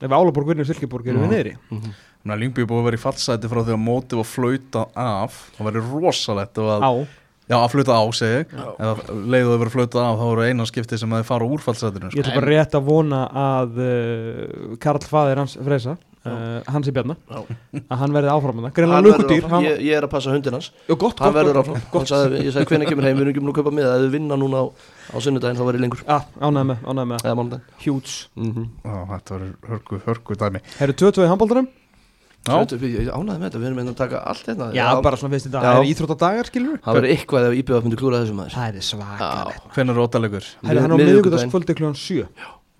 Ef 0.00 0.12
Álaborg 0.16 0.48
vinnur 0.48 0.68
Silkeborg 0.68 1.10
erum 1.12 1.26
við 1.26 1.34
neyri 1.34 1.56
mm 1.56 1.80
-hmm. 1.80 2.36
Lingby 2.40 2.62
er 2.62 2.68
búið 2.68 2.80
að 2.80 2.86
vera 2.88 2.96
í 2.96 3.00
fallsæti 3.00 3.48
frá 3.48 3.60
því 3.64 3.72
að 3.74 3.84
mótið 3.84 4.20
var 4.20 4.28
flauta 4.28 4.86
af. 4.94 5.50
Það 5.56 5.66
væri 5.66 5.82
rosalegt 5.90 6.58
að 6.58 7.06
Já, 7.50 7.56
að 7.58 7.72
fluta 7.72 7.96
á 7.98 8.04
segi 8.14 8.44
eða 8.78 8.92
leiðu 9.10 9.48
þau 9.48 9.58
verið 9.58 9.66
að 9.66 9.74
fluta 9.74 10.02
á 10.06 10.10
þá 10.14 10.24
eru 10.28 10.44
eina 10.46 10.66
skipti 10.70 10.98
sem 11.00 11.10
að 11.10 11.22
þið 11.22 11.30
fara 11.32 11.48
úr 11.50 11.64
fallsætinu 11.64 12.10
Ég 12.14 12.22
ætla 12.22 12.34
bara 12.36 12.50
rétt 12.52 12.76
að 12.78 12.84
vona 12.86 13.22
að 13.26 13.80
uh, 13.82 14.76
Karl 14.78 15.02
Fadir 15.02 15.40
hans 15.42 15.56
freysa 15.58 15.96
uh, 16.26 16.60
hans 16.70 16.90
í 16.90 16.94
björna 16.94 17.16
að 17.30 17.96
hann 18.02 18.14
verði 18.16 18.32
áfram 18.34 18.58
með 18.58 18.66
það 18.68 18.74
Greinlega 18.78 19.04
lukutýr 19.06 19.48
hann... 19.52 19.66
ég, 19.66 19.82
ég 19.88 19.98
er 19.98 20.06
að 20.06 20.12
passa 20.14 20.34
hundin 20.34 20.56
hans. 20.58 20.70
Jó, 20.88 20.94
gott, 20.94 21.20
hann 21.22 21.32
gott, 21.32 21.38
verður 21.40 21.60
áfram. 21.62 21.82
gott. 21.94 22.08
Sagði, 22.10 22.44
Ég 22.46 22.54
sagði 22.56 22.70
hvernig 22.74 22.92
kemur 22.92 23.08
heim, 23.08 23.18
við 23.18 23.24
erum 23.26 23.34
ekki 23.34 23.44
múin 23.44 23.54
að 23.54 23.58
köpa 23.60 23.74
með 23.76 23.88
það 23.88 23.98
ef 23.98 24.06
við 24.06 24.16
vinna 24.18 24.40
núna 24.40 24.62
á, 24.62 24.64
á 25.10 25.16
sunnudaginn 25.24 25.60
þá 25.60 25.66
verður 25.68 25.84
lengur. 25.86 26.06
Ah, 26.10 26.24
Ánæg 26.40 26.70
með, 26.72 26.88
ánæg 26.90 27.12
með. 27.14 27.60
Hjúts. 27.84 28.16
Þetta 28.36 29.36
verður 29.36 29.52
hörku, 29.74 30.02
hörku 30.08 30.40
dæmi. 30.40 30.64
Herru 30.80 30.98
22 31.04 31.26
í 31.28 31.30
handbóldurum 31.32 31.70
Ég 32.48 33.10
ánaði 33.12 33.36
með 33.36 33.42
þetta, 33.44 33.58
við 33.60 33.66
erum 33.68 33.80
einnig 33.82 33.92
að 33.92 33.98
taka 34.00 34.20
allt 34.30 34.46
hérna. 34.48 34.68
Já, 34.72 34.86
já. 34.88 35.00
bara 35.04 35.18
svona 35.20 35.34
fyrst 35.34 35.48
í 35.48 35.50
dag, 35.52 35.66
það 35.66 35.80
er 35.82 35.90
íþróttadagar, 35.90 36.48
skilur 36.48 36.78
Það 36.80 36.96
verður 36.96 37.12
eitthvað 37.12 37.48
ef 37.50 37.56
íbjöða 37.60 37.84
myndi 37.84 37.98
klúra 38.00 38.20
þessum 38.22 38.40
Það 38.54 38.78
er 38.80 38.86
svakalegt. 38.86 39.66
Hvernig 39.74 39.92
er 39.92 40.00
ótalegur? 40.06 40.48
Það 40.62 40.72
er 40.72 40.80
hann 40.80 40.94
á 40.96 40.98
miðugudagskvöldi 41.02 41.76
klúan 41.76 41.98
7 42.00 42.24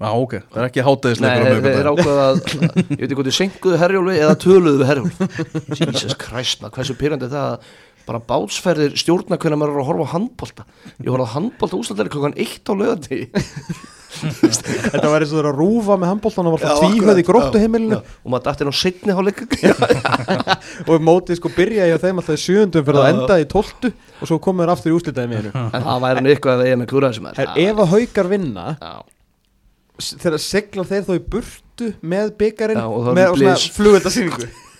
Já, 0.01 0.09
ok, 0.17 0.35
það 0.49 0.63
er 0.63 0.67
ekki 0.71 0.85
hátæðislegur 0.87 1.61
Nei, 1.61 1.75
þeir 1.77 1.89
ákveð 1.91 2.19
að, 2.25 2.39
ég 2.65 3.03
veit 3.03 3.05
ekki 3.05 3.19
hvort 3.19 3.29
þið 3.29 3.37
senkuðu 3.37 3.81
herjólfi 3.83 4.17
eða 4.17 4.37
töluðu 4.41 4.87
herjólfi. 4.89 5.29
Jesus 5.77 6.17
Christ, 6.17 6.63
maður, 6.63 6.75
hversu 6.79 6.97
pyrrandi 6.97 7.29
það 7.29 7.51
að 7.51 7.71
bara 8.09 8.21
bátsferðir 8.31 8.97
stjórna 8.99 9.37
hvernig 9.39 9.61
maður 9.61 9.75
er 9.77 9.83
að 9.83 9.89
horfa 9.91 10.07
á 10.09 10.13
handbólta 10.15 10.65
Ég 11.05 11.11
horfa 11.13 11.27
á 11.29 11.35
handbólta 11.37 11.79
úslandari 11.79 12.13
klokkan 12.13 12.37
1 12.41 12.65
á 12.65 12.73
lögati 12.81 13.19
Þetta 14.11 15.07
var 15.07 15.23
eins 15.23 15.31
og 15.31 15.37
það 15.37 15.43
er 15.45 15.49
að 15.53 15.61
rúfa 15.61 15.95
með 16.01 16.11
handbóltan 16.11 16.49
og 16.49 16.57
var 16.57 16.65
alltaf 16.65 16.81
tvíhauð 16.83 17.21
í 17.21 17.27
gróttu 17.29 17.61
heimilinu 17.63 17.99
og 18.01 18.33
maður 18.33 18.45
dætti 18.49 18.65
inn 18.65 18.73
á 18.73 18.81
setni 18.81 19.15
hálfleik. 19.15 19.39
Og 20.91 21.07
mótið 21.07 21.39
sko 21.39 21.53
byrjaði 21.55 21.95
á 21.95 22.03
þeim 22.03 22.19
alltaf 22.19 22.35
í 22.35 22.43
sjöndum 22.43 22.85
fyrir 22.89 23.01
að 23.05 23.13
enda 23.13 23.39
í 23.39 23.47
tóltu 23.55 23.93
og 23.93 24.27
svo 24.27 24.41
komur 24.43 24.73
aftur 24.75 24.91
í 24.91 24.97
úslitaði 24.99 25.31
með 25.31 25.39
hennu 25.41 25.53
En 25.71 25.87
það 25.87 26.05
væri 26.09 26.27
nýtt 26.27 26.51
að 26.51 26.65
það 26.65 26.73
er 26.73 26.83
með 26.83 26.91
klúraði 26.91 27.17
þegar 30.01 30.43
segla 30.45 30.87
þeir 30.89 31.07
þá 31.07 31.15
í 31.15 31.23
burtu 31.35 31.93
með 32.01 32.35
byggarinn 32.41 32.83
með 33.19 33.69
flugveldasýningu 33.77 34.51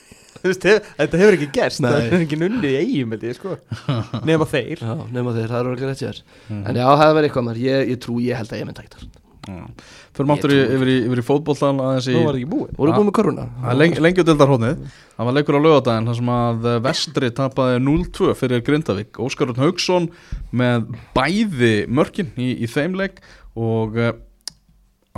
Þetta 0.41 1.19
hefur 1.21 1.37
ekki 1.37 1.51
gerst, 1.53 1.83
það 1.85 2.07
er 2.07 2.23
ekki 2.23 2.37
nunni 2.41 2.71
í 2.73 2.77
eigum 2.81 3.13
sko. 3.37 3.59
nema 4.29 4.47
þeir. 4.49 4.81
Já, 4.81 4.95
nema 5.13 5.35
þeir, 5.37 5.49
það 5.51 5.59
eru 5.59 5.73
ekki 5.75 5.89
rétt 5.91 6.01
sér 6.01 6.21
mm. 6.49 6.63
en 6.65 6.79
já, 6.81 6.87
það 6.87 7.11
verður 7.11 7.29
eitthvað 7.29 7.49
mér, 7.51 7.65
ég, 7.67 7.91
ég 7.93 8.01
trú, 8.01 8.21
ég 8.25 8.41
held 8.41 8.55
að 8.55 8.63
ég 8.63 8.71
mynd 8.71 8.81
að 8.81 8.89
geta 8.89 9.11
Fyrir 9.51 10.29
máttur 10.29 10.53
yfir 10.53 10.91
í, 10.91 10.97
í 11.09 11.25
fótbolltan 11.25 11.81
aðeins 11.83 12.09
í 12.11 12.15
Nú 12.15 12.25
var 12.27 12.35
það 12.35 12.41
ekki 12.41 12.51
búið. 12.51 12.73
Voru 12.77 12.95
búið 12.95 13.07
með 13.09 13.15
koruna? 13.17 13.47
Leng, 13.79 13.97
Lengjadildar 14.05 14.51
hóðnið 14.53 14.83
Það 15.17 15.29
var 15.29 15.37
leikur 15.37 15.57
á 15.57 15.65
lögadaginn 15.65 16.11
þar 16.11 16.19
sem 16.19 16.33
að 16.35 16.69
Vestri 16.85 17.31
tapaði 17.39 17.79
0-2 17.87 18.35
fyrir 18.39 18.65
Grindavík. 18.67 19.21
Óskarun 19.25 19.61
Haugsson 19.61 20.11
með 20.53 20.91
bæði 21.17 21.73
mörkin 21.89 22.31
í, 22.37 22.53
í 22.61 22.69
þeimleik 22.71 23.23
og 23.59 23.97
uh, 23.99 24.13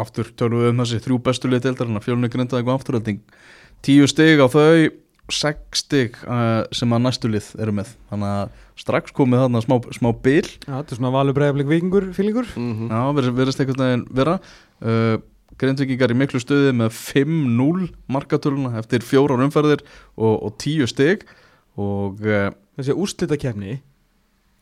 aftur 0.00 0.30
tölum 0.36 0.62
við 0.62 0.72
um 0.72 0.82
þessi 0.82 1.00
þrjú 1.04 1.18
bestulegi 1.26 1.66
dildar 1.66 2.04
fjölunni 2.04 2.30
Grindavík 2.32 2.68
og 2.68 2.78
afturölding 2.78 3.20
tíu 3.84 4.06
stig 4.08 4.40
á 4.40 4.46
þau 4.48 4.90
6 5.32 5.82
stig 5.84 6.16
uh, 6.26 6.64
sem 6.74 6.92
að 6.92 7.04
næstulið 7.06 7.50
eru 7.62 7.74
með. 7.76 7.92
Þannig 8.10 8.32
að 8.36 8.56
strax 8.82 9.14
komið 9.16 9.44
þarna 9.44 9.62
smá, 9.64 9.76
smá 9.94 10.08
bil. 10.24 10.44
Já, 10.44 10.72
þetta 10.74 10.94
er 10.94 10.98
svona 10.98 11.12
valur 11.14 11.36
bregðarleik 11.36 11.70
vikingur 11.70 12.08
fílingur. 12.16 12.48
Mm 12.58 12.72
-hmm. 12.78 12.88
Já, 12.90 13.30
verðist 13.38 13.62
einhvern 13.62 13.84
veginn 13.84 14.06
vera. 14.10 14.38
Uh, 14.82 15.16
Grindvikingar 15.60 16.10
í 16.10 16.16
miklu 16.16 16.40
stöði 16.40 16.72
með 16.74 16.90
5-0 16.96 17.88
markatöluna 18.08 18.78
eftir 18.80 19.04
fjórar 19.04 19.44
umferðir 19.44 19.84
og, 20.16 20.42
og 20.42 20.56
10 20.58 20.88
stig. 20.90 21.26
Og 21.76 22.20
uh, 22.26 22.50
þessi 22.76 22.96
úrslitakefni 22.96 23.80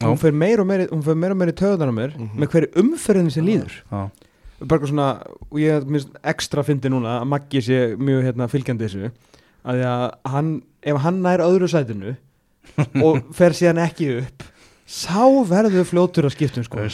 hún 0.01 0.18
fer 0.18 0.33
meir 0.33 0.61
og 0.61 0.66
meir 0.66 0.89
hún 0.89 1.03
fer 1.05 1.14
meir 1.14 1.33
og 1.35 1.37
meir 1.37 1.53
í 1.53 1.57
töðunar 1.57 1.93
mér 1.93 2.12
mm 2.16 2.28
-hmm. 2.28 2.39
með 2.41 2.49
hverju 2.53 2.68
umferðin 2.83 3.31
sem 3.31 3.45
líður. 3.45 3.83
Já 3.91 4.11
bara 4.68 4.88
svona, 4.88 5.08
og 5.48 5.61
ég 5.61 5.80
er 5.80 6.06
ekstra 6.32 6.64
fyndi 6.66 6.90
núna 6.92 7.20
að 7.20 7.28
Maggi 7.32 7.62
sé 7.64 7.80
mjög 7.96 8.26
hérna, 8.28 8.48
fylgjandi 8.50 8.88
þessu 8.88 9.08
að, 9.08 9.82
að 9.84 10.06
hann, 10.34 10.54
ef 10.82 11.02
hann 11.04 11.20
nær 11.24 11.44
öðru 11.44 11.68
sætinu 11.70 12.16
og 13.06 13.22
fer 13.36 13.56
síðan 13.56 13.82
ekki 13.86 14.11
upp 14.20 14.46
sá 14.90 15.22
verður 15.46 15.86
fljótur 15.86 16.26
að 16.26 16.34
skiptum 16.34 16.66
sko. 16.66 16.86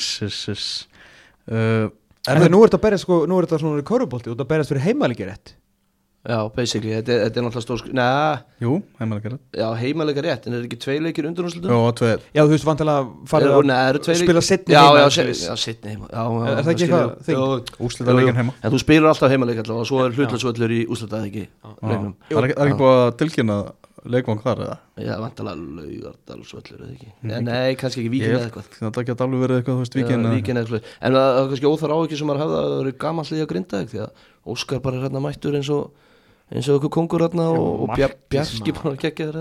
Uh, 1.47 1.89
en 2.27 2.43
það 2.43 2.51
nú 2.53 2.61
er 2.61 2.69
þetta 2.69 2.81
að 2.81 2.85
berja 2.85 3.03
sko, 3.03 3.21
nú 3.29 3.39
er 3.39 3.47
þetta 3.47 3.61
svona 3.63 3.83
í 3.83 3.87
korubólti 3.87 4.31
og 4.31 4.37
þetta 4.37 4.51
berjast 4.51 4.73
fyrir 4.73 4.87
heimalíkir 4.89 5.31
rétt 5.31 5.55
Já, 6.27 6.41
basically, 6.51 6.91
þetta, 6.91 7.17
þetta 7.23 7.39
er 7.39 7.45
náttúrulega 7.47 7.63
stór 7.63 7.83
Næ, 7.95 8.07
Jú, 8.65 8.73
heimalega 8.99 9.31
rétt 9.31 9.59
Já, 9.61 9.67
heimalega 9.79 10.25
rétt, 10.27 10.49
en 10.49 10.57
er 10.59 10.65
ekki 10.67 10.79
tvei 10.83 10.97
leikir 11.05 11.29
undur 11.29 11.47
úrslutum? 11.47 11.71
Já, 11.71 11.93
tveir. 12.01 12.25
Já, 12.35 12.43
þú 12.43 12.55
veist 12.55 12.67
vantilega 12.67 13.05
farið 13.31 13.55
að 13.55 14.11
spila 14.25 14.43
setni 14.43 14.75
heima 14.75 15.05
Já, 15.07 15.07
já, 15.23 15.57
setni 15.63 15.95
heima. 15.95 16.11
Er 16.11 16.67
það 16.67 16.73
ekki 16.75 16.87
eitthvað 16.89 17.17
þing? 17.29 17.75
Úrslutaleikin 17.87 18.41
heima. 18.41 18.55
En 18.59 18.75
þú 18.75 18.83
spilur 18.83 19.11
alltaf 19.13 19.35
heimalega 19.37 19.63
allavega 19.63 19.85
og 19.85 19.91
svo 19.93 20.03
er 20.03 20.17
hlutlagsvöllur 20.19 20.75
í 20.75 20.85
úrslutað 20.91 21.29
ekki? 21.31 21.45
Það 21.63 22.41
er 22.43 22.55
ekki 22.67 22.79
búið 22.81 23.03
að 23.05 23.11
tilkynna 23.23 23.59
leikvang 24.07 24.43
þar 24.43 24.63
eða? 24.67 24.77
Já, 25.03 25.13
vantilega 25.23 25.57
laugardalsvöllur 25.79 26.83
eða 26.83 26.95
ekki? 26.97 27.13
Nei, 27.47 27.77
kannski 27.79 28.03
ekki 28.03 28.13
víkin 28.17 28.35
eða 28.35 28.49
eitthvað. 28.49 28.73
Það 28.79 28.91
er 28.91 29.05
ekki 29.05 29.17
alveg 29.27 29.45
verið 29.45 29.61
eitthvað, 29.61 29.79
þú 29.79 29.85
veist, 29.85 29.99
víkin 29.99 30.61
eða 30.63 30.81
En 31.01 31.19
það 31.19 31.41
er 31.41 31.49
kannski 31.51 31.71
óþar 31.71 31.95
áhugir 31.97 32.21
sem 32.21 32.31
maður 32.31 32.45
hefða 32.45 32.61
að 32.61 32.69
það 32.71 32.83
eru 32.85 32.95
gammal 33.03 33.27
líka 33.31 33.49
grinda 33.51 33.83
því 33.91 34.03
að 34.07 34.27
Óskar 34.47 34.83
bara 34.85 35.03
hérna 35.03 35.23
mættur 35.25 35.57
eins 35.59 35.71
og 35.75 36.06
eins 36.47 36.69
og 36.71 36.77
okkur 36.79 36.91
kongur 36.95 37.25
hérna 37.25 37.49
og, 37.51 37.81
og 37.83 37.89
Bjarki 37.97 38.75
bara 38.77 38.93
geggja 39.01 39.25
þér 39.33 39.39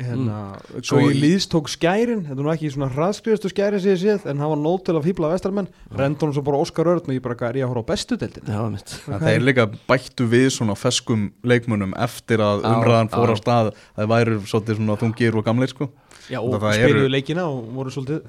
hérna, 0.00 0.36
mm. 0.56 0.84
Svo 0.88 1.02
í 1.04 1.12
líðst 1.12 1.50
tók 1.52 1.68
skærin 1.68 2.22
þetta 2.24 2.40
er 2.40 2.46
nú 2.46 2.52
ekki 2.54 2.70
svona 2.72 2.88
hraðskriðastu 2.94 3.50
skærin 3.52 3.82
sem 3.84 3.92
ég 3.92 4.00
séð 4.00 4.24
en 4.32 4.40
hann 4.40 4.52
var 4.54 4.62
nót 4.62 4.86
til 4.86 4.94
að 4.96 5.04
fýbla 5.10 5.34
vestarmenn 5.34 5.68
rendunum 5.92 6.32
svo 6.32 6.44
bara 6.46 6.62
Óskar 6.64 6.88
Örn 6.94 7.12
og 7.12 7.12
ég 7.12 7.20
bara 7.26 7.36
er 7.50 7.60
ég 7.60 7.66
að 7.66 7.74
horfa 7.74 7.84
á 7.84 7.90
bestu 7.92 8.16
deildin 8.22 8.48
Það 9.10 9.28
er 9.34 9.44
líka 9.44 9.68
bættu 9.90 10.30
við 10.32 10.48
svona 10.56 10.78
feskum 10.80 11.28
leikmunum 11.44 11.92
eftir 12.06 12.40
að 12.40 12.64
umræðan 12.64 13.12
fór 13.12 13.36
á 13.36 13.36
stað. 13.36 13.70
Það 13.98 14.10
væri 14.14 14.40
svolítið 14.48 14.80
svona 14.80 15.00
þungir 15.04 15.36
og 15.36 15.46
gamleir 15.46 15.72
sko. 15.76 15.92
Já 16.32 16.40
og 16.40 16.56
spiluðu 16.56 17.12
leikina 17.12 17.44
og 17.52 17.68
voru 17.76 17.92
svolítið 17.92 18.24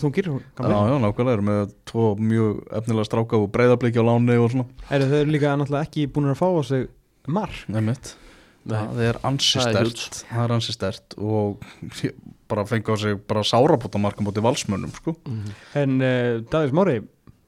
þungir 0.00 0.30
Já, 0.30 0.78
já, 0.88 0.96
nákvæmlega, 1.02 1.34
erum 1.34 1.48
með 1.50 1.74
tvo 1.90 2.04
mjög 2.16 2.62
efnilega 2.78 3.04
stráka 3.10 3.36
og 3.36 3.50
breyðabliki 3.52 4.00
á 4.00 4.04
láni 4.08 4.38
og 4.40 4.48
svona 4.54 4.70
Mark. 7.26 7.64
Það 8.62 9.00
er 9.02 9.16
ansi 9.26 9.58
stert 9.58 10.20
það 10.28 10.44
er 10.44 10.52
ansi 10.54 10.74
stert 10.74 11.16
og 11.18 11.64
bara 12.50 12.62
fengið 12.68 12.94
á 12.94 12.96
sig 13.02 13.16
bara 13.26 13.42
sárapóta 13.46 13.98
marka 13.98 14.22
motið 14.22 14.46
valsmönnum 14.46 14.92
sko. 14.94 15.16
mm 15.26 15.40
-hmm. 15.40 15.80
en 15.82 16.00
uh, 16.00 16.06
eh, 16.06 16.40
Davíð 16.50 16.70
Smári 16.70 17.02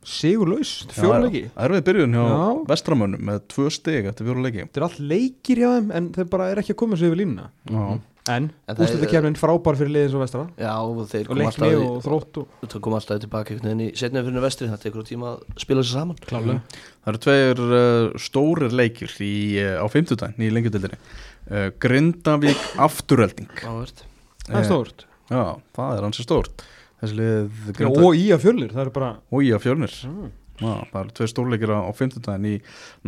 sigurlaus, 0.05 0.87
fjórleiki 0.91 1.51
erfið 1.57 1.85
byrjun 1.85 2.14
hjá 2.14 2.25
já. 2.29 2.66
vestramönnum 2.68 3.22
með 3.25 3.39
tvö 3.49 3.70
steg 3.70 4.07
eftir 4.07 4.27
fjórleiki 4.27 4.66
þetta 4.66 4.81
er 4.81 4.87
allt 4.89 4.99
leikir 4.99 5.57
hjá 5.57 5.70
þeim 5.79 5.91
en 5.93 6.12
þeir 6.12 6.29
bara 6.29 6.51
er 6.51 6.59
ekki 6.59 6.75
að 6.75 6.81
koma 6.83 6.97
sér 6.97 7.07
yfir 7.07 7.22
línuna. 7.22 7.51
Já 7.70 8.01
En, 8.33 8.47
en 8.64 8.79
úslutakefnin 8.81 9.35
frábær 9.37 9.77
fyrir 9.77 9.91
liðins 9.93 10.14
og 10.16 10.22
vestra 10.22 10.45
Já, 10.57 10.70
og 10.81 11.03
þeir 11.11 11.27
kom 11.29 11.43
alltaf 11.45 11.75
og 11.77 11.99
þrótt 12.07 12.39
og... 12.41 12.55
Það 12.62 12.83
kom 12.87 12.95
alltaf 12.97 13.18
tilbaka 13.20 13.57
í 13.59 13.89
setnið 14.01 14.29
fyrir 14.31 14.45
vestri 14.47 14.68
það 14.70 14.85
tekur 14.87 15.05
tíma 15.05 15.35
að 15.35 15.61
spila 15.61 15.83
þessu 15.83 15.99
saman. 15.99 16.20
Klálega. 16.25 16.79
Það 17.05 17.12
eru 17.12 17.20
tveir 17.27 17.61
uh, 17.66 18.07
stórir 18.25 18.77
leikir 18.81 19.12
í, 19.20 19.35
uh, 19.61 19.77
á 19.77 19.87
50 19.93 20.20
daginn 20.22 20.47
í 20.47 20.49
lengjadildinni 20.57 20.97
uh, 20.97 21.68
Grindavík 21.85 22.64
afturölding 22.87 23.53
Það 23.61 24.59
er 24.61 24.66
stórt. 24.70 25.05
Já, 25.29 25.45
það 25.77 25.99
er 25.99 26.09
hansi 26.09 26.25
stórt. 26.25 26.64
Þessi 27.03 27.18
lið 27.20 27.77
Já, 27.77 27.91
og 27.91 28.16
í 28.16 28.25
að 28.33 28.43
fjölnir, 28.47 28.72
það 28.72 28.87
er 28.87 28.95
bara 28.97 29.12
og 29.29 29.45
í 29.45 29.53
að 29.53 29.62
fjölnir. 29.66 30.01
Mm. 30.09 30.33
Já, 30.55 30.86
það 30.92 30.98
eru 31.00 31.12
tvei 31.18 31.28
stórleikir 31.32 31.70
á, 31.74 31.78
á 31.82 31.90
15. 31.90 32.44
í 32.46 32.55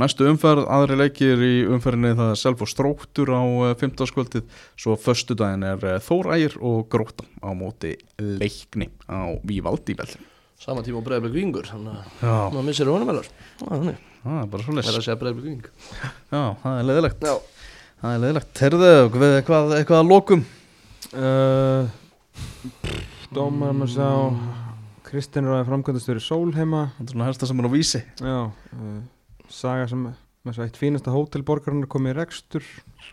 næstu 0.02 0.26
umferð, 0.26 0.64
aðri 0.66 0.96
leikir 0.98 1.42
í 1.46 1.52
umferðinni 1.70 2.16
það 2.18 2.32
er 2.32 2.40
self 2.40 2.64
og 2.66 2.70
stróktur 2.72 3.30
á 3.30 3.42
15. 3.78 4.02
Eh, 4.02 4.10
skvöldið, 4.10 4.48
svo 4.74 4.96
förstu 4.98 5.36
daginn 5.38 5.62
er 5.68 5.84
eh, 5.86 6.00
Þórægir 6.02 6.56
og 6.58 6.88
Gróta 6.90 7.28
á 7.38 7.54
móti 7.54 7.94
leikni 8.18 8.90
á 9.06 9.30
Vívaldi 9.46 9.94
Sama 10.58 10.82
tíma 10.82 10.98
á 10.98 11.06
Breðberg 11.06 11.36
Vingur 11.36 11.70
þannig 11.70 12.02
að 12.24 12.50
maður 12.56 12.66
missir 12.66 12.90
honumvelar 12.90 13.30
það 13.62 13.88
er 13.92 14.50
bara 14.50 14.66
svo 14.66 14.74
les 14.74 14.88
það 14.88 14.92
er 14.92 14.98
að 14.98 15.06
segja 15.06 15.18
Breðberg 15.22 15.46
Ving 15.46 15.70
Já, 16.32 16.42
það 16.64 16.80
er 16.80 16.90
leðilegt 16.90 17.26
það 17.26 18.10
er 18.10 18.22
leðilegt, 18.24 18.52
terðu 18.58 18.92
eitthvað, 19.06 19.78
eitthvað 19.78 20.02
að 20.02 20.10
lokum? 20.10 20.46
Uh, 21.14 21.86
Dómar 23.30 23.76
maður 23.76 23.94
sá 23.94 24.65
Kristinn 25.06 25.46
Ræði 25.46 25.66
framkvæmdastöru 25.68 26.22
Sólheima. 26.22 26.86
Þetta 26.96 27.04
er 27.06 27.14
svona 27.14 27.26
helsta 27.28 27.48
sem 27.48 27.60
er 27.62 27.68
á 27.68 27.70
vísi. 27.70 28.00
Já, 28.18 28.38
uh, 28.50 28.96
saga 29.52 29.84
sem 29.90 30.06
með 30.46 30.56
svo 30.56 30.66
eitt 30.66 30.80
fínasta 30.80 31.14
hótelborgarinn 31.14 31.84
er 31.86 31.90
komið 31.90 32.14
í 32.14 32.16
rekstur. 32.20 32.66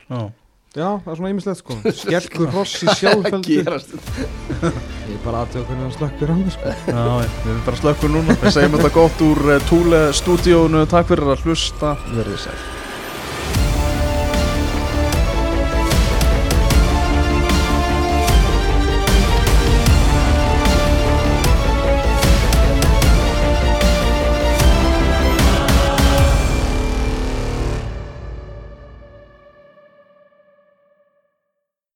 Já. 0.10 0.32
Já, 0.74 0.88
það 1.04 1.10
er 1.14 1.20
svona 1.20 1.32
ímislegt 1.36 1.60
sko. 1.62 1.76
Skelkur 1.94 2.50
Ross 2.50 2.80
í 2.82 2.89
sjálfveldu 2.98 3.60
Ég 3.62 3.68
er 3.70 5.20
bara 5.22 5.44
aðtöða 5.44 5.68
hvernig 5.68 5.84
það 5.84 5.98
slökkur 6.00 6.34
á 6.34 6.36
mig 6.39 6.54
sko. 6.56 6.78
Já, 6.89 7.04
við 7.22 7.52
erum 7.54 7.66
bara 7.70 7.82
slökkur 7.84 8.16
núna. 8.16 8.38
Við 8.41 8.56
segjum 8.58 8.80
þetta 8.80 8.96
gott 8.98 9.28
úr 9.30 9.44
uh, 9.52 9.68
Túle 9.70 10.06
stúdíónu 10.18 10.88
Takk 10.89 11.14
fyrir 11.14 11.36
að 11.36 11.46
hlusta. 11.46 11.94
Verðið 12.16 12.48
sæl 12.48 12.82